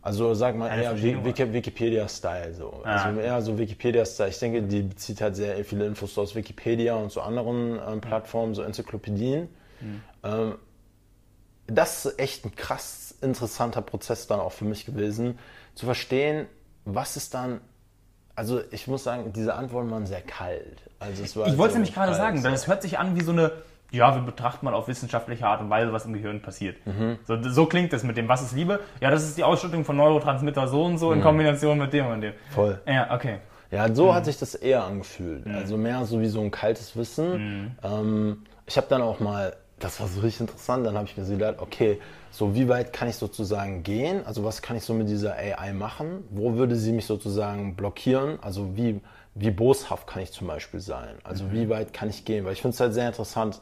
also 0.02 0.34
sag 0.34 0.56
mal 0.56 0.70
eher 0.70 1.02
Wikipedia-Style 1.02 2.54
so. 2.54 2.82
Ah. 2.84 3.04
Also 3.04 3.20
eher 3.20 3.42
so 3.42 3.58
Wikipedia-Style. 3.58 4.30
Ich 4.30 4.40
denke, 4.40 4.64
die 4.64 4.84
bezieht 4.84 5.22
halt 5.22 5.36
sehr 5.36 5.64
viele 5.66 5.86
Infos 5.86 6.18
aus 6.18 6.36
Wikipedia 6.36 6.96
und 6.96 7.12
so 7.12 7.22
anderen 7.22 7.80
ähm, 7.86 8.02
Plattformen, 8.02 8.56
so 8.56 8.62
Enzyklopädien. 8.62 9.50
Mhm. 9.82 10.02
Ähm, 10.24 10.56
das 11.68 12.06
ist 12.06 12.20
echt 12.20 12.46
ein 12.46 12.56
krass 12.56 13.16
interessanter 13.22 13.82
Prozess 13.82 14.28
dann 14.28 14.40
auch 14.40 14.54
für 14.54 14.66
mich 14.66 14.86
gewesen, 14.86 15.38
zu 15.76 15.86
verstehen, 15.86 16.48
was 16.86 17.18
ist 17.18 17.34
dann 17.34 17.60
also 18.38 18.62
ich 18.70 18.88
muss 18.88 19.04
sagen, 19.04 19.34
diese 19.34 19.56
Antworten 19.56 19.90
waren 19.90 20.06
sehr 20.06 20.22
kalt. 20.22 20.84
Also 21.00 21.24
es 21.24 21.36
war 21.36 21.48
ich 21.48 21.58
wollte 21.58 21.72
es 21.72 21.74
nämlich 21.74 21.94
gerade 21.96 22.14
sagen, 22.14 22.44
denn 22.44 22.54
es 22.54 22.68
hört 22.68 22.84
sich 22.84 23.00
an 23.00 23.16
wie 23.16 23.24
so 23.24 23.32
eine, 23.32 23.52
ja, 23.92 24.14
wir 24.16 24.22
betrachten 24.22 24.66
mal 24.66 24.74
auf 24.74 24.88
wissenschaftliche 24.88 25.48
Art 25.48 25.62
und 25.62 25.70
Weise, 25.70 25.94
was 25.94 26.06
im 26.06 26.14
Gehirn 26.14 26.42
passiert. 26.42 26.76
Mhm. 26.86 27.20
So, 27.26 27.42
so, 27.42 27.66
klingt 27.66 27.94
es 27.94 28.04
mit 28.04 28.18
dem, 28.18 28.28
was 28.28 28.42
ist 28.42 28.54
Liebe? 28.54 28.82
Ja, 29.00 29.12
das 29.12 29.24
ist 29.24 29.38
die 29.38 29.44
Ausschüttung 29.44 29.86
von 29.86 29.96
Neurotransmitter 29.96 30.68
so 30.68 30.84
und 30.84 30.98
so 30.98 31.12
in 31.12 31.20
mhm. 31.20 31.24
Kombination 31.24 31.78
mit 31.78 31.94
dem 31.94 32.08
und 32.08 32.22
dem. 32.22 32.34
Voll. 32.50 32.82
Ja, 32.86 33.14
okay. 33.14 33.38
Ja, 33.72 33.94
so 33.94 34.08
mhm. 34.08 34.14
hat 34.14 34.26
sich 34.26 34.38
das 34.38 34.56
eher 34.56 34.84
angefühlt. 34.84 35.46
Mhm. 35.46 35.56
Also 35.56 35.78
mehr 35.78 36.06
so 36.06 36.20
wie 36.22 36.28
so 36.28 36.42
ein 36.42 36.52
kaltes 36.52 36.96
Wissen. 36.96 37.32
Mhm. 37.32 37.72
Ähm, 37.84 38.44
ich 38.66 38.78
habe 38.78 38.88
dann 38.90 39.02
auch 39.02 39.20
mal, 39.20 39.56
das 39.80 40.00
war 40.00 40.08
so 40.08 40.22
richtig 40.22 40.42
interessant, 40.42 40.86
dann 40.86 40.96
habe 40.96 41.06
ich 41.06 41.16
mir 41.18 41.24
so 41.24 41.34
gedacht, 41.34 41.56
okay, 41.60 42.00
so, 42.30 42.54
wie 42.56 42.68
weit 42.68 42.94
kann 42.94 43.08
ich 43.08 43.16
sozusagen 43.16 43.84
gehen? 43.84 44.26
Also, 44.26 44.44
was 44.44 44.62
kann 44.62 44.76
ich 44.76 44.84
so 44.84 44.94
mit 44.94 45.10
dieser 45.10 45.36
AI 45.36 45.74
machen? 45.74 46.24
Wo 46.30 46.56
würde 46.56 46.76
sie 46.76 46.92
mich 46.92 47.06
sozusagen 47.06 47.76
blockieren? 47.76 48.38
Also, 48.42 48.76
wie, 48.76 49.02
wie 49.34 49.50
boshaft 49.50 50.08
kann 50.08 50.22
ich 50.22 50.32
zum 50.32 50.46
Beispiel 50.46 50.80
sein? 50.80 51.16
Also, 51.24 51.52
wie 51.52 51.70
weit 51.70 51.94
kann 51.94 52.10
ich 52.10 52.26
gehen? 52.26 52.46
Weil 52.46 52.54
ich 52.54 52.62
finde 52.62 52.76
es 52.76 52.80
halt 52.80 52.94
sehr 52.94 53.08
interessant, 53.08 53.62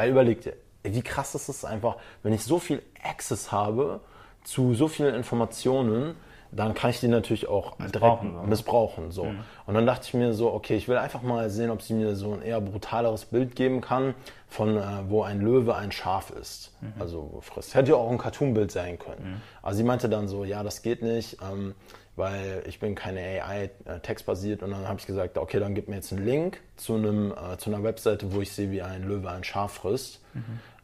weil 0.00 0.10
überlegt 0.10 0.46
ihr, 0.46 0.54
wie 0.82 1.02
krass 1.02 1.34
ist 1.34 1.50
es 1.50 1.64
einfach, 1.64 1.96
wenn 2.22 2.32
ich 2.32 2.42
so 2.42 2.58
viel 2.58 2.82
Access 3.02 3.52
habe 3.52 4.00
zu 4.44 4.72
so 4.72 4.88
vielen 4.88 5.14
Informationen, 5.14 6.14
dann 6.52 6.72
kann 6.72 6.90
ich 6.90 7.00
die 7.00 7.08
natürlich 7.08 7.48
auch 7.48 7.78
Missbrauchen, 7.78 8.30
direkt 8.30 8.48
missbrauchen. 8.48 9.10
So. 9.12 9.24
Und 9.66 9.74
dann 9.74 9.86
dachte 9.86 10.06
ich 10.06 10.14
mir 10.14 10.32
so, 10.32 10.50
okay, 10.52 10.74
ich 10.74 10.88
will 10.88 10.96
einfach 10.96 11.20
mal 11.20 11.50
sehen, 11.50 11.70
ob 11.70 11.82
sie 11.82 11.92
mir 11.92 12.16
so 12.16 12.32
ein 12.32 12.42
eher 12.42 12.60
brutaleres 12.62 13.26
Bild 13.26 13.54
geben 13.54 13.82
kann, 13.82 14.14
von 14.48 14.76
äh, 14.78 14.82
wo 15.08 15.22
ein 15.22 15.40
Löwe 15.40 15.76
ein 15.76 15.92
Schaf 15.92 16.30
ist. 16.30 16.72
Also 16.98 17.38
frisst. 17.42 17.74
Hätte 17.74 17.90
ja 17.90 17.96
auch 17.96 18.10
ein 18.10 18.18
Cartoon-Bild 18.18 18.72
sein 18.72 18.98
können. 18.98 19.42
Aber 19.62 19.74
sie 19.74 19.84
meinte 19.84 20.08
dann 20.08 20.28
so, 20.28 20.44
ja, 20.44 20.62
das 20.62 20.80
geht 20.80 21.02
nicht, 21.02 21.36
ähm, 21.42 21.74
weil 22.16 22.62
ich 22.66 22.80
bin 22.80 22.94
keine 22.94 23.20
AI, 23.20 23.70
äh, 23.84 24.00
textbasiert. 24.00 24.62
Und 24.62 24.72
dann 24.72 24.86
habe 24.86 24.98
ich 25.00 25.06
gesagt, 25.06 25.38
okay, 25.38 25.58
dann 25.60 25.74
gib 25.74 25.88
mir 25.88 25.96
jetzt 25.96 26.12
einen 26.12 26.24
Link 26.24 26.60
zu, 26.76 26.94
einem, 26.94 27.32
äh, 27.32 27.56
zu 27.58 27.70
einer 27.70 27.82
Webseite, 27.82 28.32
wo 28.32 28.40
ich 28.40 28.52
sehe, 28.52 28.70
wie 28.70 28.82
ein 28.82 29.04
Löwe 29.04 29.30
ein 29.30 29.44
Schaf 29.44 29.74
frisst. 29.74 30.20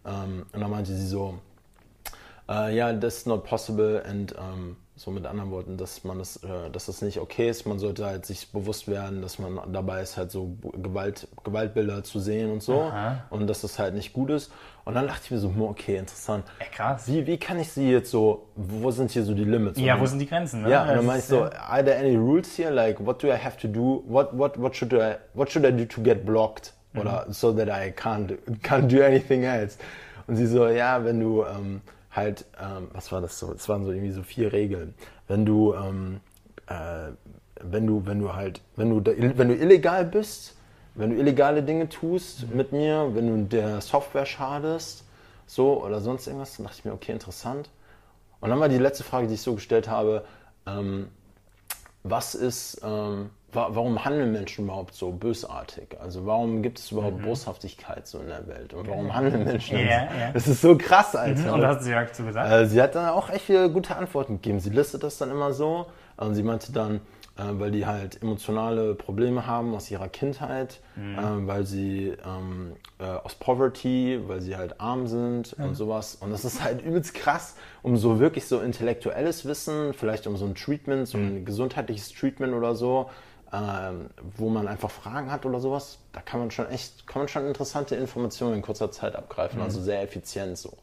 Ähm, 0.05 0.47
und 0.53 0.61
dann 0.61 0.71
meinte 0.71 0.95
sie 0.95 1.07
so, 1.07 1.39
äh, 2.49 2.77
ja, 2.77 2.93
that's 2.93 3.27
not 3.27 3.45
possible 3.45 4.03
and 4.07 4.35
ähm, 4.39 4.77
so 4.97 5.11
mit 5.11 5.27
anderen 5.27 5.51
Worten, 5.51 5.77
dass 5.77 6.05
man 6.05 6.19
das, 6.19 6.39
äh, 6.39 6.71
dass 6.73 6.87
das 6.87 7.03
nicht 7.03 7.21
okay 7.21 7.51
ist. 7.51 7.67
Man 7.67 7.79
sollte 7.79 8.07
halt 8.07 8.25
sich 8.25 8.51
bewusst 8.51 8.89
werden, 8.89 9.21
dass 9.21 9.39
man 9.39 9.61
dabei 9.71 10.01
ist, 10.01 10.17
halt 10.17 10.31
so 10.31 10.57
Gewalt, 10.73 11.29
Gewaltbilder 11.45 12.03
zu 12.03 12.19
sehen 12.19 12.51
und 12.51 12.63
so 12.63 12.81
Aha. 12.81 13.25
und 13.29 13.47
dass 13.47 13.61
das 13.61 13.79
halt 13.79 13.95
nicht 13.95 14.15
gut 14.15 14.31
ist. 14.31 14.51
Und 14.87 14.95
dann 14.95 15.07
dachte 15.07 15.21
ich 15.25 15.31
mir 15.33 15.39
so, 15.39 15.53
okay, 15.69 15.97
interessant. 15.97 16.45
Ey, 16.61 16.69
krass. 16.73 17.09
Wie, 17.09 17.27
wie 17.27 17.37
kann 17.37 17.59
ich 17.61 17.71
sie 17.73 17.91
jetzt 17.91 18.11
so, 18.11 18.49
wo 18.55 18.91
sind 18.91 19.11
hier 19.11 19.25
so 19.25 19.35
die 19.35 19.45
Limits? 19.45 19.79
Ja, 19.79 19.97
Und 19.97 20.01
wo 20.01 20.07
sind 20.07 20.19
die 20.19 20.29
Grenzen? 20.29 20.63
Ne? 20.63 20.71
ja, 20.71 20.83
und 20.83 20.89
dann 20.97 21.07
meine 21.07 21.19
ich 21.19 21.25
so, 21.27 21.43
are 21.43 21.85
there 21.85 21.99
any 21.99 22.17
rules 22.17 22.57
here? 22.57 22.71
Like, 22.71 23.05
what 23.05 23.23
do 23.23 23.27
I 23.27 23.37
have 23.37 23.59
to 23.59 23.69
do? 23.69 24.03
What, 24.07 24.31
what, 24.33 24.59
what, 24.59 24.75
should, 24.75 24.95
I, 24.95 25.17
what 25.35 25.51
should 25.51 25.67
I 25.67 25.73
do 25.73 25.85
to 25.85 26.01
get 26.01 26.25
blocked? 26.25 26.73
Mhm. 26.95 27.01
Oder 27.01 27.27
so 27.31 27.53
that 27.53 27.69
I 27.69 27.91
can't, 27.91 28.39
can't 28.63 28.89
do 28.89 29.03
anything 29.03 29.43
else. 29.45 29.77
Und 30.27 30.37
sie 30.37 30.47
so, 30.47 30.67
ja, 30.69 31.05
wenn 31.05 31.21
du 31.21 31.45
ähm, 31.45 31.83
halt, 32.17 32.45
ähm, 32.61 32.89
was 32.93 33.13
war 33.13 33.21
das 33.21 33.39
so? 33.39 33.53
Es 33.53 33.69
waren 33.69 33.85
so 33.85 33.93
irgendwie 33.93 34.13
so 34.13 34.23
vier 34.23 34.53
Regeln. 34.53 34.95
Wenn 35.29 35.45
du, 35.45 35.75
ähm, 35.75 36.21
äh, 36.67 37.11
wenn 37.61 37.87
du, 37.87 38.07
wenn 38.07 38.19
du 38.21 38.35
halt, 38.35 38.61
wenn 38.77 38.91
du, 38.91 39.01
da, 39.01 39.13
wenn 39.17 39.49
du 39.49 39.55
illegal 39.55 40.05
bist, 40.05 40.57
wenn 40.95 41.11
du 41.11 41.17
illegale 41.17 41.63
Dinge 41.63 41.89
tust 41.89 42.49
Mhm. 42.49 42.57
mit 42.57 42.73
mir, 42.73 43.11
wenn 43.15 43.27
du 43.27 43.57
der 43.57 43.81
Software 43.81 44.27
schadest, 44.27 45.05
so 45.47 45.83
oder 45.85 46.01
sonst 46.01 46.27
irgendwas, 46.27 46.57
dann 46.57 46.67
dachte 46.67 46.79
ich 46.79 46.85
mir, 46.85 46.93
okay, 46.93 47.13
interessant. 47.13 47.69
Und 48.41 48.51
dann 48.51 48.61
war 48.61 48.69
die 48.69 48.79
letzte 48.79 49.05
Frage, 49.05 49.29
die 49.29 49.35
ich 49.35 49.43
so 49.43 49.55
gestellt 49.55 49.89
habe, 49.89 50.25
ähm, 50.67 51.09
was 52.03 52.35
ist, 52.35 52.81
ähm, 52.83 53.31
warum 53.57 54.05
handeln 54.05 54.33
Menschen 54.33 54.65
überhaupt 54.67 54.95
so 54.95 55.11
bösartig? 55.11 55.97
Also 56.01 56.27
warum 56.27 56.63
gibt 56.63 56.79
es 56.79 56.91
überhaupt 56.93 57.23
Boshaftigkeit 57.23 58.07
so 58.07 58.19
in 58.21 58.29
der 58.29 58.47
Welt? 58.47 58.75
Und 58.75 58.89
warum 58.89 59.15
handeln 59.15 59.45
Menschen 59.45 59.79
Mhm. 59.79 59.89
Ja, 59.89 60.09
so? 60.13 60.19
ja. 60.19 60.31
Das 60.33 60.47
ist 60.47 60.61
so 60.61 60.77
krass, 60.77 61.17
Alter. 61.17 61.55
Und 61.55 61.61
da 61.61 61.69
hast 61.69 61.87
du 61.87 61.91
ja 61.91 62.05
dazu 62.05 62.25
gesagt? 62.25 62.51
Äh, 62.53 62.67
sie 62.67 62.81
hat 62.81 62.95
dann 62.95 63.09
auch 63.09 63.31
echt 63.31 63.43
viele 63.47 63.71
gute 63.71 63.97
Antworten 63.97 64.35
gegeben. 64.35 64.61
Sie 64.61 64.71
listet 64.71 65.03
das 65.03 65.19
dann 65.19 65.31
immer 65.31 65.53
so. 65.53 65.87
Und 66.17 66.35
sie 66.35 66.43
meinte 66.43 66.73
dann, 66.73 66.97
äh, 67.37 67.43
weil 67.53 67.71
die 67.71 67.85
halt 67.85 68.23
emotionale 68.23 68.95
Probleme 68.95 69.47
haben 69.47 69.75
aus 69.75 69.91
ihrer 69.91 70.09
Kindheit, 70.09 70.81
äh, 70.97 71.01
weil 71.47 71.67
sie 71.67 72.15
ähm, 72.27 72.73
äh, 72.99 73.05
aus 73.05 73.35
Poverty, 73.35 74.19
weil 74.27 74.41
sie 74.41 74.57
halt 74.57 74.81
arm 74.81 75.07
sind 75.07 75.53
und 75.59 75.75
sowas. 75.75 76.17
Und 76.21 76.31
das 76.31 76.47
ist 76.47 76.65
halt 76.65 76.81
übelst 76.83 77.13
krass, 77.13 77.57
um 77.83 77.99
so 77.99 78.19
wirklich 78.21 78.47
so 78.47 78.61
intellektuelles 78.61 79.45
Wissen, 79.45 79.93
vielleicht 79.93 80.27
um 80.27 80.39
so 80.39 80.47
ein 80.47 80.55
Treatment, 80.55 81.07
so 81.07 81.19
ein 81.19 81.45
gesundheitliches 81.45 82.11
Treatment 82.13 82.55
oder 82.55 82.75
so, 82.75 83.11
ähm, 83.53 84.11
wo 84.37 84.49
man 84.51 84.67
einfach 84.69 84.91
Fragen 84.91 85.31
hat 85.31 85.47
oder 85.47 85.61
sowas, 85.61 85.99
da 86.13 86.21
kann 86.21 86.41
man 86.41 86.51
schon 86.51 86.69
echt, 86.71 87.07
kann 87.07 87.21
man 87.23 87.29
schon 87.29 87.47
interessante 87.47 87.95
Informationen 87.97 88.55
in 88.57 88.63
kurzer 88.63 88.91
Zeit 88.91 89.15
abgreifen, 89.17 89.61
also 89.63 89.81
sehr 89.81 90.03
effizient 90.03 90.59
so. 90.59 90.77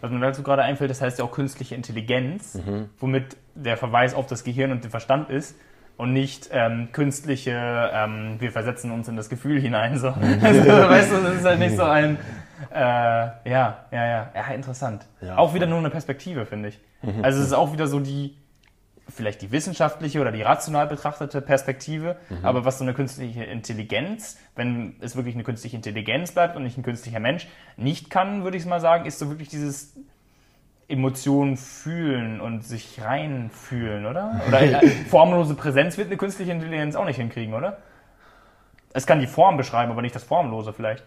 Was 0.00 0.10
mir 0.10 0.20
dazu 0.20 0.42
gerade 0.42 0.62
einfällt, 0.62 0.90
das 0.90 1.02
heißt 1.02 1.18
ja 1.18 1.26
auch 1.26 1.32
künstliche 1.32 1.74
Intelligenz, 1.74 2.54
Mhm. 2.54 2.88
womit 3.00 3.36
der 3.54 3.76
Verweis 3.76 4.14
auf 4.14 4.26
das 4.26 4.42
Gehirn 4.42 4.72
und 4.72 4.82
den 4.82 4.90
Verstand 4.90 5.28
ist 5.28 5.56
und 5.98 6.14
nicht 6.14 6.48
ähm, 6.52 6.88
künstliche, 6.92 7.90
ähm, 7.92 8.36
wir 8.38 8.50
versetzen 8.50 8.90
uns 8.92 9.08
in 9.08 9.16
das 9.16 9.28
Gefühl 9.28 9.60
hinein. 9.60 9.98
So. 9.98 10.10
Mhm. 10.12 10.38
Also, 10.42 10.60
weißt 10.66 11.12
du, 11.12 11.16
das 11.22 11.34
ist 11.34 11.44
halt 11.44 11.58
nicht 11.58 11.76
so 11.76 11.82
ein, 11.82 12.16
äh, 12.72 12.78
ja, 12.80 13.36
ja, 13.44 13.76
ja, 13.92 14.30
ja, 14.34 14.54
interessant. 14.54 15.04
Ja, 15.20 15.36
auch 15.36 15.52
wieder 15.52 15.66
nur 15.66 15.78
eine 15.80 15.90
Perspektive, 15.90 16.46
finde 16.46 16.70
ich. 16.70 16.80
Also 17.22 17.40
es 17.40 17.48
ist 17.48 17.52
auch 17.52 17.72
wieder 17.72 17.86
so 17.88 18.00
die, 18.00 18.36
vielleicht 19.08 19.42
die 19.42 19.50
wissenschaftliche 19.50 20.20
oder 20.20 20.32
die 20.32 20.42
rational 20.42 20.86
betrachtete 20.86 21.40
Perspektive, 21.40 22.16
aber 22.42 22.64
was 22.64 22.78
so 22.78 22.84
eine 22.84 22.94
künstliche 22.94 23.44
Intelligenz, 23.44 24.38
wenn 24.54 24.96
es 25.00 25.16
wirklich 25.16 25.34
eine 25.34 25.44
künstliche 25.44 25.76
Intelligenz 25.76 26.32
bleibt 26.32 26.56
und 26.56 26.62
nicht 26.62 26.76
ein 26.76 26.82
künstlicher 26.82 27.20
Mensch, 27.20 27.48
nicht 27.76 28.10
kann, 28.10 28.44
würde 28.44 28.56
ich 28.56 28.66
mal 28.66 28.80
sagen, 28.80 29.06
ist 29.06 29.18
so 29.18 29.30
wirklich 29.30 29.48
dieses 29.48 29.94
Emotionen 30.88 31.56
fühlen 31.56 32.40
und 32.40 32.64
sich 32.64 33.00
reinfühlen, 33.02 34.06
oder? 34.06 34.40
Oder 34.48 34.60
äh, 34.82 34.88
formlose 34.88 35.54
Präsenz 35.54 35.98
wird 35.98 36.08
eine 36.08 36.16
künstliche 36.16 36.52
Intelligenz 36.52 36.96
auch 36.96 37.04
nicht 37.04 37.16
hinkriegen, 37.16 37.54
oder? 37.54 37.78
Es 38.94 39.06
kann 39.06 39.20
die 39.20 39.26
Form 39.26 39.58
beschreiben, 39.58 39.92
aber 39.92 40.00
nicht 40.00 40.14
das 40.14 40.24
Formlose 40.24 40.72
vielleicht. 40.72 41.04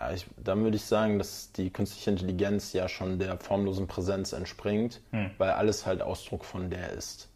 Ja, 0.00 0.12
ich, 0.12 0.26
dann 0.36 0.62
würde 0.64 0.76
ich 0.76 0.84
sagen, 0.84 1.18
dass 1.18 1.52
die 1.52 1.70
künstliche 1.70 2.10
Intelligenz 2.10 2.72
ja 2.72 2.88
schon 2.88 3.18
der 3.18 3.38
formlosen 3.38 3.86
Präsenz 3.86 4.32
entspringt, 4.32 5.00
weil 5.38 5.50
alles 5.50 5.86
halt 5.86 6.02
Ausdruck 6.02 6.44
von 6.44 6.68
der 6.68 6.92
ist. 6.92 7.28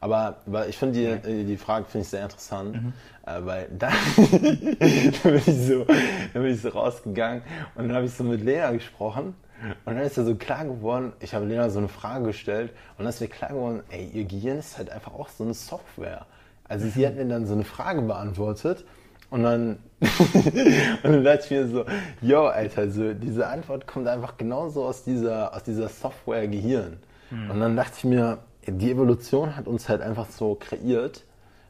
Aber 0.00 0.38
weil 0.46 0.68
ich 0.68 0.76
finde 0.76 0.98
die, 0.98 1.06
äh, 1.06 1.44
die 1.44 1.56
Frage 1.56 1.84
finde 1.84 2.02
ich 2.02 2.08
sehr 2.08 2.24
interessant, 2.24 2.76
äh, 3.26 3.44
weil 3.44 3.68
da, 3.78 3.88
da, 4.16 5.28
bin 5.28 5.36
ich 5.36 5.44
so, 5.44 5.84
da 5.84 6.40
bin 6.40 6.46
ich 6.46 6.60
so 6.60 6.70
rausgegangen 6.70 7.42
und 7.76 7.88
dann 7.88 7.96
habe 7.96 8.06
ich 8.06 8.12
so 8.12 8.24
mit 8.24 8.42
Lena 8.42 8.72
gesprochen 8.72 9.34
und 9.84 9.94
dann 9.94 10.04
ist 10.04 10.16
ja 10.16 10.24
so 10.24 10.34
klar 10.34 10.64
geworden, 10.64 11.12
ich 11.20 11.34
habe 11.34 11.44
Lena 11.44 11.70
so 11.70 11.78
eine 11.78 11.88
Frage 11.88 12.26
gestellt 12.26 12.72
und 12.98 13.04
dann 13.04 13.08
ist 13.08 13.20
mir 13.20 13.28
klar 13.28 13.50
geworden, 13.50 13.82
ey, 13.90 14.10
ihr 14.12 14.24
Gehirn 14.24 14.58
ist 14.58 14.76
halt 14.76 14.90
einfach 14.90 15.14
auch 15.14 15.28
so 15.28 15.44
eine 15.44 15.54
Software. 15.54 16.26
Also 16.64 16.88
sie 16.88 17.06
hat 17.06 17.14
mir 17.14 17.26
dann 17.26 17.46
so 17.46 17.54
eine 17.54 17.64
Frage 17.64 18.02
beantwortet 18.02 18.84
und 19.32 19.42
dann, 19.42 19.78
und 20.00 21.04
dann 21.04 21.24
dachte 21.24 21.44
ich 21.44 21.50
mir 21.50 21.66
so, 21.66 21.84
yo, 22.20 22.46
Alter, 22.46 22.90
so, 22.90 23.14
diese 23.14 23.46
Antwort 23.46 23.86
kommt 23.86 24.06
einfach 24.06 24.36
genauso 24.36 24.84
aus 24.84 25.04
dieser, 25.04 25.54
aus 25.54 25.62
dieser 25.64 25.88
Software 25.88 26.46
Gehirn. 26.46 26.98
Und 27.50 27.60
dann 27.60 27.76
dachte 27.76 27.94
ich 27.96 28.04
mir, 28.04 28.38
die 28.66 28.90
Evolution 28.90 29.56
hat 29.56 29.66
uns 29.66 29.88
halt 29.88 30.02
einfach 30.02 30.26
so 30.26 30.54
kreiert, 30.54 31.24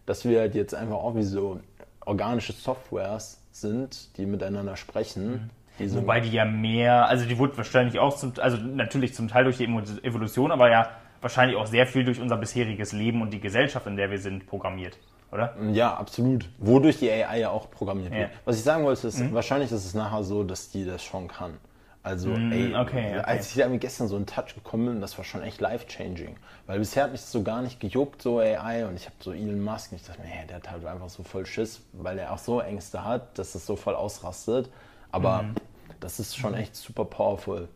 dass 0.07 0.25
wir 0.25 0.41
halt 0.41 0.57
jetzt 0.57 0.75
einfach 0.75 0.97
auch 0.97 1.15
wie 1.15 1.23
so 1.23 1.61
organische 2.05 2.53
Softwares 2.53 3.41
sind, 3.53 4.17
die 4.17 4.27
miteinander 4.27 4.77
sprechen. 4.77 5.51
Die 5.79 5.89
so, 5.89 6.01
Wobei 6.03 6.21
die 6.21 6.33
ja 6.33 6.45
mehr, 6.45 7.07
also 7.07 7.25
die 7.27 7.39
wurde 7.39 7.57
wahrscheinlich 7.57 8.01
auch 8.01 8.17
zum, 8.17 8.33
also 8.39 8.57
natürlich 8.57 9.15
zum 9.15 9.29
Teil 9.29 9.45
durch 9.45 9.59
die 9.59 9.65
Evolution, 9.65 10.51
aber 10.51 10.69
ja 10.69 10.91
wahrscheinlich 11.21 11.57
auch 11.57 11.67
sehr 11.67 11.87
viel 11.87 12.05
durch 12.05 12.21
unser 12.21 12.37
bisheriges 12.37 12.93
Leben 12.93 13.23
und 13.23 13.33
die 13.33 13.41
Gesellschaft, 13.41 13.87
in 13.87 13.97
der 13.97 14.11
wir 14.11 14.19
sind, 14.19 14.47
programmiert, 14.47 14.99
oder? 15.33 15.57
Ja, 15.73 15.95
absolut. 15.95 16.49
Wodurch 16.59 16.99
die 16.99 17.11
AI 17.11 17.41
ja 17.41 17.51
auch 17.51 17.71
programmiert 17.71 18.13
wird. 18.13 18.21
Ja. 18.21 18.27
Mhm. 18.29 18.33
Was 18.45 18.57
ich 18.59 18.63
sagen 18.63 18.85
wollte, 18.85 19.09
ist, 19.09 19.33
wahrscheinlich 19.33 19.73
ist 19.73 19.85
es 19.85 19.95
nachher 19.95 20.23
so, 20.23 20.45
dass 20.45 20.71
die 20.71 20.85
das 20.85 21.03
schon 21.03 21.29
kann. 21.29 21.57
Also, 22.05 22.31
ey, 22.33 22.71
Mhm, 22.71 22.75
okay, 22.75 23.17
okay. 23.17 23.21
als 23.25 23.51
ich 23.51 23.59
damit 23.63 23.81
gestern 23.81 24.09
so 24.09 24.17
in 24.17 24.27
Touch 24.27 24.55
gekommen 24.55 24.87
bin, 24.87 25.01
das 25.01 25.17
war 25.19 25.25
schon 25.25 25.41
echt 25.43 25.61
life-changing. 25.61 26.35
Weil 26.67 26.81
bisher 26.81 27.05
hat 27.05 27.13
mich 27.13 27.21
das 27.21 27.31
so 27.31 27.43
gar 27.45 27.63
nicht 27.63 27.79
gejuckt, 27.79 28.23
so 28.23 28.41
AI, 28.41 28.87
und 28.87 28.97
ich 28.97 29.07
habe 29.07 29.15
so 29.21 29.31
Elon 29.33 29.63
Musk, 29.63 29.93
und 29.93 30.01
ich 30.01 30.07
dachte 30.07 30.21
mir, 30.21 30.27
hey, 30.27 30.45
der 30.49 30.57
hat 30.57 30.69
halt 30.71 30.85
einfach 30.85 31.09
so 31.09 31.23
voll 31.23 31.47
Schiss, 31.47 31.81
weil 31.93 32.19
er 32.19 32.33
auch 32.33 32.39
so 32.39 32.61
Ängste 32.61 33.05
hat, 33.05 33.39
dass 33.39 33.53
das 33.53 33.65
so 33.67 33.77
voll 33.77 33.95
ausrastet. 33.95 34.69
Aber 35.13 35.45
Mhm. 35.45 35.55
das 36.01 36.19
ist 36.19 36.37
schon 36.37 36.55
echt 36.55 36.75
super 36.75 37.05
powerful. 37.05 37.69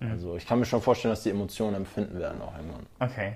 Also, 0.00 0.36
ich 0.36 0.46
kann 0.46 0.58
mir 0.58 0.64
schon 0.66 0.80
vorstellen, 0.82 1.12
dass 1.12 1.22
die 1.22 1.30
Emotionen 1.30 1.74
empfinden 1.76 2.18
werden 2.18 2.40
auch 2.42 2.54
irgendwann. 2.56 2.86
Okay. 3.00 3.32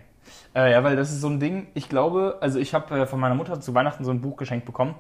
Äh, 0.54 0.72
ja, 0.72 0.84
weil 0.84 0.96
das 0.96 1.10
ist 1.10 1.20
so 1.20 1.28
ein 1.28 1.40
Ding, 1.40 1.68
ich 1.74 1.88
glaube, 1.88 2.38
also 2.40 2.58
ich 2.58 2.74
habe 2.74 3.00
äh, 3.00 3.06
von 3.06 3.20
meiner 3.20 3.34
Mutter 3.34 3.60
zu 3.60 3.74
Weihnachten 3.74 4.04
so 4.04 4.10
ein 4.10 4.20
Buch 4.20 4.36
geschenkt 4.36 4.66
bekommen. 4.66 4.94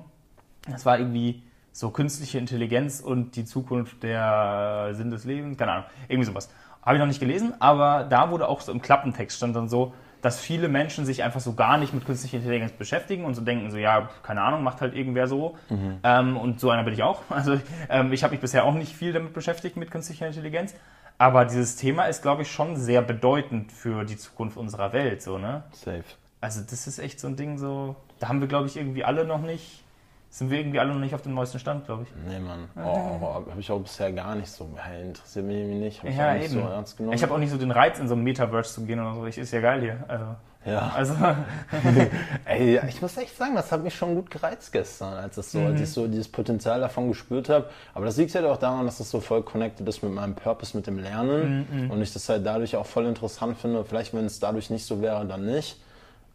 Das 0.70 0.86
war 0.86 0.98
irgendwie 0.98 1.42
so 1.72 1.90
künstliche 1.90 2.38
Intelligenz 2.38 3.00
und 3.00 3.36
die 3.36 3.44
Zukunft 3.44 4.02
der 4.02 4.90
Sinn 4.92 5.10
des 5.10 5.24
Lebens, 5.24 5.58
keine 5.58 5.72
Ahnung, 5.72 5.84
irgendwie 6.08 6.26
sowas. 6.26 6.48
Habe 6.82 6.96
ich 6.96 7.00
noch 7.00 7.06
nicht 7.08 7.20
gelesen, 7.20 7.54
aber 7.60 8.04
da 8.08 8.30
wurde 8.30 8.48
auch 8.48 8.60
so 8.60 8.70
im 8.70 8.80
Klappentext 8.80 9.36
stand 9.38 9.56
dann 9.56 9.68
so, 9.68 9.92
dass 10.24 10.40
viele 10.40 10.68
Menschen 10.68 11.04
sich 11.04 11.22
einfach 11.22 11.40
so 11.40 11.52
gar 11.52 11.76
nicht 11.76 11.92
mit 11.92 12.06
künstlicher 12.06 12.38
Intelligenz 12.38 12.72
beschäftigen 12.72 13.26
und 13.26 13.34
so 13.34 13.42
denken 13.42 13.70
so, 13.70 13.76
ja, 13.76 14.08
keine 14.22 14.40
Ahnung, 14.40 14.62
macht 14.62 14.80
halt 14.80 14.94
irgendwer 14.94 15.26
so. 15.26 15.56
Ähm, 16.02 16.36
und 16.38 16.60
so 16.60 16.70
einer 16.70 16.82
bin 16.82 16.94
ich 16.94 17.02
auch. 17.02 17.20
Also 17.28 17.60
ähm, 17.90 18.12
ich 18.12 18.22
habe 18.22 18.32
mich 18.32 18.40
bisher 18.40 18.64
auch 18.64 18.72
nicht 18.72 18.94
viel 18.94 19.12
damit 19.12 19.34
beschäftigt 19.34 19.76
mit 19.76 19.90
künstlicher 19.90 20.26
Intelligenz. 20.26 20.74
Aber 21.18 21.44
dieses 21.44 21.76
Thema 21.76 22.04
ist, 22.06 22.22
glaube 22.22 22.42
ich, 22.42 22.50
schon 22.50 22.76
sehr 22.76 23.00
bedeutend 23.02 23.70
für 23.72 24.04
die 24.04 24.16
Zukunft 24.16 24.56
unserer 24.56 24.92
Welt, 24.92 25.22
so, 25.22 25.38
ne? 25.38 25.62
Safe. 25.72 26.02
Also 26.40 26.60
das 26.62 26.86
ist 26.86 26.98
echt 26.98 27.20
so 27.20 27.28
ein 27.28 27.36
Ding, 27.36 27.56
so, 27.58 27.96
da 28.18 28.28
haben 28.28 28.40
wir, 28.40 28.48
glaube 28.48 28.66
ich, 28.66 28.76
irgendwie 28.76 29.04
alle 29.04 29.24
noch 29.24 29.40
nicht, 29.40 29.82
sind 30.28 30.50
wir 30.50 30.58
irgendwie 30.58 30.80
alle 30.80 30.92
noch 30.92 30.98
nicht 31.00 31.14
auf 31.14 31.22
dem 31.22 31.32
neuesten 31.34 31.60
Stand, 31.60 31.86
glaube 31.86 32.02
ich. 32.02 32.08
Nee, 32.28 32.40
Mann. 32.40 32.68
Oh, 32.76 33.20
habe 33.48 33.60
ich 33.60 33.70
auch 33.70 33.78
bisher 33.78 34.12
gar 34.12 34.34
nicht 34.34 34.50
so. 34.50 34.68
Hey, 34.76 35.02
interessiert 35.02 35.46
mich 35.46 35.64
nicht. 35.66 35.98
Habe 36.00 36.08
ich 36.10 36.16
Ja, 36.16 36.30
auch 36.30 36.34
nicht 36.34 36.44
eben. 36.46 36.54
so 36.54 36.60
ernst 36.68 36.96
genommen. 36.96 37.14
Ich 37.14 37.22
habe 37.22 37.32
auch 37.32 37.38
nicht 37.38 37.50
so 37.50 37.56
den 37.58 37.70
Reiz, 37.70 38.00
in 38.00 38.08
so 38.08 38.14
ein 38.16 38.22
Metaverse 38.24 38.74
zu 38.74 38.84
gehen 38.84 38.98
oder 39.00 39.14
so. 39.14 39.26
Ich 39.26 39.38
ist 39.38 39.52
ja 39.52 39.60
geil 39.60 39.80
hier. 39.80 40.04
Also, 40.08 40.24
ja. 40.66 40.92
also 40.94 41.14
Ey, 42.44 42.80
ich 42.88 43.02
muss 43.02 43.16
echt 43.16 43.36
sagen, 43.36 43.54
das 43.54 43.70
hat 43.72 43.82
mich 43.82 43.94
schon 43.94 44.14
gut 44.14 44.30
gereizt 44.30 44.72
gestern, 44.72 45.14
als, 45.14 45.36
das 45.36 45.52
so, 45.52 45.60
als 45.60 45.80
ich 45.80 45.90
so 45.90 46.06
dieses 46.06 46.28
Potenzial 46.28 46.80
davon 46.80 47.08
gespürt 47.08 47.48
habe. 47.48 47.68
Aber 47.94 48.06
das 48.06 48.16
liegt 48.16 48.34
halt 48.34 48.44
auch 48.46 48.56
daran, 48.56 48.86
dass 48.86 48.98
das 48.98 49.10
so 49.10 49.20
voll 49.20 49.42
connected 49.42 49.88
ist 49.88 50.02
mit 50.02 50.12
meinem 50.12 50.34
Purpose, 50.34 50.76
mit 50.76 50.86
dem 50.86 50.98
Lernen. 50.98 51.66
Und 51.90 52.02
ich 52.02 52.12
das 52.12 52.28
halt 52.28 52.44
dadurch 52.46 52.76
auch 52.76 52.86
voll 52.86 53.06
interessant 53.06 53.58
finde. 53.58 53.84
Vielleicht, 53.84 54.14
wenn 54.14 54.24
es 54.24 54.40
dadurch 54.40 54.70
nicht 54.70 54.84
so 54.86 55.00
wäre, 55.02 55.26
dann 55.26 55.44
nicht. 55.46 55.78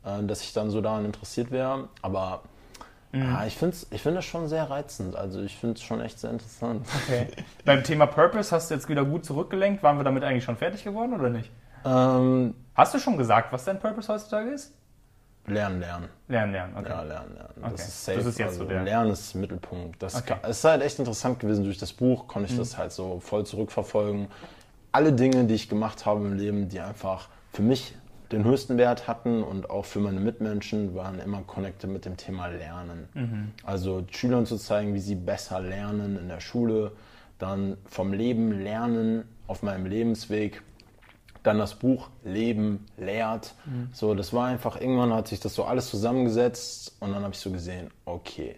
äh, 0.06 0.24
dass 0.24 0.42
ich 0.42 0.54
dann 0.54 0.70
so 0.70 0.82
daran 0.82 1.06
interessiert 1.06 1.52
wäre. 1.52 1.90
Aber 2.02 2.42
ah, 3.14 3.46
ich 3.48 3.56
finde 3.58 3.76
ich 3.92 4.02
find 4.02 4.16
das 4.18 4.26
schon 4.26 4.48
sehr 4.48 4.70
reizend. 4.70 5.16
Also 5.16 5.42
ich 5.42 5.56
finde 5.56 5.76
es 5.76 5.84
schon 5.84 6.02
echt 6.02 6.20
sehr 6.20 6.32
interessant. 6.32 6.86
Okay. 7.06 7.28
Beim 7.66 7.84
Thema 7.84 8.06
Purpose 8.06 8.56
hast 8.56 8.70
du 8.70 8.76
jetzt 8.76 8.88
wieder 8.90 9.04
gut 9.06 9.26
zurückgelenkt. 9.26 9.84
Waren 9.84 9.98
wir 9.98 10.04
damit 10.04 10.24
eigentlich 10.24 10.44
schon 10.44 10.58
fertig 10.58 10.84
geworden 10.84 11.14
oder 11.14 11.30
nicht? 11.30 11.50
Ähm, 11.86 12.54
Hast 12.76 12.94
du 12.94 13.00
schon 13.00 13.18
gesagt, 13.18 13.52
was 13.52 13.66
dein 13.66 13.80
Purpose 13.80 14.12
heutzutage 14.12 14.50
ist? 14.52 14.74
lernen, 15.48 15.80
lernen. 15.80 16.10
Lernen, 16.28 16.52
lernen. 16.54 16.74
Okay. 16.78 16.90
Ja, 16.90 17.02
lernen, 17.02 17.34
lernen. 17.34 17.54
Okay. 17.60 17.72
Das 17.72 17.88
ist 17.88 18.06
safe. 18.06 18.18
Das 18.20 18.26
ist 18.28 18.38
jetzt 18.40 18.48
also, 18.50 18.60
so 18.64 18.70
der- 18.70 18.84
Lernen 18.84 19.12
ist 19.12 19.34
Mittelpunkt. 19.34 20.02
Das 20.04 20.16
Okay. 20.16 20.36
Mhm. 20.36 20.40
es 20.44 20.58
ist 20.60 20.64
halt 20.64 20.84
echt 20.84 21.00
interessant 21.00 21.40
gewesen. 21.40 21.64
Durch 21.64 21.80
das 21.80 21.92
Buch 21.92 22.28
konnte 22.28 22.52
ich 22.52 22.58
das 22.58 22.78
halt 22.78 22.92
so 22.92 23.20
voll 23.20 23.46
zurückverfolgen. 23.48 24.28
Alle 24.92 25.12
Dinge, 25.14 25.46
die 25.46 25.56
ich 25.56 25.68
gemacht 25.68 26.06
habe 26.06 26.24
im 26.26 26.34
Leben, 26.38 26.70
die 26.70 26.80
einfach 26.80 27.30
für 27.52 27.64
mich 27.64 27.96
den 28.32 28.44
höchsten 28.44 28.78
Wert 28.78 29.08
hatten 29.08 29.42
und 29.42 29.72
auch 29.72 29.86
für 29.86 30.00
meine 30.00 30.20
Mitmenschen, 30.20 30.94
waren 30.94 31.20
immer 31.20 31.42
connected 31.42 31.90
mit 31.90 32.06
dem 32.06 32.16
Thema 32.16 32.46
Lernen. 32.48 33.10
Mhm. 33.16 33.52
Also 33.64 34.06
Schülern 34.12 34.46
zu 34.46 34.58
zeigen, 34.58 34.94
wie 34.94 35.00
sie 35.00 35.16
besser 35.16 35.60
lernen 35.62 36.16
in 36.20 36.28
der 36.28 36.40
Schule, 36.42 36.92
dann 37.40 37.78
vom 37.86 38.14
Leben 38.14 38.52
lernen 38.52 39.24
auf 39.48 39.64
meinem 39.64 39.88
Lebensweg, 39.88 40.62
dann 41.44 41.58
das 41.58 41.76
Buch 41.76 42.10
Leben 42.24 42.86
lehrt. 42.98 43.54
So, 43.94 44.14
das 44.14 44.34
war 44.34 44.48
einfach, 44.48 44.80
irgendwann 44.80 45.14
hat 45.14 45.28
sich 45.28 45.40
das 45.40 45.56
so 45.56 45.64
alles 45.64 45.90
zusammengesetzt 45.90 46.96
und 47.00 47.14
dann 47.14 47.24
habe 47.24 47.34
ich 47.34 47.40
so 47.40 47.50
gesehen, 47.52 47.92
okay, 48.06 48.56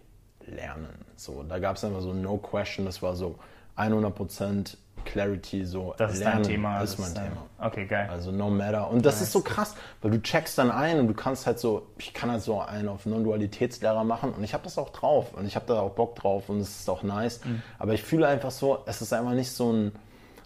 lernen. 0.48 0.90
So, 1.16 1.44
da 1.44 1.60
gab 1.60 1.76
es 1.78 1.84
einfach 1.84 2.02
so 2.02 2.14
no 2.14 2.38
question, 2.38 2.86
das 2.86 3.02
war 3.02 3.16
so 3.16 3.36
100% 3.78 4.78
Clarity, 5.04 5.66
so 5.66 5.96
Das 5.98 6.14
ist 6.14 6.20
lernen 6.20 6.44
dein 6.44 6.52
Thema. 6.52 6.82
ist 6.82 7.00
mein 7.00 7.14
dein- 7.16 7.30
Thema. 7.30 7.46
Okay, 7.60 7.86
geil. 7.88 8.08
Also 8.12 8.32
no 8.32 8.50
matter. 8.52 8.88
Und 8.92 9.04
das 9.04 9.20
ist 9.22 9.32
so 9.32 9.42
krass, 9.42 9.74
weil 10.02 10.12
du 10.12 10.22
checkst 10.22 10.58
dann 10.60 10.70
ein 10.70 11.00
und 11.00 11.08
du 11.08 11.14
kannst 11.16 11.48
halt 11.48 11.60
so, 11.60 11.88
ich 11.98 12.14
kann 12.14 12.30
halt 12.30 12.42
so 12.44 12.60
einen 12.62 12.88
auf 12.88 13.08
Non-Dualitätslehrer 13.08 14.04
machen 14.04 14.32
und 14.32 14.44
ich 14.44 14.54
habe 14.54 14.64
das 14.64 14.78
auch 14.78 14.90
drauf 14.90 15.34
und 15.34 15.48
ich 15.48 15.56
habe 15.56 15.66
da 15.66 15.80
auch 15.82 15.92
Bock 15.92 16.16
drauf 16.16 16.50
und 16.50 16.60
es 16.60 16.82
ist 16.82 16.90
auch 16.90 17.02
nice. 17.02 17.44
Mhm. 17.44 17.64
Aber 17.80 17.94
ich 17.94 18.04
fühle 18.04 18.28
einfach 18.28 18.52
so, 18.52 18.80
es 18.86 19.02
ist 19.02 19.12
einfach 19.12 19.34
nicht 19.34 19.52
so 19.52 19.72
ein, 19.74 19.92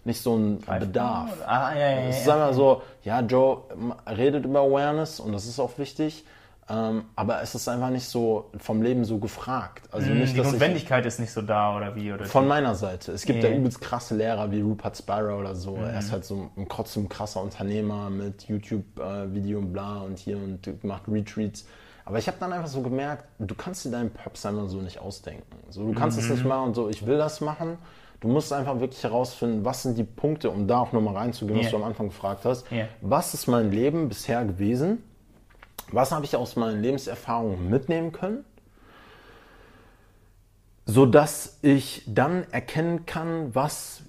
nicht 0.06 0.22
so 0.22 0.36
ein 0.36 0.60
Bedarf. 0.80 1.30
Ah, 1.46 1.72
ja, 1.74 1.90
ja. 1.90 2.08
Es 2.08 2.20
ist 2.22 2.28
einfach 2.28 2.54
so, 2.54 2.82
ja, 3.02 3.20
Joe 3.20 3.62
redet 4.08 4.44
über 4.44 4.60
Awareness 4.60 5.20
und 5.20 5.32
das 5.32 5.46
ist 5.46 5.58
auch 5.60 5.76
wichtig. 5.78 6.24
Ähm, 6.68 7.04
aber 7.14 7.42
es 7.42 7.54
ist 7.54 7.68
einfach 7.68 7.90
nicht 7.90 8.06
so 8.08 8.50
vom 8.58 8.82
Leben 8.82 9.04
so 9.04 9.18
gefragt. 9.18 9.88
Also 9.92 10.10
nicht, 10.10 10.30
Hm, 10.30 10.34
Die 10.34 10.36
dass 10.38 10.46
ich, 10.48 10.52
Notwendigkeit 10.54 11.06
ist 11.06 11.20
nicht 11.20 11.30
so 11.32 11.40
da 11.42 11.76
oder 11.76 11.94
wie? 11.94 12.12
Oder 12.12 12.24
von 12.24 12.48
meiner 12.48 12.74
Seite. 12.74 13.12
Es 13.12 13.24
gibt 13.24 13.40
Ja. 13.44 13.50
ja 13.50 13.56
übelst 13.56 13.80
krasse 13.80 14.16
Lehrer 14.16 14.50
wie 14.50 14.62
Rupert 14.62 14.96
Spira 14.96 15.36
oder 15.36 15.54
so. 15.54 15.76
Er 15.76 15.92
Mhm. 15.92 15.98
ist 15.98 16.10
halt 16.10 16.24
so 16.24 16.50
ein 16.56 16.66
trotzdem 16.68 17.08
krasser 17.08 17.40
Unternehmer 17.40 18.10
mit 18.10 18.48
YouTube-Video 18.48 19.58
und 19.58 19.72
bla 19.72 19.98
und 20.00 20.18
hier 20.18 20.38
und 20.38 20.82
macht 20.84 21.02
Retreats. 21.08 21.66
Aber 22.04 22.18
ich 22.18 22.26
habe 22.26 22.36
dann 22.40 22.52
einfach 22.52 22.68
so 22.68 22.80
gemerkt, 22.82 23.24
du 23.38 23.54
kannst 23.54 23.84
dir 23.84 23.90
deinen 23.90 24.10
Purpose 24.10 24.48
einfach 24.48 24.68
so 24.68 24.78
nicht 24.80 25.00
ausdenken. 25.00 25.44
So, 25.70 25.84
du 25.86 25.94
kannst 25.94 26.18
es 26.18 26.28
nicht 26.28 26.42
Mhm. 26.42 26.48
machen 26.48 26.64
und 26.68 26.74
so, 26.74 26.88
ich 26.88 27.06
will 27.06 27.18
das 27.18 27.40
machen. 27.40 27.78
Du 28.20 28.28
musst 28.28 28.52
einfach 28.52 28.80
wirklich 28.80 29.02
herausfinden, 29.02 29.64
was 29.64 29.82
sind 29.82 29.98
die 29.98 30.04
Punkte, 30.04 30.50
um 30.50 30.66
da 30.66 30.80
auch 30.80 30.92
nochmal 30.92 31.16
reinzugehen, 31.16 31.60
was 31.60 31.70
du 31.70 31.76
am 31.76 31.84
Anfang 31.84 32.08
gefragt 32.08 32.44
hast. 32.44 32.70
Ja. 32.70 32.88
Was 33.00 33.34
ist 33.34 33.46
mein 33.46 33.70
Leben 33.70 34.08
bisher 34.08 34.44
gewesen? 34.44 35.02
Was 35.92 36.12
habe 36.12 36.24
ich 36.24 36.34
aus 36.34 36.56
meinen 36.56 36.82
Lebenserfahrungen 36.82 37.68
mitnehmen 37.68 38.12
können? 38.12 38.44
so 40.86 41.04
dass 41.04 41.58
ich 41.62 42.04
dann 42.06 42.50
erkennen 42.52 43.06
kann, 43.06 43.54
was 43.54 44.02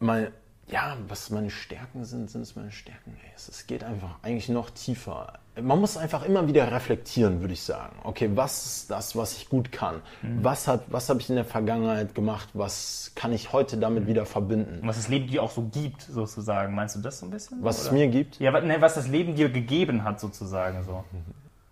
mein, 0.00 0.32
ja, 0.66 0.96
was 1.08 1.30
meine 1.30 1.48
Stärken 1.48 2.04
sind, 2.04 2.28
sind 2.28 2.42
es 2.42 2.56
meine 2.56 2.72
Stärken. 2.72 3.16
Es 3.34 3.66
geht 3.68 3.84
einfach 3.84 4.18
eigentlich 4.22 4.48
noch 4.48 4.70
tiefer. 4.70 5.38
Man 5.60 5.80
muss 5.80 5.96
einfach 5.96 6.24
immer 6.24 6.46
wieder 6.48 6.70
reflektieren, 6.70 7.40
würde 7.40 7.54
ich 7.54 7.62
sagen. 7.62 7.96
Okay, 8.04 8.30
was 8.34 8.66
ist 8.66 8.90
das, 8.90 9.16
was 9.16 9.38
ich 9.38 9.48
gut 9.48 9.72
kann? 9.72 10.02
Was 10.42 10.68
hat, 10.68 10.82
was 10.88 11.08
habe 11.08 11.20
ich 11.20 11.30
in 11.30 11.36
der 11.36 11.46
Vergangenheit 11.46 12.14
gemacht? 12.14 12.50
Was 12.52 13.12
kann 13.14 13.32
ich 13.32 13.52
heute 13.54 13.78
damit 13.78 14.06
wieder 14.06 14.26
verbinden? 14.26 14.80
was 14.86 14.96
das 14.96 15.08
Leben 15.08 15.28
dir 15.28 15.42
auch 15.42 15.50
so 15.50 15.62
gibt, 15.62 16.02
sozusagen. 16.02 16.74
Meinst 16.74 16.96
du 16.96 17.00
das 17.00 17.20
so 17.20 17.26
ein 17.26 17.30
bisschen? 17.30 17.64
Was 17.64 17.80
es 17.80 17.86
Oder? 17.86 17.94
mir 17.94 18.08
gibt? 18.08 18.38
Ja, 18.38 18.58
ne, 18.60 18.80
was 18.80 18.94
das 18.94 19.08
Leben 19.08 19.34
dir 19.34 19.48
gegeben 19.48 20.04
hat, 20.04 20.20
sozusagen 20.20 20.82
so. 20.84 21.04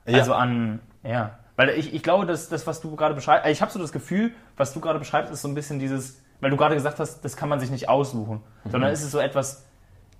Ja. 0.06 0.18
Also 0.18 0.32
an, 0.32 0.80
ja. 1.02 1.38
Weil 1.56 1.68
ich, 1.70 1.92
ich 1.92 2.02
glaube, 2.02 2.24
dass 2.24 2.48
das, 2.48 2.66
was 2.66 2.80
du 2.80 2.96
gerade 2.96 3.14
beschreibst, 3.14 3.46
ich 3.50 3.60
habe 3.60 3.70
so 3.70 3.78
das 3.78 3.92
Gefühl, 3.92 4.32
was 4.56 4.72
du 4.72 4.80
gerade 4.80 4.98
beschreibst, 4.98 5.30
ist 5.32 5.42
so 5.42 5.48
ein 5.48 5.54
bisschen 5.54 5.78
dieses, 5.78 6.20
weil 6.40 6.50
du 6.50 6.56
gerade 6.56 6.74
gesagt 6.74 6.98
hast, 7.00 7.20
das 7.24 7.36
kann 7.36 7.48
man 7.50 7.60
sich 7.60 7.70
nicht 7.70 7.88
aussuchen, 7.88 8.40
Mhm. 8.64 8.70
sondern 8.70 8.92
ist 8.92 9.02
es 9.02 9.10
so 9.10 9.18
etwas 9.18 9.66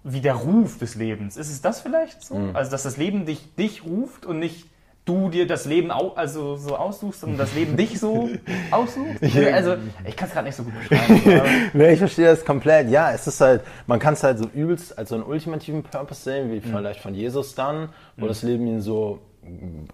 wie 0.05 0.21
der 0.21 0.35
Ruf 0.35 0.79
des 0.79 0.95
Lebens. 0.95 1.37
Ist 1.37 1.51
es 1.51 1.63
das 1.63 1.81
vielleicht 1.81 2.23
so? 2.23 2.37
Mhm. 2.37 2.55
Also, 2.55 2.71
dass 2.71 2.83
das 2.83 2.97
Leben 2.97 3.25
dich, 3.27 3.55
dich 3.57 3.85
ruft 3.85 4.27
und 4.27 4.39
nicht 4.39 4.67
du 5.07 5.29
dir 5.29 5.47
das 5.47 5.65
Leben 5.67 5.91
au, 5.91 6.13
also 6.15 6.57
so 6.57 6.77
aussuchst, 6.77 7.21
sondern 7.21 7.39
das 7.39 7.55
Leben 7.55 7.77
dich 7.77 7.99
so 7.99 8.31
aussucht? 8.71 9.23
Also, 9.53 9.77
ich 10.07 10.17
kann 10.17 10.29
es 10.29 10.35
gerade 10.35 10.47
nicht 10.47 10.57
so 10.57 10.63
gut 10.63 10.73
beschreiben. 10.79 11.43
Nee, 11.73 11.93
ich 11.93 11.99
verstehe 11.99 12.27
das 12.27 12.45
komplett. 12.45 12.91
Ja, 12.91 13.13
es 13.13 13.27
ist 13.27 13.41
halt, 13.41 13.63
man 13.87 13.99
kann 13.99 14.15
es 14.15 14.23
halt 14.23 14.39
so 14.39 14.47
übelst 14.55 14.97
als 14.97 15.09
so 15.09 15.15
einen 15.15 15.25
ultimativen 15.25 15.83
Purpose 15.83 16.23
sehen, 16.23 16.53
wie 16.53 16.61
vielleicht 16.61 17.01
von 17.01 17.15
Jesus 17.15 17.55
dann, 17.55 17.89
wo 18.17 18.27
das 18.27 18.43
Leben 18.43 18.67
ihn 18.67 18.81
so 18.81 19.21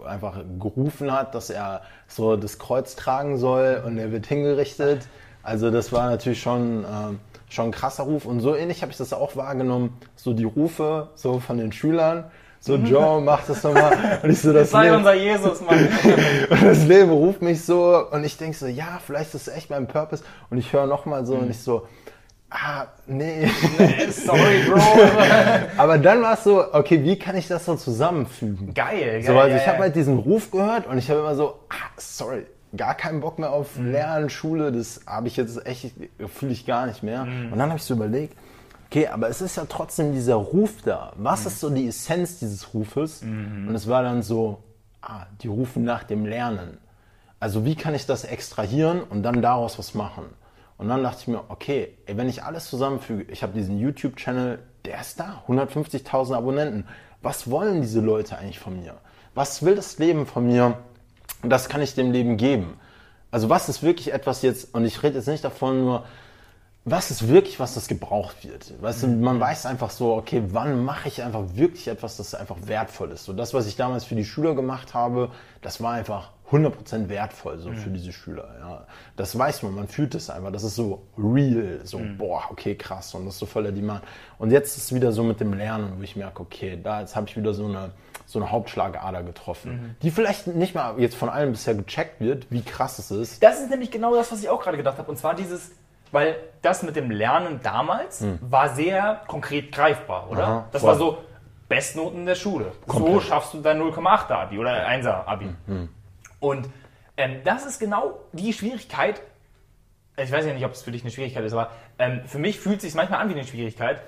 einfach 0.04 0.40
gerufen 0.60 1.12
hat, 1.12 1.34
dass 1.34 1.50
er 1.50 1.82
so 2.06 2.36
das 2.36 2.58
Kreuz 2.58 2.96
tragen 2.96 3.36
soll 3.36 3.82
und 3.84 3.98
er 3.98 4.12
wird 4.12 4.26
hingerichtet. 4.26 5.06
Also 5.42 5.70
das 5.70 5.92
war 5.92 6.10
natürlich 6.10 6.40
schon, 6.40 6.84
ähm, 6.84 7.20
schon 7.50 7.66
ein 7.66 7.70
krasser 7.72 8.04
Ruf 8.04 8.24
und 8.24 8.40
so 8.40 8.54
ähnlich 8.54 8.82
habe 8.82 8.92
ich 8.92 8.98
das 8.98 9.12
auch 9.12 9.36
wahrgenommen, 9.36 9.96
so 10.16 10.32
die 10.32 10.44
Rufe 10.44 11.08
so 11.14 11.40
von 11.40 11.58
den 11.58 11.72
Schülern, 11.72 12.24
so 12.60 12.76
Joe, 12.76 13.20
mach 13.20 13.46
das 13.46 13.62
nochmal. 13.62 14.20
Und 14.22 14.30
ich 14.30 14.40
so, 14.40 14.52
das 14.52 14.70
Sei 14.70 14.84
Leben- 14.84 14.96
unser 14.96 15.14
Jesus, 15.14 15.60
Mann. 15.60 15.78
und 16.50 16.62
das 16.62 16.84
Leben 16.86 17.10
ruft 17.10 17.42
mich 17.42 17.64
so 17.64 18.06
und 18.10 18.24
ich 18.24 18.36
denke 18.36 18.56
so, 18.56 18.66
ja, 18.66 19.00
vielleicht 19.04 19.34
ist 19.34 19.48
es 19.48 19.54
echt 19.54 19.70
mein 19.70 19.86
Purpose. 19.86 20.22
Und 20.48 20.58
ich 20.58 20.72
höre 20.72 20.86
nochmal 20.86 21.26
so 21.26 21.34
und 21.34 21.50
ich 21.50 21.58
so, 21.58 21.86
ah, 22.50 22.86
nee. 23.06 23.48
Sorry, 24.10 24.62
Bro. 24.68 24.80
Aber 25.76 25.98
dann 25.98 26.22
war 26.22 26.34
es 26.34 26.44
so, 26.44 26.72
okay, 26.72 27.02
wie 27.02 27.18
kann 27.18 27.36
ich 27.36 27.48
das 27.48 27.64
so 27.64 27.74
zusammenfügen? 27.76 28.74
Geil, 28.74 29.22
geil. 29.22 29.24
So, 29.24 29.38
also 29.38 29.56
ja, 29.56 29.56
ich 29.56 29.66
habe 29.66 29.78
ja. 29.78 29.82
halt 29.84 29.96
diesen 29.96 30.18
Ruf 30.18 30.50
gehört 30.50 30.86
und 30.86 30.98
ich 30.98 31.10
habe 31.10 31.20
immer 31.20 31.34
so, 31.34 31.60
ah, 31.70 31.90
sorry, 31.96 32.46
gar 32.76 32.94
keinen 32.94 33.20
Bock 33.20 33.38
mehr 33.38 33.50
auf 33.50 33.76
Mhm. 33.76 33.92
Lernen, 33.92 34.30
Schule, 34.30 34.72
das 34.72 35.00
habe 35.06 35.28
ich 35.28 35.36
jetzt 35.36 35.66
echt, 35.66 35.94
fühle 36.28 36.52
ich 36.52 36.66
gar 36.66 36.86
nicht 36.86 37.02
mehr. 37.02 37.24
Mhm. 37.24 37.52
Und 37.52 37.58
dann 37.58 37.68
habe 37.68 37.78
ich 37.78 37.84
so 37.84 37.94
überlegt, 37.94 38.36
okay, 38.86 39.08
aber 39.08 39.28
es 39.28 39.40
ist 39.40 39.56
ja 39.56 39.64
trotzdem 39.68 40.12
dieser 40.12 40.34
Ruf 40.36 40.82
da. 40.84 41.12
Was 41.16 41.46
ist 41.46 41.60
so 41.60 41.70
die 41.70 41.88
Essenz 41.88 42.38
dieses 42.38 42.74
Rufes? 42.74 43.22
Mhm. 43.22 43.68
Und 43.68 43.74
es 43.74 43.88
war 43.88 44.02
dann 44.02 44.22
so, 44.22 44.62
ah, 45.02 45.26
die 45.42 45.48
rufen 45.48 45.84
nach 45.84 46.04
dem 46.04 46.26
Lernen. 46.26 46.78
Also 47.38 47.64
wie 47.64 47.74
kann 47.74 47.94
ich 47.94 48.06
das 48.06 48.24
extrahieren 48.24 49.02
und 49.02 49.22
dann 49.22 49.40
daraus 49.42 49.78
was 49.78 49.94
machen? 49.94 50.24
Und 50.76 50.88
dann 50.88 51.02
dachte 51.02 51.18
ich 51.22 51.28
mir, 51.28 51.42
okay, 51.48 51.96
ey, 52.06 52.16
wenn 52.16 52.28
ich 52.28 52.42
alles 52.42 52.66
zusammenfüge, 52.68 53.30
ich 53.30 53.42
habe 53.42 53.52
diesen 53.52 53.78
YouTube-Channel, 53.78 54.58
der 54.84 55.00
ist 55.00 55.20
da, 55.20 55.42
150.000 55.46 56.34
Abonnenten. 56.34 56.86
Was 57.22 57.50
wollen 57.50 57.82
diese 57.82 58.00
Leute 58.00 58.38
eigentlich 58.38 58.58
von 58.58 58.80
mir? 58.80 58.94
Was 59.34 59.62
will 59.62 59.74
das 59.74 59.98
Leben 59.98 60.26
von 60.26 60.46
mir? 60.46 60.78
Und 61.42 61.50
das 61.50 61.68
kann 61.68 61.82
ich 61.82 61.94
dem 61.94 62.12
Leben 62.12 62.36
geben. 62.36 62.74
Also 63.30 63.48
was 63.48 63.68
ist 63.68 63.82
wirklich 63.82 64.12
etwas 64.12 64.42
jetzt, 64.42 64.74
und 64.74 64.84
ich 64.84 65.02
rede 65.02 65.16
jetzt 65.16 65.28
nicht 65.28 65.44
davon 65.44 65.80
nur, 65.80 66.04
was 66.84 67.10
ist 67.10 67.28
wirklich, 67.28 67.60
was 67.60 67.74
das 67.74 67.88
gebraucht 67.88 68.42
wird? 68.42 68.72
Weißt 68.82 69.02
du, 69.02 69.08
man 69.08 69.38
weiß 69.38 69.66
einfach 69.66 69.90
so, 69.90 70.14
okay, 70.14 70.42
wann 70.48 70.82
mache 70.84 71.08
ich 71.08 71.22
einfach 71.22 71.44
wirklich 71.54 71.88
etwas, 71.88 72.16
das 72.16 72.34
einfach 72.34 72.56
wertvoll 72.64 73.10
ist? 73.12 73.24
So 73.24 73.34
das, 73.34 73.52
was 73.52 73.66
ich 73.66 73.76
damals 73.76 74.04
für 74.04 74.14
die 74.14 74.24
Schüler 74.24 74.54
gemacht 74.54 74.94
habe, 74.94 75.30
das 75.60 75.82
war 75.82 75.92
einfach 75.92 76.30
100% 76.50 77.08
wertvoll 77.08 77.58
so 77.58 77.70
für 77.72 77.90
diese 77.90 78.12
Schüler. 78.12 78.48
Ja. 78.58 78.86
Das 79.16 79.38
weiß 79.38 79.62
man, 79.62 79.74
man 79.74 79.88
fühlt 79.88 80.14
es 80.14 80.30
einfach. 80.30 80.50
Das 80.50 80.64
ist 80.64 80.74
so 80.74 81.02
real, 81.16 81.80
so 81.84 82.00
boah, 82.18 82.44
okay, 82.50 82.74
krass 82.74 83.14
und 83.14 83.26
das 83.26 83.34
ist 83.34 83.40
so 83.40 83.46
voller 83.46 83.72
Demand. 83.72 84.02
Und 84.38 84.50
jetzt 84.50 84.76
ist 84.76 84.84
es 84.84 84.94
wieder 84.94 85.12
so 85.12 85.22
mit 85.22 85.38
dem 85.38 85.52
Lernen, 85.52 85.92
wo 85.98 86.02
ich 86.02 86.16
merke, 86.16 86.42
okay, 86.42 86.78
da 86.82 87.00
jetzt 87.00 87.14
habe 87.14 87.28
ich 87.28 87.36
wieder 87.36 87.52
so 87.54 87.66
eine 87.66 87.92
so 88.30 88.38
eine 88.38 88.50
Hauptschlagader 88.50 89.22
getroffen, 89.24 89.96
die 90.02 90.10
vielleicht 90.10 90.46
nicht 90.46 90.74
mal 90.74 90.98
jetzt 90.98 91.16
von 91.16 91.28
allen 91.28 91.50
bisher 91.50 91.74
gecheckt 91.74 92.20
wird, 92.20 92.46
wie 92.50 92.62
krass 92.62 92.98
es 93.00 93.10
ist. 93.10 93.42
Das 93.42 93.60
ist 93.60 93.70
nämlich 93.70 93.90
genau 93.90 94.14
das, 94.14 94.30
was 94.30 94.40
ich 94.40 94.48
auch 94.48 94.62
gerade 94.62 94.76
gedacht 94.76 94.98
habe. 94.98 95.10
Und 95.10 95.16
zwar 95.16 95.34
dieses, 95.34 95.72
weil 96.12 96.36
das 96.62 96.82
mit 96.84 96.94
dem 96.94 97.10
Lernen 97.10 97.60
damals 97.62 98.24
war 98.40 98.68
sehr 98.74 99.22
konkret 99.26 99.72
greifbar, 99.72 100.30
oder? 100.30 100.46
Aha, 100.46 100.68
das 100.70 100.82
voll. 100.82 100.90
war 100.90 100.96
so 100.96 101.18
Bestnoten 101.68 102.24
der 102.24 102.36
Schule. 102.36 102.72
So 102.86 102.92
Komplett. 102.92 103.14
Hm, 103.14 103.20
schaffst 103.28 103.54
du 103.54 103.60
dein 103.60 103.80
0,8er 103.80 104.32
Abi 104.32 104.58
oder 104.58 104.70
1er 104.88 105.26
Abi. 105.26 105.48
Und 106.38 106.68
ähm, 107.16 107.40
das 107.44 107.66
ist 107.66 107.78
genau 107.80 108.18
die 108.32 108.52
Schwierigkeit. 108.52 109.20
Ich 110.16 110.30
weiß 110.30 110.46
ja 110.46 110.52
nicht, 110.52 110.64
ob 110.64 110.72
es 110.72 110.82
für 110.82 110.92
dich 110.92 111.02
eine 111.02 111.10
Schwierigkeit 111.10 111.44
ist, 111.44 111.52
aber 111.52 111.70
ähm, 111.98 112.22
für 112.26 112.38
mich 112.38 112.60
fühlt 112.60 112.76
es 112.76 112.82
sich 112.82 112.94
manchmal 112.94 113.20
an 113.20 113.28
wie 113.28 113.34
eine 113.34 113.44
Schwierigkeit, 113.44 114.02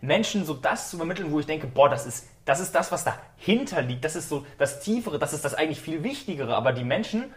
Menschen 0.00 0.44
so 0.44 0.54
das 0.54 0.90
zu 0.90 0.96
vermitteln, 0.96 1.30
wo 1.32 1.40
ich 1.40 1.46
denke, 1.46 1.66
boah, 1.66 1.88
das 1.88 2.06
ist, 2.06 2.28
das 2.44 2.60
ist 2.60 2.74
das, 2.74 2.90
was 2.90 3.04
dahinter 3.04 3.82
liegt, 3.82 4.04
das 4.04 4.16
ist 4.16 4.28
so 4.28 4.46
das 4.58 4.80
Tiefere, 4.80 5.18
das 5.18 5.32
ist 5.32 5.44
das 5.44 5.54
eigentlich 5.54 5.80
viel 5.80 6.02
Wichtigere, 6.02 6.54
aber 6.56 6.72
die 6.72 6.84
Menschen 6.84 7.32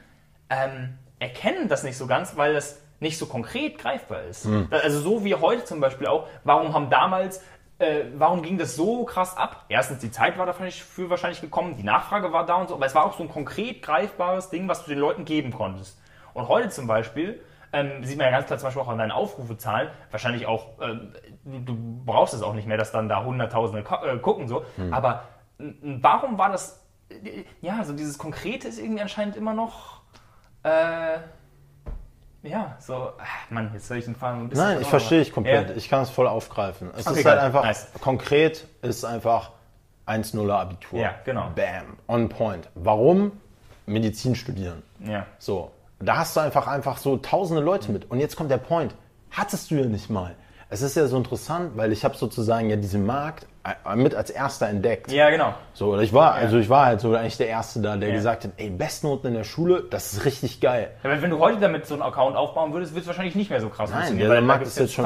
ähm, 0.50 0.98
erkennen 1.20 1.68
das 1.68 1.84
nicht 1.84 1.98
so 1.98 2.08
ganz, 2.08 2.38
weil 2.38 2.54
das 2.54 2.80
nicht 3.00 3.18
so 3.18 3.26
konkret 3.26 3.78
greifbar 3.78 4.24
ist. 4.24 4.48
Also 4.72 5.02
so 5.02 5.26
wie 5.26 5.36
heute 5.36 5.66
zum 5.66 5.82
Beispiel 5.82 6.08
auch, 6.08 6.28
warum 6.46 6.74
haben 6.74 6.90
damals 6.90 7.42
äh, 7.80 8.06
warum 8.16 8.42
ging 8.42 8.58
das 8.58 8.76
so 8.76 9.04
krass 9.04 9.36
ab? 9.36 9.66
Erstens, 9.68 10.00
die 10.00 10.12
Zeit 10.12 10.38
war 10.38 10.46
dafür 10.46 11.10
wahrscheinlich 11.10 11.42
gekommen, 11.42 11.76
die 11.76 11.84
Nachfrage 11.84 12.32
war 12.32 12.46
da 12.46 12.56
und 12.56 12.70
so, 12.70 12.76
aber 12.76 12.86
es 12.86 12.96
war 12.96 13.06
auch 13.06 13.18
so 13.18 13.24
ein 13.24 13.30
konkret 13.30 13.82
greifbares 13.82 14.50
Ding, 14.50 14.68
was 14.68 14.84
du 14.84 14.90
den 14.90 15.00
Leuten 15.00 15.26
geben 15.26 15.52
konntest. 15.52 16.00
Und 16.34 16.48
heute 16.48 16.70
zum 16.70 16.88
Beispiel 16.88 17.42
ähm, 17.74 18.04
sieht 18.04 18.18
man 18.18 18.26
ja 18.28 18.32
ganz 18.32 18.46
klar 18.46 18.60
zum 18.60 18.68
Beispiel 18.68 18.84
auch 18.84 18.88
an 18.88 19.00
deinen 19.00 19.12
Aufrufezahlen, 19.12 19.90
wahrscheinlich 20.12 20.46
auch, 20.46 20.68
ähm, 20.82 21.14
du, 21.44 21.60
du, 21.60 21.78
brauchst 22.06 22.34
es 22.34 22.44
auch 22.44 22.54
nicht 22.54 22.68
mehr, 22.68 22.78
dass 22.78 22.92
dann 22.92 23.10
da 23.10 23.24
Hunderttausende 23.24 23.84
äh, 24.06 24.18
gucken, 24.20 24.48
so. 24.48 24.64
Hm. 24.76 24.94
Aber 24.94 25.24
warum 25.58 26.38
war 26.38 26.52
das, 26.52 26.86
äh, 27.10 27.44
ja, 27.62 27.84
so 27.84 27.94
dieses 27.94 28.18
Konkrete 28.18 28.68
ist 28.68 28.80
irgendwie 28.80 29.02
anscheinend 29.02 29.36
immer 29.36 29.54
noch, 29.54 30.02
äh, 30.64 31.18
ja, 32.44 32.76
so, 32.80 33.14
ach 33.18 33.50
Mann, 33.50 33.72
jetzt 33.74 33.88
soll 33.88 33.98
ich 33.98 34.06
den 34.06 34.16
Faden 34.16 34.42
ein 34.42 34.50
bisschen. 34.50 34.66
Nein, 34.66 34.82
ich 34.82 34.88
verstehe 34.88 35.20
dich 35.20 35.32
komplett. 35.32 35.70
Ja. 35.70 35.76
Ich 35.76 35.90
kann 35.90 36.04
es 36.04 36.10
voll 36.10 36.28
aufgreifen. 36.28 36.92
Es 36.96 37.08
okay, 37.08 37.20
ist 37.20 37.26
halt 37.26 37.40
einfach, 37.40 37.64
nice. 37.64 37.92
konkret 38.02 38.68
ist 38.82 39.06
einfach 39.06 39.52
1-0er 40.06 40.52
Abitur. 40.52 41.00
Ja, 41.00 41.16
genau. 41.24 41.50
Bam, 41.56 41.98
on 42.08 42.30
point. 42.30 42.70
Warum? 42.76 43.32
Medizin 43.86 44.36
studieren. 44.36 44.84
Ja. 45.00 45.26
So, 45.40 45.72
da 46.06 46.18
hast 46.18 46.36
du 46.36 46.42
einfach, 46.42 46.68
einfach 46.68 46.98
so 46.98 47.18
tausende 47.18 47.62
Leute 47.62 47.92
mit. 47.92 48.10
Und 48.10 48.20
jetzt 48.20 48.36
kommt 48.36 48.52
der 48.52 48.58
Point. 48.58 48.96
Hattest 49.32 49.72
du 49.72 49.76
ja 49.76 49.86
nicht 49.86 50.10
mal. 50.10 50.36
Es 50.70 50.82
ist 50.82 50.96
ja 50.96 51.06
so 51.06 51.18
interessant, 51.18 51.74
weil 51.76 51.92
ich 51.92 52.04
habe 52.04 52.16
sozusagen 52.16 52.70
ja 52.70 52.76
diesen 52.76 53.06
Markt 53.06 53.46
äh, 53.64 53.96
mit 53.96 54.16
als 54.16 54.32
erster 54.32 54.68
entdeckt. 54.68 55.12
Ja, 55.12 55.30
genau. 55.30 55.54
So, 55.74 56.00
ich 56.00 56.12
war, 56.14 56.34
also 56.34 56.58
ich 56.58 56.68
war 56.68 56.88
halt 56.88 57.00
so 57.00 57.14
eigentlich 57.14 57.38
der 57.38 57.48
Erste 57.48 57.80
da, 57.80 57.96
der 57.96 58.10
ja. 58.10 58.16
gesagt 58.16 58.46
hat, 58.46 58.52
ey, 58.58 58.72
Bestnoten 58.72 59.28
in 59.28 59.34
der 59.36 59.44
Schule, 59.44 59.84
das 59.90 60.14
ist 60.14 60.26
richtig 60.26 60.62
geil. 60.62 60.92
Ja, 61.04 61.22
wenn 61.22 61.30
du 61.30 61.38
heute 61.38 61.60
damit 61.60 61.86
so 61.86 61.94
einen 61.94 62.02
Account 62.02 62.36
aufbauen 62.36 62.74
würdest, 62.74 62.96
wird 62.96 63.04
es 63.04 63.08
wahrscheinlich 63.08 63.36
nicht 63.36 63.52
mehr 63.52 63.62
so 63.62 63.70
krass 63.70 63.92
Nein, 63.92 64.18
ja, 64.18 64.28
der 64.28 64.42
Markt 64.42 64.66
ist 64.66 64.80
jetzt 64.80 64.94
schon 64.94 65.06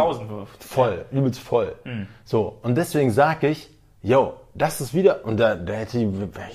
voll, 0.60 1.06
ja. 1.12 1.18
übelst 1.18 1.42
voll. 1.42 1.76
Mhm. 1.84 2.08
So, 2.24 2.60
und 2.62 2.76
deswegen 2.76 3.12
sage 3.12 3.50
ich, 3.50 3.70
yo, 4.02 4.34
das 4.54 4.82
ist 4.82 4.94
wieder, 4.94 5.26
und 5.26 5.38
da, 5.40 5.56
da 5.56 5.74
hätte 5.74 6.00
ich, 6.00 6.08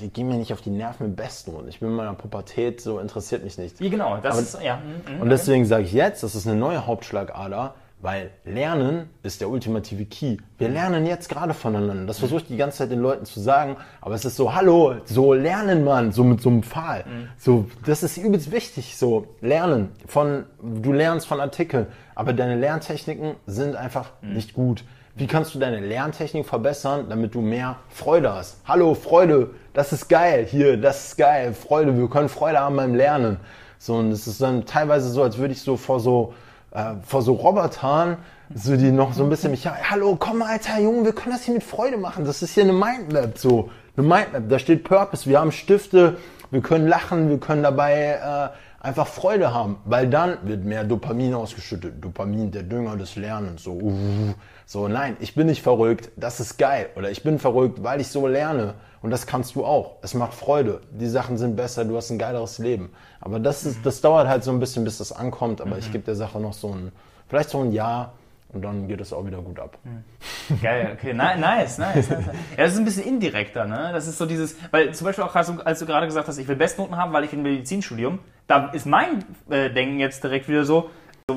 ich 0.03 0.13
gehe 0.13 0.25
mir 0.25 0.37
nicht 0.37 0.53
auf 0.53 0.61
die 0.61 0.71
Nerven 0.71 1.09
mit 1.09 1.17
Bestnoten. 1.17 1.69
Ich 1.69 1.81
bin 1.81 1.91
in 1.91 1.95
meiner 1.95 2.15
Pubertät, 2.15 2.81
so 2.81 2.99
interessiert 2.99 3.45
mich 3.45 3.59
nicht. 3.59 3.79
Genau, 3.79 4.19
das 4.23 4.33
Aber, 4.33 4.43
ist, 4.43 4.63
ja. 4.63 4.77
Mhm, 4.77 5.21
und 5.21 5.29
deswegen 5.29 5.65
sage 5.65 5.85
ich 5.85 5.93
jetzt, 5.93 6.23
das 6.23 6.35
ist 6.35 6.47
eine 6.47 6.57
neue 6.57 6.87
Hauptschlagader, 6.87 7.75
weil 8.01 8.31
Lernen 8.45 9.11
ist 9.23 9.41
der 9.41 9.49
ultimative 9.49 10.05
Key. 10.07 10.39
Wir 10.59 10.69
lernen 10.69 11.07
jetzt 11.07 11.29
gerade 11.29 11.55
voneinander. 11.55 12.07
Das 12.07 12.19
versuche 12.19 12.41
ich 12.41 12.47
die 12.49 12.57
ganze 12.57 12.79
Zeit 12.79 12.91
den 12.91 12.99
Leuten 12.99 13.25
zu 13.25 13.39
sagen. 13.39 13.77
Aber 14.01 14.17
es 14.17 14.25
ist 14.25 14.35
so, 14.35 14.53
hallo, 14.53 14.97
so 15.05 15.33
lernen 15.33 15.85
man, 15.85 16.11
so 16.11 16.25
mit 16.25 16.41
so 16.41 16.51
einem 16.51 16.65
Pfahl. 16.65 17.05
Mhm. 17.07 17.29
So, 17.39 17.67
das 17.87 18.03
ist 18.03 18.17
übelst 18.17 18.51
wichtig. 18.51 18.97
So, 18.97 19.29
lernen. 19.41 19.91
Von, 20.09 20.47
du 20.61 20.93
lernst 20.93 21.29
von 21.29 21.41
Artikeln. 21.41 21.87
Aber 22.17 22.33
deine 22.33 22.57
Lerntechniken 22.57 23.37
sind 23.47 23.77
einfach 23.77 24.11
mhm. 24.21 24.33
nicht 24.33 24.53
gut. 24.53 24.83
Wie 25.15 25.27
kannst 25.27 25.55
du 25.55 25.59
deine 25.59 25.81
Lerntechnik 25.81 26.47
verbessern, 26.47 27.05
damit 27.11 27.35
du 27.35 27.43
mehr 27.43 27.77
Freude 27.91 28.33
hast? 28.33 28.57
Hallo, 28.65 28.95
Freude, 28.95 29.51
das 29.75 29.93
ist 29.93 30.09
geil. 30.09 30.47
Hier, 30.51 30.79
das 30.79 31.09
ist 31.09 31.19
geil. 31.19 31.53
Freude, 31.53 31.99
wir 31.99 32.09
können 32.09 32.31
Freude 32.31 32.61
haben 32.61 32.77
beim 32.77 32.95
Lernen. 32.95 33.37
So, 33.79 33.97
und 33.97 34.11
es 34.11 34.27
ist 34.27 34.41
dann 34.41 34.65
teilweise 34.65 35.11
so, 35.11 35.23
als 35.23 35.37
würde 35.37 35.53
ich 35.53 35.61
so 35.61 35.77
vor 35.77 36.01
so, 36.01 36.33
äh, 36.71 36.95
vor 37.03 37.21
so 37.21 37.35
Robotern, 37.35 38.17
so 38.55 38.75
die 38.75 38.91
noch 38.91 39.13
so 39.13 39.23
ein 39.23 39.29
bisschen 39.29 39.51
mich, 39.51 39.67
hallo, 39.67 40.17
komm, 40.19 40.41
alter 40.41 40.81
Junge, 40.81 41.05
wir 41.05 41.13
können 41.13 41.35
das 41.35 41.43
hier 41.43 41.53
mit 41.53 41.63
Freude 41.63 41.99
machen. 41.99 42.25
Das 42.25 42.41
ist 42.41 42.55
hier 42.55 42.65
eine 42.65 42.73
Mindmap, 42.73 43.37
so. 43.37 43.69
Eine 43.99 44.07
Mindmap, 44.07 44.45
da 44.49 44.59
steht 44.59 44.83
Purpose, 44.83 45.29
wir 45.29 45.39
haben 45.39 45.53
Stifte, 45.53 46.17
wir 46.51 46.63
können 46.63 46.87
lachen, 46.87 47.29
wir 47.29 47.39
können 47.39 47.63
dabei 47.63 48.19
äh, 48.23 48.49
einfach 48.83 49.07
Freude 49.07 49.55
haben, 49.55 49.77
weil 49.85 50.11
dann 50.11 50.39
wird 50.43 50.65
mehr 50.65 50.83
Dopamin 50.83 51.35
ausgeschüttet. 51.35 52.05
Dopamin, 52.05 52.51
der 52.51 52.65
Dünger 52.65 52.97
des 52.97 53.15
Lernens, 53.15 53.63
so. 53.63 53.75
Uh, 53.75 54.35
so, 54.67 54.89
nein, 54.89 55.17
ich 55.21 55.35
bin 55.35 55.47
nicht 55.47 55.63
verrückt, 55.63 56.11
das 56.17 56.41
ist 56.41 56.59
geil. 56.59 56.89
Oder 56.97 57.11
ich 57.11 57.23
bin 57.23 57.39
verrückt, 57.39 57.83
weil 57.83 58.01
ich 58.01 58.09
so 58.09 58.27
lerne. 58.27 58.75
Und 59.01 59.11
das 59.11 59.27
kannst 59.27 59.55
du 59.55 59.65
auch. 59.65 59.97
Es 60.03 60.15
macht 60.15 60.35
Freude. 60.35 60.81
Die 60.91 61.09
Sachen 61.09 61.39
sind 61.39 61.57
besser, 61.57 61.85
du 61.85 61.97
hast 61.97 62.11
ein 62.11 62.19
geileres 62.19 62.59
Leben. 62.59 62.91
Aber 63.21 63.39
das, 63.39 63.65
ist, 63.65 63.87
das 63.87 64.01
dauert 64.01 64.29
halt 64.29 64.43
so 64.43 64.51
ein 64.51 64.59
bisschen, 64.59 64.85
bis 64.85 64.99
das 64.99 65.13
ankommt. 65.13 65.61
Aber 65.61 65.73
mhm. 65.73 65.79
ich 65.79 65.93
gebe 65.93 66.05
der 66.05 66.17
Sache 66.17 66.41
noch 66.41 66.53
so 66.53 66.73
ein, 66.73 66.93
vielleicht 67.29 67.51
so 67.51 67.61
ein 67.61 67.73
Jahr. 67.73 68.15
Und 68.53 68.63
dann 68.63 68.87
geht 68.87 69.01
es 69.01 69.13
auch 69.13 69.25
wieder 69.25 69.41
gut 69.41 69.59
ab. 69.59 69.79
Mhm. 69.85 70.61
Geil, 70.61 70.91
okay, 70.93 71.15
nice, 71.15 71.39
nice. 71.39 71.79
nice. 71.79 72.09
Ja, 72.11 72.19
das 72.57 72.73
ist 72.73 72.79
ein 72.79 72.85
bisschen 72.85 73.05
indirekter, 73.05 73.65
ne? 73.65 73.91
Das 73.93 74.07
ist 74.07 74.19
so 74.19 74.27
dieses, 74.27 74.57
weil 74.71 74.93
zum 74.93 75.07
Beispiel 75.07 75.25
auch, 75.25 75.35
als 75.35 75.47
du, 75.47 75.61
als 75.63 75.79
du 75.79 75.87
gerade 75.87 76.07
gesagt 76.07 76.29
hast, 76.29 76.39
ich 76.39 76.49
will 76.49 76.57
Bestnoten 76.57 76.97
haben, 76.97 77.13
weil 77.13 77.25
ich 77.25 77.33
ein 77.33 77.43
Medizinstudium, 77.43 78.19
da 78.47 78.67
ist 78.67 78.87
mein 78.87 79.25
äh, 79.49 79.71
Denken 79.71 79.99
jetzt 79.99 80.23
direkt 80.23 80.49
wieder 80.49 80.65
so, 80.65 80.91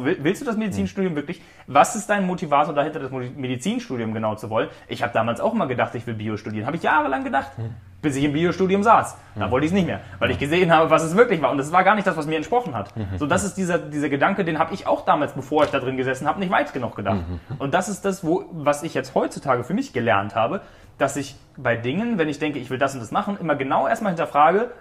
willst 0.03 0.41
du 0.41 0.45
das 0.45 0.57
Medizinstudium 0.57 1.11
hm. 1.11 1.15
wirklich? 1.15 1.41
Was 1.67 1.95
ist 1.95 2.09
dein 2.09 2.25
Motivator 2.25 2.73
dahinter, 2.73 2.99
das 2.99 3.11
Medizinstudium 3.11 4.13
genau 4.13 4.35
zu 4.35 4.49
wollen? 4.49 4.69
Ich 4.87 5.03
habe 5.03 5.13
damals 5.13 5.39
auch 5.39 5.53
immer 5.53 5.67
gedacht, 5.67 5.95
ich 5.95 6.05
will 6.07 6.15
Bio 6.15 6.37
studieren. 6.37 6.65
Habe 6.65 6.77
ich 6.77 6.83
jahrelang 6.83 7.23
gedacht, 7.23 7.57
hm. 7.57 7.75
bis 8.01 8.15
ich 8.15 8.23
im 8.23 8.33
Biostudium 8.33 8.83
saß. 8.83 9.17
Da 9.35 9.45
hm. 9.45 9.51
wollte 9.51 9.65
ich 9.65 9.71
es 9.71 9.75
nicht 9.75 9.87
mehr, 9.87 10.01
weil 10.19 10.31
ich 10.31 10.39
gesehen 10.39 10.73
habe, 10.73 10.89
was 10.89 11.03
es 11.03 11.15
wirklich 11.15 11.41
war. 11.41 11.51
Und 11.51 11.57
das 11.57 11.71
war 11.71 11.83
gar 11.83 11.95
nicht 11.95 12.07
das, 12.07 12.17
was 12.17 12.27
mir 12.27 12.35
entsprochen 12.35 12.75
hat. 12.75 12.93
So, 13.17 13.27
das 13.27 13.43
ist 13.43 13.55
dieser, 13.55 13.77
dieser 13.77 14.09
Gedanke, 14.09 14.43
den 14.43 14.59
habe 14.59 14.73
ich 14.73 14.87
auch 14.87 15.05
damals, 15.05 15.33
bevor 15.33 15.63
ich 15.63 15.69
da 15.69 15.79
drin 15.79 15.97
gesessen 15.97 16.27
habe, 16.27 16.39
nicht 16.39 16.51
weit 16.51 16.73
genug 16.73 16.95
gedacht. 16.95 17.23
Und 17.59 17.73
das 17.73 17.89
ist 17.89 18.03
das, 18.03 18.25
wo, 18.25 18.45
was 18.51 18.83
ich 18.83 18.93
jetzt 18.93 19.15
heutzutage 19.15 19.63
für 19.63 19.73
mich 19.73 19.93
gelernt 19.93 20.35
habe, 20.35 20.61
dass 20.97 21.15
ich 21.17 21.35
bei 21.57 21.75
Dingen, 21.75 22.17
wenn 22.17 22.29
ich 22.29 22.39
denke, 22.39 22.59
ich 22.59 22.69
will 22.69 22.77
das 22.77 22.93
und 22.93 22.99
das 22.99 23.11
machen, 23.11 23.37
immer 23.39 23.55
genau 23.55 23.87
erstmal 23.87 24.11
hinterfrage, 24.11 24.71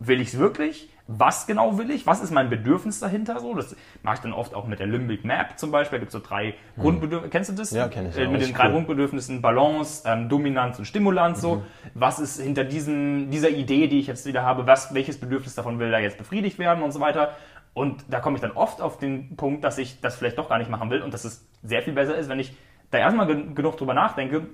will 0.00 0.20
ich 0.20 0.28
es 0.28 0.38
wirklich? 0.38 0.88
Was 1.06 1.46
genau 1.46 1.78
will 1.78 1.90
ich, 1.90 2.06
was 2.06 2.22
ist 2.22 2.30
mein 2.30 2.48
Bedürfnis 2.48 3.00
dahinter 3.00 3.40
so. 3.40 3.54
Das 3.54 3.76
mache 4.02 4.16
ich 4.16 4.20
dann 4.20 4.32
oft 4.32 4.54
auch 4.54 4.66
mit 4.66 4.78
der 4.78 4.86
Limbic 4.86 5.24
Map 5.24 5.58
zum 5.58 5.70
Beispiel. 5.70 5.98
Da 5.98 6.00
gibt 6.00 6.14
es 6.14 6.20
so 6.20 6.26
drei 6.26 6.54
hm. 6.74 6.82
Grundbedürfnisse. 6.82 7.30
Kennst 7.30 7.50
du 7.50 7.54
das? 7.54 7.70
Ja, 7.72 7.88
kenne 7.88 8.10
ich. 8.10 8.16
Äh, 8.16 8.28
mit 8.28 8.40
den 8.40 8.54
drei 8.54 8.66
cool. 8.66 8.72
Grundbedürfnissen 8.72 9.42
Balance, 9.42 10.04
ähm, 10.06 10.28
Dominanz 10.28 10.78
und 10.78 10.84
Stimulanz. 10.84 11.38
Mhm. 11.38 11.42
So. 11.42 11.62
Was 11.94 12.18
ist 12.18 12.40
hinter 12.40 12.64
diesem, 12.64 13.30
dieser 13.30 13.50
Idee, 13.50 13.88
die 13.88 13.98
ich 13.98 14.06
jetzt 14.06 14.26
wieder 14.26 14.42
habe, 14.42 14.66
was, 14.66 14.94
welches 14.94 15.18
Bedürfnis 15.18 15.54
davon 15.54 15.78
will 15.78 15.90
da 15.90 15.98
jetzt 15.98 16.18
befriedigt 16.18 16.58
werden 16.58 16.82
und 16.82 16.92
so 16.92 17.00
weiter. 17.00 17.32
Und 17.74 18.04
da 18.08 18.20
komme 18.20 18.36
ich 18.36 18.42
dann 18.42 18.52
oft 18.52 18.80
auf 18.80 18.98
den 18.98 19.36
Punkt, 19.36 19.64
dass 19.64 19.78
ich 19.78 20.00
das 20.00 20.16
vielleicht 20.16 20.38
doch 20.38 20.48
gar 20.48 20.58
nicht 20.58 20.70
machen 20.70 20.90
will 20.90 21.02
und 21.02 21.14
dass 21.14 21.24
es 21.24 21.48
sehr 21.62 21.82
viel 21.82 21.94
besser 21.94 22.16
ist, 22.16 22.28
wenn 22.28 22.38
ich 22.38 22.54
da 22.90 22.98
erstmal 22.98 23.26
genug 23.26 23.78
drüber 23.78 23.94
nachdenke, 23.94 24.46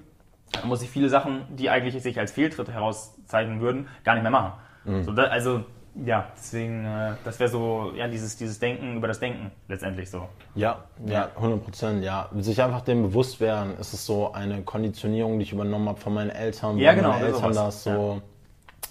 dann 0.52 0.68
muss 0.68 0.82
ich 0.82 0.88
viele 0.88 1.08
Sachen, 1.08 1.42
die 1.50 1.68
eigentlich 1.68 2.00
sich 2.02 2.18
als 2.18 2.32
Fehltritt 2.32 2.70
herauszeichnen 2.70 3.60
würden, 3.60 3.88
gar 4.04 4.14
nicht 4.14 4.22
mehr 4.22 4.30
machen. 4.30 4.52
Mhm. 4.84 5.02
So, 5.02 5.12
da, 5.12 5.24
also 5.24 5.64
ja, 6.04 6.28
deswegen, 6.36 6.84
äh, 6.84 7.12
das 7.24 7.40
wäre 7.40 7.50
so, 7.50 7.92
ja, 7.96 8.08
dieses, 8.08 8.36
dieses 8.36 8.58
Denken 8.58 8.96
über 8.96 9.08
das 9.08 9.18
Denken 9.18 9.50
letztendlich 9.68 10.10
so. 10.10 10.28
Ja, 10.54 10.84
ja, 11.06 11.30
100 11.36 11.64
Prozent, 11.64 12.04
ja. 12.04 12.28
Sich 12.38 12.62
einfach 12.62 12.82
dem 12.82 13.02
bewusst 13.02 13.40
werden, 13.40 13.76
ist 13.78 13.92
es 13.92 14.06
so 14.06 14.32
eine 14.32 14.62
Konditionierung, 14.62 15.38
die 15.38 15.44
ich 15.44 15.52
übernommen 15.52 15.88
habe 15.88 16.00
von 16.00 16.14
meinen 16.14 16.30
Eltern, 16.30 16.78
ja, 16.78 16.92
genau, 16.92 17.10
meine 17.10 17.26
Eltern 17.26 17.52
das 17.52 17.84
so. 17.84 18.22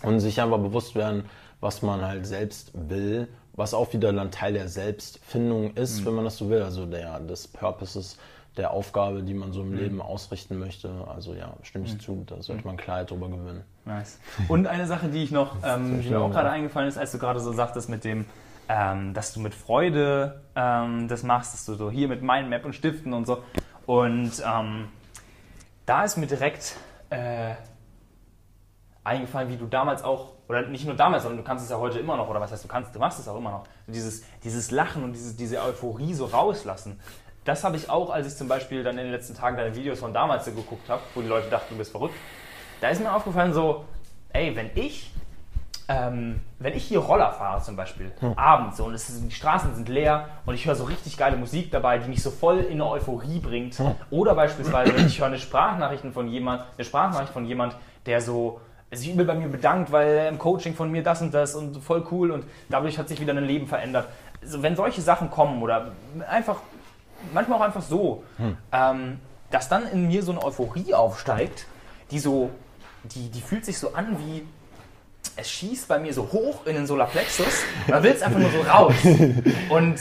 Ja. 0.01 0.09
Und 0.09 0.19
sich 0.19 0.39
einfach 0.41 0.59
bewusst 0.59 0.95
werden, 0.95 1.23
was 1.59 1.81
man 1.81 2.05
halt 2.05 2.27
selbst 2.27 2.71
will, 2.73 3.27
was 3.53 3.73
auch 3.73 3.91
wieder 3.93 4.13
dann 4.13 4.29
Teil 4.29 4.53
der 4.53 4.67
Selbstfindung 4.67 5.73
ist, 5.73 6.01
mhm. 6.01 6.05
wenn 6.05 6.15
man 6.15 6.25
das 6.25 6.37
so 6.37 6.49
will, 6.49 6.61
also 6.61 6.85
der, 6.85 7.19
des 7.19 7.47
Purposes 7.47 8.17
der 8.57 8.71
Aufgabe, 8.71 9.23
die 9.23 9.33
man 9.33 9.53
so 9.53 9.61
im 9.61 9.71
mhm. 9.71 9.77
Leben 9.77 10.01
ausrichten 10.01 10.59
möchte. 10.59 10.89
Also 11.07 11.33
ja, 11.33 11.53
stimme 11.63 11.85
ich 11.85 11.93
mhm. 11.93 11.99
zu, 11.99 12.23
da 12.25 12.41
sollte 12.41 12.65
man 12.65 12.77
Klarheit 12.77 13.11
drüber 13.11 13.29
gewinnen. 13.29 13.63
Nice. 13.87 14.19
Und 14.49 14.67
eine 14.67 14.85
Sache, 14.85 15.07
die 15.07 15.23
ich 15.23 15.31
noch, 15.31 15.55
ähm, 15.63 16.01
die 16.01 16.09
mir 16.09 16.19
auch 16.19 16.31
gerade 16.31 16.49
eingefallen 16.49 16.89
ist, 16.89 16.97
als 16.97 17.11
du 17.13 17.17
gerade 17.17 17.39
so 17.39 17.53
sagtest 17.53 17.89
mit 17.89 18.03
dem, 18.03 18.25
ähm, 18.69 19.13
dass 19.13 19.33
du 19.33 19.39
mit 19.39 19.55
Freude 19.55 20.41
ähm, 20.55 21.07
das 21.07 21.23
machst, 21.23 21.53
dass 21.53 21.65
du 21.65 21.75
so 21.75 21.89
hier 21.89 22.09
mit 22.09 22.21
Mindmap 22.21 22.65
und 22.65 22.73
Stiften 22.73 23.13
und 23.13 23.25
so. 23.25 23.41
Und 23.85 24.43
ähm, 24.45 24.89
da 25.85 26.03
ist 26.03 26.17
mir 26.17 26.27
direkt 26.27 26.75
äh, 27.09 27.53
eingefallen, 29.05 29.49
wie 29.49 29.55
du 29.55 29.67
damals 29.67 30.03
auch, 30.03 30.33
oder 30.49 30.63
nicht 30.63 30.85
nur 30.85 30.95
damals, 30.95 31.23
sondern 31.23 31.37
du 31.37 31.47
kannst 31.47 31.63
es 31.63 31.71
ja 31.71 31.77
heute 31.77 31.99
immer 31.99 32.17
noch, 32.17 32.27
oder 32.27 32.41
was 32.41 32.51
heißt 32.51 32.65
du 32.65 32.67
kannst, 32.67 32.93
du 32.93 32.99
machst 32.99 33.19
es 33.19 33.27
auch 33.29 33.37
immer 33.37 33.51
noch. 33.51 33.63
Dieses, 33.87 34.23
dieses 34.43 34.69
Lachen 34.71 35.05
und 35.05 35.13
dieses, 35.13 35.37
diese 35.37 35.61
Euphorie 35.61 36.13
so 36.13 36.25
rauslassen. 36.25 36.99
Das 37.45 37.63
habe 37.63 37.77
ich 37.77 37.89
auch, 37.89 38.09
als 38.09 38.27
ich 38.27 38.35
zum 38.35 38.49
Beispiel 38.49 38.83
dann 38.83 38.97
in 38.97 39.05
den 39.05 39.13
letzten 39.13 39.33
Tagen 39.33 39.55
deine 39.55 39.73
Videos 39.73 39.99
von 39.99 40.13
damals 40.13 40.43
geguckt 40.43 40.89
habe, 40.89 41.01
wo 41.15 41.21
die 41.21 41.29
Leute 41.29 41.49
dachten, 41.49 41.67
du 41.69 41.77
bist 41.77 41.91
verrückt. 41.91 42.15
Da 42.81 42.89
ist 42.89 43.01
mir 43.01 43.13
aufgefallen 43.13 43.53
so, 43.53 43.85
ey, 44.33 44.55
wenn 44.55 44.69
ich, 44.75 45.11
ähm, 45.87 46.41
wenn 46.59 46.73
ich 46.75 46.83
hier 46.83 46.99
Roller 46.99 47.31
fahre 47.31 47.61
zum 47.61 47.75
Beispiel, 47.75 48.11
hm. 48.19 48.33
abends 48.37 48.77
so, 48.77 48.85
und 48.85 48.93
ist, 48.93 49.09
die 49.23 49.31
Straßen 49.31 49.73
sind 49.75 49.89
leer 49.89 50.27
und 50.45 50.53
ich 50.55 50.65
höre 50.65 50.75
so 50.75 50.83
richtig 50.83 51.17
geile 51.17 51.37
Musik 51.37 51.71
dabei, 51.71 51.97
die 51.97 52.09
mich 52.09 52.21
so 52.21 52.29
voll 52.29 52.59
in 52.59 52.73
eine 52.73 52.87
Euphorie 52.87 53.39
bringt. 53.39 53.75
Hm. 53.79 53.95
Oder 54.11 54.35
beispielsweise, 54.35 54.95
wenn 54.95 55.07
ich 55.07 55.19
höre 55.19 55.27
eine 55.27 55.39
Sprachnachricht 55.39 56.03
von 56.13 56.27
jemand, 56.27 56.63
eine 56.77 56.85
Sprachnachricht 56.85 57.31
von 57.31 57.45
jemand, 57.45 57.75
der 58.05 58.21
so 58.21 58.59
sich 58.91 59.11
übel 59.11 59.25
bei 59.25 59.33
mir 59.33 59.47
bedankt, 59.47 59.91
weil 59.91 60.07
er 60.07 60.29
im 60.29 60.37
Coaching 60.37 60.73
von 60.73 60.89
mir 60.89 61.03
das 61.03 61.21
und 61.21 61.33
das 61.33 61.55
und 61.55 61.83
voll 61.83 62.05
cool 62.11 62.31
und 62.31 62.45
dadurch 62.69 62.97
hat 62.97 63.09
sich 63.09 63.19
wieder 63.19 63.33
ein 63.33 63.43
Leben 63.43 63.67
verändert. 63.67 64.07
Also 64.41 64.61
wenn 64.61 64.75
solche 64.75 65.01
Sachen 65.01 65.29
kommen 65.29 65.61
oder 65.61 65.91
einfach 66.29 66.57
manchmal 67.33 67.59
auch 67.59 67.63
einfach 67.63 67.81
so, 67.81 68.23
hm. 68.37 68.57
ähm, 68.71 69.19
dass 69.51 69.69
dann 69.69 69.87
in 69.87 70.07
mir 70.07 70.23
so 70.23 70.31
eine 70.31 70.43
Euphorie 70.43 70.93
aufsteigt, 70.93 71.65
die 72.11 72.19
so, 72.19 72.49
die, 73.03 73.29
die 73.29 73.41
fühlt 73.41 73.65
sich 73.65 73.77
so 73.77 73.93
an 73.93 74.17
wie, 74.19 74.45
es 75.39 75.51
schießt 75.51 75.87
bei 75.87 75.99
mir 75.99 76.11
so 76.13 76.23
hoch 76.31 76.65
in 76.65 76.75
den 76.75 76.87
Solarplexus. 76.87 77.63
Man 77.87 78.01
will 78.01 78.11
es 78.11 78.23
einfach 78.23 78.39
nur 78.39 78.49
so 78.49 78.61
raus. 78.61 78.93
Und 79.69 79.99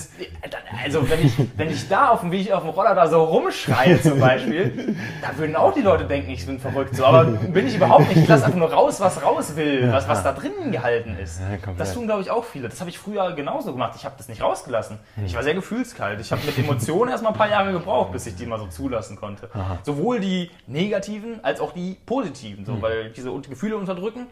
also 0.82 1.08
wenn 1.10 1.26
ich, 1.26 1.32
wenn 1.56 1.70
ich 1.70 1.88
da 1.88 2.08
auf 2.08 2.20
dem, 2.20 2.32
wie 2.32 2.40
ich 2.40 2.52
auf 2.54 2.62
dem 2.62 2.70
Roller 2.70 2.94
da 2.94 3.06
so 3.06 3.22
rumschreie 3.22 4.00
zum 4.02 4.18
Beispiel, 4.18 4.96
da 5.20 5.36
würden 5.36 5.54
auch 5.54 5.74
die 5.74 5.82
Leute 5.82 6.04
denken, 6.04 6.30
ich 6.30 6.46
bin 6.46 6.58
verrückt. 6.58 6.96
So, 6.96 7.04
aber 7.04 7.24
bin 7.24 7.66
ich 7.66 7.76
überhaupt 7.76 8.08
nicht. 8.08 8.22
Ich 8.22 8.28
lasse 8.28 8.46
einfach 8.46 8.58
nur 8.58 8.72
raus, 8.72 8.98
was 9.00 9.22
raus 9.22 9.56
will, 9.56 9.92
was, 9.92 10.08
was 10.08 10.22
da 10.22 10.32
drinnen 10.32 10.72
gehalten 10.72 11.16
ist. 11.22 11.40
Das 11.76 11.92
tun, 11.92 12.06
glaube 12.06 12.22
ich, 12.22 12.30
auch 12.30 12.44
viele. 12.44 12.68
Das 12.70 12.80
habe 12.80 12.88
ich 12.88 12.98
früher 12.98 13.32
genauso 13.32 13.72
gemacht. 13.72 13.92
Ich 13.96 14.06
habe 14.06 14.14
das 14.16 14.28
nicht 14.28 14.40
rausgelassen. 14.42 14.98
Ich 15.26 15.34
war 15.34 15.42
sehr 15.42 15.54
gefühlskalt. 15.54 16.18
Ich 16.20 16.32
habe 16.32 16.40
mit 16.46 16.56
Emotionen 16.58 17.10
erstmal 17.10 17.32
ein 17.32 17.38
paar 17.38 17.50
Jahre 17.50 17.72
gebraucht, 17.72 18.12
bis 18.12 18.26
ich 18.26 18.36
die 18.36 18.46
mal 18.46 18.58
so 18.58 18.66
zulassen 18.68 19.16
konnte. 19.16 19.50
Sowohl 19.82 20.20
die 20.20 20.50
negativen 20.66 21.44
als 21.44 21.60
auch 21.60 21.72
die 21.72 21.98
positiven. 22.06 22.64
So, 22.64 22.80
weil 22.80 23.10
diese 23.10 23.30
Gefühle 23.48 23.76
unterdrücken 23.76 24.26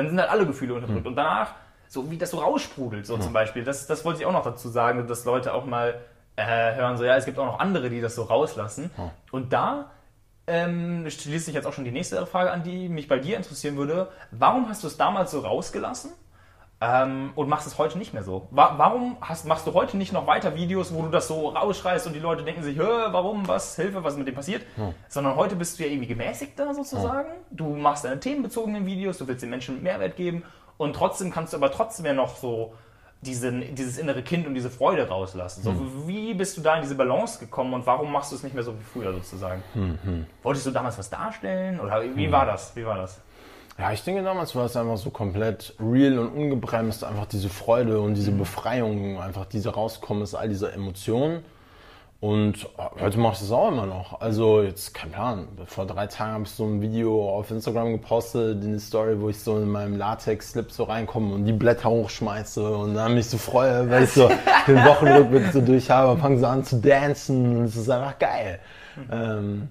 dann 0.00 0.10
sind 0.10 0.20
halt 0.20 0.30
alle 0.30 0.46
Gefühle 0.46 0.74
unterdrückt. 0.74 1.02
Mhm. 1.02 1.08
Und 1.08 1.16
danach, 1.16 1.54
so 1.88 2.10
wie 2.10 2.18
das 2.18 2.30
so 2.30 2.38
raussprudelt, 2.38 3.06
so 3.06 3.16
mhm. 3.16 3.22
zum 3.22 3.32
Beispiel, 3.32 3.64
das, 3.64 3.86
das 3.86 4.04
wollte 4.04 4.20
ich 4.20 4.26
auch 4.26 4.32
noch 4.32 4.44
dazu 4.44 4.68
sagen, 4.68 5.06
dass 5.06 5.24
Leute 5.24 5.54
auch 5.54 5.64
mal 5.64 6.00
äh, 6.36 6.74
hören, 6.74 6.96
so 6.96 7.04
ja, 7.04 7.16
es 7.16 7.24
gibt 7.24 7.38
auch 7.38 7.46
noch 7.46 7.58
andere, 7.58 7.90
die 7.90 8.00
das 8.00 8.14
so 8.14 8.22
rauslassen. 8.22 8.90
Mhm. 8.96 9.10
Und 9.30 9.52
da 9.52 9.90
ähm, 10.46 11.08
schließt 11.08 11.46
sich 11.46 11.54
jetzt 11.54 11.66
auch 11.66 11.72
schon 11.72 11.84
die 11.84 11.92
nächste 11.92 12.24
Frage 12.26 12.50
an, 12.50 12.62
die 12.62 12.88
mich 12.88 13.08
bei 13.08 13.18
dir 13.18 13.36
interessieren 13.36 13.76
würde. 13.76 14.08
Warum 14.30 14.68
hast 14.68 14.82
du 14.82 14.88
es 14.88 14.96
damals 14.96 15.30
so 15.30 15.40
rausgelassen? 15.40 16.12
Ähm, 16.82 17.32
und 17.34 17.48
machst 17.50 17.66
es 17.66 17.76
heute 17.76 17.98
nicht 17.98 18.14
mehr 18.14 18.22
so. 18.22 18.48
Wa 18.50 18.74
warum 18.78 19.18
hast, 19.20 19.44
machst 19.44 19.66
du 19.66 19.74
heute 19.74 19.98
nicht 19.98 20.14
noch 20.14 20.26
weiter 20.26 20.54
Videos, 20.54 20.94
wo 20.94 21.02
du 21.02 21.08
das 21.08 21.28
so 21.28 21.50
rausschreist 21.50 22.06
und 22.06 22.14
die 22.14 22.20
Leute 22.20 22.42
denken 22.42 22.62
sich, 22.62 22.78
warum, 22.78 23.46
was, 23.46 23.76
Hilfe, 23.76 24.02
was 24.02 24.14
ist 24.14 24.18
mit 24.18 24.28
dem 24.28 24.34
passiert? 24.34 24.62
Hm. 24.76 24.94
Sondern 25.08 25.36
heute 25.36 25.56
bist 25.56 25.78
du 25.78 25.82
ja 25.82 25.90
irgendwie 25.90 26.08
gemäßigter 26.08 26.74
sozusagen. 26.74 27.28
Hm. 27.28 27.36
Du 27.50 27.76
machst 27.76 28.04
deine 28.04 28.18
themenbezogenen 28.18 28.86
Videos, 28.86 29.18
du 29.18 29.28
willst 29.28 29.42
den 29.42 29.50
Menschen 29.50 29.82
Mehrwert 29.82 30.16
geben 30.16 30.42
und 30.78 30.96
trotzdem 30.96 31.30
kannst 31.30 31.52
du 31.52 31.58
aber 31.58 31.70
trotzdem 31.70 32.06
ja 32.06 32.14
noch 32.14 32.34
so 32.34 32.72
diesen, 33.20 33.74
dieses 33.74 33.98
innere 33.98 34.22
Kind 34.22 34.46
und 34.46 34.54
diese 34.54 34.70
Freude 34.70 35.06
rauslassen. 35.06 35.62
So, 35.62 35.72
hm. 35.72 36.08
Wie 36.08 36.32
bist 36.32 36.56
du 36.56 36.62
da 36.62 36.76
in 36.76 36.82
diese 36.82 36.94
Balance 36.94 37.38
gekommen 37.38 37.74
und 37.74 37.84
warum 37.84 38.10
machst 38.10 38.32
du 38.32 38.36
es 38.36 38.42
nicht 38.42 38.54
mehr 38.54 38.64
so 38.64 38.72
wie 38.72 38.82
früher 38.82 39.12
sozusagen? 39.12 39.62
Hm, 39.74 39.98
hm. 40.02 40.26
Wolltest 40.42 40.64
du 40.64 40.70
damals 40.70 40.96
was 40.96 41.10
darstellen 41.10 41.78
oder 41.78 42.02
wie 42.16 42.24
hm. 42.24 42.32
war 42.32 42.46
das? 42.46 42.74
Wie 42.74 42.86
war 42.86 42.96
das? 42.96 43.20
Ja, 43.80 43.92
ich 43.92 44.04
denke 44.04 44.22
damals 44.22 44.54
war 44.54 44.66
es 44.66 44.76
einfach 44.76 44.98
so 44.98 45.08
komplett 45.08 45.72
real 45.80 46.18
und 46.18 46.28
ungebremst, 46.28 47.02
einfach 47.02 47.24
diese 47.24 47.48
Freude 47.48 48.02
und 48.02 48.12
diese 48.12 48.30
mhm. 48.30 48.38
Befreiung, 48.38 49.18
einfach 49.18 49.46
diese 49.46 49.70
rauskommen 49.70 50.22
aus 50.22 50.34
all 50.34 50.50
dieser 50.50 50.74
Emotionen. 50.74 51.42
Und 52.20 52.68
heute 53.00 53.18
mache 53.18 53.32
ich 53.32 53.38
das 53.38 53.50
auch 53.50 53.68
immer 53.68 53.86
noch. 53.86 54.20
Also 54.20 54.60
jetzt, 54.60 54.92
kein 54.92 55.10
Plan, 55.10 55.48
vor 55.64 55.86
drei 55.86 56.06
Tagen 56.06 56.32
habe 56.34 56.44
ich 56.44 56.50
so 56.50 56.66
ein 56.66 56.82
Video 56.82 57.30
auf 57.30 57.50
Instagram 57.50 57.92
gepostet, 57.92 58.62
eine 58.62 58.78
Story, 58.78 59.18
wo 59.18 59.30
ich 59.30 59.40
so 59.40 59.56
in 59.56 59.70
meinem 59.70 59.96
Latex-Slip 59.96 60.70
so 60.70 60.84
reinkomme 60.84 61.32
und 61.32 61.46
die 61.46 61.54
Blätter 61.54 61.88
hochschmeiße 61.88 62.76
und 62.76 62.92
dann 62.92 63.14
mich 63.14 63.30
so 63.30 63.38
freue, 63.38 63.88
weil 63.88 64.04
ich 64.04 64.10
so 64.10 64.28
den 64.66 64.84
Wochenrückblick 64.84 65.52
so 65.54 65.62
durch 65.62 65.88
habe, 65.88 66.20
fange 66.20 66.38
so 66.38 66.46
an 66.46 66.64
zu 66.64 66.76
dancen 66.76 67.56
und 67.56 67.64
es 67.64 67.76
ist 67.76 67.88
einfach 67.88 68.18
geil. 68.18 68.60
Mhm. 68.96 69.08
Ähm, 69.10 69.68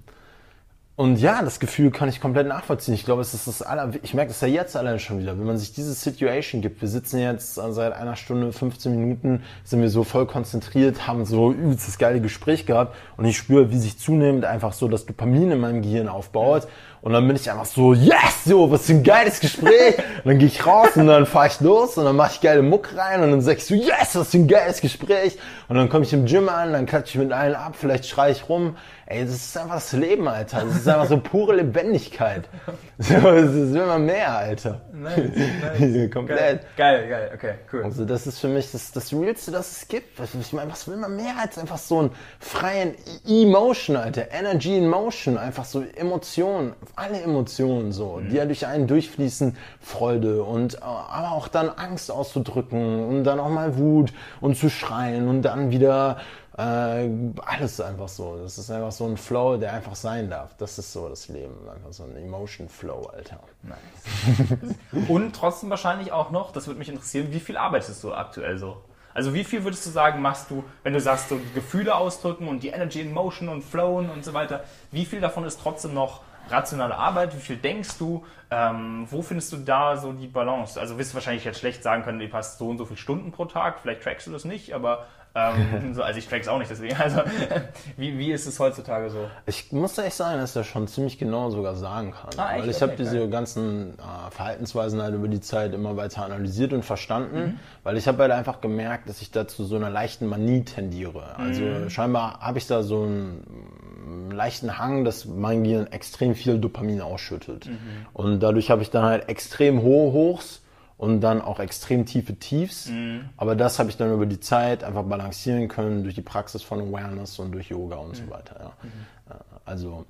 und 0.99 1.15
ja, 1.15 1.41
das 1.41 1.61
Gefühl 1.61 1.91
kann 1.91 2.09
ich 2.09 2.19
komplett 2.19 2.45
nachvollziehen. 2.45 2.93
Ich 2.93 3.05
glaube, 3.05 3.21
es 3.21 3.33
ist 3.33 3.47
das 3.47 3.61
aller, 3.61 3.91
ich 4.03 4.13
merke 4.13 4.31
das 4.31 4.41
ja 4.41 4.49
jetzt 4.49 4.75
allein 4.75 4.99
schon 4.99 5.21
wieder, 5.21 5.39
wenn 5.39 5.45
man 5.45 5.57
sich 5.57 5.71
diese 5.71 5.93
Situation 5.93 6.61
gibt. 6.61 6.81
Wir 6.81 6.89
sitzen 6.89 7.19
jetzt 7.19 7.55
seit 7.55 7.93
einer 7.93 8.17
Stunde, 8.17 8.51
15 8.51 8.91
Minuten, 8.91 9.41
sind 9.63 9.81
wir 9.81 9.89
so 9.89 10.03
voll 10.03 10.25
konzentriert, 10.25 11.07
haben 11.07 11.23
so 11.23 11.53
übelst 11.53 11.87
das 11.87 11.99
geile 11.99 12.19
Gespräch 12.19 12.65
gehabt 12.65 12.97
und 13.15 13.23
ich 13.23 13.37
spüre, 13.37 13.71
wie 13.71 13.77
sich 13.77 13.97
zunehmend 13.97 14.43
einfach 14.43 14.73
so 14.73 14.89
das 14.89 15.05
Dopamin 15.05 15.51
in 15.51 15.61
meinem 15.61 15.81
Gehirn 15.83 16.09
aufbaut. 16.09 16.67
Und 17.01 17.13
dann 17.13 17.25
bin 17.25 17.37
ich 17.37 17.49
einfach 17.49 17.65
so, 17.65 17.93
yes, 17.93 18.43
so, 18.43 18.69
was 18.71 18.85
für 18.85 18.91
ein 18.93 19.03
geiles 19.03 19.39
Gespräch. 19.39 19.97
Und 19.97 20.25
dann 20.25 20.37
gehe 20.37 20.49
ich 20.49 20.65
raus 20.65 20.89
und 20.95 21.07
dann 21.07 21.25
fahre 21.25 21.47
ich 21.47 21.61
los 21.61 21.97
und 21.97 22.03
dann 22.03 22.15
mache 22.17 22.33
ich 22.33 22.41
geile 22.41 22.61
Muck 22.61 22.89
rein 22.97 23.23
und 23.23 23.31
dann 23.31 23.41
sag 23.41 23.57
ich 23.57 23.65
so, 23.65 23.73
yes, 23.73 24.15
was 24.15 24.31
für 24.31 24.37
ein 24.37 24.47
geiles 24.47 24.81
Gespräch. 24.81 25.37
Und 25.69 25.77
dann 25.77 25.87
komme 25.87 26.03
ich 26.03 26.11
im 26.11 26.25
Gym 26.25 26.49
an, 26.49 26.73
dann 26.73 26.85
klatsche 26.85 27.17
ich 27.17 27.23
mit 27.23 27.31
allen 27.31 27.55
ab, 27.55 27.75
vielleicht 27.79 28.05
schreie 28.05 28.33
ich 28.33 28.49
rum. 28.49 28.75
Ey, 29.11 29.25
das 29.25 29.33
ist 29.33 29.57
einfach 29.57 29.73
das 29.75 29.91
Leben, 29.93 30.27
Alter. 30.27 30.63
Das 30.65 30.75
ist 30.75 30.87
einfach 30.87 31.07
so 31.07 31.19
pure 31.19 31.55
Lebendigkeit. 31.55 32.47
So, 33.01 33.13
das 33.13 33.53
ist 33.55 33.73
immer 33.73 33.97
mehr, 33.97 34.37
Alter. 34.37 34.81
Nice, 34.91 35.31
nice. 35.79 36.11
Komplett. 36.13 36.65
Geil, 36.75 37.07
geil, 37.07 37.09
geil, 37.09 37.31
okay, 37.33 37.53
cool. 37.71 37.83
Also 37.85 38.03
das 38.03 38.27
ist 38.27 38.39
für 38.39 38.49
mich 38.49 38.73
das, 38.73 38.91
das 38.91 39.13
Realste, 39.13 39.51
das 39.51 39.71
es 39.71 39.87
gibt. 39.87 40.19
Ich 40.19 40.51
meine, 40.51 40.69
was 40.69 40.85
will 40.85 40.97
man 40.97 41.15
mehr 41.15 41.35
als 41.41 41.57
einfach 41.57 41.77
so 41.77 41.99
einen 41.99 42.11
freien 42.39 42.95
Emotion, 43.25 43.95
Alter. 43.95 44.31
Energy 44.31 44.77
in 44.77 44.89
Motion. 44.89 45.37
Einfach 45.37 45.63
so 45.63 45.81
Emotionen. 45.95 46.73
Alle 46.97 47.21
Emotionen 47.21 47.93
so, 47.93 48.17
mhm. 48.17 48.29
die 48.29 48.35
ja 48.35 48.45
durch 48.45 48.67
einen 48.67 48.85
durchfließen. 48.85 49.55
Freude 49.79 50.43
und 50.43 50.75
äh, 50.75 50.79
aber 50.81 51.31
auch 51.31 51.47
dann 51.47 51.69
Angst 51.69 52.11
auszudrücken 52.11 53.07
und 53.07 53.23
dann 53.23 53.39
auch 53.39 53.49
mal 53.49 53.77
Wut 53.77 54.11
und 54.41 54.57
zu 54.57 54.69
schreien 54.69 55.29
und 55.29 55.43
dann 55.43 55.71
wieder 55.71 56.17
äh, 56.59 57.09
alles 57.45 57.79
einfach 57.79 58.09
so. 58.09 58.37
Das 58.37 58.57
ist 58.57 58.69
einfach 58.69 58.91
so 58.91 59.05
ein 59.05 59.15
Flow, 59.15 59.55
der 59.55 59.71
einfach 59.71 59.95
sein 59.95 60.29
darf. 60.29 60.55
Das 60.57 60.77
ist 60.77 60.91
so 60.91 61.07
das 61.07 61.29
Leben. 61.29 61.55
Einfach 61.69 61.93
so 61.93 62.03
ein 62.03 62.17
Emotion 62.17 62.67
Flow, 62.67 63.09
Alter. 63.13 63.39
Nice. 63.63 65.07
Und 65.07 65.33
trotzdem 65.33 65.69
wahrscheinlich 65.69 66.11
auch 66.11 66.31
noch, 66.31 66.51
das 66.51 66.67
würde 66.67 66.79
mich 66.79 66.89
interessieren, 66.89 67.31
wie 67.31 67.39
viel 67.39 67.55
arbeitest 67.55 68.03
du 68.03 68.13
aktuell 68.13 68.57
so? 68.57 68.83
Also 69.13 69.33
wie 69.33 69.45
viel 69.45 69.63
würdest 69.63 69.85
du 69.85 69.89
sagen, 69.89 70.21
machst 70.21 70.51
du, 70.51 70.63
wenn 70.83 70.93
du 70.93 70.99
sagst, 70.99 71.29
so 71.29 71.39
Gefühle 71.55 71.95
ausdrücken 71.95 72.47
und 72.47 72.61
die 72.61 72.69
Energy 72.69 72.99
in 72.99 73.13
Motion 73.13 73.47
und 73.47 73.63
Flowen 73.63 74.09
und 74.09 74.25
so 74.25 74.33
weiter, 74.33 74.63
wie 74.91 75.05
viel 75.05 75.21
davon 75.21 75.45
ist 75.45 75.61
trotzdem 75.61 75.93
noch 75.93 76.21
rationale 76.49 76.95
Arbeit? 76.95 77.35
Wie 77.35 77.41
viel 77.41 77.57
denkst 77.57 77.97
du? 77.97 78.25
Ähm, 78.51 79.07
wo 79.09 79.21
findest 79.21 79.53
du 79.53 79.57
da 79.57 79.97
so 79.97 80.11
die 80.11 80.27
Balance? 80.27 80.79
Also 80.79 80.97
wirst 80.97 81.11
du 81.11 81.15
wahrscheinlich 81.15 81.45
jetzt 81.45 81.59
schlecht 81.59 81.83
sagen 81.83 82.03
können, 82.03 82.19
du 82.19 82.31
hast 82.33 82.57
so 82.57 82.67
und 82.67 82.77
so 82.77 82.85
viele 82.85 82.97
Stunden 82.97 83.31
pro 83.31 83.45
Tag, 83.45 83.79
vielleicht 83.81 84.03
trackst 84.03 84.27
du 84.27 84.31
das 84.31 84.45
nicht, 84.45 84.73
aber 84.73 85.05
ähm, 85.35 85.93
so, 85.93 86.01
also 86.01 86.17
ich 86.17 86.27
track's 86.27 86.47
auch 86.47 86.57
nicht, 86.57 86.71
deswegen. 86.71 86.95
Also 86.95 87.21
wie, 87.97 88.17
wie 88.17 88.31
ist 88.31 88.47
es 88.47 88.59
heutzutage 88.59 89.09
so? 89.09 89.29
Ich 89.45 89.71
muss 89.71 89.97
echt 89.97 90.15
sagen, 90.15 90.39
dass 90.39 90.51
ich 90.51 90.53
das 90.55 90.67
schon 90.67 90.87
ziemlich 90.87 91.17
genau 91.17 91.49
sogar 91.49 91.75
sagen 91.75 92.11
kann. 92.11 92.31
Ah? 92.37 92.57
Weil 92.57 92.69
ich 92.69 92.77
okay, 92.77 92.85
habe 92.85 92.95
diese 92.95 93.29
ganzen 93.29 93.93
äh, 93.99 94.31
Verhaltensweisen 94.31 95.01
halt 95.01 95.13
über 95.13 95.27
die 95.27 95.41
Zeit 95.41 95.73
immer 95.73 95.97
weiter 95.97 96.25
analysiert 96.25 96.73
und 96.73 96.83
verstanden, 96.83 97.39
mhm. 97.39 97.59
weil 97.83 97.97
ich 97.97 98.07
habe 98.07 98.23
halt 98.23 98.31
einfach 98.31 98.61
gemerkt, 98.61 99.07
dass 99.07 99.21
ich 99.21 99.31
da 99.31 99.47
zu 99.47 99.63
so 99.65 99.75
einer 99.75 99.89
leichten 99.89 100.25
Manie 100.25 100.63
tendiere. 100.63 101.35
Also 101.37 101.61
mhm. 101.61 101.89
scheinbar 101.89 102.39
habe 102.39 102.57
ich 102.57 102.67
da 102.67 102.81
so 102.81 103.03
einen 103.03 104.31
leichten 104.31 104.79
Hang, 104.79 105.05
dass 105.05 105.25
mein 105.25 105.63
Gehirn 105.63 105.87
extrem 105.87 106.33
viel 106.33 106.59
Dopamin 106.59 107.01
ausschüttet. 107.01 107.67
Mhm. 107.67 107.77
Und 108.13 108.39
dadurch 108.39 108.71
habe 108.71 108.81
ich 108.81 108.89
dann 108.89 109.03
halt 109.03 109.29
extrem 109.29 109.81
hohe 109.81 110.11
Hochs 110.11 110.61
und 110.99 111.21
dann 111.21 111.41
auch 111.41 111.61
extrem 111.61 112.05
tiefe 112.05 112.35
Tiefs. 112.35 112.89
Mhm. 112.89 113.29
Aber 113.37 113.55
das 113.55 113.79
habe 113.79 113.89
ich 113.89 113.95
dann 113.95 114.13
über 114.13 114.25
die 114.25 114.41
Zeit 114.41 114.83
einfach 114.83 115.03
balancieren 115.03 115.69
können 115.69 116.03
durch 116.03 116.13
die 116.13 116.21
Praxis 116.21 116.61
von 116.61 116.81
Awareness 116.81 117.39
und 117.39 117.53
durch 117.53 117.69
Yoga 117.69 117.95
und 117.95 118.09
mhm. 118.09 118.25
so 118.25 118.29
weiter. 118.29 118.55
Ja. 118.59 118.73
Mhm. 118.83 119.35
Also 119.65 120.05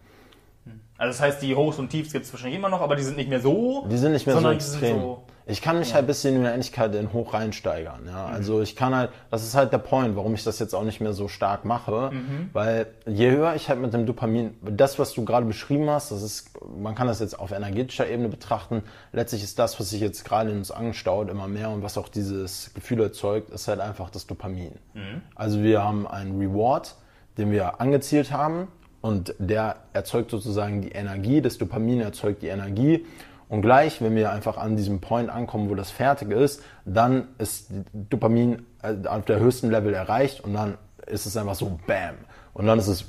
also 0.98 1.12
das 1.12 1.22
heißt, 1.22 1.42
die 1.42 1.56
Hochs 1.56 1.80
und 1.80 1.90
Tiefs 1.90 2.12
gibt 2.12 2.26
es 2.26 2.34
wahrscheinlich 2.34 2.60
immer 2.60 2.70
noch, 2.70 2.82
aber 2.82 2.96
die 2.96 3.04
sind 3.04 3.16
nicht 3.16 3.30
mehr 3.30 3.40
so. 3.40 3.88
Die 3.90 3.98
sind 3.98 4.12
nicht 4.12 4.28
mehr 4.28 4.38
so 4.38 4.50
extrem. 4.52 5.00
So, 5.00 5.24
ich 5.46 5.62
kann 5.62 5.80
mich 5.80 5.90
ja. 5.90 5.96
halt 5.96 6.06
ein 6.06 6.08
bisschen 6.08 6.36
in 6.36 6.44
der 6.44 6.54
Endlichkeit 6.54 6.94
in 6.96 7.12
Hoch 7.12 7.34
reinsteigern. 7.34 8.02
Ja? 8.06 8.28
Mhm. 8.28 8.34
Also 8.34 8.62
ich 8.62 8.76
kann 8.76 8.96
halt, 8.96 9.10
das 9.32 9.44
ist 9.44 9.56
halt 9.56 9.74
der 9.74 9.80
Point, 9.80 10.16
warum 10.16 10.34
ich 10.34 10.44
das 10.44 10.60
jetzt 10.60 10.74
auch 10.74 10.84
nicht 10.84 11.02
mehr 11.02 11.14
so 11.14 11.28
stark 11.28 11.66
mache. 11.66 12.12
Mhm. 12.14 12.50
Weil 12.54 12.88
je 13.06 13.32
höher 13.32 13.56
ich 13.56 13.70
halt 13.70 13.80
mit 13.80 13.94
dem 13.94 14.06
Dopamin, 14.06 14.56
das, 14.62 15.00
was 15.00 15.14
du 15.14 15.26
gerade 15.26 15.46
beschrieben 15.46 15.90
hast, 15.90 16.12
das 16.12 16.22
ist, 16.22 16.52
man 16.78 16.96
kann 16.96 17.08
das 17.08 17.20
jetzt 17.20 17.40
auf 17.40 17.52
energetischer 17.52 18.08
Ebene 18.08 18.30
betrachten. 18.30 18.84
Letztlich 19.12 19.44
ist 19.44 19.58
das, 19.60 19.80
was 19.80 19.90
sich 19.90 20.02
jetzt 20.02 20.24
gerade 20.24 20.52
in 20.52 20.58
uns 20.58 20.72
anstaut, 20.72 21.30
immer 21.30 21.48
mehr 21.48 21.70
und 21.70 21.84
was 21.84 21.98
auch 21.98 22.10
dieses 22.10 22.74
Gefühl 22.74 23.02
erzeugt, 23.02 23.50
ist 23.50 23.68
halt 23.68 23.80
einfach 23.80 24.10
das 24.10 24.28
Dopamin. 24.28 24.74
Mhm. 24.94 25.22
Also 25.36 25.64
wir 25.64 25.84
haben 25.84 26.08
einen 26.08 26.40
Reward, 26.40 26.96
den 27.38 27.52
wir 27.52 27.82
angezielt 27.82 28.32
haben 28.32 28.68
und 29.02 29.34
der 29.40 29.78
erzeugt 29.94 30.32
sozusagen 30.32 30.82
die 30.82 30.90
Energie, 30.90 31.42
das 31.42 31.58
Dopamin 31.58 32.02
erzeugt 32.02 32.42
die 32.42 32.48
Energie. 32.48 33.06
Und 33.50 33.64
gleich, 33.64 34.02
wenn 34.02 34.16
wir 34.16 34.32
einfach 34.32 34.58
an 34.58 34.78
diesem 34.78 35.02
Point 35.02 35.30
ankommen, 35.30 35.70
wo 35.70 35.76
das 35.76 35.90
fertig 35.90 36.32
ist, 36.32 36.62
dann 36.86 37.28
ist 37.40 37.72
Dopamin 37.94 38.66
äh, 38.84 39.08
auf 39.08 39.26
der 39.26 39.40
höchsten 39.40 39.72
Level 39.72 39.94
erreicht 39.94 40.42
und 40.42 40.54
dann 40.54 40.78
ist 41.08 41.26
es 41.26 41.36
einfach 41.36 41.56
so 41.56 41.80
BAM. 41.88 42.16
Und 42.54 42.68
dann 42.68 42.78
ist 42.78 42.88
es 42.88 43.06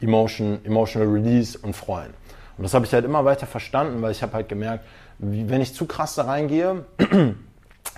Emotion, 0.00 0.60
Emotional 0.64 1.08
Release 1.08 1.58
und 1.58 1.74
Freuen. 1.74 2.14
Und 2.56 2.64
das 2.64 2.72
habe 2.72 2.86
ich 2.86 2.92
halt 2.92 3.04
immer 3.04 3.24
weiter 3.24 3.46
verstanden, 3.46 4.00
weil 4.00 4.12
ich 4.12 4.22
habe 4.22 4.32
halt 4.32 4.48
gemerkt, 4.48 4.84
wie, 5.18 5.48
wenn 5.48 5.60
ich 5.60 5.74
zu 5.74 5.86
krass 5.86 6.14
da 6.14 6.22
reingehe, 6.22 6.84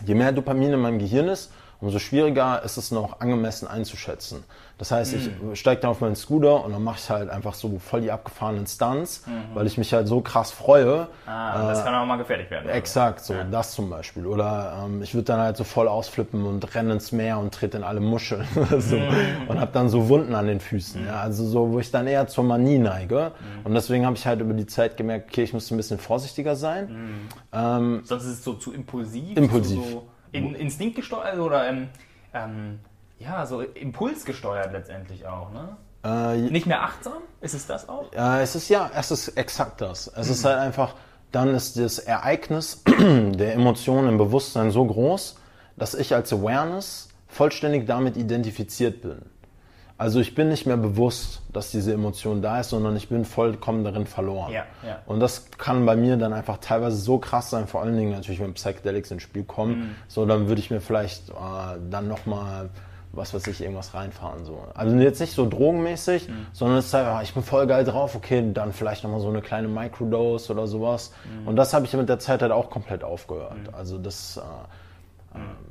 je 0.06 0.14
mehr 0.14 0.32
Dopamin 0.32 0.72
in 0.72 0.80
meinem 0.80 0.98
Gehirn 0.98 1.28
ist, 1.28 1.52
umso 1.82 1.98
schwieriger 1.98 2.62
ist 2.62 2.76
es 2.76 2.90
noch 2.92 3.20
angemessen 3.20 3.66
einzuschätzen. 3.66 4.44
Das 4.78 4.90
heißt, 4.90 5.14
ich 5.14 5.30
steige 5.60 5.80
dann 5.80 5.90
auf 5.90 6.00
meinen 6.00 6.16
Scooter 6.16 6.64
und 6.64 6.72
dann 6.72 6.82
mache 6.82 6.98
ich 6.98 7.08
halt 7.10 7.28
einfach 7.30 7.54
so 7.54 7.78
voll 7.78 8.00
die 8.00 8.10
abgefahrenen 8.10 8.66
Stunts, 8.66 9.24
weil 9.54 9.66
ich 9.66 9.78
mich 9.78 9.92
halt 9.92 10.08
so 10.08 10.22
krass 10.22 10.50
freue. 10.50 11.08
Ah, 11.26 11.68
das 11.68 11.84
kann 11.84 11.94
auch 11.94 12.06
mal 12.06 12.16
gefährlich 12.16 12.50
werden. 12.50 12.68
Exakt, 12.68 13.20
so 13.20 13.34
das 13.50 13.72
zum 13.72 13.90
Beispiel. 13.90 14.26
Oder 14.26 14.82
ähm, 14.84 15.02
ich 15.02 15.14
würde 15.14 15.26
dann 15.26 15.40
halt 15.40 15.56
so 15.56 15.62
voll 15.64 15.86
ausflippen 15.86 16.44
und 16.44 16.74
renne 16.74 16.94
ins 16.94 17.12
Meer 17.12 17.38
und 17.38 17.54
trete 17.54 17.76
in 17.76 17.84
alle 17.84 18.00
Muscheln 18.00 18.44
so. 18.78 18.96
und 19.48 19.60
habe 19.60 19.70
dann 19.72 19.88
so 19.88 20.08
Wunden 20.08 20.34
an 20.34 20.46
den 20.46 20.58
Füßen. 20.58 21.06
Ja? 21.06 21.20
Also 21.20 21.44
so, 21.44 21.70
wo 21.70 21.78
ich 21.78 21.90
dann 21.90 22.06
eher 22.06 22.26
zur 22.26 22.44
Manie 22.44 22.78
neige. 22.78 23.32
Und 23.64 23.74
deswegen 23.74 24.06
habe 24.06 24.16
ich 24.16 24.26
halt 24.26 24.40
über 24.40 24.54
die 24.54 24.66
Zeit 24.66 24.96
gemerkt, 24.96 25.30
okay, 25.30 25.44
ich 25.44 25.52
muss 25.52 25.70
ein 25.70 25.76
bisschen 25.76 25.98
vorsichtiger 25.98 26.56
sein. 26.56 27.28
Ähm, 27.52 28.00
Sonst 28.04 28.24
ist 28.24 28.30
es 28.30 28.44
so 28.44 28.54
zu 28.54 28.72
impulsiv. 28.72 29.36
Impulsiv. 29.36 29.78
So 29.92 30.06
in, 30.32 30.54
instinktgesteuert 30.54 31.38
oder 31.38 31.68
ähm, 31.68 31.88
ähm, 32.34 32.80
ja, 33.18 33.46
so 33.46 33.60
impulsgesteuert 33.60 34.72
letztendlich 34.72 35.26
auch, 35.26 35.52
ne? 35.52 35.76
äh, 36.04 36.36
Nicht 36.50 36.66
mehr 36.66 36.82
achtsam? 36.82 37.22
Ist 37.40 37.54
es 37.54 37.66
das 37.66 37.88
auch? 37.88 38.12
Ja, 38.12 38.40
es 38.40 38.54
ist 38.54 38.68
ja, 38.68 38.90
es 38.94 39.10
ist 39.10 39.28
exakt 39.28 39.80
das. 39.80 40.08
Es 40.08 40.28
ist 40.28 40.44
halt 40.44 40.58
einfach, 40.58 40.94
dann 41.30 41.48
ist 41.48 41.78
das 41.78 41.98
Ereignis 41.98 42.82
der 42.98 43.54
Emotionen 43.54 44.08
im 44.08 44.18
Bewusstsein 44.18 44.70
so 44.70 44.84
groß, 44.84 45.38
dass 45.76 45.94
ich 45.94 46.14
als 46.14 46.32
Awareness 46.32 47.08
vollständig 47.28 47.86
damit 47.86 48.16
identifiziert 48.16 49.02
bin. 49.02 49.22
Also 49.98 50.18
ich 50.20 50.34
bin 50.34 50.48
nicht 50.48 50.66
mehr 50.66 50.76
bewusst, 50.76 51.42
dass 51.52 51.70
diese 51.70 51.92
Emotion 51.92 52.42
da 52.42 52.60
ist, 52.60 52.70
sondern 52.70 52.96
ich 52.96 53.08
bin 53.08 53.24
vollkommen 53.24 53.84
darin 53.84 54.06
verloren. 54.06 54.52
Ja, 54.52 54.64
ja. 54.84 54.98
Und 55.06 55.20
das 55.20 55.50
kann 55.58 55.86
bei 55.86 55.96
mir 55.96 56.16
dann 56.16 56.32
einfach 56.32 56.58
teilweise 56.58 56.96
so 56.96 57.18
krass 57.18 57.50
sein, 57.50 57.66
vor 57.68 57.82
allen 57.82 57.96
Dingen 57.96 58.10
natürlich, 58.10 58.40
wenn 58.40 58.54
Psychedelics 58.54 59.10
ins 59.10 59.22
Spiel 59.22 59.44
kommen. 59.44 59.78
Mhm. 59.78 59.94
So, 60.08 60.26
dann 60.26 60.48
würde 60.48 60.60
ich 60.60 60.70
mir 60.70 60.80
vielleicht 60.80 61.30
äh, 61.30 61.32
dann 61.90 62.08
nochmal, 62.08 62.70
was 63.12 63.32
weiß 63.32 63.46
ich, 63.46 63.60
irgendwas 63.60 63.94
reinfahren. 63.94 64.44
So. 64.44 64.58
Also 64.74 64.96
jetzt 64.96 65.20
nicht 65.20 65.34
so 65.34 65.48
drogenmäßig, 65.48 66.28
Mhm. 66.28 66.46
sondern 66.52 66.78
es 66.78 66.86
ist 66.86 66.94
halt, 66.94 67.06
ah, 67.06 67.20
ich 67.22 67.34
bin 67.34 67.42
voll 67.42 67.66
geil 67.66 67.84
drauf, 67.84 68.16
okay, 68.16 68.42
dann 68.52 68.72
vielleicht 68.72 69.04
nochmal 69.04 69.20
so 69.20 69.28
eine 69.28 69.42
kleine 69.42 69.68
Microdose 69.68 70.52
oder 70.52 70.66
sowas. 70.66 71.12
Mhm. 71.40 71.48
Und 71.48 71.56
das 71.56 71.74
habe 71.74 71.84
ich 71.84 71.92
mit 71.92 72.08
der 72.08 72.18
Zeit 72.18 72.42
halt 72.42 72.52
auch 72.52 72.70
komplett 72.70 73.04
aufgehört. 73.04 73.72
Also 73.72 73.98
das... 73.98 74.38
Äh, 74.38 74.40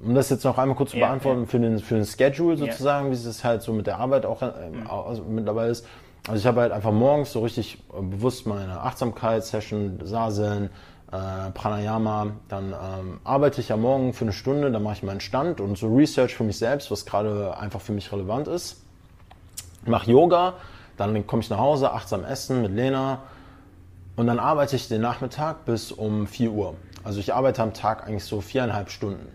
um 0.03 0.15
das 0.15 0.29
jetzt 0.29 0.43
noch 0.43 0.57
einmal 0.57 0.75
kurz 0.75 0.91
zu 0.91 0.97
Ja, 0.97 1.07
beantworten, 1.07 1.41
ja. 1.41 1.45
für, 1.47 1.59
den, 1.59 1.79
für 1.79 1.95
den 1.95 2.05
Schedule 2.05 2.57
sozusagen, 2.57 3.11
wie 3.11 3.15
es 3.15 3.43
halt 3.43 3.61
so 3.61 3.73
mit 3.73 3.88
der 3.88 3.99
Arbeit 3.99 4.25
auch 4.25 4.41
ähm, 4.41 4.88
also 4.89 5.23
mittlerweile 5.23 5.71
ist. 5.71 5.85
Also 6.27 6.39
ich 6.39 6.45
habe 6.45 6.61
halt 6.61 6.71
einfach 6.71 6.91
morgens 6.91 7.31
so 7.31 7.41
richtig 7.41 7.79
äh, 7.97 8.01
bewusst 8.01 8.45
meine 8.47 8.81
Achtsamkeitssession, 8.81 9.99
Sasen, 10.03 10.69
äh, 11.11 11.51
Pranayama, 11.53 12.27
dann 12.47 12.73
ähm, 12.73 13.19
arbeite 13.23 13.61
ich 13.61 13.69
ja 13.69 13.77
morgen 13.77 14.13
für 14.13 14.25
eine 14.25 14.33
Stunde, 14.33 14.71
dann 14.71 14.83
mache 14.83 14.95
ich 14.95 15.03
meinen 15.03 15.19
Stand 15.19 15.59
und 15.59 15.77
so 15.77 15.93
Research 15.93 16.35
für 16.35 16.43
mich 16.43 16.57
selbst, 16.57 16.89
was 16.89 17.05
gerade 17.05 17.57
einfach 17.57 17.81
für 17.81 17.91
mich 17.91 18.11
relevant 18.11 18.47
ist. 18.47 18.83
Mache 19.85 20.11
Yoga, 20.11 20.53
dann 20.97 21.25
komme 21.27 21.41
ich 21.41 21.49
nach 21.49 21.57
Hause, 21.57 21.91
achtsam 21.91 22.23
essen 22.23 22.61
mit 22.61 22.71
Lena, 22.71 23.19
und 24.15 24.27
dann 24.27 24.39
arbeite 24.39 24.75
ich 24.75 24.88
den 24.88 25.01
Nachmittag 25.01 25.65
bis 25.65 25.91
um 25.91 26.27
4 26.27 26.51
Uhr. 26.51 26.75
Also 27.03 27.19
ich 27.19 27.34
arbeite 27.34 27.61
am 27.64 27.73
Tag 27.73 28.07
eigentlich 28.07 28.26
so 28.26 28.41
viereinhalb 28.41 28.90
Stunden. 28.90 29.28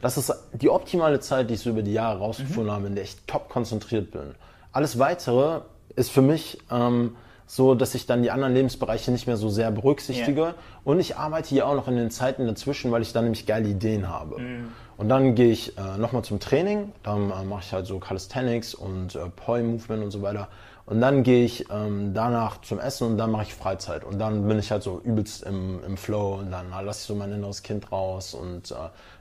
Das 0.00 0.16
ist 0.16 0.32
die 0.52 0.70
optimale 0.70 1.20
Zeit, 1.20 1.50
die 1.50 1.54
ich 1.54 1.60
so 1.60 1.70
über 1.70 1.82
die 1.82 1.92
Jahre 1.92 2.18
rausgefunden 2.18 2.72
habe, 2.72 2.86
in 2.86 2.94
der 2.94 3.04
ich 3.04 3.16
top 3.26 3.48
konzentriert 3.48 4.10
bin. 4.10 4.34
Alles 4.72 4.98
Weitere 4.98 5.62
ist 5.96 6.10
für 6.10 6.22
mich 6.22 6.58
ähm, 6.70 7.16
so, 7.46 7.74
dass 7.74 7.94
ich 7.94 8.06
dann 8.06 8.22
die 8.22 8.30
anderen 8.30 8.54
Lebensbereiche 8.54 9.10
nicht 9.10 9.26
mehr 9.26 9.38
so 9.38 9.48
sehr 9.48 9.70
berücksichtige. 9.70 10.40
Ja. 10.40 10.54
Und 10.84 11.00
ich 11.00 11.16
arbeite 11.16 11.48
hier 11.48 11.66
auch 11.66 11.74
noch 11.74 11.88
in 11.88 11.96
den 11.96 12.10
Zeiten 12.10 12.46
dazwischen, 12.46 12.92
weil 12.92 13.02
ich 13.02 13.12
dann 13.12 13.24
nämlich 13.24 13.46
geile 13.46 13.68
Ideen 13.68 14.08
habe. 14.08 14.36
Und 14.98 15.08
dann 15.08 15.34
gehe 15.34 15.50
ich 15.50 15.78
äh, 15.78 15.96
nochmal 15.96 16.22
zum 16.24 16.40
Training, 16.40 16.92
dann 17.02 17.30
äh, 17.30 17.44
mache 17.44 17.62
ich 17.64 17.72
halt 17.72 17.86
so 17.86 17.98
Calisthenics 17.98 18.74
und 18.74 19.14
äh, 19.14 19.30
Poi 19.34 19.62
Movement 19.62 20.04
und 20.04 20.10
so 20.10 20.22
weiter. 20.22 20.48
Und 20.88 21.02
dann 21.02 21.22
gehe 21.22 21.44
ich 21.44 21.66
ähm, 21.70 22.14
danach 22.14 22.62
zum 22.62 22.80
Essen 22.80 23.08
und 23.08 23.18
dann 23.18 23.30
mache 23.30 23.42
ich 23.42 23.54
Freizeit. 23.54 24.04
Und 24.04 24.18
dann 24.18 24.48
bin 24.48 24.58
ich 24.58 24.70
halt 24.70 24.82
so 24.82 25.02
übelst 25.04 25.42
im, 25.42 25.84
im 25.84 25.98
Flow 25.98 26.36
und 26.36 26.50
dann 26.50 26.72
äh, 26.72 26.82
lasse 26.82 27.00
ich 27.00 27.06
so 27.06 27.14
mein 27.14 27.30
inneres 27.30 27.62
Kind 27.62 27.92
raus 27.92 28.32
und 28.32 28.70
äh, 28.70 28.74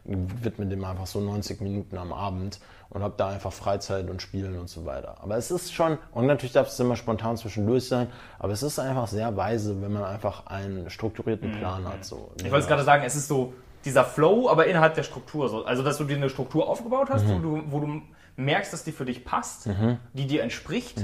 widme 0.05 0.65
dem 0.67 0.85
einfach 0.85 1.07
so 1.07 1.19
90 1.19 1.59
Minuten 1.59 1.97
am 1.97 2.13
Abend 2.13 2.61
und 2.89 3.03
habe 3.03 3.15
da 3.17 3.27
einfach 3.27 3.51
Freizeit 3.51 4.09
und 4.09 4.21
Spielen 4.21 4.57
und 4.57 4.69
so 4.69 4.85
weiter. 4.85 5.17
Aber 5.21 5.35
es 5.35 5.51
ist 5.51 5.73
schon, 5.73 5.97
und 6.13 6.25
natürlich 6.25 6.53
darf 6.53 6.69
es 6.69 6.79
immer 6.79 6.95
spontan 6.95 7.35
zwischendurch 7.35 7.85
sein, 7.85 8.07
aber 8.39 8.53
es 8.53 8.63
ist 8.63 8.79
einfach 8.79 9.09
sehr 9.09 9.35
weise, 9.35 9.81
wenn 9.81 9.91
man 9.91 10.05
einfach 10.05 10.47
einen 10.47 10.89
strukturierten 10.89 11.51
Plan 11.51 11.85
hat. 11.85 12.05
So. 12.05 12.31
Ich 12.37 12.45
wollte 12.45 12.59
es 12.59 12.67
gerade 12.67 12.83
sagen, 12.85 13.03
es 13.05 13.17
ist 13.17 13.27
so 13.27 13.53
dieser 13.83 14.05
Flow, 14.05 14.47
aber 14.49 14.67
innerhalb 14.67 14.95
der 14.95 15.03
Struktur. 15.03 15.49
So. 15.49 15.65
Also, 15.65 15.83
dass 15.83 15.97
du 15.97 16.05
dir 16.05 16.15
eine 16.15 16.29
Struktur 16.29 16.69
aufgebaut 16.69 17.09
hast, 17.11 17.27
wo, 17.27 17.39
du, 17.39 17.61
wo 17.69 17.81
du 17.81 18.01
merkst, 18.37 18.71
dass 18.71 18.85
die 18.85 18.93
für 18.93 19.03
dich 19.03 19.25
passt, 19.25 19.67
die 20.13 20.27
dir 20.27 20.43
entspricht. 20.43 21.03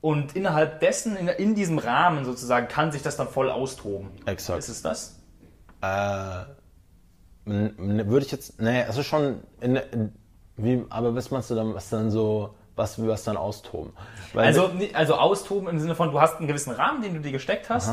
Und 0.00 0.34
innerhalb 0.34 0.80
dessen, 0.80 1.16
in, 1.16 1.28
in 1.28 1.54
diesem 1.54 1.78
Rahmen 1.78 2.24
sozusagen, 2.24 2.68
kann 2.68 2.90
sich 2.92 3.02
das 3.02 3.16
dann 3.16 3.28
voll 3.28 3.50
austoben. 3.50 4.10
Exakt. 4.26 4.58
Ist 4.60 4.68
es 4.68 4.82
das? 4.82 5.20
Äh, 5.82 6.44
würde 7.44 8.24
ich 8.24 8.32
jetzt, 8.32 8.60
nee, 8.60 8.82
es 8.88 8.96
ist 8.96 9.06
schon, 9.06 9.40
in, 9.60 9.80
wie, 10.56 10.84
aber 10.90 11.14
was 11.14 11.30
meinst 11.30 11.50
du 11.50 11.54
dann, 11.54 11.74
was 11.74 11.88
dann 11.88 12.10
so, 12.10 12.54
was 12.76 13.00
wir 13.00 13.08
was 13.08 13.24
dann 13.24 13.36
austoben? 13.36 13.92
Weil 14.32 14.46
Also, 14.46 14.68
ni- 14.68 14.94
also 14.94 15.14
austoben 15.16 15.68
im 15.68 15.80
Sinne 15.80 15.94
von, 15.94 16.10
du 16.12 16.20
hast 16.20 16.36
einen 16.36 16.46
gewissen 16.46 16.72
Rahmen, 16.72 17.02
den 17.02 17.14
du 17.14 17.20
dir 17.20 17.32
gesteckt 17.32 17.68
hast. 17.70 17.90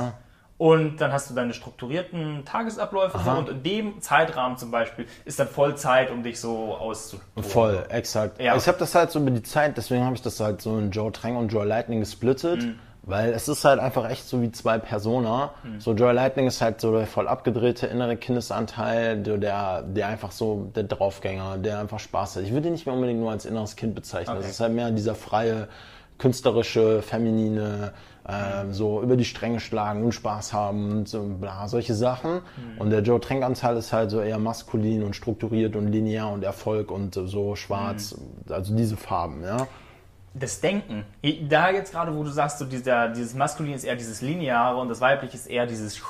Und 0.57 0.97
dann 0.97 1.11
hast 1.11 1.29
du 1.29 1.35
deine 1.35 1.53
strukturierten 1.53 2.43
Tagesabläufe 2.43 3.19
so, 3.23 3.29
und 3.29 3.47
in 3.49 3.61
dem 3.61 4.01
Zeitrahmen 4.01 4.57
zum 4.57 4.71
Beispiel 4.71 5.05
ist 5.23 5.39
dann 5.39 5.47
voll 5.47 5.75
Zeit, 5.75 6.09
um 6.09 6.23
dich 6.23 6.39
so 6.39 6.73
auszutoben. 6.75 7.43
Voll, 7.43 7.85
exakt. 7.89 8.41
Ja. 8.41 8.55
Ich 8.55 8.67
habe 8.67 8.79
das 8.79 8.95
halt 8.95 9.11
so 9.11 9.19
über 9.19 9.29
die 9.29 9.43
Zeit, 9.43 9.77
deswegen 9.77 10.03
habe 10.03 10.15
ich 10.15 10.21
das 10.23 10.39
halt 10.39 10.61
so 10.61 10.77
in 10.79 10.89
Joe 10.89 11.11
Trang 11.11 11.35
und 11.37 11.49
Joe 11.53 11.63
Lightning 11.63 11.99
gesplittet, 11.99 12.63
Mhm. 12.63 12.79
weil 13.03 13.33
es 13.33 13.47
ist 13.47 13.63
halt 13.65 13.79
einfach 13.79 14.09
echt 14.09 14.27
so 14.27 14.41
wie 14.41 14.51
zwei 14.51 14.79
Persona. 14.79 15.51
Mhm. 15.63 15.79
So 15.79 15.93
Joe 15.93 16.11
Lightning 16.11 16.47
ist 16.47 16.59
halt 16.59 16.81
so 16.81 16.91
der 16.91 17.05
voll 17.05 17.27
abgedrehte 17.27 17.85
innere 17.85 18.17
Kindesanteil, 18.17 19.21
der, 19.21 19.37
der, 19.37 19.83
der 19.83 20.07
einfach 20.07 20.31
so 20.31 20.71
der 20.75 20.85
Draufgänger, 20.85 21.59
der 21.59 21.79
einfach 21.81 21.99
Spaß 21.99 22.37
hat. 22.37 22.43
Ich 22.43 22.51
würde 22.51 22.67
ihn 22.69 22.73
nicht 22.73 22.87
mehr 22.87 22.95
unbedingt 22.95 23.19
nur 23.19 23.29
als 23.29 23.45
inneres 23.45 23.75
Kind 23.75 23.93
bezeichnen. 23.93 24.37
Okay. 24.37 24.41
Das 24.47 24.53
ist 24.55 24.59
halt 24.59 24.73
mehr 24.73 24.89
dieser 24.89 25.13
freie, 25.13 25.67
künstlerische, 26.17 27.03
feminine, 27.03 27.93
Mhm. 28.27 28.33
ähm, 28.33 28.73
so 28.73 29.01
über 29.01 29.15
die 29.15 29.25
Stränge 29.25 29.59
schlagen 29.59 30.03
und 30.03 30.11
Spaß 30.11 30.51
haben 30.53 30.91
und 30.91 31.07
so 31.09 31.23
bla, 31.23 31.67
solche 31.67 31.93
Sachen. 31.95 32.33
Mhm. 32.33 32.77
Und 32.79 32.89
der 32.89 33.01
Joe 33.01 33.19
Trank-Anteil 33.19 33.77
ist 33.77 33.93
halt 33.93 34.11
so 34.11 34.19
eher 34.21 34.37
maskulin 34.37 35.03
und 35.03 35.15
strukturiert 35.15 35.75
und 35.75 35.87
linear 35.87 36.31
und 36.31 36.43
Erfolg 36.43 36.91
und 36.91 37.15
so 37.15 37.55
schwarz, 37.55 38.15
Mhm. 38.17 38.53
also 38.53 38.75
diese 38.75 38.97
Farben, 38.97 39.43
ja. 39.43 39.67
das 40.33 40.59
Denken. 40.61 41.03
Da 41.49 41.71
jetzt 41.71 41.93
gerade, 41.93 42.15
wo 42.15 42.23
du 42.23 42.29
sagst, 42.29 42.59
so 42.59 42.65
dieser, 42.65 43.09
dieses 43.09 43.33
Maskulin 43.33 43.73
ist 43.73 43.83
eher 43.85 43.95
dieses 43.95 44.21
Lineare 44.21 44.77
und 44.77 44.89
das 44.89 45.01
Weibliche 45.01 45.35
ist 45.35 45.47
eher 45.47 45.65
dieses, 45.65 46.01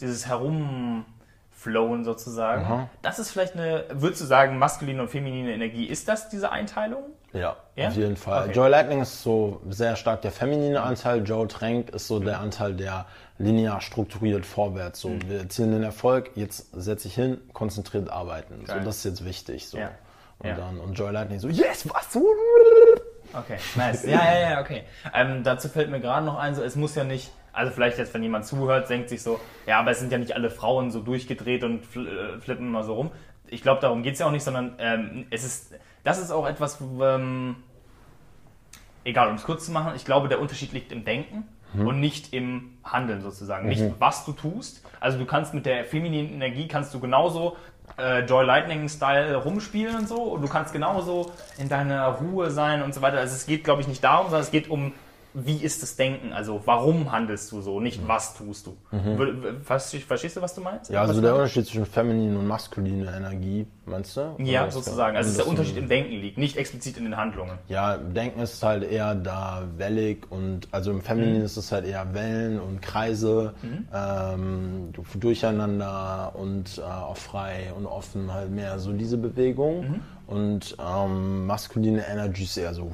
dieses 0.00 0.26
Herumflowen 0.26 2.04
sozusagen. 2.04 2.88
Das 3.02 3.18
ist 3.18 3.30
vielleicht 3.30 3.54
eine, 3.54 3.84
würdest 3.92 4.20
du 4.20 4.26
sagen, 4.26 4.58
maskuline 4.58 5.00
und 5.02 5.08
feminine 5.08 5.52
Energie, 5.52 5.86
ist 5.86 6.08
das 6.08 6.28
diese 6.28 6.50
Einteilung? 6.52 7.04
Ja, 7.32 7.56
Ja? 7.76 7.88
auf 7.88 7.96
jeden 7.96 8.16
Fall. 8.16 8.44
Okay. 8.48 8.56
Joy 8.56 8.68
Lightning 8.70 9.00
ist 9.02 9.22
so 9.22 9.60
sehr 9.68 9.94
stark 9.96 10.22
der 10.22 10.32
feminine 10.32 10.82
Anteil, 10.82 11.22
Joe 11.24 11.46
Trank 11.46 11.90
ist 11.90 12.08
so 12.08 12.18
der 12.18 12.40
Anteil, 12.40 12.74
der 12.74 13.06
linear 13.38 13.80
strukturiert 13.80 14.44
vorwärts. 14.44 15.00
So, 15.00 15.10
Mhm. 15.10 15.28
wir 15.28 15.38
erzielen 15.40 15.72
den 15.72 15.82
Erfolg, 15.84 16.30
jetzt 16.34 16.68
setze 16.72 17.08
ich 17.08 17.14
hin, 17.14 17.38
konzentriert 17.52 18.10
arbeiten. 18.10 18.64
So, 18.66 18.72
Geil. 18.74 18.82
das 18.84 18.96
ist 18.98 19.04
jetzt 19.04 19.24
wichtig. 19.24 19.68
So. 19.68 19.78
Ja. 19.78 19.90
Und 20.40 20.48
Ja. 20.48 20.54
dann 20.56 20.78
und 20.80 20.94
Joy 20.94 21.12
Lightning 21.12 21.38
so, 21.38 21.48
yes, 21.48 21.88
was? 21.88 22.16
Okay, 23.32 23.58
nice. 23.76 24.04
Ja, 24.04 24.24
ja, 24.34 24.50
ja, 24.50 24.60
okay. 24.60 24.82
Ähm, 25.14 25.44
dazu 25.44 25.68
fällt 25.68 25.88
mir 25.90 26.00
gerade 26.00 26.26
noch 26.26 26.36
ein, 26.36 26.54
so, 26.56 26.62
es 26.64 26.74
muss 26.74 26.96
ja 26.96 27.04
nicht, 27.04 27.30
also 27.52 27.70
vielleicht 27.70 27.98
jetzt, 27.98 28.12
wenn 28.12 28.22
jemand 28.24 28.44
zuhört, 28.44 28.90
denkt 28.90 29.08
sich 29.08 29.22
so, 29.22 29.38
ja, 29.66 29.78
aber 29.78 29.92
es 29.92 30.00
sind 30.00 30.10
ja 30.10 30.18
nicht 30.18 30.34
alle 30.34 30.50
Frauen 30.50 30.90
so 30.90 31.00
durchgedreht 31.00 31.62
und 31.62 31.84
fl 31.86 32.06
äh, 32.08 32.40
flippen 32.40 32.66
immer 32.66 32.82
so 32.82 32.94
rum. 32.94 33.10
Ich 33.46 33.62
glaube, 33.62 33.80
darum 33.80 34.02
geht 34.02 34.14
es 34.14 34.20
ja 34.20 34.26
auch 34.26 34.30
nicht, 34.32 34.42
sondern 34.44 34.74
ähm, 34.78 35.26
es 35.30 35.44
ist, 35.44 35.72
das 36.04 36.18
ist 36.18 36.30
auch 36.30 36.46
etwas, 36.46 36.78
ähm, 36.80 37.56
egal, 39.04 39.28
um 39.28 39.34
es 39.34 39.44
kurz 39.44 39.66
zu 39.66 39.72
machen, 39.72 39.92
ich 39.96 40.04
glaube, 40.04 40.28
der 40.28 40.40
Unterschied 40.40 40.72
liegt 40.72 40.92
im 40.92 41.04
Denken 41.04 41.44
und 41.72 42.00
nicht 42.00 42.32
im 42.32 42.78
Handeln 42.82 43.22
sozusagen. 43.22 43.68
Nicht, 43.68 43.84
was 44.00 44.24
du 44.24 44.32
tust. 44.32 44.84
Also 44.98 45.18
du 45.18 45.24
kannst 45.24 45.54
mit 45.54 45.66
der 45.66 45.84
femininen 45.84 46.32
Energie, 46.32 46.66
kannst 46.66 46.92
du 46.94 47.00
genauso 47.00 47.56
äh, 47.98 48.24
Joy 48.24 48.44
Lightning-Style 48.44 49.36
rumspielen 49.36 49.96
und 49.96 50.08
so. 50.08 50.16
Und 50.16 50.42
du 50.42 50.48
kannst 50.48 50.72
genauso 50.72 51.30
in 51.58 51.68
deiner 51.68 52.06
Ruhe 52.06 52.50
sein 52.50 52.82
und 52.82 52.94
so 52.94 53.02
weiter. 53.02 53.18
Also 53.18 53.34
es 53.34 53.46
geht, 53.46 53.64
glaube 53.64 53.82
ich, 53.82 53.88
nicht 53.88 54.02
darum, 54.02 54.26
sondern 54.26 54.42
es 54.42 54.50
geht 54.50 54.68
um 54.68 54.92
wie 55.34 55.56
ist 55.56 55.82
das 55.82 55.96
Denken? 55.96 56.32
Also 56.32 56.60
warum 56.64 57.12
handelst 57.12 57.52
du 57.52 57.60
so, 57.60 57.80
nicht 57.80 58.06
was 58.06 58.34
tust 58.34 58.66
du? 58.66 58.76
Mhm. 58.90 59.62
Verstehst, 59.62 60.36
du, 60.36 60.42
was 60.42 60.54
du 60.54 60.60
meinst? 60.60 60.90
Ja, 60.90 61.02
also 61.02 61.14
was 61.14 61.20
der 61.22 61.34
Unterschied 61.34 61.66
zwischen 61.66 61.86
feminine 61.86 62.38
und 62.38 62.46
maskuline 62.46 63.14
Energie, 63.14 63.66
meinst 63.86 64.16
du? 64.16 64.34
Ja, 64.38 64.62
Oder 64.62 64.72
sozusagen. 64.72 65.16
Also 65.16 65.36
der 65.36 65.46
Unterschied 65.46 65.76
im 65.76 65.88
Denken 65.88 66.12
liegt, 66.12 66.38
nicht 66.38 66.56
explizit 66.56 66.96
in 66.96 67.04
den 67.04 67.16
Handlungen. 67.16 67.58
Ja, 67.68 67.96
Denken 67.96 68.40
ist 68.40 68.62
halt 68.62 68.90
eher 68.90 69.14
da 69.14 69.62
wellig 69.76 70.30
und 70.30 70.68
also 70.72 70.90
im 70.90 71.00
Femininen 71.00 71.42
ist 71.42 71.56
es 71.56 71.70
halt 71.70 71.84
eher 71.86 72.12
Wellen 72.14 72.60
und 72.60 72.82
Kreise, 72.82 73.54
ähm, 73.94 74.92
durcheinander 75.14 76.32
und 76.34 76.78
äh, 76.78 76.82
auch 76.82 77.16
frei 77.16 77.72
und 77.76 77.86
offen 77.86 78.32
halt 78.32 78.50
mehr 78.50 78.78
so 78.78 78.92
diese 78.92 79.16
Bewegung. 79.16 80.00
Und 80.26 80.76
ähm, 80.78 81.46
maskuline 81.46 82.06
Energy 82.06 82.44
ist 82.44 82.56
eher 82.56 82.72
so 82.72 82.92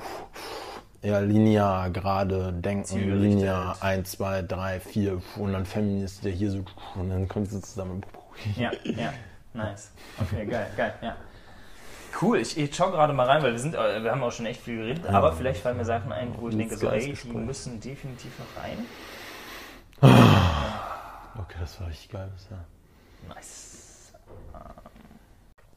eher 1.02 1.20
linear, 1.20 1.90
gerade 1.90 2.52
denken, 2.52 3.20
linear 3.20 3.76
1, 3.80 4.10
2, 4.12 4.42
3, 4.42 4.80
4 4.80 5.22
und 5.36 5.52
dann 5.52 5.64
feminin 5.66 6.02
ist 6.04 6.24
der 6.24 6.32
hier 6.32 6.50
so 6.50 6.64
und 6.94 7.10
dann 7.10 7.28
kommt 7.28 7.50
sie 7.50 7.60
zusammen. 7.60 8.02
Ja, 8.56 8.70
ja, 8.84 9.12
nice. 9.54 9.90
Okay, 10.20 10.46
geil, 10.46 10.66
geil, 10.76 10.94
ja. 11.02 11.16
Cool, 12.20 12.38
ich, 12.38 12.56
ich 12.56 12.74
schau 12.74 12.90
gerade 12.90 13.12
mal 13.12 13.26
rein, 13.26 13.42
weil 13.42 13.52
wir 13.52 13.58
sind, 13.58 13.74
äh, 13.74 14.02
wir 14.02 14.10
haben 14.10 14.22
auch 14.22 14.32
schon 14.32 14.46
echt 14.46 14.60
viel 14.62 14.78
geredet, 14.78 15.06
aber 15.06 15.32
vielleicht 15.32 15.60
fallen 15.60 15.76
mir 15.76 15.84
Sachen 15.84 16.12
ein, 16.12 16.34
wo 16.38 16.48
ich 16.48 16.56
denke, 16.56 16.76
so, 16.76 16.88
ey, 16.88 17.12
die 17.12 17.28
müssen 17.32 17.78
definitiv 17.80 18.32
noch 18.38 18.62
rein. 18.62 18.78
Okay, 21.38 21.56
das 21.60 21.80
war 21.80 21.88
richtig 21.88 22.10
geil 22.10 22.30
bisher. 22.34 22.64
Nice. 23.28 24.12
Ähm, 24.54 24.60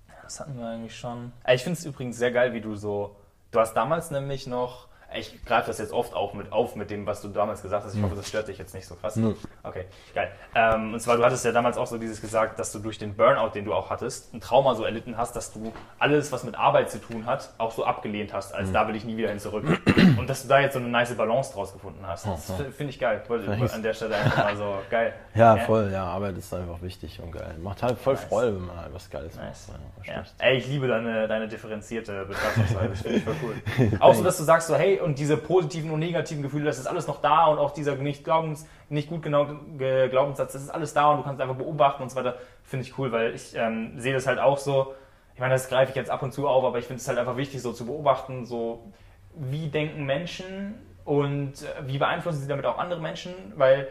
ja, 0.07 0.13
Das 0.23 0.39
hatten 0.39 0.57
wir 0.57 0.67
eigentlich 0.67 0.97
schon. 0.97 1.31
Ich 1.47 1.63
finde 1.63 1.79
es 1.79 1.85
übrigens 1.85 2.17
sehr 2.17 2.31
geil, 2.31 2.53
wie 2.53 2.61
du 2.61 2.75
so. 2.75 3.15
Du 3.51 3.59
hast 3.59 3.73
damals 3.73 4.11
nämlich 4.11 4.47
noch. 4.47 4.87
Ich 5.15 5.43
greife 5.43 5.67
das 5.67 5.79
jetzt 5.79 5.91
oft 5.91 6.13
auch 6.13 6.33
mit 6.35 6.51
auf 6.51 6.75
mit 6.75 6.91
dem, 6.91 7.05
was 7.07 7.21
du 7.21 7.29
damals 7.29 7.61
gesagt 7.63 7.83
hast. 7.83 7.95
Ich 7.95 8.01
hoffe, 8.03 8.15
das 8.15 8.27
stört 8.27 8.47
dich 8.47 8.57
jetzt 8.59 8.75
nicht 8.75 8.85
so 8.85 8.93
krass. 8.95 9.15
Nö. 9.15 9.33
Okay, 9.63 9.85
geil. 10.13 10.31
Ähm, 10.53 10.93
und 10.93 10.99
zwar, 10.99 11.17
du 11.17 11.23
hattest 11.25 11.43
ja 11.45 11.51
damals 11.51 11.77
auch 11.77 11.87
so 11.87 11.97
dieses 11.97 12.21
gesagt, 12.21 12.59
dass 12.59 12.71
du 12.71 12.79
durch 12.79 12.99
den 12.99 13.15
Burnout, 13.15 13.49
den 13.55 13.65
du 13.65 13.73
auch 13.73 13.89
hattest, 13.89 14.33
ein 14.33 14.39
Trauma 14.41 14.75
so 14.75 14.83
erlitten 14.83 15.17
hast, 15.17 15.35
dass 15.35 15.51
du 15.51 15.73
alles, 15.97 16.31
was 16.31 16.43
mit 16.43 16.55
Arbeit 16.55 16.91
zu 16.91 16.99
tun 16.99 17.25
hat, 17.25 17.49
auch 17.57 17.71
so 17.71 17.85
abgelehnt 17.85 18.33
hast, 18.33 18.53
als 18.53 18.71
da 18.71 18.87
will 18.87 18.95
ich 18.95 19.03
nie 19.03 19.17
wieder 19.17 19.29
hin 19.29 19.39
zurück. 19.39 19.65
Und 20.17 20.29
dass 20.29 20.43
du 20.43 20.47
da 20.47 20.59
jetzt 20.59 20.73
so 20.73 20.79
eine 20.79 20.89
nice 20.89 21.15
Balance 21.15 21.53
draus 21.53 21.73
gefunden 21.73 22.05
hast. 22.05 22.27
Das 22.27 22.49
f- 22.49 22.75
finde 22.75 22.91
ich 22.91 22.99
geil. 22.99 23.21
Wollte 23.27 23.51
an 23.73 23.81
der 23.83 23.93
Stelle 23.93 24.15
einfach 24.15 24.37
mal 24.43 24.55
so 24.57 24.75
geil. 24.91 25.13
Ja, 25.33 25.57
voll, 25.57 25.89
ja, 25.91 26.03
Arbeit 26.05 26.37
ist 26.37 26.53
einfach 26.53 26.81
wichtig 26.81 27.19
und 27.21 27.31
geil. 27.31 27.55
Macht 27.61 27.81
halt 27.81 27.97
voll 27.97 28.15
Freude, 28.15 28.55
wenn 28.55 28.65
man 28.67 28.77
halt 28.79 28.93
was 28.93 29.09
Geiles 29.09 29.35
Nice. 29.35 29.69
macht. 29.69 30.07
Ja, 30.07 30.13
Ja. 30.13 30.23
Ey, 30.39 30.57
ich 30.57 30.67
liebe 30.67 30.87
deine, 30.87 31.27
deine 31.27 31.47
differenzierte 31.47 32.25
Betrachtungsweise. 32.25 32.89
Das 32.89 33.01
finde 33.01 33.17
ich 33.17 33.23
voll 33.23 33.35
cool. 33.43 33.91
Auch 33.99 34.13
so, 34.13 34.23
dass 34.23 34.37
du 34.37 34.43
sagst 34.43 34.67
so, 34.67 34.75
hey, 34.75 34.98
und 35.01 35.19
diese 35.19 35.37
positiven 35.37 35.91
und 35.91 35.99
negativen 35.99 36.43
Gefühle, 36.43 36.65
das 36.65 36.77
ist 36.79 36.87
alles 36.87 37.07
noch 37.07 37.21
da 37.21 37.45
und 37.47 37.57
auch 37.59 37.71
dieser 37.71 37.95
nicht, 37.95 38.23
Glaubens, 38.23 38.67
nicht 38.89 39.09
gut 39.09 39.21
genau 39.21 39.47
Ge- 39.77 40.09
Glaubenssatz, 40.09 40.53
das 40.53 40.63
ist 40.63 40.69
alles 40.69 40.93
da 40.93 41.11
und 41.11 41.17
du 41.17 41.23
kannst 41.23 41.41
einfach 41.41 41.55
beobachten 41.55 42.03
und 42.03 42.09
so 42.09 42.15
weiter. 42.17 42.35
Finde 42.63 42.85
ich 42.85 42.97
cool, 42.97 43.11
weil 43.11 43.33
ich 43.35 43.55
ähm, 43.55 43.99
sehe 43.99 44.13
das 44.13 44.27
halt 44.27 44.39
auch 44.39 44.57
so. 44.57 44.93
Ich 45.33 45.39
meine, 45.39 45.53
das 45.53 45.69
greife 45.69 45.91
ich 45.91 45.95
jetzt 45.95 46.11
ab 46.11 46.21
und 46.23 46.33
zu 46.33 46.47
auf, 46.47 46.63
aber 46.63 46.79
ich 46.79 46.85
finde 46.85 46.99
es 47.01 47.07
halt 47.07 47.17
einfach 47.17 47.37
wichtig, 47.37 47.61
so 47.61 47.71
zu 47.73 47.85
beobachten, 47.85 48.45
so 48.45 48.91
wie 49.35 49.67
denken 49.67 50.05
Menschen 50.05 50.75
und 51.05 51.53
äh, 51.63 51.87
wie 51.87 51.97
beeinflussen 51.97 52.39
sie 52.41 52.47
damit 52.47 52.65
auch 52.65 52.77
andere 52.77 52.99
Menschen, 52.99 53.33
weil 53.55 53.87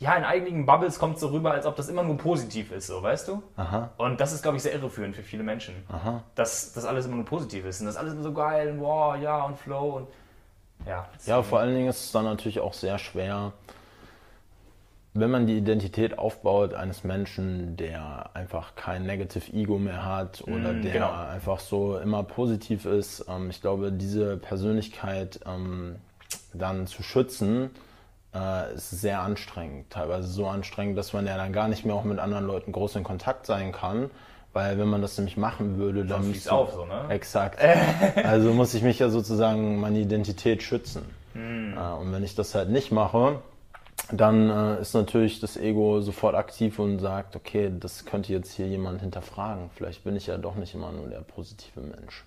ja, 0.00 0.16
in 0.16 0.24
einigen 0.24 0.66
Bubbles 0.66 0.98
kommt 0.98 1.14
es 1.14 1.20
so 1.20 1.28
rüber, 1.28 1.52
als 1.52 1.66
ob 1.66 1.76
das 1.76 1.88
immer 1.88 2.02
nur 2.02 2.16
positiv 2.16 2.72
ist, 2.72 2.88
so, 2.88 3.00
weißt 3.00 3.28
du? 3.28 3.42
Aha, 3.56 3.90
Und 3.96 4.20
das 4.20 4.32
ist, 4.32 4.42
glaube 4.42 4.56
ich, 4.56 4.62
sehr 4.64 4.74
irreführend 4.74 5.14
für 5.14 5.22
viele 5.22 5.44
Menschen. 5.44 5.76
aha. 5.88 6.24
Dass 6.34 6.72
das 6.72 6.84
alles 6.84 7.06
immer 7.06 7.14
nur 7.14 7.24
positiv 7.24 7.64
ist. 7.64 7.80
Und 7.80 7.86
das 7.86 7.96
alles 7.96 8.12
immer 8.12 8.24
so 8.24 8.32
geil 8.32 8.72
und 8.72 8.80
wow, 8.80 9.16
ja 9.16 9.44
und 9.44 9.56
Flow 9.56 9.90
und 9.98 10.08
ja. 10.86 11.08
Ja, 11.26 11.42
vor 11.42 11.60
allen 11.60 11.74
Dingen 11.74 11.88
ist 11.88 12.04
es 12.06 12.12
dann 12.12 12.24
natürlich 12.24 12.60
auch 12.60 12.74
sehr 12.74 12.98
schwer, 12.98 13.52
wenn 15.14 15.30
man 15.30 15.46
die 15.46 15.56
Identität 15.56 16.18
aufbaut 16.18 16.74
eines 16.74 17.04
Menschen, 17.04 17.76
der 17.76 18.30
einfach 18.34 18.74
kein 18.74 19.06
Negative 19.06 19.52
Ego 19.52 19.78
mehr 19.78 20.04
hat 20.04 20.42
oder 20.42 20.72
Mm, 20.72 20.82
der 20.82 20.92
genau. 20.92 21.12
einfach 21.12 21.60
so 21.60 21.98
immer 21.98 22.24
positiv 22.24 22.84
ist. 22.84 23.24
Ähm, 23.28 23.48
ich 23.48 23.60
glaube, 23.60 23.92
diese 23.92 24.36
Persönlichkeit 24.36 25.38
ähm, 25.46 25.96
dann 26.52 26.88
zu 26.88 27.04
schützen, 27.04 27.70
äh, 28.34 28.74
ist 28.74 28.90
sehr 28.90 29.20
anstrengend. 29.20 29.90
Teilweise 29.90 30.26
so 30.26 30.48
anstrengend, 30.48 30.98
dass 30.98 31.12
man 31.12 31.26
ja 31.26 31.36
dann 31.36 31.52
gar 31.52 31.68
nicht 31.68 31.84
mehr 31.84 31.94
auch 31.94 32.04
mit 32.04 32.18
anderen 32.18 32.46
Leuten 32.46 32.72
groß 32.72 32.96
in 32.96 33.04
Kontakt 33.04 33.46
sein 33.46 33.70
kann. 33.70 34.10
Weil 34.54 34.78
wenn 34.78 34.88
man 34.88 35.02
das 35.02 35.18
nämlich 35.18 35.36
machen 35.36 35.76
würde, 35.76 36.06
dann 36.06 36.22
fließt 36.22 36.34
müsste- 36.36 36.52
auf, 36.52 36.72
so, 36.72 36.86
ne? 36.86 37.04
Exakt. 37.10 37.58
Also 38.24 38.52
muss 38.54 38.72
ich 38.72 38.82
mich 38.82 38.98
ja 39.00 39.10
sozusagen 39.10 39.78
meine 39.80 39.98
Identität 39.98 40.62
schützen. 40.62 41.02
Hm. 41.34 41.74
Äh, 41.76 41.80
Und 42.00 42.12
wenn 42.12 42.22
ich 42.24 42.34
das 42.34 42.54
halt 42.54 42.70
nicht 42.70 42.90
mache, 42.92 43.40
dann 44.12 44.50
äh, 44.50 44.80
ist 44.80 44.94
natürlich 44.94 45.40
das 45.40 45.56
Ego 45.56 46.00
sofort 46.00 46.34
aktiv 46.34 46.78
und 46.78 46.98
sagt, 47.00 47.36
okay, 47.36 47.72
das 47.78 48.04
könnte 48.04 48.32
jetzt 48.32 48.52
hier 48.52 48.68
jemand 48.68 49.00
hinterfragen. 49.00 49.70
Vielleicht 49.74 50.04
bin 50.04 50.14
ich 50.16 50.26
ja 50.28 50.36
doch 50.38 50.54
nicht 50.54 50.74
immer 50.74 50.92
nur 50.92 51.08
der 51.08 51.20
positive 51.20 51.80
Mensch. 51.80 52.24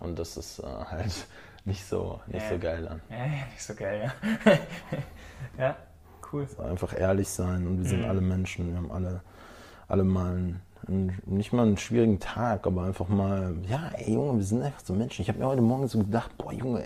Und 0.00 0.18
das 0.18 0.36
ist 0.36 0.58
äh, 0.58 0.62
halt 0.64 1.12
nicht 1.64 1.84
so, 1.86 2.20
nicht 2.26 2.42
Hm. 2.42 2.50
Ja. 2.50 2.56
so 2.56 2.58
geil 2.58 2.82
dann. 2.88 3.02
Ja, 3.08 3.24
ja, 3.24 3.46
nicht 3.52 3.62
so 3.62 3.74
geil, 3.74 4.10
ja. 4.46 4.52
ja, 5.58 5.76
cool. 6.32 6.46
Einfach 6.58 6.98
ehrlich 6.98 7.28
sein 7.28 7.66
und 7.68 7.76
wir 7.78 7.84
Mhm. 7.84 7.88
sind 7.88 8.04
alle 8.04 8.20
Menschen, 8.20 8.68
wir 8.70 8.76
haben 8.76 8.90
alle, 8.90 9.20
alle 9.88 10.02
mal 10.04 10.32
einen, 10.32 10.60
einen, 10.86 11.18
nicht 11.26 11.52
mal 11.52 11.66
einen 11.66 11.76
schwierigen 11.76 12.20
Tag, 12.20 12.66
aber 12.66 12.84
einfach 12.84 13.08
mal, 13.08 13.54
ja, 13.68 13.90
ey 13.96 14.14
Junge, 14.14 14.38
wir 14.38 14.44
sind 14.44 14.62
einfach 14.62 14.80
so 14.84 14.94
Menschen. 14.94 15.22
Ich 15.22 15.28
habe 15.28 15.38
mir 15.38 15.46
heute 15.46 15.62
Morgen 15.62 15.88
so 15.88 15.98
gedacht, 15.98 16.36
boah 16.38 16.52
Junge, 16.52 16.84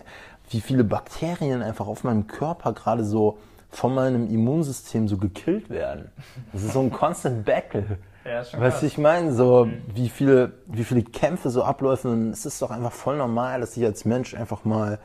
wie 0.50 0.60
viele 0.60 0.84
Bakterien 0.84 1.62
einfach 1.62 1.86
auf 1.86 2.04
meinem 2.04 2.26
Körper 2.26 2.72
gerade 2.72 3.04
so 3.04 3.38
von 3.70 3.94
meinem 3.94 4.28
Immunsystem 4.28 5.06
so 5.08 5.16
gekillt 5.16 5.70
werden. 5.70 6.10
Das 6.52 6.62
ist 6.62 6.72
so 6.72 6.80
ein 6.80 6.90
constant 6.90 7.44
battle. 7.44 7.98
Ja, 8.22 8.42
krass. 8.42 8.80
du, 8.80 8.86
ich 8.86 8.98
meine, 8.98 9.32
so 9.32 9.66
wie 9.94 10.10
viele, 10.10 10.52
wie 10.66 10.84
viele 10.84 11.02
Kämpfe 11.02 11.48
so 11.48 11.62
abläufen 11.62 12.10
und 12.10 12.30
es 12.32 12.44
ist 12.44 12.60
doch 12.60 12.70
einfach 12.70 12.92
voll 12.92 13.16
normal, 13.16 13.60
dass 13.60 13.74
ich 13.78 13.84
als 13.84 14.04
Mensch 14.04 14.34
einfach 14.34 14.66
mal, 14.66 14.98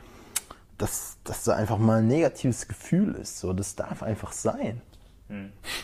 dass, 0.77 1.17
dass 1.23 1.45
da 1.45 1.55
einfach 1.55 1.77
mal 1.77 1.99
ein 1.99 2.07
negatives 2.07 2.67
Gefühl 2.67 3.15
ist. 3.15 3.39
So, 3.39 3.53
das 3.53 3.77
darf 3.77 4.03
einfach 4.03 4.33
sein. 4.33 4.81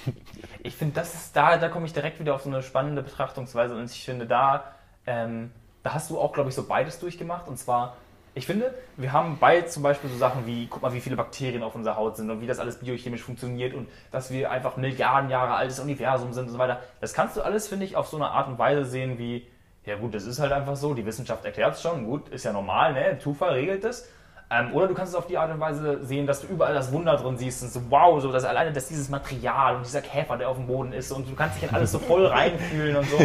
Ich 0.63 0.75
finde, 0.75 0.93
das 0.93 1.15
ist 1.15 1.35
da, 1.35 1.57
da 1.57 1.69
komme 1.69 1.87
ich 1.87 1.93
direkt 1.93 2.19
wieder 2.19 2.35
auf 2.35 2.43
so 2.43 2.49
eine 2.49 2.61
spannende 2.61 3.01
Betrachtungsweise 3.01 3.75
und 3.75 3.85
ich 3.85 4.05
finde, 4.05 4.27
da, 4.27 4.75
ähm, 5.07 5.51
da 5.81 5.93
hast 5.95 6.11
du 6.11 6.19
auch, 6.19 6.33
glaube 6.33 6.49
ich, 6.49 6.55
so 6.55 6.67
beides 6.67 6.99
durchgemacht 6.99 7.47
und 7.47 7.57
zwar, 7.57 7.97
ich 8.35 8.45
finde, 8.45 8.73
wir 8.95 9.11
haben 9.11 9.37
bei 9.39 9.63
zum 9.63 9.83
Beispiel 9.83 10.09
so 10.09 10.17
Sachen 10.17 10.45
wie, 10.45 10.67
guck 10.67 10.83
mal, 10.83 10.93
wie 10.93 11.01
viele 11.01 11.15
Bakterien 11.15 11.63
auf 11.63 11.73
unserer 11.73 11.97
Haut 11.97 12.15
sind 12.15 12.29
und 12.29 12.41
wie 12.41 12.47
das 12.47 12.59
alles 12.59 12.77
biochemisch 12.77 13.23
funktioniert 13.23 13.73
und 13.73 13.89
dass 14.11 14.31
wir 14.31 14.51
einfach 14.51 14.77
Milliarden 14.77 15.29
Jahre 15.29 15.55
altes 15.55 15.79
Universum 15.79 16.31
sind 16.31 16.45
und 16.45 16.51
so 16.51 16.59
weiter. 16.59 16.79
Das 17.01 17.13
kannst 17.13 17.35
du 17.35 17.41
alles, 17.41 17.67
finde 17.67 17.85
ich, 17.85 17.95
auf 17.95 18.07
so 18.07 18.17
eine 18.17 18.29
Art 18.29 18.47
und 18.47 18.59
Weise 18.59 18.85
sehen 18.85 19.17
wie, 19.17 19.47
ja 19.85 19.95
gut, 19.97 20.13
das 20.13 20.25
ist 20.25 20.39
halt 20.39 20.51
einfach 20.51 20.75
so, 20.75 20.93
die 20.93 21.05
Wissenschaft 21.05 21.43
erklärt 21.43 21.75
es 21.75 21.81
schon, 21.81 22.05
gut, 22.05 22.29
ist 22.29 22.45
ja 22.45 22.53
normal, 22.53 22.93
ne? 22.93 23.17
Zufall 23.19 23.53
regelt 23.53 23.83
es. 23.83 24.07
Ähm, 24.53 24.73
oder 24.73 24.87
du 24.87 24.93
kannst 24.93 25.13
es 25.13 25.17
auf 25.17 25.27
die 25.27 25.37
Art 25.37 25.49
und 25.49 25.61
Weise 25.61 26.03
sehen, 26.03 26.27
dass 26.27 26.41
du 26.41 26.47
überall 26.47 26.73
das 26.73 26.91
Wunder 26.91 27.15
drin 27.15 27.37
siehst 27.37 27.63
und 27.63 27.71
so, 27.71 27.81
wow, 27.89 28.21
so 28.21 28.33
dass 28.33 28.43
alleine 28.43 28.73
dass 28.73 28.89
dieses 28.89 29.07
Material 29.07 29.77
und 29.77 29.85
dieser 29.85 30.01
Käfer, 30.01 30.37
der 30.37 30.49
auf 30.49 30.57
dem 30.57 30.67
Boden 30.67 30.91
ist 30.91 31.11
und 31.11 31.29
du 31.29 31.35
kannst 31.35 31.55
dich 31.55 31.69
in 31.69 31.73
alles 31.75 31.93
so 31.93 31.99
voll 31.99 32.25
reinfühlen 32.27 32.97
und 32.97 33.09
so. 33.09 33.15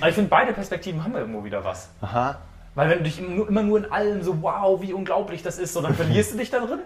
Aber 0.00 0.08
ich 0.08 0.14
finde, 0.14 0.30
beide 0.30 0.54
Perspektiven 0.54 1.04
haben 1.04 1.12
wir 1.12 1.20
irgendwo 1.20 1.44
wieder 1.44 1.62
was. 1.64 1.90
Aha. 2.00 2.36
Weil 2.74 2.90
wenn 2.90 2.98
du 2.98 3.04
dich 3.04 3.20
immer 3.20 3.62
nur 3.62 3.78
in 3.78 3.92
allem 3.92 4.22
so, 4.22 4.42
wow, 4.42 4.80
wie 4.80 4.92
unglaublich 4.92 5.42
das 5.42 5.58
ist, 5.58 5.74
so, 5.74 5.82
dann 5.82 5.94
verlierst 5.94 6.32
du 6.32 6.38
dich 6.38 6.50
da 6.50 6.60
drin. 6.60 6.80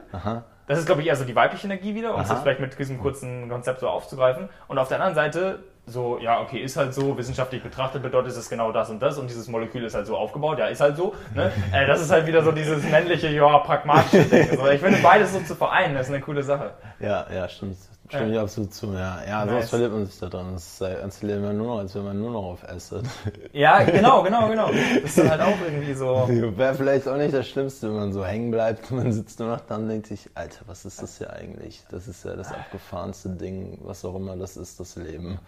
Das 0.66 0.78
ist, 0.78 0.84
glaube 0.84 1.00
ich, 1.00 1.06
eher 1.06 1.16
so 1.16 1.24
die 1.24 1.34
weibliche 1.34 1.66
Energie 1.66 1.94
wieder, 1.94 2.14
um 2.14 2.20
es 2.20 2.26
Aha. 2.26 2.34
jetzt 2.34 2.42
vielleicht 2.42 2.60
mit 2.60 2.78
diesem 2.78 3.00
kurzen 3.00 3.48
Konzept 3.48 3.80
so 3.80 3.88
aufzugreifen. 3.88 4.50
Und 4.66 4.78
auf 4.78 4.88
der 4.88 4.98
anderen 4.98 5.14
Seite, 5.14 5.60
so, 5.88 6.18
ja, 6.20 6.40
okay, 6.40 6.58
ist 6.58 6.76
halt 6.76 6.94
so, 6.94 7.16
wissenschaftlich 7.16 7.62
betrachtet 7.62 8.02
bedeutet 8.02 8.36
es 8.36 8.48
genau 8.48 8.72
das 8.72 8.90
und 8.90 9.00
das 9.00 9.18
und 9.18 9.28
dieses 9.28 9.48
Molekül 9.48 9.84
ist 9.84 9.94
halt 9.94 10.06
so 10.06 10.16
aufgebaut, 10.16 10.58
ja, 10.58 10.66
ist 10.66 10.80
halt 10.80 10.96
so. 10.96 11.14
Ne? 11.34 11.52
äh, 11.72 11.86
das 11.86 12.00
ist 12.00 12.10
halt 12.10 12.26
wieder 12.26 12.42
so 12.42 12.52
dieses 12.52 12.82
männliche, 12.84 13.28
ja, 13.28 13.58
pragmatische 13.58 14.24
Ding. 14.24 14.56
So, 14.56 14.66
ich 14.68 14.80
finde, 14.80 14.98
beides 15.02 15.32
so 15.32 15.40
zu 15.40 15.54
vereinen, 15.54 15.94
das 15.94 16.08
ist 16.08 16.14
eine 16.14 16.22
coole 16.22 16.42
Sache. 16.42 16.72
Ja, 17.00 17.26
ja, 17.32 17.48
stimmt. 17.48 17.76
Stimme 18.08 18.28
Ja. 18.28 18.32
ich 18.32 18.38
absolut 18.38 18.72
zu. 18.72 18.92
Ja, 18.94 19.22
ja 19.26 19.44
Nice. 19.44 19.54
sonst 19.54 19.70
verliert 19.70 19.92
man 19.92 20.06
sich 20.06 20.18
da 20.18 20.28
dran. 20.28 20.52
Das 20.54 20.66
ist, 20.66 20.82
als 20.82 21.22
lebt 21.22 21.42
man 21.42 21.58
nur 21.58 21.66
noch, 21.66 21.78
als 21.80 21.94
wenn 21.94 22.04
man 22.04 22.18
nur 22.18 22.30
noch 22.30 22.44
auf 22.44 22.64
Acid. 22.68 23.04
Ja, 23.52 23.82
genau, 23.82 24.22
genau, 24.22 24.48
genau. 24.48 24.70
Das 24.70 25.04
ist 25.04 25.18
dann 25.18 25.30
halt 25.30 25.40
auch 25.42 25.58
irgendwie 25.62 25.92
so. 25.92 26.26
Wäre 26.56 26.74
vielleicht 26.74 27.06
auch 27.06 27.16
nicht 27.16 27.34
das 27.34 27.46
Schlimmste, 27.46 27.88
wenn 27.88 27.96
man 27.96 28.12
so 28.12 28.24
hängen 28.24 28.50
bleibt 28.50 28.90
und 28.90 28.98
man 28.98 29.12
sitzt 29.12 29.40
nur 29.40 29.48
noch 29.48 29.60
da 29.60 29.76
und 29.76 29.88
denkt 29.88 30.06
sich, 30.06 30.30
Alter, 30.34 30.60
was 30.66 30.86
ist 30.86 31.02
das 31.02 31.18
hier 31.18 31.32
eigentlich? 31.32 31.82
Das 31.90 32.08
ist 32.08 32.24
ja 32.24 32.34
das 32.34 32.50
abgefahrenste 32.50 33.28
Ding, 33.30 33.78
was 33.82 34.04
auch 34.06 34.14
immer 34.14 34.36
das 34.36 34.56
ist, 34.56 34.80
das 34.80 34.96
Leben. 34.96 35.38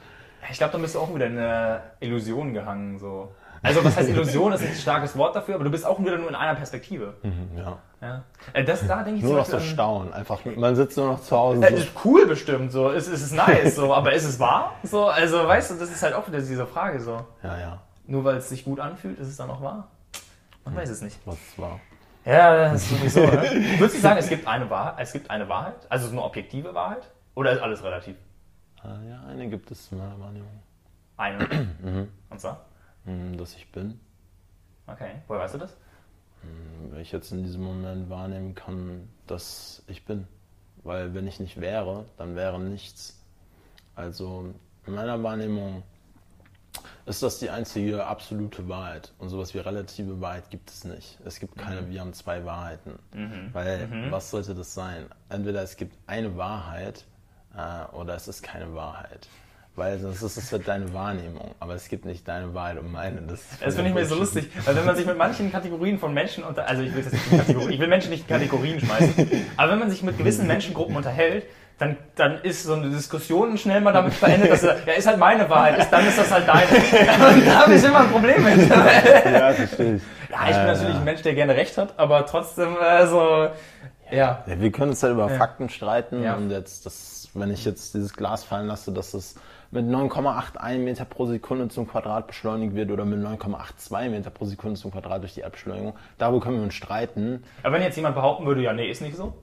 Ich 0.50 0.58
glaube, 0.58 0.72
dann 0.72 0.82
bist 0.82 0.94
du 0.94 1.00
auch 1.00 1.14
wieder 1.14 1.26
in 1.26 1.38
eine 1.38 1.82
Illusion 2.00 2.54
gehangen. 2.54 2.98
So. 2.98 3.32
Also, 3.62 3.84
was 3.84 3.96
heißt 3.96 4.08
Illusion? 4.08 4.52
ist 4.52 4.62
ein 4.62 4.74
starkes 4.74 5.16
Wort 5.16 5.36
dafür, 5.36 5.56
aber 5.56 5.64
du 5.64 5.70
bist 5.70 5.84
auch 5.84 5.98
wieder 6.00 6.16
nur 6.16 6.28
in 6.28 6.34
einer 6.34 6.54
Perspektive. 6.54 7.14
Ja. 7.56 7.78
Ja. 8.00 8.22
Äh, 8.54 8.64
Das 8.64 8.86
da 8.86 9.02
denke 9.02 9.18
ich 9.18 9.24
Nur 9.24 9.36
noch 9.36 9.44
so 9.44 9.60
staunen. 9.60 10.12
Einfach, 10.14 10.40
man 10.56 10.74
sitzt 10.74 10.96
nur 10.96 11.08
noch 11.08 11.20
zu 11.20 11.36
Hause. 11.36 11.62
Äh, 11.66 11.70
So. 11.70 11.76
ist 11.76 11.88
cool 12.04 12.26
bestimmt, 12.26 12.72
so. 12.72 12.90
Es, 12.90 13.06
es 13.06 13.22
ist 13.22 13.32
nice, 13.34 13.76
so. 13.76 13.92
Aber 13.94 14.12
ist 14.14 14.24
es 14.24 14.40
wahr? 14.40 14.74
So, 14.82 15.06
also, 15.08 15.46
weißt 15.46 15.72
du, 15.72 15.74
das 15.74 15.90
ist 15.90 16.02
halt 16.02 16.14
auch 16.14 16.26
wieder 16.26 16.38
diese 16.38 16.66
Frage, 16.66 17.00
so. 17.00 17.20
Ja, 17.42 17.58
ja, 17.58 17.82
Nur 18.06 18.24
weil 18.24 18.36
es 18.36 18.48
sich 18.48 18.64
gut 18.64 18.80
anfühlt, 18.80 19.18
ist 19.18 19.28
es 19.28 19.36
dann 19.36 19.50
auch 19.50 19.60
wahr? 19.60 19.88
Man 20.64 20.76
weiß 20.76 20.88
es 20.88 21.02
nicht. 21.02 21.18
was 21.26 21.36
es 21.36 21.58
war. 21.58 21.78
Ja, 22.24 22.70
das 22.72 22.82
ist 22.82 22.90
sowieso. 22.90 23.20
Ne? 23.20 23.64
Würdest 23.78 23.96
du 23.96 24.00
sagen, 24.00 24.18
es 24.18 24.28
gibt, 24.28 24.46
eine 24.46 24.68
Wahrheit, 24.70 24.94
es 24.98 25.12
gibt 25.12 25.30
eine 25.30 25.48
Wahrheit? 25.48 25.74
Also 25.88 26.06
so 26.06 26.12
eine 26.12 26.22
objektive 26.22 26.74
Wahrheit? 26.74 27.10
Oder 27.34 27.52
ist 27.52 27.62
alles 27.62 27.82
relativ? 27.82 28.16
Äh, 28.84 29.08
ja, 29.10 29.22
eine 29.26 29.48
gibt 29.48 29.70
es 29.70 29.90
in 29.92 29.98
meiner 29.98 30.18
Wahrnehmung. 30.18 30.62
Eine. 31.16 31.48
Mhm. 31.82 32.08
Und 32.28 32.40
zwar? 32.40 32.64
Hm, 33.04 33.36
Dass 33.38 33.54
ich 33.56 33.70
bin. 33.72 33.98
Okay. 34.86 35.12
Woher 35.26 35.40
weißt 35.42 35.54
du 35.54 35.58
das? 35.58 35.76
Weil 36.90 37.00
ich 37.02 37.12
jetzt 37.12 37.32
in 37.32 37.42
diesem 37.42 37.62
Moment 37.62 38.08
wahrnehmen 38.08 38.54
kann, 38.54 39.08
dass 39.26 39.82
ich 39.86 40.04
bin. 40.04 40.26
Weil 40.82 41.12
wenn 41.14 41.26
ich 41.26 41.38
nicht 41.40 41.60
wäre, 41.60 42.06
dann 42.16 42.34
wäre 42.36 42.58
nichts. 42.58 43.18
Also 43.94 44.54
in 44.86 44.94
meiner 44.94 45.22
Wahrnehmung 45.22 45.82
ist 47.04 47.22
das 47.22 47.38
die 47.38 47.50
einzige 47.50 48.06
absolute 48.06 48.66
Wahrheit. 48.68 49.12
Und 49.18 49.28
sowas 49.28 49.52
wie 49.52 49.58
relative 49.58 50.20
Wahrheit 50.20 50.48
gibt 50.50 50.70
es 50.70 50.84
nicht. 50.84 51.18
Es 51.24 51.40
gibt 51.40 51.56
keine, 51.58 51.88
wir 51.90 52.00
haben 52.00 52.14
zwei 52.14 52.44
Wahrheiten. 52.44 52.98
Weil 53.52 54.10
was 54.10 54.30
sollte 54.30 54.54
das 54.54 54.72
sein? 54.72 55.06
Entweder 55.28 55.62
es 55.62 55.76
gibt 55.76 55.96
eine 56.06 56.36
Wahrheit 56.36 57.04
äh, 57.56 57.94
oder 57.96 58.14
es 58.14 58.28
ist 58.28 58.42
keine 58.42 58.74
Wahrheit. 58.74 59.28
Weil 59.76 59.98
das 59.98 60.20
ist, 60.20 60.36
es 60.36 60.50
wird 60.50 60.66
deine 60.66 60.92
Wahrnehmung, 60.92 61.54
aber 61.60 61.74
es 61.74 61.88
gibt 61.88 62.04
nicht 62.04 62.26
deine 62.26 62.52
Wahrheit 62.54 62.78
und 62.78 62.90
meine. 62.90 63.22
Das, 63.22 63.40
Das 63.64 63.76
finde 63.76 63.90
ich 63.90 63.94
mir 63.94 64.04
so 64.04 64.16
lustig, 64.16 64.50
weil 64.64 64.74
wenn 64.76 64.84
man 64.84 64.96
sich 64.96 65.06
mit 65.06 65.16
manchen 65.16 65.50
Kategorien 65.52 65.98
von 65.98 66.12
Menschen 66.12 66.42
unter, 66.42 66.66
also 66.68 66.82
ich 66.82 66.92
will 66.94 67.02
das 67.02 67.12
nicht 67.12 67.30
in 67.30 67.38
Kategorien, 67.38 67.70
ich 67.72 67.80
will 67.80 67.86
Menschen 67.88 68.10
nicht 68.10 68.22
in 68.28 68.34
Kategorien 68.34 68.80
schmeißen, 68.80 69.30
aber 69.56 69.72
wenn 69.72 69.78
man 69.78 69.88
sich 69.90 70.02
mit 70.02 70.18
gewissen 70.18 70.46
Menschengruppen 70.48 70.96
unterhält, 70.96 71.44
dann, 71.78 71.96
dann 72.16 72.42
ist 72.42 72.64
so 72.64 72.74
eine 72.74 72.90
Diskussion 72.90 73.56
schnell 73.56 73.80
mal 73.80 73.92
damit 73.92 74.12
verendet, 74.12 74.50
dass 74.50 74.64
er, 74.64 74.76
ja, 74.86 74.92
ist 74.94 75.06
halt 75.06 75.18
meine 75.18 75.48
Wahrheit, 75.48 75.78
ist, 75.78 75.88
dann 75.90 76.06
ist 76.06 76.18
das 76.18 76.30
halt 76.30 76.46
deine. 76.46 76.66
Und 77.36 77.46
da 77.46 77.60
habe 77.62 77.74
ich 77.74 77.82
immer 77.84 78.00
ein 78.00 78.10
Problem 78.10 78.44
mit. 78.44 78.68
Ja, 78.68 79.52
verstehe 79.54 79.94
ich. 79.96 80.02
Ja, 80.30 80.44
ich 80.50 80.56
bin 80.56 80.66
natürlich 80.66 80.96
ein 80.96 81.04
Mensch, 81.04 81.22
der 81.22 81.34
gerne 81.34 81.56
recht 81.56 81.78
hat, 81.78 81.98
aber 81.98 82.26
trotzdem 82.26 82.76
äh, 82.76 83.06
so, 83.06 83.48
ja. 84.10 84.44
Ja, 84.46 84.60
wir 84.60 84.72
können 84.72 84.90
uns 84.90 85.02
halt 85.02 85.12
über 85.14 85.28
Fakten 85.30 85.68
streiten 85.70 86.22
Ja. 86.22 86.34
und 86.34 86.50
jetzt, 86.50 86.84
das, 86.84 87.19
wenn 87.34 87.50
ich 87.50 87.64
jetzt 87.64 87.94
dieses 87.94 88.14
Glas 88.14 88.44
fallen 88.44 88.66
lasse, 88.66 88.92
dass 88.92 89.14
es 89.14 89.36
mit 89.70 89.84
9,81 89.86 90.78
Meter 90.78 91.04
pro 91.04 91.26
Sekunde 91.26 91.68
zum 91.68 91.86
Quadrat 91.86 92.26
beschleunigt 92.26 92.74
wird 92.74 92.90
oder 92.90 93.04
mit 93.04 93.20
9,82 93.20 94.08
Meter 94.08 94.30
pro 94.30 94.44
Sekunde 94.44 94.78
zum 94.78 94.90
Quadrat 94.90 95.22
durch 95.22 95.34
die 95.34 95.40
Erdbeschleunigung, 95.40 95.94
darüber 96.18 96.40
können 96.40 96.56
wir 96.56 96.64
uns 96.64 96.74
streiten. 96.74 97.44
Aber 97.62 97.74
wenn 97.74 97.82
jetzt 97.82 97.96
jemand 97.96 98.16
behaupten 98.16 98.46
würde, 98.46 98.62
ja, 98.62 98.72
nee, 98.72 98.90
ist 98.90 99.00
nicht 99.00 99.16
so, 99.16 99.34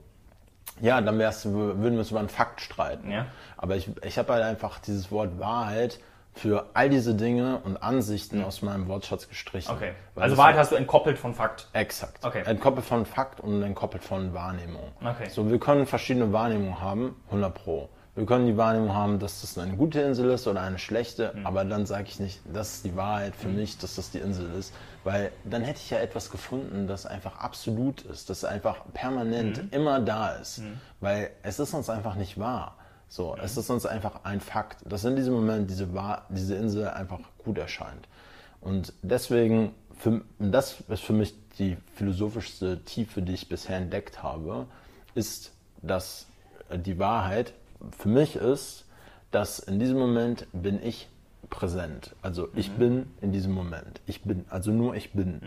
Ja, 0.80 1.00
dann 1.00 1.18
würden 1.18 1.92
wir 1.92 1.98
uns 1.98 2.10
über 2.10 2.20
einen 2.20 2.28
Fakt 2.28 2.60
streiten. 2.60 3.10
Ja. 3.10 3.26
Aber 3.56 3.76
ich, 3.76 3.90
ich 4.04 4.18
habe 4.18 4.32
halt 4.34 4.44
einfach 4.44 4.78
dieses 4.78 5.10
Wort 5.10 5.38
Wahrheit 5.38 5.98
für 6.38 6.66
all 6.74 6.88
diese 6.88 7.14
Dinge 7.14 7.58
und 7.64 7.76
Ansichten 7.82 8.42
aus 8.42 8.62
meinem 8.62 8.88
Wortschatz 8.88 9.28
gestrichen. 9.28 9.70
okay. 9.72 9.92
Also 10.16 10.36
Wahrheit 10.36 10.56
hast 10.56 10.72
du 10.72 10.76
entkoppelt 10.76 11.18
von 11.18 11.34
Fakt. 11.34 11.68
Exakt. 11.72 12.24
Okay. 12.24 12.42
Entkoppelt 12.46 12.86
von 12.86 13.04
Fakt 13.06 13.40
und 13.40 13.62
entkoppelt 13.62 14.02
von 14.04 14.32
Wahrnehmung. 14.34 14.92
Okay. 15.00 15.28
So, 15.28 15.50
wir 15.50 15.58
können 15.58 15.86
verschiedene 15.86 16.32
Wahrnehmungen 16.32 16.80
haben, 16.80 17.16
100 17.26 17.52
pro. 17.54 17.88
Wir 18.14 18.26
können 18.26 18.46
die 18.46 18.56
Wahrnehmung 18.56 18.92
haben, 18.94 19.20
dass 19.20 19.42
das 19.42 19.56
eine 19.58 19.76
gute 19.76 20.00
Insel 20.00 20.30
ist 20.30 20.48
oder 20.48 20.60
eine 20.60 20.78
schlechte, 20.80 21.32
Mhm. 21.36 21.46
aber 21.46 21.64
dann 21.64 21.86
sage 21.86 22.04
ich 22.08 22.18
nicht, 22.18 22.40
das 22.52 22.74
ist 22.76 22.84
die 22.84 22.96
Wahrheit 22.96 23.36
für 23.36 23.46
mich, 23.46 23.78
dass 23.78 23.94
das 23.94 24.10
die 24.10 24.18
Insel 24.18 24.50
ist, 24.58 24.74
weil 25.04 25.30
dann 25.44 25.62
hätte 25.62 25.78
ich 25.78 25.90
ja 25.90 25.98
etwas 25.98 26.28
gefunden, 26.30 26.88
das 26.88 27.06
einfach 27.06 27.38
absolut 27.38 28.02
ist, 28.02 28.28
das 28.28 28.44
einfach 28.44 28.78
permanent 28.92 29.62
Mhm. 29.62 29.68
immer 29.70 30.00
da 30.00 30.30
ist, 30.30 30.62
weil 31.00 31.30
es 31.44 31.60
ist 31.60 31.74
uns 31.74 31.88
einfach 31.90 32.16
nicht 32.16 32.40
wahr. 32.40 32.74
So, 33.08 33.36
es 33.42 33.56
ist 33.56 33.70
uns 33.70 33.86
einfach 33.86 34.24
ein 34.24 34.40
Fakt, 34.40 34.82
dass 34.84 35.04
in 35.04 35.16
diesem 35.16 35.34
Moment 35.34 35.70
diese, 35.70 35.88
diese 36.28 36.54
Insel 36.56 36.88
einfach 36.88 37.20
gut 37.38 37.58
erscheint. 37.58 38.06
Und 38.60 38.92
deswegen, 39.02 39.74
für, 39.96 40.22
das 40.38 40.82
ist 40.88 41.02
für 41.02 41.12
mich 41.14 41.34
die 41.58 41.76
philosophischste 41.94 42.84
Tiefe, 42.84 43.22
die 43.22 43.32
ich 43.32 43.48
bisher 43.48 43.78
entdeckt 43.78 44.22
habe, 44.22 44.66
ist, 45.14 45.52
dass 45.82 46.26
die 46.74 46.98
Wahrheit 46.98 47.54
für 47.96 48.08
mich 48.08 48.36
ist, 48.36 48.84
dass 49.30 49.58
in 49.58 49.78
diesem 49.78 49.98
Moment 49.98 50.46
bin 50.52 50.82
ich 50.82 51.08
präsent. 51.50 52.14
Also 52.20 52.48
ich 52.54 52.72
bin 52.72 53.10
in 53.20 53.32
diesem 53.32 53.52
Moment. 53.52 54.00
Ich 54.06 54.22
bin, 54.22 54.44
also 54.50 54.70
nur 54.70 54.94
ich 54.94 55.12
bin. 55.12 55.40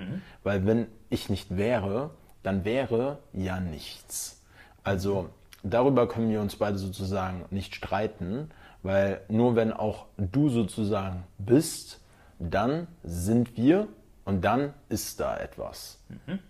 Weil 0.44 0.66
wenn 0.66 0.88
ich 1.10 1.30
nicht 1.30 1.56
wäre, 1.58 2.12
dann 2.44 2.66
wäre 2.66 3.20
ja 3.34 3.60
nichts. 3.60 4.42
Also 4.84 5.30
darüber 5.64 6.08
können 6.08 6.30
wir 6.30 6.42
uns 6.42 6.56
beide 6.56 6.78
sozusagen 6.78 7.46
nicht 7.50 7.76
streiten, 7.76 8.50
weil 8.84 9.22
nur 9.28 9.56
wenn 9.56 9.72
auch 9.72 10.06
du 10.18 10.50
sozusagen 10.50 11.24
bist, 11.38 12.02
dann 12.40 12.88
sind 13.04 13.56
wir 13.58 13.88
und 14.26 14.42
dann 14.42 14.74
ist 14.90 15.20
da 15.20 15.38
etwas. 15.38 16.04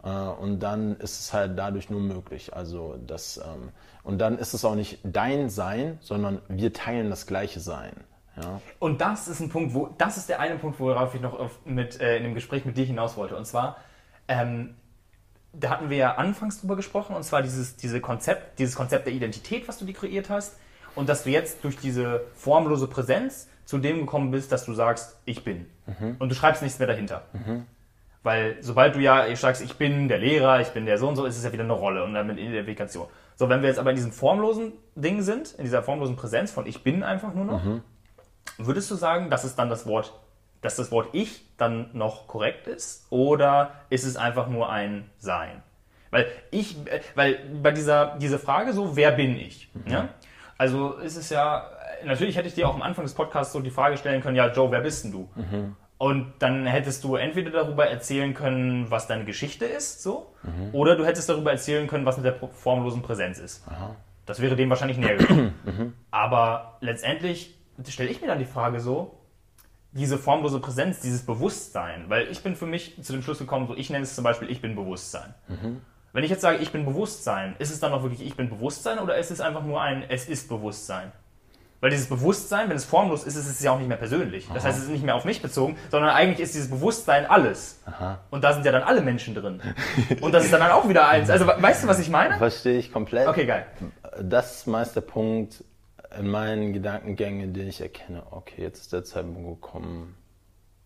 Äh, 0.03 0.09
und 0.09 0.59
dann 0.59 0.97
ist 0.97 1.19
es 1.19 1.33
halt 1.33 1.57
dadurch 1.57 1.89
nur 1.89 2.01
möglich. 2.01 2.53
Also 2.53 2.97
das, 3.05 3.37
ähm, 3.37 3.69
und 4.03 4.19
dann 4.19 4.37
ist 4.37 4.53
es 4.53 4.65
auch 4.65 4.75
nicht 4.75 4.99
dein 5.03 5.49
Sein, 5.49 5.97
sondern 6.01 6.41
wir 6.47 6.73
teilen 6.73 7.09
das 7.09 7.27
gleiche 7.27 7.59
Sein. 7.59 7.93
Ja? 8.37 8.61
Und 8.79 9.01
das 9.01 9.27
ist 9.27 9.39
ein 9.39 9.49
Punkt, 9.49 9.73
wo, 9.73 9.89
das 9.97 10.17
ist 10.17 10.29
der 10.29 10.39
eine 10.39 10.55
Punkt, 10.57 10.79
worauf 10.79 11.15
ich 11.15 11.21
noch 11.21 11.49
mit, 11.65 11.99
äh, 11.99 12.17
in 12.17 12.23
dem 12.23 12.33
Gespräch 12.33 12.65
mit 12.65 12.77
dir 12.77 12.85
hinaus 12.85 13.17
wollte. 13.17 13.35
Und 13.35 13.45
zwar, 13.45 13.77
ähm, 14.27 14.75
da 15.53 15.69
hatten 15.69 15.89
wir 15.89 15.97
ja 15.97 16.15
anfangs 16.15 16.61
drüber 16.61 16.75
gesprochen, 16.75 17.15
und 17.15 17.23
zwar 17.23 17.41
dieses, 17.41 17.75
diese 17.75 17.99
Konzept, 18.01 18.59
dieses 18.59 18.75
Konzept 18.75 19.05
der 19.05 19.13
Identität, 19.13 19.67
was 19.67 19.77
du 19.77 19.85
dir 19.85 19.93
kreiert 19.93 20.29
hast, 20.29 20.57
und 20.95 21.07
dass 21.09 21.23
du 21.23 21.29
jetzt 21.29 21.63
durch 21.63 21.77
diese 21.77 22.21
formlose 22.35 22.87
Präsenz 22.87 23.47
zu 23.65 23.77
dem 23.77 23.99
gekommen 23.99 24.31
bist, 24.31 24.51
dass 24.51 24.65
du 24.65 24.73
sagst, 24.73 25.17
ich 25.25 25.43
bin. 25.43 25.67
Und 26.19 26.29
du 26.29 26.35
schreibst 26.35 26.61
nichts 26.61 26.79
mehr 26.79 26.87
dahinter. 26.87 27.23
Weil 28.23 28.57
sobald 28.61 28.95
du 28.95 28.99
ja 28.99 29.33
sagst, 29.35 29.61
ich 29.63 29.77
bin 29.77 30.07
der 30.07 30.19
Lehrer, 30.19 30.61
ich 30.61 30.69
bin 30.69 30.85
der 30.85 30.97
so 30.97 31.07
und 31.07 31.15
so, 31.15 31.25
ist 31.25 31.37
es 31.37 31.43
ja 31.43 31.51
wieder 31.53 31.63
eine 31.63 31.73
Rolle 31.73 32.03
und 32.03 32.13
dann 32.13 32.27
mit 32.27 32.37
Identifikation. 32.37 33.07
So, 33.35 33.49
wenn 33.49 33.61
wir 33.61 33.69
jetzt 33.69 33.79
aber 33.79 33.89
in 33.89 33.95
diesem 33.95 34.11
formlosen 34.11 34.73
Ding 34.95 35.21
sind, 35.21 35.53
in 35.57 35.63
dieser 35.63 35.81
formlosen 35.81 36.15
Präsenz 36.15 36.51
von 36.51 36.67
ich 36.67 36.83
bin 36.83 37.03
einfach 37.03 37.33
nur 37.33 37.45
noch, 37.45 37.61
Würdest 38.57 38.91
du 38.91 38.95
sagen, 38.95 39.29
dass 39.29 39.43
es 39.43 39.55
dann 39.55 39.69
das 39.69 39.85
Wort, 39.85 40.13
dass 40.61 40.75
das 40.75 40.91
Wort 40.91 41.09
ich 41.13 41.45
dann 41.57 41.89
noch 41.93 42.27
korrekt 42.27 42.67
ist? 42.67 43.07
Oder 43.09 43.71
ist 43.89 44.03
es 44.03 44.15
einfach 44.15 44.47
nur 44.47 44.69
ein 44.69 45.09
Sein? 45.17 45.61
Weil 46.11 46.27
ich, 46.51 46.75
äh, 46.87 47.01
weil 47.15 47.39
bei 47.61 47.71
dieser 47.71 48.17
diese 48.19 48.37
Frage 48.39 48.73
so, 48.73 48.95
wer 48.95 49.11
bin 49.11 49.37
ich? 49.37 49.69
Ja? 49.87 50.09
Also 50.57 50.93
ist 50.93 51.15
es 51.15 51.29
ja, 51.29 51.69
natürlich 52.05 52.35
hätte 52.37 52.47
ich 52.47 52.53
dir 52.53 52.67
auch 52.69 52.75
am 52.75 52.81
Anfang 52.83 53.03
des 53.05 53.13
Podcasts 53.13 53.53
so 53.53 53.59
die 53.61 53.71
Frage 53.71 53.97
stellen 53.97 54.21
können, 54.21 54.35
ja 54.35 54.51
Joe, 54.51 54.69
wer 54.71 54.81
bist 54.81 55.03
denn 55.05 55.11
du? 55.11 55.29
Und 55.97 56.33
dann 56.39 56.65
hättest 56.65 57.03
du 57.03 57.15
entweder 57.15 57.51
darüber 57.51 57.85
erzählen 57.87 58.33
können, 58.33 58.89
was 58.89 59.07
deine 59.07 59.23
Geschichte 59.23 59.65
ist, 59.65 60.01
so, 60.03 60.33
oder 60.71 60.95
du 60.95 61.05
hättest 61.05 61.29
darüber 61.29 61.51
erzählen 61.51 61.87
können, 61.87 62.05
was 62.05 62.17
mit 62.17 62.25
der 62.25 62.35
formlosen 62.49 63.01
Präsenz 63.03 63.37
ist. 63.39 63.63
Das 64.25 64.41
wäre 64.41 64.55
dem 64.55 64.69
wahrscheinlich 64.69 64.97
näher 64.97 65.17
gekommen. 65.17 65.53
Aber 66.11 66.77
letztendlich 66.81 67.55
stelle 67.87 68.09
ich 68.09 68.19
mir 68.21 68.27
dann 68.27 68.39
die 68.39 68.45
Frage 68.45 68.79
so, 68.79 69.17
diese 69.93 70.17
formlose 70.17 70.59
Präsenz, 70.59 70.99
dieses 71.01 71.25
Bewusstsein, 71.25 72.05
weil 72.07 72.27
ich 72.27 72.43
bin 72.43 72.55
für 72.55 72.65
mich 72.65 73.01
zu 73.03 73.11
dem 73.13 73.21
Schluss 73.21 73.39
gekommen, 73.39 73.67
so 73.67 73.75
ich 73.75 73.89
nenne 73.89 74.03
es 74.03 74.15
zum 74.15 74.23
Beispiel, 74.23 74.49
ich 74.49 74.61
bin 74.61 74.75
Bewusstsein. 74.75 75.33
Wenn 76.13 76.23
ich 76.23 76.29
jetzt 76.29 76.41
sage, 76.41 76.57
ich 76.57 76.71
bin 76.71 76.85
Bewusstsein, 76.85 77.55
ist 77.59 77.71
es 77.71 77.79
dann 77.79 77.93
auch 77.93 78.03
wirklich, 78.03 78.25
ich 78.25 78.35
bin 78.35 78.49
Bewusstsein 78.49 78.99
oder 78.99 79.17
ist 79.17 79.31
es 79.31 79.41
einfach 79.41 79.63
nur 79.63 79.81
ein, 79.81 80.03
es 80.09 80.27
ist 80.27 80.49
Bewusstsein? 80.49 81.11
Weil 81.81 81.89
dieses 81.89 82.07
Bewusstsein, 82.07 82.69
wenn 82.69 82.75
es 82.75 82.85
formlos 82.85 83.23
ist, 83.23 83.35
ist 83.35 83.47
es 83.47 83.59
ja 83.59 83.71
auch 83.71 83.79
nicht 83.79 83.87
mehr 83.87 83.97
persönlich. 83.97 84.47
Das 84.53 84.63
heißt, 84.63 84.77
es 84.77 84.83
ist 84.83 84.91
nicht 84.91 85.03
mehr 85.03 85.15
auf 85.15 85.25
mich 85.25 85.41
bezogen, 85.41 85.77
sondern 85.89 86.11
eigentlich 86.11 86.39
ist 86.39 86.53
dieses 86.53 86.69
Bewusstsein 86.69 87.25
alles. 87.25 87.81
Und 88.29 88.43
da 88.43 88.53
sind 88.53 88.63
ja 88.65 88.71
dann 88.71 88.83
alle 88.83 89.01
Menschen 89.01 89.33
drin. 89.33 89.61
Und 90.21 90.31
das 90.31 90.45
ist 90.45 90.53
dann 90.53 90.61
auch 90.61 90.87
wieder 90.87 91.07
eins. 91.07 91.31
Also, 91.31 91.47
weißt 91.47 91.83
du, 91.83 91.87
was 91.87 91.99
ich 91.99 92.09
meine? 92.09 92.37
Verstehe 92.37 92.77
ich 92.77 92.93
komplett. 92.93 93.27
Okay, 93.27 93.47
geil. 93.47 93.65
Das 94.21 94.57
ist 94.57 94.67
meist 94.67 94.95
der 94.95 95.01
Punkt 95.01 95.63
in 96.17 96.29
meinen 96.29 96.73
Gedankengängen, 96.73 97.53
den 97.53 97.67
ich 97.67 97.81
erkenne, 97.81 98.23
okay, 98.31 98.61
jetzt 98.61 98.81
ist 98.81 98.93
der 98.93 99.03
Zeitpunkt 99.03 99.61
gekommen, 99.61 100.15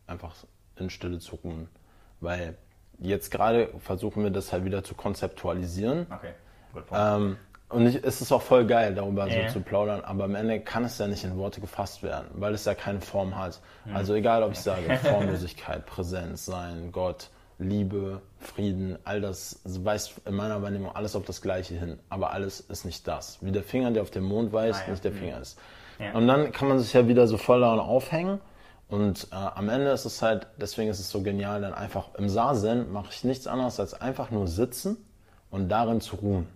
einfach 0.08 0.36
in 0.78 0.90
Stille 0.90 1.20
zu 1.20 1.36
ruhen. 1.38 1.68
Weil 2.22 2.58
jetzt 3.00 3.32
gerade 3.32 3.70
versuchen 3.80 4.24
wir 4.24 4.30
das 4.32 4.54
halt 4.54 4.66
wieder 4.66 4.84
zu 4.84 4.94
konzeptualisieren. 4.94 6.08
Okay, 6.10 6.32
gut. 6.74 6.84
Ähm, 6.94 7.38
und 7.70 7.88
ich, 7.88 8.04
es 8.04 8.22
ist 8.22 8.32
auch 8.32 8.44
voll 8.44 8.66
geil, 8.68 8.94
darüber 8.94 9.28
Ja. 9.28 9.48
so 9.50 9.54
zu 9.56 9.62
plaudern, 9.62 10.02
aber 10.02 10.26
am 10.26 10.36
Ende 10.36 10.60
kann 10.60 10.86
es 10.86 10.98
ja 11.00 11.08
nicht 11.08 11.24
in 11.24 11.36
Worte 11.38 11.62
gefasst 11.62 12.04
werden, 12.04 12.28
weil 12.36 12.54
es 12.54 12.66
ja 12.66 12.76
keine 12.76 13.02
Form 13.02 13.38
hat. 13.38 13.60
Also 13.94 14.14
egal, 14.14 14.44
ob 14.44 14.52
ich 14.52 14.60
sage 14.60 14.96
Formlosigkeit, 14.98 15.86
Präsenz, 15.88 16.46
Sein, 16.46 16.92
Gott, 16.92 17.30
Liebe, 17.58 18.22
Frieden, 18.40 18.98
all 19.06 19.22
das 19.22 19.62
weist 19.66 20.22
in 20.26 20.36
meiner 20.36 20.62
Wahrnehmung 20.62 20.94
alles 20.96 21.16
auf 21.16 21.24
das 21.26 21.42
Gleiche 21.42 21.76
hin, 21.76 22.00
aber 22.10 22.32
alles 22.32 22.60
ist 22.60 22.86
nicht 22.86 23.08
das. 23.08 23.38
Wie 23.42 23.52
der 23.52 23.64
Finger, 23.64 23.92
der 23.92 24.02
auf 24.02 24.12
den 24.12 24.24
Mond 24.24 24.52
weist, 24.52 24.82
Ah, 24.82 24.86
ja. 24.86 24.92
nicht 24.92 25.04
der 25.04 25.14
Finger 25.14 25.40
ist. 25.40 25.58
Ja. 26.00 26.14
Und 26.14 26.28
dann 26.28 26.52
kann 26.52 26.68
man 26.68 26.80
sich 26.80 26.92
ja 26.94 27.08
wieder 27.08 27.28
so 27.28 27.38
voll 27.38 27.62
daran 27.62 27.80
aufhängen 27.80 28.40
und 28.90 29.28
äh, 29.32 29.36
am 29.36 29.70
Ende 29.70 29.92
ist 29.92 30.06
es 30.06 30.22
halt, 30.22 30.48
deswegen 30.58 30.90
ist 30.90 31.00
es 31.00 31.10
so 31.10 31.22
genial, 31.22 31.62
dann 31.62 31.74
einfach 31.74 32.14
im 32.16 32.28
Sazen 32.30 32.92
mache 32.92 33.08
ich 33.12 33.24
nichts 33.24 33.48
anderes 33.48 33.80
als 33.80 33.94
einfach 33.94 34.32
nur 34.32 34.48
sitzen 34.48 34.98
und 35.50 35.70
darin 35.70 36.02
zu 36.02 36.18
ruhen. 36.18 36.48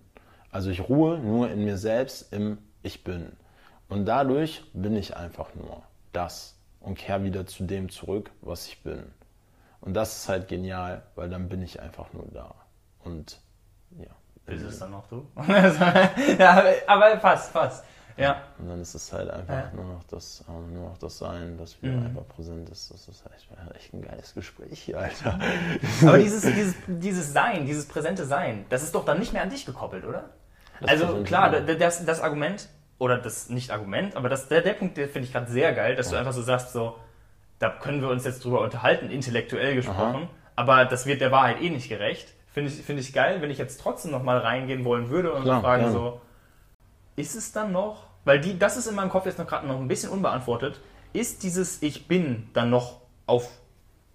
Also 0.52 0.70
ich 0.70 0.88
ruhe 0.88 1.18
nur 1.18 1.50
in 1.50 1.64
mir 1.64 1.78
selbst, 1.78 2.32
im 2.32 2.58
Ich 2.82 3.04
bin. 3.04 3.32
Und 3.88 4.04
dadurch 4.06 4.62
bin 4.72 4.96
ich 4.96 5.16
einfach 5.16 5.54
nur 5.54 5.82
das 6.12 6.56
und 6.80 6.98
kehre 6.98 7.24
wieder 7.24 7.46
zu 7.46 7.64
dem 7.64 7.88
zurück, 7.88 8.30
was 8.42 8.66
ich 8.66 8.82
bin. 8.82 9.02
Und 9.80 9.94
das 9.94 10.16
ist 10.16 10.28
halt 10.28 10.48
genial, 10.48 11.02
weil 11.14 11.28
dann 11.30 11.48
bin 11.48 11.62
ich 11.62 11.80
einfach 11.80 12.12
nur 12.12 12.26
da. 12.32 12.54
Und 13.04 13.40
ja. 13.98 14.10
Ist 14.52 14.62
es 14.62 14.78
dann 14.78 14.90
noch 14.90 15.06
du? 15.08 15.26
ja, 16.38 16.64
aber 16.86 17.18
fast, 17.18 17.52
fast. 17.52 17.84
Ja. 18.16 18.42
Und 18.58 18.68
dann 18.68 18.80
ist 18.82 18.94
es 18.94 19.12
halt 19.12 19.30
einfach 19.30 19.54
Ja. 19.54 19.70
nur, 19.72 19.84
noch 19.84 20.04
das, 20.04 20.44
ähm, 20.48 20.74
nur 20.74 20.90
noch 20.90 20.98
das 20.98 21.16
Sein, 21.18 21.56
dass 21.56 21.80
wir 21.82 21.92
Mhm. 21.92 22.06
einfach 22.06 22.28
präsent 22.28 22.68
ist. 22.68 22.92
Das 22.92 23.08
ist 23.08 23.24
echt, 23.34 23.48
echt 23.74 23.94
ein 23.94 24.02
geiles 24.02 24.34
Gespräch 24.34 24.80
hier, 24.80 24.98
Alter. 24.98 25.38
Aber 26.02 26.18
dieses, 26.18 26.42
dieses, 26.42 26.74
dieses 26.86 27.32
Sein, 27.32 27.64
dieses 27.64 27.86
präsente 27.86 28.26
Sein, 28.26 28.66
das 28.68 28.82
ist 28.82 28.94
doch 28.94 29.04
dann 29.04 29.18
nicht 29.20 29.32
mehr 29.32 29.42
an 29.42 29.50
dich 29.50 29.64
gekoppelt, 29.64 30.04
oder? 30.04 30.30
Das 30.80 30.90
also 30.90 31.22
klar, 31.22 31.50
das, 31.60 32.04
das 32.04 32.20
Argument, 32.20 32.68
oder 32.98 33.18
das 33.18 33.48
nicht 33.48 33.70
Argument, 33.70 34.16
aber 34.16 34.28
das, 34.28 34.48
der, 34.48 34.60
der 34.62 34.74
Punkt, 34.74 34.96
den 34.96 35.08
finde 35.08 35.26
ich 35.26 35.32
gerade 35.32 35.50
sehr 35.50 35.72
geil, 35.72 35.94
dass 35.96 36.10
du 36.10 36.16
einfach 36.16 36.32
so 36.32 36.42
sagst, 36.42 36.72
so, 36.72 36.96
da 37.60 37.68
können 37.68 38.00
wir 38.00 38.08
uns 38.08 38.24
jetzt 38.24 38.44
drüber 38.44 38.62
unterhalten, 38.62 39.10
intellektuell 39.10 39.76
gesprochen, 39.76 40.28
aber 40.56 40.86
das 40.86 41.06
wird 41.06 41.20
der 41.20 41.30
Wahrheit 41.30 41.60
eh 41.62 41.70
nicht 41.70 41.88
gerecht. 41.88 42.34
Finde 42.52 42.70
ich, 42.70 42.82
finde 42.82 43.02
ich 43.02 43.12
geil, 43.12 43.40
wenn 43.42 43.50
ich 43.50 43.58
jetzt 43.58 43.80
trotzdem 43.80 44.10
nochmal 44.10 44.38
reingehen 44.38 44.84
wollen 44.84 45.08
würde 45.10 45.32
und 45.32 45.44
Klar, 45.44 45.60
fragen 45.60 45.82
gerne. 45.84 45.96
so, 45.96 46.20
ist 47.14 47.36
es 47.36 47.52
dann 47.52 47.70
noch, 47.70 48.06
weil 48.24 48.40
die, 48.40 48.58
das 48.58 48.76
ist 48.76 48.88
in 48.88 48.96
meinem 48.96 49.10
Kopf 49.10 49.26
jetzt 49.26 49.38
noch 49.38 49.46
gerade 49.46 49.68
noch 49.68 49.78
ein 49.78 49.86
bisschen 49.86 50.10
unbeantwortet, 50.10 50.80
ist 51.12 51.42
dieses 51.44 51.80
Ich 51.82 52.08
bin 52.08 52.48
dann 52.54 52.70
noch 52.70 53.02
auf 53.26 53.48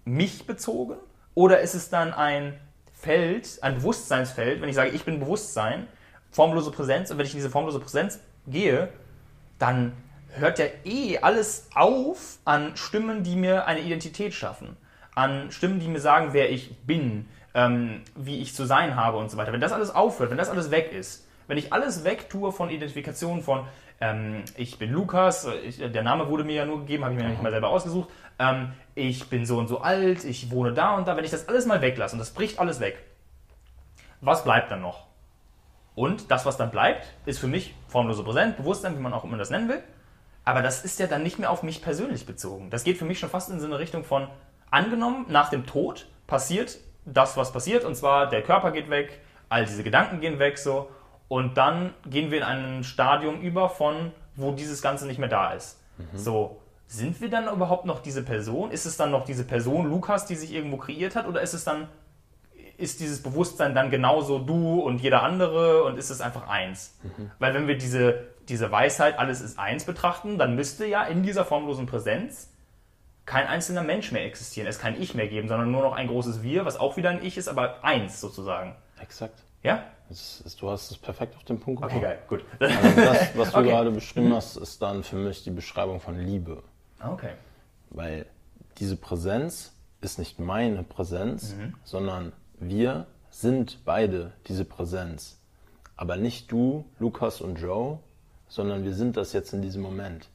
mich 0.04 0.46
bezogen? 0.46 0.96
Oder 1.34 1.60
ist 1.60 1.74
es 1.74 1.88
dann 1.88 2.12
ein 2.12 2.58
Feld, 2.92 3.58
ein 3.62 3.76
Bewusstseinsfeld, 3.76 4.60
wenn 4.60 4.68
ich 4.68 4.74
sage, 4.74 4.90
ich 4.90 5.04
bin 5.04 5.20
Bewusstsein, 5.20 5.86
formlose 6.30 6.70
Präsenz 6.70 7.10
und 7.10 7.18
wenn 7.18 7.26
ich 7.26 7.32
in 7.32 7.38
diese 7.38 7.50
formlose 7.50 7.78
Präsenz 7.78 8.20
gehe, 8.46 8.88
dann 9.58 9.92
hört 10.38 10.58
ja 10.58 10.66
eh 10.84 11.18
alles 11.18 11.68
auf 11.74 12.38
an 12.44 12.76
Stimmen, 12.76 13.22
die 13.22 13.36
mir 13.36 13.66
eine 13.66 13.80
Identität 13.80 14.34
schaffen, 14.34 14.76
an 15.14 15.50
Stimmen, 15.50 15.80
die 15.80 15.88
mir 15.88 16.00
sagen, 16.00 16.28
wer 16.32 16.50
ich 16.50 16.76
bin, 16.80 17.28
ähm, 17.54 18.02
wie 18.14 18.40
ich 18.40 18.54
zu 18.54 18.66
sein 18.66 18.96
habe 18.96 19.16
und 19.16 19.30
so 19.30 19.36
weiter. 19.36 19.52
Wenn 19.52 19.60
das 19.60 19.72
alles 19.72 19.94
aufhört, 19.94 20.30
wenn 20.30 20.38
das 20.38 20.50
alles 20.50 20.70
weg 20.70 20.92
ist, 20.92 21.26
wenn 21.48 21.58
ich 21.58 21.72
alles 21.72 22.04
wegtue 22.04 22.52
von 22.52 22.70
Identifikation, 22.70 23.42
von 23.42 23.66
ähm, 24.00 24.44
ich 24.56 24.78
bin 24.78 24.92
Lukas, 24.92 25.48
ich, 25.64 25.78
der 25.78 26.02
Name 26.02 26.28
wurde 26.28 26.44
mir 26.44 26.54
ja 26.54 26.66
nur 26.66 26.80
gegeben, 26.80 27.04
habe 27.04 27.14
ich 27.14 27.20
mir 27.20 27.28
nicht 27.28 27.42
mal 27.42 27.50
selber 27.50 27.68
ausgesucht, 27.68 28.10
ähm, 28.38 28.72
ich 28.94 29.28
bin 29.28 29.46
so 29.46 29.58
und 29.58 29.68
so 29.68 29.80
alt, 29.80 30.24
ich 30.24 30.50
wohne 30.50 30.74
da 30.74 30.96
und 30.96 31.08
da, 31.08 31.16
wenn 31.16 31.24
ich 31.24 31.30
das 31.30 31.48
alles 31.48 31.66
mal 31.66 31.80
weglasse 31.80 32.14
und 32.14 32.18
das 32.18 32.32
bricht 32.32 32.58
alles 32.58 32.80
weg, 32.80 32.98
was 34.20 34.44
bleibt 34.44 34.70
dann 34.70 34.82
noch? 34.82 35.06
Und 35.94 36.30
das, 36.30 36.44
was 36.44 36.58
dann 36.58 36.70
bleibt, 36.70 37.06
ist 37.24 37.38
für 37.38 37.46
mich 37.46 37.74
formlose 37.88 38.22
Präsenz, 38.22 38.56
Bewusstsein, 38.56 38.96
wie 38.98 39.00
man 39.00 39.14
auch 39.14 39.24
immer 39.24 39.38
das 39.38 39.48
nennen 39.48 39.68
will. 39.68 39.82
Aber 40.46 40.62
das 40.62 40.84
ist 40.84 40.98
ja 40.98 41.06
dann 41.06 41.22
nicht 41.22 41.38
mehr 41.38 41.50
auf 41.50 41.62
mich 41.62 41.82
persönlich 41.82 42.24
bezogen. 42.24 42.70
Das 42.70 42.84
geht 42.84 42.96
für 42.96 43.04
mich 43.04 43.18
schon 43.18 43.28
fast 43.28 43.50
in 43.50 43.60
so 43.60 43.66
eine 43.66 43.78
Richtung 43.78 44.04
von, 44.04 44.28
angenommen, 44.70 45.26
nach 45.28 45.50
dem 45.50 45.66
Tod 45.66 46.06
passiert 46.26 46.78
das, 47.04 47.36
was 47.36 47.52
passiert, 47.52 47.84
und 47.84 47.96
zwar 47.96 48.28
der 48.28 48.42
Körper 48.42 48.70
geht 48.70 48.88
weg, 48.88 49.20
all 49.48 49.66
diese 49.66 49.82
Gedanken 49.82 50.20
gehen 50.20 50.38
weg, 50.38 50.56
so, 50.56 50.88
und 51.28 51.56
dann 51.56 51.92
gehen 52.08 52.30
wir 52.30 52.38
in 52.38 52.44
ein 52.44 52.84
Stadium 52.84 53.40
über 53.40 53.68
von, 53.68 54.12
wo 54.36 54.52
dieses 54.52 54.80
Ganze 54.82 55.06
nicht 55.06 55.18
mehr 55.18 55.28
da 55.28 55.52
ist. 55.52 55.80
So, 56.14 56.60
sind 56.86 57.20
wir 57.20 57.28
dann 57.28 57.48
überhaupt 57.48 57.84
noch 57.84 58.00
diese 58.00 58.22
Person? 58.22 58.70
Ist 58.70 58.86
es 58.86 58.96
dann 58.96 59.10
noch 59.10 59.24
diese 59.24 59.44
Person, 59.44 59.90
Lukas, 59.90 60.26
die 60.26 60.36
sich 60.36 60.52
irgendwo 60.52 60.76
kreiert 60.76 61.16
hat, 61.16 61.26
oder 61.26 61.40
ist 61.42 61.54
es 61.54 61.64
dann 61.64 61.88
ist 62.78 63.00
dieses 63.00 63.22
Bewusstsein 63.22 63.74
dann 63.74 63.90
genauso 63.90 64.38
du 64.38 64.80
und 64.80 64.98
jeder 65.00 65.22
andere 65.22 65.84
und 65.84 65.98
ist 65.98 66.10
es 66.10 66.20
einfach 66.20 66.46
eins? 66.48 66.98
Weil 67.38 67.54
wenn 67.54 67.66
wir 67.66 67.78
diese, 67.78 68.26
diese 68.48 68.70
Weisheit, 68.70 69.18
alles 69.18 69.40
ist 69.40 69.58
eins 69.58 69.84
betrachten, 69.84 70.38
dann 70.38 70.54
müsste 70.54 70.86
ja 70.86 71.04
in 71.04 71.22
dieser 71.22 71.44
formlosen 71.44 71.86
Präsenz 71.86 72.52
kein 73.24 73.46
einzelner 73.48 73.82
Mensch 73.82 74.12
mehr 74.12 74.24
existieren, 74.24 74.68
es 74.68 74.78
kein 74.78 75.00
Ich 75.00 75.14
mehr 75.14 75.26
geben, 75.28 75.48
sondern 75.48 75.70
nur 75.70 75.82
noch 75.82 75.94
ein 75.94 76.06
großes 76.06 76.42
Wir, 76.42 76.64
was 76.64 76.78
auch 76.78 76.96
wieder 76.96 77.10
ein 77.10 77.24
Ich 77.24 77.36
ist, 77.36 77.48
aber 77.48 77.84
eins 77.84 78.20
sozusagen. 78.20 78.76
Exakt. 79.00 79.42
Ja? 79.62 79.84
Das 80.08 80.40
ist, 80.42 80.62
du 80.62 80.70
hast 80.70 80.92
es 80.92 80.98
perfekt 80.98 81.34
auf 81.34 81.42
den 81.42 81.58
Punkt 81.58 81.82
Okay, 81.82 82.00
geil, 82.00 82.18
gut. 82.28 82.44
Also 82.60 83.00
das, 83.00 83.36
was 83.36 83.50
du 83.50 83.58
Okay. 83.58 83.68
gerade 83.68 83.90
beschrieben 83.90 84.32
hast, 84.32 84.56
ist 84.56 84.80
dann 84.80 85.02
für 85.02 85.16
mich 85.16 85.42
die 85.42 85.50
Beschreibung 85.50 86.00
von 86.00 86.16
Liebe. 86.16 86.62
Okay. 87.04 87.30
Weil 87.90 88.26
diese 88.78 88.96
Präsenz 88.96 89.72
ist 90.00 90.20
nicht 90.20 90.38
meine 90.38 90.84
Präsenz, 90.84 91.56
sondern 91.82 92.32
wir 92.60 93.06
sind 93.30 93.84
beide 93.84 94.32
diese 94.46 94.64
Präsenz. 94.64 95.40
Aber 95.96 96.16
nicht 96.16 96.52
du, 96.52 96.84
Lukas 97.00 97.40
und 97.40 97.56
Joe, 97.58 97.98
sondern 98.48 98.84
wir 98.84 98.94
sind 98.94 99.16
das 99.16 99.32
jetzt 99.32 99.52
in 99.52 99.62
diesem 99.62 99.82
Moment. 99.82 100.28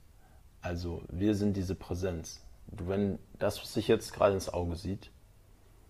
Also 0.62 1.04
wir 1.10 1.36
sind 1.36 1.56
diese 1.58 1.76
Präsenz. 1.76 2.42
Wenn 2.68 3.20
das, 3.40 3.62
was 3.62 3.74
sich 3.74 3.88
jetzt 3.88 4.14
gerade 4.14 4.34
ins 4.34 4.50
Auge 4.50 4.76
sieht 4.76 5.12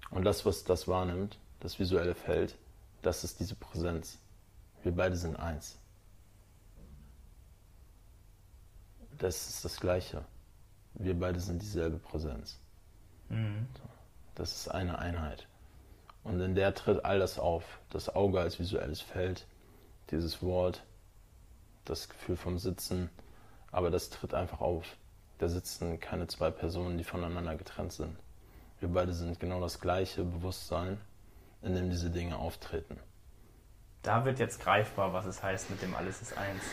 und 0.10 0.23
das, 0.23 0.45
was 0.45 0.64
das 0.64 0.88
wahrnimmt, 0.88 1.38
das 1.60 1.80
visuelle 1.80 2.15
Feld, 2.15 2.57
das 3.02 3.23
ist 3.23 3.39
diese 3.39 3.56
Präsenz. 3.56 4.18
Wir 4.84 4.93
beide 4.93 5.15
sind 5.15 5.35
eins. 5.35 5.77
Das 9.18 9.49
ist 9.49 9.65
das 9.65 9.80
Gleiche. 9.80 10.23
Wir 10.93 11.19
beide 11.19 11.39
sind 11.39 11.61
dieselbe 11.61 11.98
Präsenz. 11.98 12.60
So. 13.30 13.89
Das 14.35 14.56
ist 14.56 14.68
eine 14.69 14.98
Einheit. 14.98 15.48
Und 16.23 16.39
in 16.41 16.56
der 16.56 16.73
tritt 16.73 17.06
all 17.06 17.19
das 17.19 17.39
auf. 17.39 17.80
Das 17.89 18.10
Auge 18.10 18.39
als 18.39 18.60
visuelles 18.60 19.02
Feld, 19.02 19.45
dieses 20.10 20.41
Wort, 20.41 20.84
das 21.86 22.10
Gefühl 22.10 22.38
vom 22.38 22.58
Sitzen. 22.58 23.10
Aber 23.72 23.90
das 23.90 24.10
tritt 24.10 24.34
einfach 24.34 24.62
auf. 24.62 24.86
Da 25.38 25.48
sitzen 25.48 25.99
keine 25.99 26.28
zwei 26.28 26.52
Personen, 26.52 26.98
die 26.98 27.03
voneinander 27.03 27.56
getrennt 27.56 27.94
sind. 27.94 28.16
Wir 28.80 28.90
beide 28.90 29.14
sind 29.14 29.40
genau 29.40 29.62
das 29.62 29.80
gleiche 29.80 30.24
Bewusstsein, 30.24 30.99
in 31.62 31.76
dem 31.76 31.90
diese 31.90 32.10
Dinge 32.10 32.38
auftreten. 32.38 32.99
Da 34.02 34.26
wird 34.26 34.40
jetzt 34.40 34.60
greifbar, 34.60 35.14
was 35.14 35.26
es 35.26 35.44
heißt 35.44 35.70
mit 35.70 35.82
dem 35.82 35.95
Alles 35.95 36.22
ist 36.22 36.38
eins. 36.38 36.64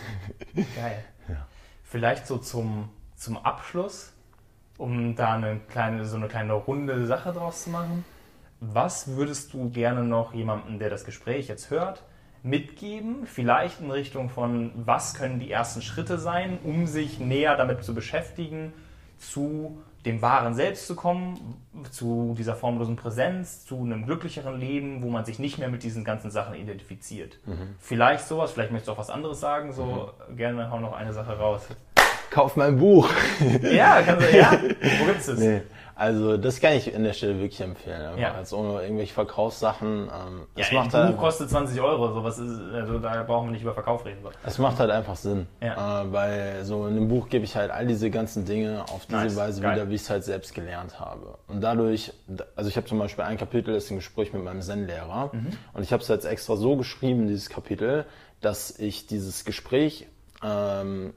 Geil. 0.75 1.05
Ja. 1.29 1.47
Vielleicht 1.85 2.27
so 2.27 2.39
zum, 2.39 2.89
zum 3.17 3.37
Abschluss, 3.37 4.13
um 4.79 5.15
da 5.17 5.35
eine 5.35 5.61
kleine, 5.69 6.07
so 6.07 6.17
eine 6.17 6.29
kleine 6.29 6.55
runde 6.55 7.07
Sache 7.07 7.33
draus 7.33 7.65
zu 7.65 7.71
machen. 7.71 8.05
Was 8.61 9.09
würdest 9.09 9.53
du 9.53 9.71
gerne 9.71 10.03
noch 10.03 10.33
jemandem, 10.33 10.79
der 10.79 10.91
das 10.91 11.05
Gespräch 11.05 11.49
jetzt 11.49 11.71
hört, 11.71 12.03
mitgeben? 12.43 13.27
Vielleicht 13.27 13.81
in 13.81 13.90
Richtung 13.90 14.31
von, 14.31 14.73
was 14.74 15.15
können 15.15 15.39
die 15.39 15.51
ersten 15.51 15.82
Schritte 15.82 16.19
sein, 16.19 16.59
um 16.65 16.86
sich 16.86 17.19
näher 17.19 17.56
damit 17.56 17.85
zu 17.85 17.94
beschäftigen, 17.94 18.73
zu 19.19 19.78
dem 20.05 20.23
wahren 20.23 20.55
Selbst 20.55 20.86
zu 20.86 20.94
kommen, 20.94 21.56
zu 21.90 22.35
dieser 22.39 22.55
formlosen 22.55 22.97
Präsenz, 22.97 23.66
zu 23.66 23.77
einem 23.82 24.06
glücklicheren 24.06 24.59
Leben, 24.59 25.02
wo 25.02 25.10
man 25.10 25.24
sich 25.24 25.39
nicht 25.39 25.59
mehr 25.59 25.69
mit 25.69 25.82
diesen 25.82 26.05
ganzen 26.05 26.31
Sachen 26.31 26.55
identifiziert. 26.55 27.39
Vielleicht 27.81 28.27
sowas, 28.27 28.52
vielleicht 28.52 28.70
möchtest 28.70 28.89
du 28.89 28.93
auch 28.93 28.98
was 28.98 29.10
anderes 29.10 29.40
sagen, 29.40 29.73
so 29.73 30.12
gerne 30.36 30.70
hau 30.70 30.78
noch 30.78 30.93
eine 30.93 31.12
Sache 31.12 31.36
raus. 31.36 31.66
Kauf 32.31 32.56
mein 32.56 32.77
Buch! 32.78 33.10
Ja, 33.62 34.02
kannst 34.02 34.32
du, 34.32 34.36
ja? 34.36 34.52
Wo 35.01 35.06
gibt's 35.06 35.28
es? 35.28 35.40
Nee, 35.40 35.62
also 35.99 36.37
das 36.37 36.61
kann 36.61 36.75
ich 36.75 36.95
an 36.95 37.03
der 37.03 37.12
Stelle 37.12 37.41
wirklich 37.41 37.61
empfehlen. 37.61 38.16
Ja. 38.19 38.33
als 38.35 38.53
ohne 38.53 38.83
irgendwelche 38.83 39.12
Verkaufssachen. 39.12 40.05
Ähm, 40.05 40.47
Ja, 40.55 40.65
es, 40.65 40.70
ein 40.70 40.75
macht 40.77 40.87
Buch 40.87 40.95
halt 40.95 41.07
einfach, 41.09 41.20
kostet 41.20 41.51
20 41.51 41.81
Euro, 41.81 42.12
sowas 42.12 42.39
ist, 42.39 42.61
also 42.73 43.01
da 43.01 43.25
brauchen 43.25 43.49
wir 43.49 43.53
nicht 43.53 43.62
über 43.62 43.75
Verkauf 43.75 44.07
reden. 44.07 44.20
So. 44.23 44.31
es 44.45 44.59
macht 44.59 44.79
halt 44.79 44.93
einfach 44.93 45.16
Sinn. 45.16 45.49
Ja. 45.61 46.03
Äh, 46.03 46.12
weil 46.12 46.65
so 46.65 46.87
in 46.87 46.95
dem 46.95 47.09
Buch 47.09 47.29
gebe 47.29 47.45
ich 47.45 47.57
halt 47.57 47.73
all 47.73 47.85
diese 47.89 48.11
ganzen 48.11 48.45
Dinge 48.45 48.85
auf 48.85 49.07
diese 49.07 49.19
Nice, 49.19 49.37
Weise 49.37 49.61
geil. 49.61 49.75
wieder, 49.75 49.91
wie 49.91 49.97
ich 49.97 50.03
es 50.03 50.11
halt 50.11 50.23
selbst 50.23 50.55
gelernt 50.55 51.01
habe. 51.01 51.37
Und 51.49 51.61
dadurch, 51.62 52.12
also 52.55 52.70
ich 52.70 52.77
habe 52.77 52.87
zum 52.87 53.01
Beispiel 53.01 53.25
ein 53.25 53.37
Kapitel, 53.37 53.75
das 53.75 53.87
ist 53.87 53.91
ein 53.91 53.97
Gespräch 53.97 54.33
mit 54.33 54.45
meinem 54.45 54.62
Zen-Lehrer. 54.62 55.31
Mhm. 55.33 55.49
Und 55.73 55.83
ich 55.83 55.93
habe 55.93 56.03
es 56.03 56.09
jetzt 56.09 56.27
extra 56.27 56.55
so 56.55 56.77
geschrieben, 56.77 57.27
dieses 57.27 57.49
Kapitel, 57.49 58.05
dass 58.41 58.79
ich 58.79 59.09
dieses 59.09 59.45
Gespräch, 59.45 60.07
ähm, 60.45 61.12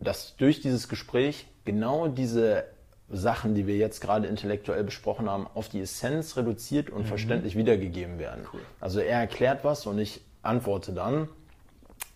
dass 0.00 0.36
durch 0.36 0.62
dieses 0.62 0.88
Gespräch 0.88 1.46
genau 1.66 2.08
diese 2.08 2.64
Sachen, 3.12 3.54
die 3.54 3.66
wir 3.66 3.76
jetzt 3.76 4.00
gerade 4.00 4.26
intellektuell 4.26 4.82
besprochen 4.84 5.28
haben, 5.28 5.46
auf 5.54 5.68
die 5.68 5.80
Essenz 5.80 6.36
reduziert 6.36 6.90
und 6.90 7.06
verständlich 7.06 7.56
wiedergegeben 7.56 8.18
werden. 8.18 8.46
Also 8.80 9.00
er 9.00 9.20
erklärt 9.20 9.64
was 9.64 9.86
und 9.86 9.98
ich 9.98 10.22
antworte 10.42 10.92
dann. 10.92 11.28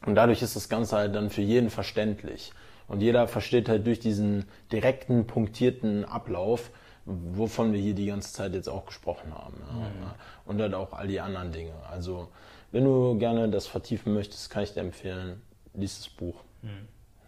Und 0.07 0.15
dadurch 0.15 0.43
ist 0.43 0.57
das 0.57 0.69
Ganze 0.69 0.97
halt 0.97 1.15
dann 1.15 1.31
für 1.31 1.43
jeden 1.43 1.71
verständlich. 1.71 2.53
Und 2.89 3.01
jeder 3.01 3.29
versteht 3.29 3.69
halt 3.69 3.87
durch 3.87 4.01
diesen 4.01 4.47
direkten, 4.73 5.27
punktierten 5.27 6.05
Ablauf, 6.05 6.71
wovon 7.05 7.73
wir 7.73 7.81
hier 7.81 7.95
die 7.95 8.07
ganze 8.07 8.33
Zeit 8.33 8.55
jetzt 8.55 8.69
auch 8.69 8.87
gesprochen 8.87 9.35
haben. 9.35 9.57
Ja. 9.69 10.15
Und 10.45 10.61
halt 10.61 10.75
auch 10.75 10.93
all 10.93 11.09
die 11.09 11.21
anderen 11.21 11.53
Dinge. 11.53 11.73
Also, 11.91 12.29
wenn 12.73 12.85
du 12.85 13.19
gerne 13.19 13.49
das 13.49 13.67
vertiefen 13.67 14.15
möchtest, 14.15 14.51
kann 14.51 14.63
ich 14.63 14.75
dir 14.75 14.81
empfehlen, 14.81 15.43
lies 15.75 15.99
das 15.99 16.09
Buch. 16.09 16.37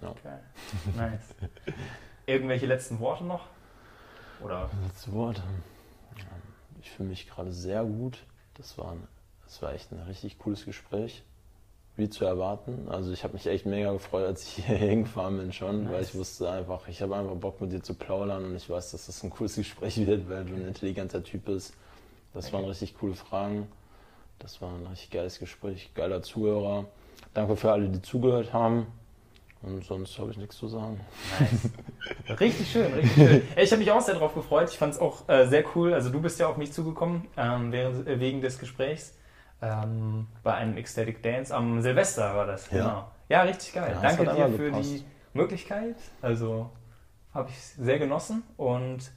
Ja. 0.01 0.15
Geil. 0.23 0.41
Nice. 0.97 1.35
Irgendwelche 2.27 2.67
letzten 2.67 3.01
Worte 3.01 3.25
noch? 3.25 3.47
Oder? 4.43 4.71
Letzte 4.87 5.13
Worte. 5.13 5.43
Ja, 6.17 6.25
Ich 6.81 6.91
fühle 6.91 7.09
mich 7.09 7.29
gerade 7.29 7.53
sehr 7.53 7.85
gut. 7.85 8.19
Das 8.55 8.77
war, 8.79 8.93
ein, 8.93 9.07
das 9.45 9.63
war 9.63 9.73
echt 9.73 9.93
ein 9.93 10.01
richtig 10.01 10.39
cooles 10.39 10.65
Gespräch. 10.65 11.23
Wie 11.97 12.09
zu 12.09 12.25
erwarten. 12.25 12.87
Also 12.89 13.13
ich 13.13 13.25
habe 13.25 13.35
mich 13.35 13.47
echt 13.49 13.67
mega 13.67 13.93
gefreut, 13.93 14.25
als 14.25 14.45
ich 14.45 14.65
hier 14.67 14.77
hingefahren 14.77 15.37
bin 15.37 15.53
schon, 15.53 15.91
weil 15.91 16.03
ich 16.03 16.15
wusste 16.15 16.49
einfach, 16.51 16.87
ich 16.87 17.03
habe 17.03 17.17
einfach 17.17 17.35
Bock 17.35 17.61
mit 17.61 17.73
dir 17.73 17.83
zu 17.83 17.95
plaudern 17.95 18.45
und 18.45 18.55
ich 18.55 18.71
weiß, 18.71 18.93
dass 18.93 19.07
das 19.07 19.23
ein 19.25 19.31
cooles 19.31 19.55
Gespräch 19.57 20.07
wird, 20.07 20.29
weil 20.29 20.45
du 20.45 20.55
ein 20.55 20.69
intelligenter 20.69 21.23
Typ 21.25 21.47
bist. 21.47 21.75
Das 22.35 22.53
waren 22.53 22.65
richtig 22.65 22.97
coole 22.97 23.15
Fragen. 23.15 23.67
Das 24.39 24.63
war 24.63 24.73
ein 24.73 24.87
richtig 24.87 25.11
geiles 25.11 25.41
Gespräch, 25.41 25.91
geiler 25.95 26.23
Zuhörer. 26.23 26.85
Danke 27.35 27.57
für 27.57 27.73
alle, 27.73 27.89
die 27.89 28.01
zugehört 28.01 28.53
haben. 28.53 28.87
Und 29.63 29.85
sonst 29.85 30.19
habe 30.19 30.31
ich 30.31 30.37
nichts 30.37 30.57
zu 30.57 30.69
sagen. 30.69 31.01
Nice. 31.41 31.71
Richtig 32.41 32.71
schön, 32.71 32.93
richtig 32.95 33.13
schön. 33.15 33.43
Ich 33.57 33.71
habe 33.73 33.81
mich 33.81 33.91
auch 33.91 34.01
sehr 34.01 34.15
darauf 34.15 34.35
gefreut. 34.35 34.71
Ich 34.71 34.79
fand 34.79 34.95
es 34.95 35.01
auch 35.01 35.29
äh, 35.29 35.47
sehr 35.47 35.65
cool. 35.75 35.93
Also 35.95 36.11
du 36.11 36.21
bist 36.21 36.39
ja 36.39 36.47
auf 36.47 36.57
mich 36.57 36.73
zugekommen 36.73 37.27
ähm, 37.37 37.73
während, 37.73 38.07
äh, 38.07 38.21
wegen 38.21 38.41
des 38.41 38.59
Gesprächs. 38.59 39.19
Ähm, 39.61 40.29
bei 40.45 40.55
einem 40.55 40.77
Ecstatic 40.77 41.23
Dance 41.23 41.53
am 41.55 41.83
Silvester 41.83 42.37
war 42.37 42.47
das. 42.47 42.71
Ja. 42.71 42.79
Genau. 42.79 43.11
Ja, 43.29 43.43
richtig 43.43 43.73
geil. 43.73 43.93
Ja, 43.95 44.01
Danke 44.01 44.25
dir 44.25 44.49
für 44.57 44.67
gepasst. 44.67 44.91
die 44.91 45.05
Möglichkeit. 45.33 45.97
Also 46.23 46.71
habe 47.35 47.51
ich 47.51 47.59
sehr 47.59 47.99
genossen 47.99 48.45
und 48.57 49.11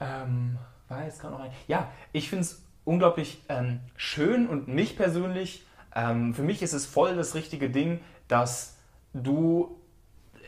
ähm, 0.00 0.58
war 0.88 1.04
jetzt 1.04 1.20
gerade 1.20 1.34
noch 1.34 1.40
ein. 1.42 1.50
Ja, 1.66 1.90
ich 2.12 2.28
finde 2.28 2.42
es 2.42 2.64
unglaublich 2.84 3.42
ähm, 3.48 3.80
schön 3.96 4.48
und 4.48 4.68
mich 4.68 4.96
persönlich, 4.96 5.66
ähm, 5.94 6.34
für 6.34 6.42
mich 6.42 6.62
ist 6.62 6.72
es 6.72 6.86
voll 6.86 7.16
das 7.16 7.34
richtige 7.34 7.70
Ding, 7.70 8.00
dass 8.28 8.73
du, 9.14 9.80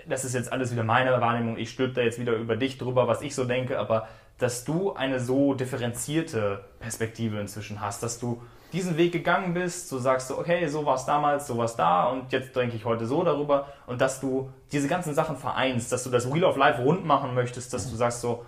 das 0.06 0.24
ist 0.24 0.34
jetzt 0.34 0.52
alles 0.52 0.72
wieder 0.72 0.84
meine 0.84 1.18
Wahrnehmung, 1.20 1.56
ich 1.56 1.70
stülpe 1.70 1.94
da 1.94 2.00
jetzt 2.02 2.20
wieder 2.20 2.34
über 2.34 2.56
dich 2.56 2.78
drüber, 2.78 3.08
was 3.08 3.22
ich 3.22 3.34
so 3.34 3.44
denke, 3.44 3.78
aber 3.78 4.08
dass 4.38 4.64
du 4.64 4.92
eine 4.92 5.18
so 5.18 5.54
differenzierte 5.54 6.64
Perspektive 6.78 7.40
inzwischen 7.40 7.80
hast, 7.80 8.02
dass 8.02 8.18
du 8.18 8.42
diesen 8.72 8.96
Weg 8.96 9.12
gegangen 9.12 9.54
bist, 9.54 9.88
so 9.88 9.98
sagst 9.98 10.28
du, 10.28 10.38
okay, 10.38 10.66
so 10.66 10.84
war 10.84 10.96
es 10.96 11.04
damals, 11.06 11.46
so 11.46 11.56
war 11.56 11.64
es 11.64 11.76
da 11.76 12.04
und 12.06 12.32
jetzt 12.32 12.54
denke 12.54 12.76
ich 12.76 12.84
heute 12.84 13.06
so 13.06 13.22
darüber 13.22 13.68
und 13.86 14.00
dass 14.00 14.20
du 14.20 14.50
diese 14.72 14.88
ganzen 14.88 15.14
Sachen 15.14 15.36
vereinst, 15.36 15.92
dass 15.92 16.04
du 16.04 16.10
das 16.10 16.30
Wheel 16.30 16.44
of 16.44 16.56
Life 16.56 16.82
rund 16.82 17.06
machen 17.06 17.34
möchtest, 17.34 17.72
dass 17.72 17.88
du 17.90 17.96
sagst 17.96 18.20
so, 18.20 18.44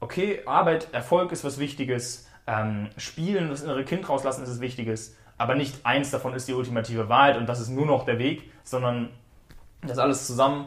okay, 0.00 0.42
Arbeit, 0.44 0.88
Erfolg 0.92 1.32
ist 1.32 1.44
was 1.44 1.58
Wichtiges, 1.58 2.28
ähm, 2.46 2.90
Spielen, 2.98 3.48
das 3.48 3.62
innere 3.62 3.84
Kind 3.84 4.08
rauslassen 4.08 4.44
ist 4.44 4.50
was 4.50 4.60
Wichtiges, 4.60 5.16
aber 5.38 5.54
nicht 5.54 5.84
eins 5.84 6.10
davon 6.10 6.34
ist 6.34 6.46
die 6.46 6.52
ultimative 6.52 7.08
Wahrheit 7.08 7.38
und 7.38 7.48
das 7.48 7.58
ist 7.58 7.70
nur 7.70 7.86
noch 7.86 8.04
der 8.04 8.18
Weg, 8.18 8.52
sondern 8.62 9.08
das 9.86 9.98
alles 9.98 10.26
zusammen, 10.26 10.66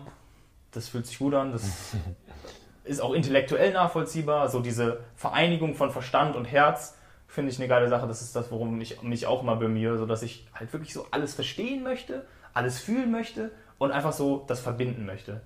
das 0.71 0.89
fühlt 0.89 1.05
sich 1.05 1.19
gut 1.19 1.33
an, 1.33 1.51
das 1.51 1.63
ist 2.83 3.01
auch 3.01 3.13
intellektuell 3.13 3.73
nachvollziehbar, 3.73 4.49
so 4.49 4.59
diese 4.59 5.01
Vereinigung 5.15 5.75
von 5.75 5.91
Verstand 5.91 6.35
und 6.35 6.45
Herz 6.45 6.95
finde 7.27 7.51
ich 7.51 7.59
eine 7.59 7.67
geile 7.67 7.89
Sache, 7.89 8.07
das 8.07 8.21
ist 8.21 8.35
das, 8.35 8.51
worum 8.51 8.79
ich 8.79 9.01
mich 9.03 9.27
auch 9.27 9.43
mal 9.43 9.55
bemühe, 9.55 9.97
so 9.97 10.05
dass 10.05 10.23
ich 10.23 10.47
halt 10.53 10.71
wirklich 10.73 10.93
so 10.93 11.05
alles 11.11 11.35
verstehen 11.35 11.83
möchte, 11.83 12.25
alles 12.53 12.79
fühlen 12.79 13.11
möchte 13.11 13.51
und 13.77 13.91
einfach 13.91 14.13
so 14.13 14.43
das 14.47 14.59
verbinden 14.59 15.05
möchte. 15.05 15.41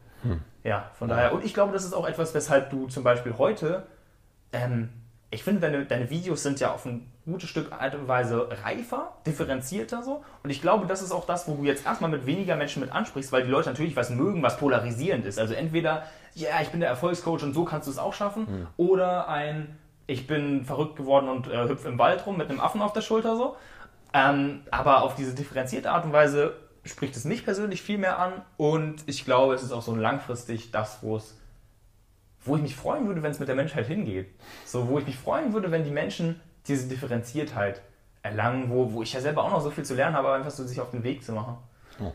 Ja, 0.64 0.91
von 0.93 1.10
daher. 1.10 1.34
Und 1.34 1.43
ich 1.43 1.53
glaube, 1.53 1.73
das 1.73 1.84
ist 1.84 1.93
auch 1.93 2.07
etwas, 2.07 2.34
weshalb 2.34 2.69
du 2.69 2.88
zum 2.88 3.03
Beispiel 3.03 3.38
heute, 3.38 3.88
ähm, 4.53 4.89
ich 5.31 5.43
finde, 5.43 5.61
deine, 5.61 5.85
deine 5.85 6.09
Videos 6.09 6.43
sind 6.43 6.59
ja 6.59 6.73
auf 6.73 6.85
ein 6.85 7.09
gutes 7.25 7.49
Stück 7.49 7.71
Art 7.71 7.95
und 7.95 8.07
Weise 8.07 8.49
reifer, 8.63 9.13
differenzierter 9.25 10.03
so. 10.03 10.23
Und 10.43 10.49
ich 10.49 10.61
glaube, 10.61 10.87
das 10.87 11.01
ist 11.01 11.11
auch 11.13 11.25
das, 11.25 11.47
wo 11.47 11.55
du 11.55 11.63
jetzt 11.63 11.85
erstmal 11.85 12.11
mit 12.11 12.25
weniger 12.25 12.57
Menschen 12.57 12.81
mit 12.81 12.91
ansprichst, 12.91 13.31
weil 13.31 13.43
die 13.43 13.49
Leute 13.49 13.69
natürlich 13.69 13.95
was 13.95 14.09
mögen, 14.09 14.43
was 14.43 14.57
polarisierend 14.57 15.25
ist. 15.25 15.39
Also 15.39 15.53
entweder, 15.53 16.03
ja, 16.35 16.49
ich 16.61 16.69
bin 16.69 16.81
der 16.81 16.89
Erfolgscoach 16.89 17.43
und 17.43 17.53
so 17.53 17.63
kannst 17.63 17.87
du 17.87 17.91
es 17.91 17.97
auch 17.97 18.13
schaffen, 18.13 18.67
oder 18.75 19.29
ein, 19.29 19.77
ich 20.05 20.27
bin 20.27 20.65
verrückt 20.65 20.97
geworden 20.97 21.29
und 21.29 21.47
äh, 21.47 21.67
hüpfe 21.67 21.87
im 21.87 21.97
Wald 21.97 22.25
rum 22.25 22.37
mit 22.37 22.49
einem 22.49 22.59
Affen 22.59 22.81
auf 22.81 22.91
der 22.91 23.01
Schulter 23.01 23.37
so. 23.37 23.55
Ähm, 24.13 24.61
aber 24.69 25.03
auf 25.03 25.15
diese 25.15 25.33
differenzierte 25.33 25.91
Art 25.91 26.03
und 26.03 26.11
Weise 26.11 26.55
spricht 26.83 27.15
es 27.15 27.23
mich 27.23 27.45
persönlich 27.45 27.81
viel 27.81 27.97
mehr 27.97 28.19
an 28.19 28.33
und 28.57 29.03
ich 29.05 29.23
glaube, 29.23 29.53
es 29.53 29.63
ist 29.63 29.71
auch 29.71 29.81
so 29.81 29.95
langfristig 29.95 30.71
das, 30.71 30.99
wo 31.01 31.15
es, 31.15 31.37
wo 32.43 32.55
ich 32.55 32.61
mich 32.61 32.76
freuen 32.76 33.07
würde, 33.07 33.23
wenn 33.23 33.31
es 33.31 33.39
mit 33.39 33.47
der 33.47 33.55
Menschheit 33.55 33.88
hingeht. 33.88 34.27
So, 34.65 34.88
wo 34.88 34.99
ich 34.99 35.05
mich 35.05 35.18
freuen 35.18 35.53
würde, 35.53 35.72
wenn 35.72 35.84
die 35.84 35.91
Menschen 35.91 36.39
diese 36.68 36.88
Differenziertheit 36.88 37.81
erlangen, 38.23 38.69
wo, 38.69 38.93
wo 38.93 39.01
ich 39.01 39.13
ja 39.13 39.22
selber 39.22 39.43
auch 39.43 39.51
noch 39.51 39.61
so 39.61 39.72
viel 39.72 39.84
zu 39.84 39.95
lernen 39.95 40.15
habe, 40.15 40.27
aber 40.27 40.38
einfach 40.38 40.51
so 40.51 40.63
sich 40.63 40.80
auf 40.80 40.91
den 40.91 41.03
Weg 41.03 41.23
zu 41.23 41.34
machen. 41.34 41.57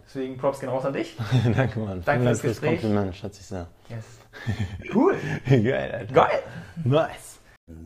Deswegen 0.06 0.36
Props 0.36 0.60
gehen 0.60 0.68
raus 0.68 0.84
an 0.84 0.92
dich. 0.92 1.16
Danke, 1.54 1.78
Mann. 1.78 2.02
Danke 2.04 2.24
Dank 2.24 2.38
fürs 2.38 2.42
Gespräch. 2.42 2.80
Kompliment, 2.80 3.14
schätze 3.14 3.40
ich 3.40 3.46
sehr. 3.46 3.68
Yes. 3.88 4.04
Cool. 4.94 5.16
Geil, 5.48 5.92
Alter. 5.92 6.12
Geil. 6.12 6.42
Nice. 6.84 7.38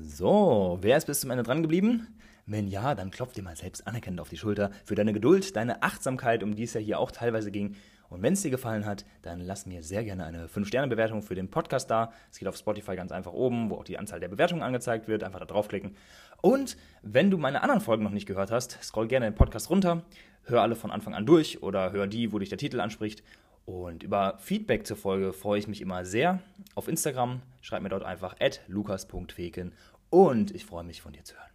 So, 0.02 0.78
wer 0.80 0.96
ist 0.96 1.06
bis 1.06 1.20
zum 1.20 1.30
Ende 1.30 1.42
dran 1.42 1.62
geblieben? 1.62 2.08
Wenn 2.46 2.66
ja, 2.66 2.94
dann 2.94 3.10
klopf 3.10 3.32
dir 3.32 3.42
mal 3.42 3.54
selbst 3.54 3.86
anerkennend 3.86 4.20
auf 4.20 4.28
die 4.28 4.36
Schulter 4.36 4.70
für 4.84 4.96
deine 4.96 5.12
Geduld, 5.12 5.54
deine 5.54 5.82
Achtsamkeit, 5.82 6.42
um 6.42 6.56
die 6.56 6.64
es 6.64 6.74
ja 6.74 6.80
hier 6.80 6.98
auch 6.98 7.12
teilweise 7.12 7.52
ging. 7.52 7.76
Und 8.10 8.22
wenn 8.22 8.32
es 8.32 8.42
dir 8.42 8.50
gefallen 8.50 8.84
hat, 8.84 9.06
dann 9.22 9.40
lass 9.40 9.66
mir 9.66 9.82
sehr 9.82 10.04
gerne 10.04 10.24
eine 10.24 10.48
5-Sterne-Bewertung 10.48 11.22
für 11.22 11.36
den 11.36 11.48
Podcast 11.48 11.90
da. 11.90 12.12
Es 12.30 12.38
geht 12.38 12.48
auf 12.48 12.56
Spotify 12.56 12.96
ganz 12.96 13.12
einfach 13.12 13.32
oben, 13.32 13.70
wo 13.70 13.76
auch 13.76 13.84
die 13.84 13.98
Anzahl 13.98 14.20
der 14.20 14.28
Bewertungen 14.28 14.62
angezeigt 14.62 15.08
wird. 15.08 15.22
Einfach 15.22 15.38
da 15.38 15.46
draufklicken. 15.46 15.96
Und 16.42 16.76
wenn 17.02 17.30
du 17.30 17.38
meine 17.38 17.62
anderen 17.62 17.80
Folgen 17.80 18.02
noch 18.02 18.10
nicht 18.10 18.26
gehört 18.26 18.50
hast, 18.50 18.82
scroll 18.82 19.06
gerne 19.06 19.26
den 19.26 19.34
Podcast 19.34 19.70
runter, 19.70 20.02
hör 20.44 20.62
alle 20.62 20.74
von 20.74 20.90
Anfang 20.90 21.14
an 21.14 21.24
durch 21.24 21.62
oder 21.62 21.92
hör 21.92 22.06
die, 22.06 22.32
wo 22.32 22.38
dich 22.38 22.48
der 22.48 22.58
Titel 22.58 22.80
anspricht. 22.80 23.22
Und 23.64 24.02
über 24.02 24.38
Feedback 24.38 24.86
zur 24.86 24.96
Folge 24.96 25.32
freue 25.32 25.60
ich 25.60 25.68
mich 25.68 25.80
immer 25.80 26.04
sehr. 26.04 26.40
Auf 26.74 26.88
Instagram 26.88 27.42
schreib 27.60 27.82
mir 27.82 27.88
dort 27.88 28.02
einfach 28.02 28.34
lukas.feken 28.66 29.72
und 30.08 30.52
ich 30.52 30.66
freue 30.66 30.84
mich 30.84 31.00
von 31.02 31.12
dir 31.12 31.22
zu 31.22 31.36
hören. 31.36 31.49